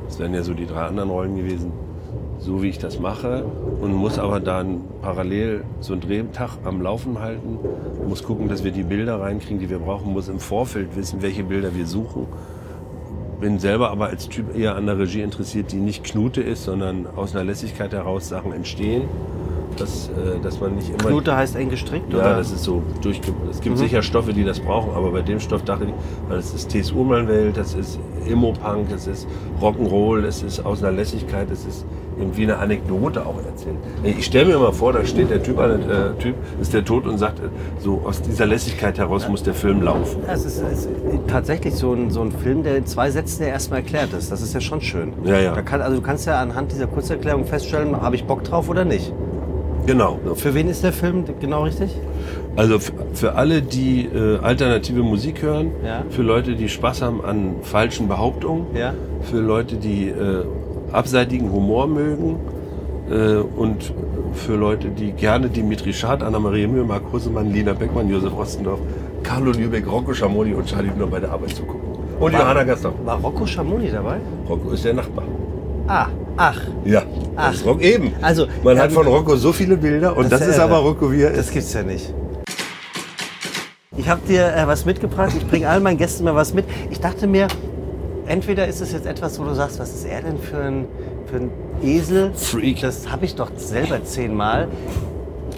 das 0.09 0.19
wären 0.19 0.35
ja 0.35 0.43
so 0.43 0.55
die 0.55 0.67
drei 0.67 0.87
anderen 0.87 1.11
Rollen 1.11 1.37
gewesen, 1.37 1.71
so 2.41 2.63
wie 2.63 2.69
ich 2.69 2.79
das 2.79 2.99
mache 2.99 3.45
und 3.81 3.93
muss 3.93 4.19
aber 4.19 4.41
dann 4.41 4.81
parallel 5.03 5.65
so 5.81 5.93
einen 5.93 6.01
Drehtag 6.03 6.51
am 6.65 6.81
Laufen 6.81 7.19
halten, 7.21 7.59
muss 8.09 8.23
gucken, 8.23 8.49
dass 8.49 8.65
wir 8.65 8.73
die 8.73 8.83
Bilder 8.83 9.21
reinkriegen, 9.21 9.59
die 9.59 9.69
wir 9.71 9.79
brauchen, 9.79 10.13
muss 10.13 10.29
im 10.29 10.41
Vorfeld 10.41 10.97
wissen, 10.97 11.21
welche 11.23 11.45
Bilder 11.45 11.75
wir 11.75 11.87
suchen. 11.87 12.27
Bin 13.41 13.59
selber 13.59 13.91
aber 13.91 14.07
als 14.09 14.29
Typ 14.29 14.55
eher 14.57 14.77
an 14.77 14.87
der 14.87 14.99
Regie 14.99 15.23
interessiert, 15.23 15.73
die 15.73 15.77
nicht 15.77 16.05
Knute 16.05 16.43
ist, 16.43 16.65
sondern 16.65 17.07
aus 17.17 17.35
einer 17.35 17.45
Lässigkeit 17.45 17.93
heraus 17.93 18.29
Sachen 18.29 18.53
entstehen. 18.53 19.03
dass, 19.77 20.09
äh, 20.09 20.41
dass 20.43 20.61
man 20.61 20.75
nicht 20.75 20.89
immer. 20.91 20.99
Knute 21.11 21.35
heißt 21.35 21.55
eng 21.55 21.71
gestrickt, 21.71 22.13
Ja, 22.13 22.19
oder? 22.19 22.37
das 22.39 22.51
ist 22.51 22.65
so 22.65 22.83
durchge... 23.03 23.33
Es 23.51 23.61
gibt 23.61 23.77
Mhm. 23.77 23.81
sicher 23.81 24.03
Stoffe, 24.03 24.33
die 24.33 24.43
das 24.45 24.59
brauchen, 24.59 24.93
aber 24.95 25.13
bei 25.13 25.23
dem 25.23 25.39
Stoff 25.39 25.63
dachte 25.63 25.85
ich, 25.85 25.93
weil 26.29 26.39
es 26.39 26.53
ist 26.53 26.71
TSU-Welt, 26.71 27.57
das 27.57 27.75
ist 27.75 27.99
Immo-Punk, 28.27 28.89
das 28.91 29.07
ist 29.07 29.29
Rock'n'Roll, 29.63 30.25
es 30.27 30.43
ist 30.43 30.67
aus 30.67 30.83
einer 30.83 30.93
Lässigkeit, 30.93 31.49
es 31.53 31.65
ist 31.65 31.87
irgendwie 32.21 32.45
eine 32.45 32.59
Anekdote 32.59 33.25
auch 33.27 33.37
erzählt. 33.45 33.77
Ich 34.05 34.25
stelle 34.25 34.47
mir 34.53 34.59
mal 34.59 34.73
vor, 34.73 34.93
da 34.93 35.05
steht 35.05 35.31
der 35.31 35.43
Typ, 35.43 35.59
äh, 35.59 35.79
Typ 36.19 36.35
ist 36.61 36.73
der 36.75 36.85
tot 36.85 37.07
und 37.07 37.19
sagt, 37.19 37.41
äh, 37.41 37.45
so 37.81 38.03
aus 38.05 38.21
dieser 38.23 38.47
Lässigkeit 38.47 38.99
heraus 38.99 39.29
muss 39.29 39.43
der 39.43 39.55
Film 39.55 39.83
laufen. 39.83 40.23
Ja, 40.27 40.35
es 40.35 40.45
ist, 40.45 40.63
es 40.63 40.87
ist 40.87 40.89
tatsächlich 41.27 41.75
so 41.75 41.93
ein, 41.93 42.11
so 42.11 42.21
ein 42.23 42.33
Film, 42.33 42.63
der 42.63 42.77
in 42.77 42.87
zwei 42.87 43.11
Sätzen 43.11 43.43
ja 43.43 43.49
erstmal 43.49 43.81
erklärt 43.81 44.13
ist. 44.13 44.31
Das 44.31 44.43
ist 44.43 44.55
ja 44.55 44.61
schon 44.61 44.81
schön. 44.81 45.13
Ja, 45.25 45.39
ja. 45.39 45.61
Kann, 45.63 45.81
also 45.83 45.97
du 45.97 46.03
kannst 46.03 46.27
ja 46.27 46.41
anhand 46.41 46.73
dieser 46.73 46.87
Kurzerklärung 46.87 47.45
feststellen, 47.45 48.01
habe 48.01 48.15
ich 48.17 48.25
Bock 48.25 48.45
drauf 48.45 48.69
oder 48.69 48.85
nicht. 48.85 49.13
Genau. 49.87 50.19
Für 50.35 50.55
wen 50.55 50.69
ist 50.69 50.85
der 50.85 50.93
Film 50.93 51.25
genau 51.41 51.65
richtig? 51.65 51.91
Also 52.57 52.79
für 53.15 53.35
alle, 53.37 53.63
die 53.63 54.05
äh, 54.07 54.39
alternative 54.43 55.03
Musik 55.03 55.41
hören, 55.43 55.71
Ja. 55.85 56.03
für 56.11 56.23
Leute, 56.23 56.55
die 56.55 56.69
Spaß 56.69 57.01
haben 57.01 57.25
an 57.25 57.55
falschen 57.63 58.07
Behauptungen, 58.07 58.67
Ja. 58.75 58.93
für 59.23 59.39
Leute, 59.39 59.77
die 59.77 60.09
äh, 60.09 60.45
abseitigen 60.93 61.51
Humor 61.53 61.87
mögen 61.87 62.37
äh, 63.11 63.37
und 63.37 63.93
für 64.35 64.55
Leute, 64.55 64.89
die 64.89 65.13
gerne 65.13 65.49
Dimitri 65.49 65.93
Schad, 65.93 66.23
Anna-Maria 66.23 66.69
Mühe, 66.69 66.85
Marc 66.85 67.03
Husemann, 67.13 67.53
Lina 67.53 67.73
Beckmann, 67.73 68.09
Josef 68.09 68.33
Ostendorf, 68.37 68.81
Carlo 69.23 69.51
Lübeck, 69.53 69.87
Rocco 69.91 70.15
Schamoni 70.15 70.55
und 70.55 70.67
Charlie 70.67 70.89
Hübner 70.91 71.07
bei 71.07 71.21
der 71.21 71.31
Arbeit 71.33 71.51
zu 71.51 71.63
gucken. 71.65 71.91
Und 72.21 72.33
War- 72.33 72.41
Johanna 72.41 72.65
Gaston. 72.65 72.93
War 73.05 73.19
Rocco 73.19 73.47
Schamoni 73.47 73.91
dabei? 73.91 74.19
Rocco 74.49 74.71
ist 74.71 74.85
der 74.85 74.95
Nachbar. 74.95 75.25
Ah, 75.89 76.07
ach. 76.37 76.61
Ja, 76.85 77.03
Ach. 77.35 77.47
das 77.49 77.57
ist 77.57 77.67
Rock 77.67 77.81
eben. 77.83 78.13
Also, 78.23 78.47
Man 78.63 78.79
hat 78.79 78.93
von 78.93 79.07
Rocco 79.07 79.35
so 79.37 79.53
viele 79.53 79.77
Bilder 79.77 80.17
und 80.17 80.31
das, 80.31 80.43
ist 80.43 80.49
ist 80.49 80.57
irre. 80.57 80.65
aber 80.65 80.77
Rocco, 80.79 81.11
wie 81.11 81.23
er 81.23 81.31
Das 81.31 81.47
ist. 81.47 81.53
gibt's 81.53 81.73
ja 81.73 81.83
nicht. 81.83 82.15
Ich 83.97 84.09
habe 84.09 84.21
dir 84.29 84.55
äh, 84.55 84.67
was 84.67 84.85
mitgebracht. 84.85 85.33
Ich 85.37 85.47
bringe 85.47 85.69
all 85.69 85.81
meinen 85.81 85.99
Gästen 85.99 86.25
mal 86.25 86.35
was 86.35 86.55
mit. 86.55 86.65
Ich 86.91 87.01
dachte 87.01 87.27
mir, 87.27 87.49
entweder 88.31 88.69
ist 88.69 88.81
es 88.81 88.93
jetzt 88.93 89.07
etwas, 89.07 89.39
wo 89.39 89.45
du 89.45 89.55
sagst, 89.55 89.79
was 89.81 89.93
ist 89.93 90.05
er 90.05 90.23
denn 90.23 90.39
für 90.39 90.63
ein, 90.63 90.87
für 91.27 91.37
ein 91.37 91.51
Esel? 91.83 92.33
Freak. 92.35 92.81
Das 92.81 93.11
habe 93.11 93.25
ich 93.25 93.35
doch 93.35 93.51
selber 93.57 94.05
zehnmal. 94.05 94.69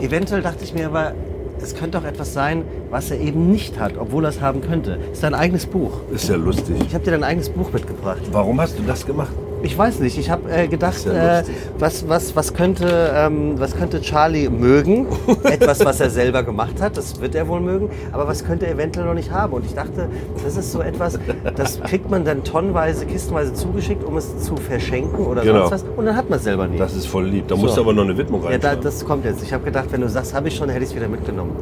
Eventuell 0.01 0.43
dachte 0.43 0.65
ich 0.65 0.73
mir 0.73 0.87
aber, 0.87 1.13
es 1.61 1.77
könnte 1.77 1.99
doch 1.99 2.05
etwas 2.05 2.33
sein, 2.33 2.65
was 2.91 3.11
er 3.11 3.21
eben 3.21 3.51
nicht 3.53 3.79
hat, 3.79 3.97
obwohl 3.99 4.25
er 4.25 4.31
es 4.31 4.41
haben 4.41 4.63
könnte. 4.63 4.99
Ist 5.13 5.23
dein 5.23 5.35
eigenes 5.35 5.67
Buch. 5.67 6.01
Ist 6.13 6.29
ja 6.29 6.37
lustig. 6.37 6.77
Ich 6.87 6.95
habe 6.95 7.05
dir 7.05 7.13
dein 7.13 7.25
eigenes 7.25 7.51
Buch 7.51 7.71
mitgebracht. 7.73 8.23
Warum 8.33 8.61
hast 8.61 8.79
du 8.79 8.83
das 8.83 9.07
gemacht? 9.07 9.33
Ich 9.63 9.77
weiß 9.79 10.01
nicht. 10.01 10.19
Ich 10.19 10.29
habe 10.31 10.51
äh, 10.51 10.67
gedacht, 10.69 11.05
ja 11.07 11.41
äh, 11.41 11.45
was, 11.79 12.09
was, 12.09 12.35
was, 12.35 12.53
könnte, 12.55 13.13
ähm, 13.15 13.55
was 13.59 13.77
könnte 13.77 14.01
Charlie 14.01 14.49
mögen? 14.49 15.07
Etwas, 15.45 15.85
was 15.85 16.01
er 16.01 16.11
selber 16.11 16.43
gemacht 16.43 16.81
hat, 16.81 16.97
das 16.97 17.21
wird 17.21 17.35
er 17.35 17.47
wohl 17.49 17.61
mögen. 17.61 17.89
Aber 18.13 18.27
was 18.27 18.45
könnte 18.45 18.67
er 18.67 18.73
eventuell 18.73 19.07
noch 19.07 19.15
nicht 19.15 19.31
haben? 19.31 19.53
Und 19.53 19.65
ich 19.65 19.75
dachte, 19.75 20.09
das 20.45 20.57
ist 20.57 20.73
so 20.73 20.81
etwas, 20.81 21.19
das 21.57 21.81
kriegt 21.81 22.11
man 22.11 22.25
dann 22.25 22.43
tonnenweise, 22.45 23.07
kistenweise 23.07 23.55
zugeschickt, 23.55 24.05
um 24.05 24.17
es 24.17 24.39
zu 24.45 24.57
verschenken 24.57 25.25
oder 25.27 25.43
Genau. 25.43 25.69
sonst 25.69 25.85
was. 25.85 25.85
Und 25.97 26.07
dann 26.07 26.17
hat 26.17 26.29
man 26.29 26.39
es 26.39 26.45
selber 26.45 26.67
nie. 26.67 26.79
Das 26.79 26.95
ist 26.95 27.07
voll 27.07 27.27
lieb. 27.27 27.49
Da 27.49 27.57
So. 27.57 27.63
musst 27.63 27.77
du 27.77 27.83
aber 27.83 27.93
noch 27.93 28.05
eine 28.05 28.17
Widmung 28.17 28.43
ja, 28.51 28.59
da, 28.59 28.75
das 28.75 29.05
kommt 29.05 29.25
jetzt. 29.25 29.43
Ich 29.43 29.53
habe 29.53 29.65
gedacht, 29.65 29.87
wenn 29.91 30.01
du 30.01 30.09
sagst, 30.09 30.35
habe 30.35 30.49
ich 30.49 30.57
schon, 30.57 30.69
hätte 30.69 30.83
ich 30.85 30.91
es 30.91 30.97
wieder 30.97 31.09
mitgenommen. 31.09 31.53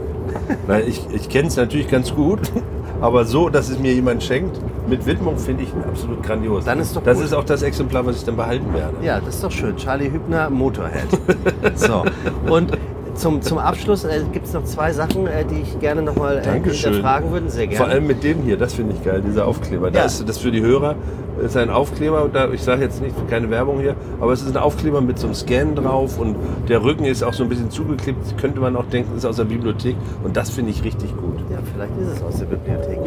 Nein, 0.67 0.85
ich 0.87 1.03
ich 1.13 1.29
kenne 1.29 1.49
es 1.49 1.57
natürlich 1.57 1.89
ganz 1.89 2.15
gut, 2.15 2.41
aber 3.01 3.25
so, 3.25 3.49
dass 3.49 3.69
es 3.71 3.79
mir 3.79 3.93
jemand 3.95 4.23
schenkt, 4.23 4.59
mit 4.89 5.07
Widmung 5.07 5.39
finde 5.39 5.63
ich 5.65 5.71
absolut 5.89 6.23
grandios. 6.23 6.65
Dann 6.65 6.81
ist 6.81 6.95
doch 6.97 7.03
Das 7.03 7.17
gut. 7.17 7.27
ist 7.27 7.33
auch 7.33 7.45
das 7.45 7.63
Exemplar, 7.63 8.05
was 8.07 8.17
ich 8.17 8.25
dann 8.25 8.37
behalten 8.37 8.73
werde. 8.75 8.95
Ja, 9.03 9.21
das 9.21 9.37
ist 9.37 9.45
doch 9.45 9.51
schön. 9.51 9.77
Charlie 9.77 10.11
Hübner, 10.11 10.51
Motorhead. 10.51 11.07
so. 11.77 12.05
Und 12.51 12.73
zum, 13.21 13.43
zum 13.43 13.59
Abschluss 13.59 14.05
äh, 14.05 14.23
gibt 14.33 14.47
es 14.47 14.53
noch 14.53 14.65
zwei 14.65 14.93
Sachen, 14.93 15.27
äh, 15.27 15.45
die 15.45 15.61
ich 15.63 15.79
gerne 15.79 16.03
nochmal 16.03 16.39
äh, 16.39 16.43
Dankeschön. 16.43 16.95
hinterfragen 16.95 17.31
würde. 17.31 17.51
Sehr 17.51 17.67
gerne. 17.67 17.85
Vor 17.85 17.93
allem 17.93 18.07
mit 18.07 18.25
dem 18.25 18.43
hier, 18.43 18.57
das 18.57 18.75
finde 18.75 18.95
ich 18.95 19.05
geil, 19.05 19.23
dieser 19.27 19.47
Aufkleber. 19.47 19.91
Da 19.91 20.01
Ja. 20.01 20.05
ist 20.07 20.29
das 20.29 20.39
für 20.39 20.51
die 20.51 20.63
Hörer 20.63 20.97
ist 21.45 21.57
ein 21.57 21.71
Aufkleber, 21.71 22.29
da, 22.31 22.51
ich 22.51 22.63
sage 22.63 22.83
jetzt 22.83 23.01
nicht, 23.01 23.15
keine 23.31 23.49
Werbung 23.51 23.81
hier, 23.81 23.95
aber 24.21 24.33
es 24.33 24.43
ist 24.43 24.55
ein 24.55 24.63
Aufkleber 24.63 25.01
mit 25.01 25.19
so 25.19 25.27
einem 25.27 25.35
Scan 25.35 25.75
drauf 25.75 26.19
und 26.19 26.37
der 26.69 26.83
Rücken 26.83 27.05
ist 27.07 27.23
auch 27.23 27.33
so 27.33 27.45
ein 27.45 27.49
bisschen 27.49 27.71
zugeklebt, 27.71 28.37
könnte 28.39 28.61
man 28.61 28.77
auch 28.77 28.85
denken, 28.87 29.17
ist 29.17 29.25
aus 29.25 29.37
der 29.37 29.45
Bibliothek 29.45 29.97
und 30.23 30.37
das 30.37 30.51
finde 30.51 30.71
ich 30.71 30.85
richtig 30.85 31.17
gut. 31.17 31.39
Ja, 31.51 31.59
vielleicht 31.75 31.93
ist 31.99 32.17
es 32.19 32.23
aus 32.23 32.39
der 32.41 32.47
Bibliothek. 32.47 32.99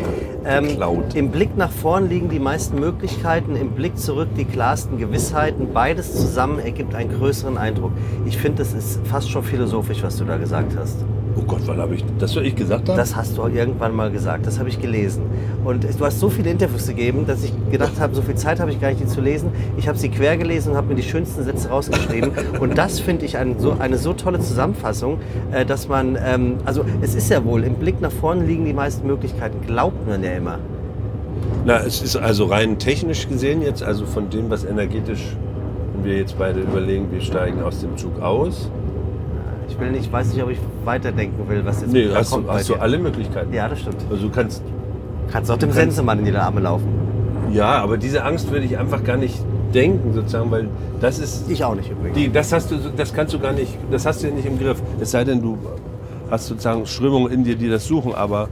Ähm, 0.45 0.67
Geklaut. 0.67 1.13
Im 1.15 1.29
Blick 1.29 1.55
nach 1.57 1.71
vorn 1.71 2.09
liegen 2.09 2.29
die 2.29 2.39
meisten 2.39 2.79
Möglichkeiten, 2.79 3.55
im 3.55 3.69
Blick 3.71 3.97
zurück 3.97 4.29
die 4.37 4.45
klarsten 4.45 4.97
Gewissheiten. 4.97 5.67
Beides 5.73 6.13
zusammen 6.15 6.59
ergibt 6.59 6.95
einen 6.95 7.11
größeren 7.15 7.57
Eindruck. 7.57 7.91
Ich 8.25 8.37
finde, 8.37 8.59
das 8.59 8.73
ist 8.73 8.99
fast 9.05 9.29
schon 9.29 9.43
philosophisch, 9.43 10.02
was 10.03 10.17
du 10.17 10.25
da 10.25 10.37
gesagt 10.37 10.75
hast. 10.77 10.97
Oh 11.35 11.41
Gott, 11.41 11.61
wann 11.65 11.79
habe 11.79 11.95
ich 11.95 12.03
das, 12.19 12.35
was 12.35 12.43
ich 12.43 12.55
gesagt 12.55 12.87
habe? 12.89 12.97
Das 12.97 13.15
hast 13.15 13.37
du 13.37 13.47
irgendwann 13.47 13.95
mal 13.95 14.11
gesagt, 14.11 14.45
das 14.45 14.59
habe 14.59 14.69
ich 14.69 14.79
gelesen. 14.79 15.23
Und 15.65 15.83
du 15.83 16.05
hast 16.05 16.19
so 16.19 16.29
viele 16.29 16.51
Interviews 16.51 16.87
gegeben, 16.87 17.25
dass 17.25 17.43
ich 17.43 17.51
gedacht 17.71 17.99
habe, 17.99 18.13
so 18.13 18.21
viel 18.21 18.35
Zeit 18.35 18.59
habe 18.59 18.69
ich 18.69 18.79
gar 18.79 18.89
nicht, 18.89 19.01
die 19.01 19.07
zu 19.07 19.21
lesen. 19.21 19.49
Ich 19.77 19.87
habe 19.87 19.97
sie 19.97 20.09
quer 20.09 20.37
gelesen 20.37 20.71
und 20.71 20.77
habe 20.77 20.89
mir 20.89 20.95
die 20.95 21.03
schönsten 21.03 21.43
Sätze 21.43 21.69
rausgeschrieben. 21.69 22.31
Und 22.59 22.77
das 22.77 22.99
finde 22.99 23.25
ich 23.25 23.37
ein, 23.37 23.57
so, 23.57 23.75
eine 23.79 23.97
so 23.97 24.13
tolle 24.13 24.39
Zusammenfassung, 24.39 25.19
äh, 25.51 25.65
dass 25.65 25.87
man, 25.87 26.17
ähm, 26.23 26.57
also 26.65 26.85
es 27.01 27.15
ist 27.15 27.29
ja 27.29 27.43
wohl, 27.43 27.63
im 27.63 27.75
Blick 27.75 27.99
nach 27.99 28.11
vorne 28.11 28.45
liegen 28.45 28.65
die 28.65 28.73
meisten 28.73 29.07
Möglichkeiten, 29.07 29.65
glaubt 29.65 30.07
man 30.07 30.23
ja 30.23 30.33
immer. 30.33 30.59
Na, 31.65 31.79
es 31.79 32.01
ist 32.01 32.15
also 32.15 32.45
rein 32.45 32.77
technisch 32.77 33.27
gesehen 33.27 33.61
jetzt, 33.61 33.81
also 33.81 34.05
von 34.05 34.29
dem, 34.29 34.49
was 34.49 34.65
energetisch, 34.65 35.35
wenn 35.95 36.05
wir 36.05 36.17
jetzt 36.17 36.37
beide 36.37 36.59
überlegen, 36.59 37.11
wir 37.11 37.21
steigen 37.21 37.63
aus 37.63 37.79
dem 37.79 37.97
Zug 37.97 38.21
aus. 38.21 38.69
Ich 39.69 39.79
will 39.79 39.91
nicht, 39.91 40.11
weiß 40.11 40.33
nicht, 40.33 40.43
ob 40.43 40.49
ich 40.51 40.59
weiterdenken 40.85 41.47
will, 41.49 41.63
was 41.65 41.81
jetzt 41.81 41.91
Nee, 41.93 42.07
da 42.07 42.15
hast, 42.15 42.31
kommt 42.31 42.47
du, 42.47 42.51
hast 42.53 42.69
du 42.69 42.75
alle 42.75 42.97
Möglichkeiten. 42.99 43.53
Ja, 43.53 43.67
das 43.67 43.79
stimmt. 43.79 43.97
Also 44.09 44.27
du 44.27 44.33
kannst, 44.33 44.61
Kannst 45.31 45.49
auch 45.49 45.57
dem 45.57 45.71
Sensemann 45.71 46.19
in 46.19 46.25
die 46.25 46.35
Arme 46.35 46.59
laufen. 46.61 46.87
ja, 47.51 47.81
aber 47.81 47.97
diese 47.97 48.23
Angst 48.23 48.51
würde 48.51 48.65
ich 48.65 48.77
einfach 48.77 49.03
gar 49.03 49.17
nicht 49.17 49.35
denken, 49.73 50.13
sozusagen, 50.13 50.51
weil 50.51 50.67
das 51.01 51.17
ist, 51.17 51.49
Ich 51.49 51.63
auch 51.63 51.73
nicht 51.75 51.89
übrigens. 51.89 52.15
die, 52.15 52.31
das 52.31 52.51
hast 52.53 52.69
du, 52.69 52.75
das 52.95 53.13
kannst 53.13 53.33
du 53.33 53.39
gar 53.39 53.53
nicht, 53.53 53.75
das 53.89 54.05
hast 54.05 54.21
du 54.21 54.27
ja 54.27 54.33
nicht 54.33 54.45
im 54.45 54.59
Griff. 54.59 54.79
Es 54.99 55.11
sei 55.11 55.23
denn, 55.23 55.41
du 55.41 55.57
hast 56.29 56.47
sozusagen 56.47 56.85
Strömungen 56.85 57.31
in 57.31 57.43
dir, 57.43 57.55
die 57.55 57.69
das 57.69 57.85
suchen, 57.87 58.13
aber 58.13 58.47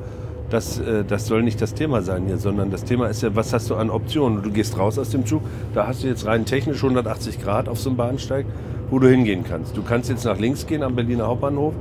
das, 0.52 0.80
äh, 0.80 1.04
das 1.04 1.28
soll 1.28 1.44
nicht 1.44 1.62
das 1.62 1.74
Thema 1.74 2.02
sein 2.02 2.26
hier, 2.26 2.38
sondern 2.38 2.70
das 2.72 2.84
Thema 2.84 3.08
ist 3.08 3.24
ja, 3.24 3.36
was 3.36 3.54
hast 3.54 3.70
du 3.70 3.76
an 3.76 3.90
Optionen? 3.90 4.44
Du 4.44 4.52
gehst 4.52 4.78
raus 4.78 5.00
aus 5.00 5.10
dem 5.10 5.26
Zug, 5.26 5.42
da 5.74 5.88
hast 5.88 6.04
du 6.04 6.08
jetzt 6.08 6.26
rein 6.26 6.46
technisch 6.46 6.84
180 6.84 7.42
Grad 7.42 7.70
auf 7.70 7.80
so 7.80 7.90
einem 7.90 7.98
Bahnsteig, 7.98 8.46
wo 8.90 9.00
du 9.00 9.08
hingehen 9.08 9.44
kannst. 9.48 9.76
Du 9.78 9.82
kannst 9.82 10.10
jetzt 10.10 10.26
nach 10.26 10.38
links 10.38 10.68
gehen 10.68 10.84
am 10.84 10.96
Berliner 10.96 11.28
Hauptbahnhof 11.28 11.74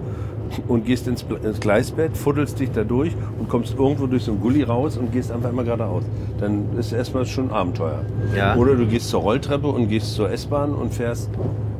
und 0.68 0.84
gehst 0.84 1.06
ins, 1.06 1.24
ins 1.42 1.60
Gleisbett, 1.60 2.16
fuddelst 2.16 2.58
dich 2.58 2.70
da 2.72 2.84
durch 2.84 3.12
und 3.38 3.48
kommst 3.48 3.76
irgendwo 3.78 4.06
durch 4.06 4.24
so 4.24 4.32
einen 4.32 4.40
Gully 4.40 4.62
raus 4.62 4.96
und 4.96 5.12
gehst 5.12 5.30
einfach 5.30 5.50
immer 5.50 5.64
geradeaus. 5.64 6.04
Dann 6.38 6.76
ist 6.78 6.92
erstmal 6.92 7.26
schon 7.26 7.50
Abenteuer. 7.50 8.04
Ja. 8.36 8.56
Oder 8.56 8.74
du 8.74 8.86
gehst 8.86 9.08
zur 9.10 9.20
Rolltreppe 9.20 9.68
und 9.68 9.88
gehst 9.88 10.14
zur 10.14 10.30
S-Bahn 10.30 10.72
und 10.72 10.94
fährst 10.94 11.30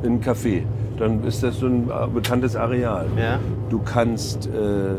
in 0.03 0.13
ein 0.13 0.21
Café. 0.21 0.63
Dann 0.97 1.23
ist 1.23 1.43
das 1.43 1.59
so 1.59 1.65
ein 1.65 1.89
äh, 1.89 2.07
bekanntes 2.13 2.55
Areal. 2.55 3.07
Ja. 3.17 3.39
Du 3.69 3.79
kannst 3.79 4.47
äh, 4.47 4.95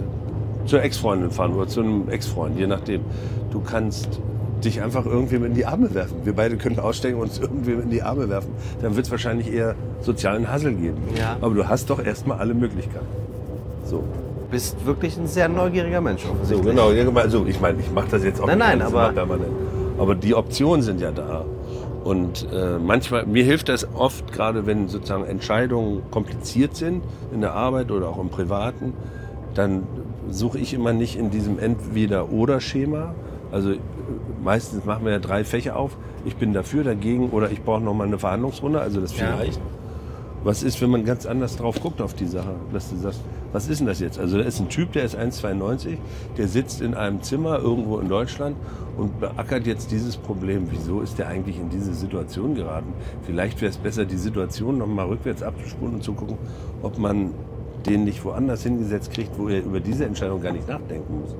zur 0.67 0.83
Ex-Freundin 0.83 1.31
fahren 1.31 1.53
oder 1.55 1.67
zu 1.67 1.81
einem 1.81 2.09
Ex-Freund, 2.09 2.59
je 2.59 2.67
nachdem. 2.67 3.03
Du 3.51 3.61
kannst 3.61 4.21
dich 4.65 4.81
einfach 4.81 5.05
irgendwem 5.07 5.45
in 5.45 5.55
die 5.55 5.67
Arme 5.67 5.93
werfen. 5.95 6.19
Wir 6.25 6.35
beide 6.35 6.57
können 6.57 6.79
aussteigen 6.79 7.17
und 7.17 7.25
uns 7.25 7.39
irgendwem 7.41 7.83
in 7.83 7.91
die 7.91 8.03
Arme 8.03 8.29
werfen. 8.29 8.51
Dann 8.81 8.95
wird 8.97 9.07
es 9.07 9.11
wahrscheinlich 9.11 9.53
eher 9.53 9.75
sozialen 10.01 10.51
Hassel 10.51 10.75
geben. 10.75 10.99
Ja. 11.19 11.37
Aber 11.41 11.55
du 11.55 11.69
hast 11.69 11.91
doch 11.91 12.05
erstmal 12.05 12.39
alle 12.39 12.55
Möglichkeiten. 12.55 13.07
So, 13.85 14.05
bist 14.51 14.87
wirklich 14.87 15.17
ein 15.19 15.27
sehr 15.27 15.49
neugieriger 15.49 16.01
Mensch 16.01 16.25
so 16.45 16.59
genau. 16.61 16.91
Also 17.17 17.45
ich 17.47 17.61
meine, 17.61 17.81
ich 17.81 17.91
mache 17.91 18.09
das 18.11 18.23
jetzt 18.23 18.41
auch 18.41 18.47
Nein, 18.47 18.59
nicht 18.59 18.69
nein, 18.69 18.83
aber- 18.83 19.13
permanent. 19.13 19.49
Aber 19.99 20.15
die 20.15 20.35
Optionen 20.35 20.83
sind 20.83 21.01
ja 21.01 21.11
da. 21.11 21.45
Und 22.05 22.49
äh, 22.53 22.79
manchmal, 22.79 23.27
mir 23.27 23.45
hilft 23.45 23.69
das 23.69 23.87
oft, 23.95 24.33
gerade 24.33 24.67
wenn 24.67 24.89
sozusagen 24.89 25.25
Entscheidungen 25.25 26.03
kompliziert 26.11 26.75
sind, 26.75 27.03
in 27.33 27.41
der 27.43 27.55
Arbeit 27.55 27.91
oder 27.93 28.09
auch 28.09 28.19
im 28.19 28.29
Privaten, 28.29 28.95
dann 29.55 29.85
suche 30.33 30.59
ich 30.59 30.75
immer 30.75 30.93
nicht 30.93 31.17
in 31.19 31.31
diesem 31.31 31.59
Entweder-Oder-Schema. 31.59 33.15
Also 33.51 33.73
äh, 33.73 33.79
meistens 34.43 34.85
machen 34.85 35.05
wir 35.05 35.13
ja 35.13 35.19
drei 35.19 35.45
Fächer 35.45 35.77
auf. 35.77 35.97
Ich 36.25 36.37
bin 36.37 36.53
dafür, 36.53 36.85
dagegen 36.85 37.31
oder 37.31 37.51
ich 37.51 37.63
brauche 37.63 37.83
nochmal 37.83 38.07
eine 38.07 38.19
Verhandlungsrunde, 38.19 38.81
also 38.81 39.01
das 39.01 39.17
Ja. 39.19 39.37
vielleicht. 39.37 39.61
Was 40.45 40.65
ist, 40.65 40.81
wenn 40.83 40.91
man 40.91 41.05
ganz 41.05 41.25
anders 41.25 41.57
drauf 41.57 41.81
guckt 41.81 42.01
auf 42.01 42.15
die 42.15 42.27
Sache? 42.27 42.55
Dass 42.73 42.91
du 42.91 42.97
sagst, 42.97 43.21
was 43.53 43.69
ist 43.69 43.79
denn 43.79 43.87
das 43.87 44.01
jetzt? 44.01 44.19
Also 44.19 44.39
da 44.39 44.45
ist 44.45 44.59
ein 44.59 44.69
Typ, 44.69 44.91
der 44.93 45.05
ist 45.05 45.17
1,92, 45.17 45.99
der 46.37 46.49
sitzt 46.49 46.81
in 46.81 46.95
einem 46.95 47.23
Zimmer 47.23 47.61
irgendwo 47.61 47.99
in 47.99 48.09
Deutschland 48.09 48.57
und 48.97 49.21
beackert 49.21 49.67
jetzt 49.69 49.93
dieses 49.93 50.17
Problem. 50.17 50.67
Wieso 50.71 51.01
ist 51.01 51.19
der 51.19 51.29
eigentlich 51.29 51.61
in 51.61 51.69
diese 51.69 51.95
Situation 51.95 52.57
geraten? 52.57 52.93
Vielleicht 53.25 53.61
wäre 53.61 53.71
es 53.71 53.77
besser, 53.77 54.05
die 54.05 54.17
Situation 54.17 54.79
nochmal 54.79 55.07
rückwärts 55.07 55.45
abzuspulen 55.45 55.95
und 55.97 56.03
zu 56.03 56.13
gucken, 56.15 56.39
ob 56.83 56.99
man 56.99 57.31
den 57.87 58.05
nicht 58.05 58.25
woanders 58.25 58.63
hingesetzt 58.63 59.13
kriegt, 59.13 59.39
wo 59.39 59.49
er 59.49 59.61
über 59.63 59.81
diese 59.81 60.05
Entscheidung 60.05 60.41
gar 60.41 60.53
nicht 60.53 60.69
nachdenken 60.69 61.21
muss. 61.21 61.35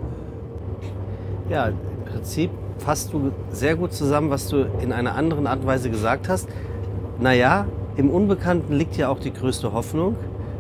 Ja, 1.49 1.69
im 1.69 1.77
Prinzip 2.13 2.51
fasst 2.79 3.13
du 3.13 3.33
sehr 3.51 3.77
gut 3.77 3.93
zusammen, 3.93 4.31
was 4.31 4.49
du 4.49 4.67
in 4.83 4.93
einer 4.93 5.15
anderen 5.15 5.47
Art 5.47 5.61
und 5.61 5.67
Weise 5.67 5.91
gesagt 5.91 6.29
hast. 6.29 6.49
Naja, 7.21 7.67
im 7.97 8.11
Unbekannten 8.11 8.75
liegt 8.75 8.97
ja 8.97 9.09
auch 9.09 9.19
die 9.19 9.33
größte 9.33 9.73
Hoffnung. 9.73 10.17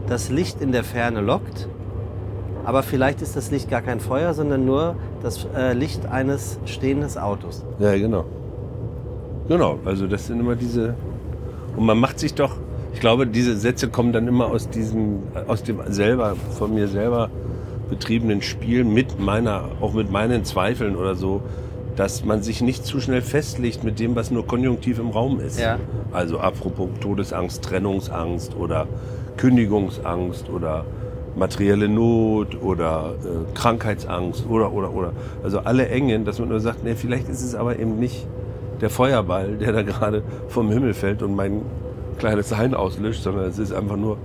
das 0.08 0.30
Licht 0.30 0.60
in 0.60 0.72
der 0.72 0.84
Ferne 0.84 1.20
lockt, 1.20 1.68
aber 2.64 2.82
vielleicht 2.82 3.22
ist 3.22 3.36
das 3.36 3.50
Licht 3.50 3.70
gar 3.70 3.82
kein 3.82 4.00
Feuer, 4.00 4.34
sondern 4.34 4.64
nur 4.64 4.96
das 5.22 5.46
äh, 5.56 5.72
Licht 5.72 6.06
eines 6.06 6.58
stehenden 6.64 7.16
Autos. 7.18 7.64
Ja, 7.78 7.96
genau. 7.96 8.24
Genau, 9.48 9.78
also 9.84 10.06
das 10.06 10.26
sind 10.26 10.40
immer 10.40 10.54
diese. 10.54 10.94
Und 11.76 11.86
man 11.86 11.98
macht 11.98 12.18
sich 12.18 12.34
doch, 12.34 12.56
glaube, 13.02 13.26
diese 13.26 13.56
Sätze 13.56 13.88
kommen 13.88 14.12
dann 14.12 14.28
immer 14.28 14.46
aus 14.46 14.70
diesem, 14.70 15.24
aus 15.48 15.64
dem 15.64 15.80
selber, 15.88 16.36
von 16.56 16.72
mir 16.72 16.86
selber 16.86 17.30
betriebenen 17.90 18.42
Spiel 18.42 18.84
mit 18.84 19.18
meiner, 19.18 19.64
auch 19.80 19.92
mit 19.92 20.12
meinen 20.12 20.44
Zweifeln 20.44 20.94
oder 20.94 21.16
so, 21.16 21.42
dass 21.96 22.24
man 22.24 22.42
sich 22.42 22.62
nicht 22.62 22.86
zu 22.86 23.00
schnell 23.00 23.20
festlegt 23.20 23.82
mit 23.82 23.98
dem, 23.98 24.14
was 24.14 24.30
nur 24.30 24.46
konjunktiv 24.46 25.00
im 25.00 25.10
Raum 25.10 25.40
ist. 25.40 25.58
Ja. 25.58 25.80
Also 26.12 26.38
apropos 26.38 26.90
Todesangst, 27.00 27.64
Trennungsangst 27.64 28.54
oder 28.54 28.86
Kündigungsangst 29.36 30.48
oder 30.48 30.84
materielle 31.34 31.88
Not 31.88 32.62
oder 32.62 33.14
äh, 33.24 33.52
Krankheitsangst 33.54 34.46
oder 34.48 34.72
oder 34.72 34.94
oder 34.94 35.12
also 35.42 35.58
alle 35.58 35.88
Engen, 35.88 36.24
dass 36.24 36.38
man 36.38 36.50
nur 36.50 36.60
sagt, 36.60 36.84
nee, 36.84 36.94
vielleicht 36.94 37.28
ist 37.28 37.42
es 37.42 37.56
aber 37.56 37.80
eben 37.80 37.98
nicht 37.98 38.28
der 38.80 38.90
Feuerball, 38.90 39.56
der 39.56 39.72
da 39.72 39.82
gerade 39.82 40.22
vom 40.46 40.70
Himmel 40.70 40.94
fällt 40.94 41.22
und 41.22 41.34
mein 41.34 41.62
kleines 42.18 42.50
Sein 42.50 42.74
auslöscht, 42.74 43.22
sondern 43.22 43.46
es 43.46 43.58
ist 43.58 43.72
einfach 43.72 43.96
nur 43.96 44.16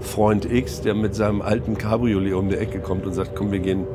Freund 0.00 0.50
X, 0.50 0.80
der 0.82 0.94
mit 0.94 1.14
seinem 1.14 1.40
alten 1.42 1.78
Cabriolet 1.78 2.34
um 2.34 2.48
die 2.48 2.56
Ecke 2.56 2.80
kommt 2.80 3.06
und 3.06 3.14
sagt, 3.14 3.34
komm, 3.34 3.52
wir 3.52 3.60
gehen 3.60 3.86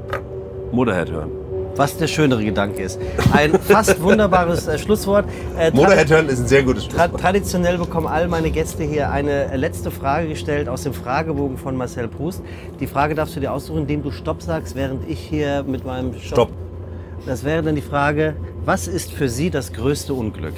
Motorhead 0.71 1.11
hören. 1.11 1.31
Was 1.75 1.95
der 1.97 2.07
schönere 2.07 2.43
Gedanke 2.43 2.81
ist. 2.81 2.99
Ein 3.31 3.53
fast 3.53 4.01
wunderbares 4.01 4.67
äh, 4.67 4.77
Schlusswort. 4.77 5.25
Äh, 5.57 5.67
tra- 5.69 5.75
Motorhead 5.75 6.09
hören 6.09 6.27
ist 6.27 6.39
ein 6.39 6.47
sehr 6.47 6.63
gutes 6.63 6.87
Tra 6.87 7.03
Schlusswort. 7.03 7.21
traditionell 7.21 7.77
bekommen 7.77 8.07
all 8.07 8.27
meine 8.27 8.49
Gäste 8.49 8.83
hier 8.83 9.11
eine 9.11 9.55
letzte 9.55 9.91
Frage 9.91 10.27
gestellt 10.27 10.67
aus 10.67 10.83
dem 10.83 10.93
Fragebogen 10.93 11.57
von 11.57 11.77
Marcel 11.77 12.07
Proust. 12.07 12.41
Die 12.79 12.87
Frage 12.87 13.13
darfst 13.15 13.35
du 13.35 13.39
dir 13.39 13.53
aussuchen, 13.53 13.81
indem 13.81 14.03
du 14.03 14.11
Stopp 14.11 14.41
sagst, 14.41 14.75
während 14.75 15.07
ich 15.07 15.19
hier 15.19 15.63
mit 15.63 15.85
meinem 15.85 16.15
Stopp. 16.19 16.49
Das 17.25 17.43
wäre 17.43 17.61
dann 17.61 17.75
die 17.75 17.81
Frage, 17.81 18.35
was 18.65 18.87
ist 18.87 19.11
für 19.13 19.29
Sie 19.29 19.49
das 19.49 19.71
größte 19.71 20.13
Unglück? 20.13 20.55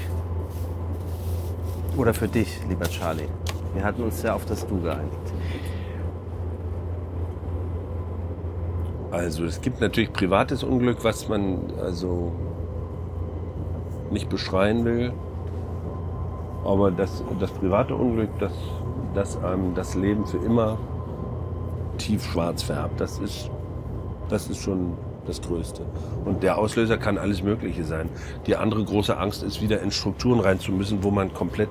Oder 2.02 2.16
für 2.16 2.28
dich, 2.28 2.60
lieber 2.68 2.86
Charlie? 2.86 3.28
Wir 3.76 3.84
hatten 3.84 4.02
uns 4.02 4.24
ja 4.24 4.34
auf 4.34 4.44
das 4.46 4.66
Du 4.66 4.82
geeinigt. 4.82 5.34
Also 9.12 9.46
es 9.46 9.62
gibt 9.62 9.82
natürlich 9.82 10.12
privates 10.12 10.64
Unglück, 10.64 11.04
was 11.04 11.30
man 11.30 11.60
also 11.80 12.32
nicht 14.10 14.30
beschreien 14.30 14.84
will. 14.84 15.14
Aber 16.66 16.90
das, 16.90 17.24
das 17.40 17.52
private 17.52 17.94
Unglück, 17.94 18.32
das, 18.40 18.54
das 19.14 19.38
einem 19.44 19.76
das 19.76 19.94
Leben 19.94 20.26
für 20.26 20.40
immer 20.40 20.80
tiefschwarz 22.00 22.64
färbt, 22.64 23.00
das 23.00 23.20
ist, 23.20 23.52
das 24.28 24.50
ist 24.50 24.58
schon 24.58 24.98
das 25.28 25.40
Größte. 25.40 25.86
Und 26.26 26.42
der 26.42 26.58
Auslöser 26.58 26.98
kann 26.98 27.20
alles 27.20 27.44
Mögliche 27.44 27.84
sein. 27.84 28.10
Die 28.48 28.56
andere 28.56 28.84
große 28.84 29.16
Angst 29.16 29.44
ist, 29.44 29.62
wieder 29.62 29.82
in 29.82 29.92
Strukturen 29.92 30.40
rein 30.40 30.60
zu 30.60 30.72
müssen, 30.72 31.04
wo 31.04 31.12
man 31.12 31.32
komplett 31.32 31.70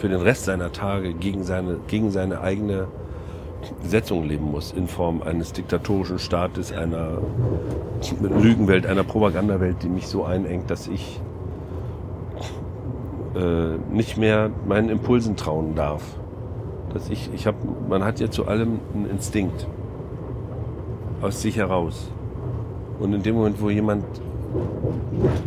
für 0.00 0.08
den 0.08 0.22
Rest 0.22 0.46
seiner 0.46 0.72
Tage 0.72 1.12
gegen 1.12 1.44
seine, 1.44 1.76
gegen 1.86 2.10
seine 2.10 2.40
eigene 2.40 2.88
Setzung 3.82 4.24
leben 4.26 4.50
muss, 4.50 4.72
in 4.72 4.88
Form 4.88 5.22
eines 5.22 5.52
diktatorischen 5.52 6.18
Staates, 6.18 6.72
einer 6.72 7.18
Lügenwelt, 8.22 8.86
einer 8.86 9.04
Propagandawelt, 9.04 9.82
die 9.82 9.90
mich 9.90 10.06
so 10.06 10.24
einengt, 10.24 10.70
dass 10.70 10.88
ich 10.88 11.20
äh, 13.36 13.76
nicht 13.94 14.16
mehr 14.16 14.50
meinen 14.66 14.88
Impulsen 14.88 15.36
trauen 15.36 15.74
darf. 15.74 16.02
Dass 16.94 17.10
ich, 17.10 17.30
ich 17.34 17.46
hab, 17.46 17.54
man 17.88 18.02
hat 18.02 18.20
ja 18.20 18.30
zu 18.30 18.46
allem 18.46 18.80
einen 18.94 19.10
Instinkt 19.10 19.66
aus 21.20 21.42
sich 21.42 21.58
heraus. 21.58 22.10
Und 22.98 23.12
in 23.12 23.22
dem 23.22 23.34
Moment, 23.34 23.60
wo 23.60 23.68
jemand 23.68 24.04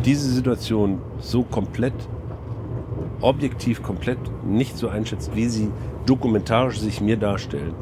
diese 0.04 0.30
Situation 0.30 1.00
so 1.18 1.42
komplett, 1.42 1.94
objektiv 3.24 3.82
komplett 3.82 4.18
nicht 4.44 4.76
so 4.76 4.88
einschätzt, 4.88 5.34
wie 5.34 5.46
sie 5.46 5.70
dokumentarisch 6.06 6.78
sich 6.78 7.00
mir 7.00 7.16
darstellt, 7.16 7.74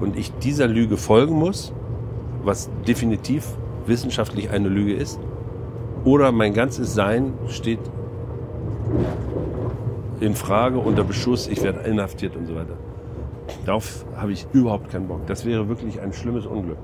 und 0.00 0.16
ich 0.16 0.32
dieser 0.38 0.68
Lüge 0.68 0.96
folgen 0.96 1.34
muss, 1.34 1.72
was 2.44 2.70
definitiv 2.86 3.44
wissenschaftlich 3.86 4.50
eine 4.50 4.68
Lüge 4.68 4.94
ist, 4.94 5.18
oder 6.04 6.30
mein 6.30 6.54
ganzes 6.54 6.94
Sein 6.94 7.32
steht 7.48 7.80
in 10.20 10.34
Frage, 10.34 10.78
unter 10.78 11.04
Beschuss, 11.04 11.48
ich 11.48 11.62
werde 11.62 11.80
inhaftiert 11.80 12.36
und 12.36 12.46
so 12.46 12.54
weiter. 12.54 12.76
Darauf 13.66 14.04
habe 14.16 14.32
ich 14.32 14.46
überhaupt 14.52 14.90
keinen 14.90 15.08
Bock. 15.08 15.26
Das 15.26 15.44
wäre 15.44 15.68
wirklich 15.68 16.00
ein 16.00 16.12
schlimmes 16.12 16.46
Unglück. 16.46 16.78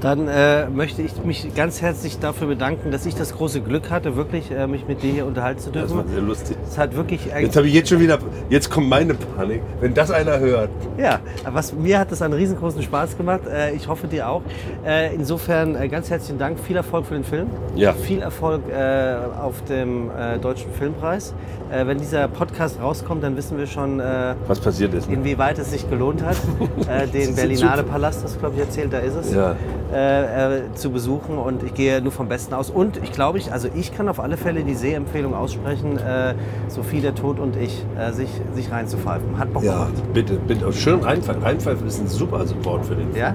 Dann 0.00 0.28
äh, 0.28 0.66
möchte 0.68 1.02
ich 1.02 1.12
mich 1.24 1.54
ganz 1.54 1.82
herzlich 1.82 2.18
dafür 2.18 2.46
bedanken, 2.48 2.90
dass 2.90 3.04
ich 3.04 3.14
das 3.14 3.34
große 3.36 3.60
Glück 3.60 3.90
hatte, 3.90 4.16
wirklich 4.16 4.50
äh, 4.50 4.66
mich 4.66 4.88
mit 4.88 5.02
dir 5.02 5.12
hier 5.12 5.26
unterhalten 5.26 5.60
zu 5.60 5.70
Das 5.70 5.88
dürfen. 5.88 5.98
war 5.98 6.04
sehr 6.12 6.22
lustig. 6.22 6.56
Es 6.66 6.78
hat 6.78 6.96
wirklich 6.96 7.20
Jetzt 7.26 7.54
habe 7.56 7.66
ich 7.66 7.74
jetzt 7.74 7.90
schon 7.90 8.00
wieder, 8.00 8.18
jetzt 8.48 8.70
kommt 8.70 8.88
meine 8.88 9.12
Panik. 9.14 9.60
Wenn 9.80 9.92
das 9.92 10.10
einer 10.10 10.38
hört, 10.38 10.70
Ja, 10.96 11.18
was, 11.52 11.74
mir 11.74 11.98
hat 11.98 12.10
das 12.10 12.22
einen 12.22 12.32
riesengroßen 12.32 12.82
Spaß 12.82 13.18
gemacht. 13.18 13.42
Äh, 13.46 13.72
ich 13.74 13.88
hoffe 13.88 14.06
dir 14.06 14.28
auch. 14.28 14.40
Äh, 14.86 15.14
insofern 15.14 15.76
äh, 15.76 15.88
ganz 15.88 16.08
herzlichen 16.08 16.38
Dank. 16.38 16.58
Viel 16.60 16.76
Erfolg 16.76 17.04
für 17.04 17.14
den 17.14 17.24
Film. 17.24 17.48
Ja. 17.74 17.92
Viel 17.92 18.20
Erfolg 18.22 18.62
äh, 18.70 19.16
auf 19.38 19.62
dem 19.64 20.10
äh, 20.10 20.38
Deutschen 20.38 20.72
Filmpreis. 20.72 21.34
Äh, 21.70 21.86
wenn 21.86 21.98
dieser 21.98 22.26
Podcast 22.28 22.80
rauskommt, 22.80 23.22
dann 23.22 23.36
wissen 23.36 23.58
wir 23.58 23.66
schon, 23.66 24.00
äh, 24.00 24.34
was 24.48 24.60
passiert 24.60 24.94
ist. 24.94 25.08
Ne? 25.08 25.16
inwieweit 25.16 25.58
es 25.58 25.70
sich 25.70 25.88
gelohnt 25.90 26.22
hat, 26.24 26.36
äh, 26.88 27.06
den 27.06 27.34
Berlinale. 27.36 27.82
Palast, 27.82 28.24
das 28.24 28.38
glaube 28.38 28.54
ich 28.56 28.62
erzählt, 28.62 28.92
da 28.92 28.98
ist 28.98 29.14
es, 29.14 29.32
Ja. 29.34 29.54
Äh, 29.92 30.58
äh, 30.58 30.74
zu 30.74 30.90
besuchen. 30.90 31.38
Und 31.38 31.62
ich 31.62 31.74
gehe 31.74 32.00
nur 32.00 32.12
vom 32.12 32.28
Besten 32.28 32.54
aus. 32.54 32.70
Und 32.70 32.96
ich 33.02 33.12
glaube, 33.12 33.38
ich, 33.38 33.52
also 33.52 33.68
ich 33.74 33.94
kann 33.94 34.08
auf 34.08 34.20
alle 34.20 34.36
Fälle 34.36 34.64
die 34.64 34.74
Sehempfehlung 34.74 35.34
aussprechen, 35.34 35.98
äh, 35.98 36.34
Sophie 36.68 37.00
der 37.00 37.14
Tod 37.14 37.38
und 37.38 37.56
ich, 37.56 37.84
äh, 37.98 38.12
sich, 38.12 38.28
sich 38.54 38.70
reinzupfeifen. 38.70 39.38
Hat 39.38 39.52
Bock 39.52 39.62
Ja, 39.62 39.84
gemacht. 39.84 40.12
bitte, 40.14 40.34
bitte. 40.34 40.72
Schön 40.72 41.00
reinpfeifen. 41.00 41.42
Reinpfeifen 41.42 41.86
ist 41.86 42.00
ein 42.00 42.08
super 42.08 42.44
Wort 42.64 42.86
für 42.86 42.94
den. 42.94 43.14
Ja? 43.14 43.34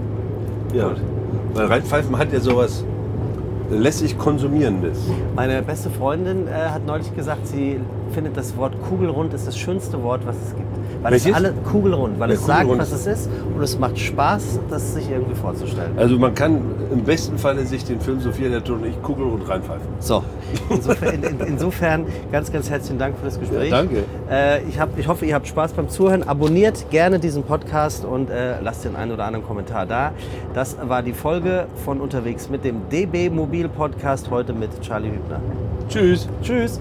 Ja. 0.74 0.91
Weil 1.53 1.66
reinpfeifen 1.68 2.18
hat 2.18 2.34
ja 2.34 2.39
sowas 2.39 2.84
lässig 3.70 4.18
Konsumierendes. 4.18 4.99
Meine 5.36 5.62
beste 5.62 5.89
Freundin 5.89 6.47
äh, 6.47 6.51
hat 6.70 6.86
neulich 6.86 7.14
gesagt, 7.16 7.47
sie 7.47 7.80
findet 8.12 8.38
das 8.38 8.56
Wort 8.58 8.74
kugelrund 8.88 9.34
ist 9.34 9.47
das 9.47 9.58
schönste 9.58 10.01
Wort, 10.03 10.22
was 10.26 10.36
es 10.36 10.56
gibt. 10.56 10.74
Weil 11.06 11.14
es 11.14 11.26
Welches? 11.26 11.38
alle 11.38 11.53
kugelrund, 11.72 12.20
weil 12.20 12.30
Ja, 12.30 12.36
es 12.36 12.47
sagt, 12.47 12.68
was 12.68 12.91
es 12.91 13.06
ist 13.06 13.30
und 13.56 13.62
es 13.62 13.78
macht 13.78 13.99
Spaß, 13.99 14.60
das 14.72 14.95
sich 14.95 15.08
irgendwie 15.08 15.36
vorzustellen. 15.36 15.91
Also 15.97 16.18
man 16.18 16.34
kann 16.34 16.60
im 16.91 17.03
besten 17.03 17.38
Falle 17.38 17.64
sich 17.64 17.86
den 17.86 18.01
Film 18.01 18.20
Sophia 18.20 18.49
der 18.49 18.64
Tod 18.64 18.80
und 18.82 18.88
ich 18.88 18.99
kugelrund 19.03 19.47
reinpfeifen. 19.47 19.86
So, 19.99 20.24
insofern, 20.68 21.14
in, 21.14 21.24
in, 21.24 21.39
insofern 21.41 22.08
ganz, 22.32 22.51
ganz 22.51 22.72
herzlichen 22.72 22.97
Dank 22.97 23.20
für 23.20 23.26
das 23.26 23.39
Gespräch. 23.39 23.70
Ja, 23.70 23.78
danke. 23.78 24.03
Äh, 24.32 24.64
ich, 24.64 24.80
hab, 24.80 24.97
ich 24.97 25.08
hoffe, 25.08 25.28
ihr 25.28 25.36
habt 25.36 25.47
Spaß 25.47 25.74
beim 25.74 25.89
Zuhören. 25.89 26.24
Abonniert 26.24 26.89
gerne 26.89 27.20
diesen 27.20 27.43
Podcast 27.43 28.03
und 28.03 28.32
äh, 28.32 28.60
lasst 28.64 28.84
den 28.84 28.95
einen 28.95 29.12
oder 29.12 29.26
anderen 29.26 29.45
Kommentar 29.45 29.86
da. 29.86 30.12
Das 30.56 30.76
war 30.82 31.03
die 31.03 31.14
Folge 31.14 31.68
von 31.86 32.01
Unterwegs 32.01 32.49
mit 32.49 32.64
dem 32.64 32.89
DB 32.89 33.30
Mobil 33.30 33.70
Podcast 33.70 34.32
heute 34.32 34.53
mit 34.53 34.82
Charlie 34.82 35.12
Hübner. 35.12 35.39
Tschüss. 35.88 36.28
Tschüss. 36.41 36.80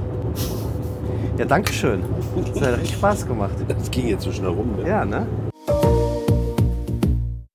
Ja, 1.38 1.44
danke 1.44 1.72
schön. 1.72 2.02
Das 2.54 2.62
hat 2.62 2.78
richtig 2.78 2.96
Spaß 2.96 3.26
gemacht. 3.26 3.54
Das 3.68 3.90
ging 3.90 4.08
jetzt 4.08 4.22
so 4.24 4.32
schnell 4.32 4.50
rum. 4.50 4.76
Ne? 4.76 4.88
Ja, 4.88 5.04
ne? 5.04 5.26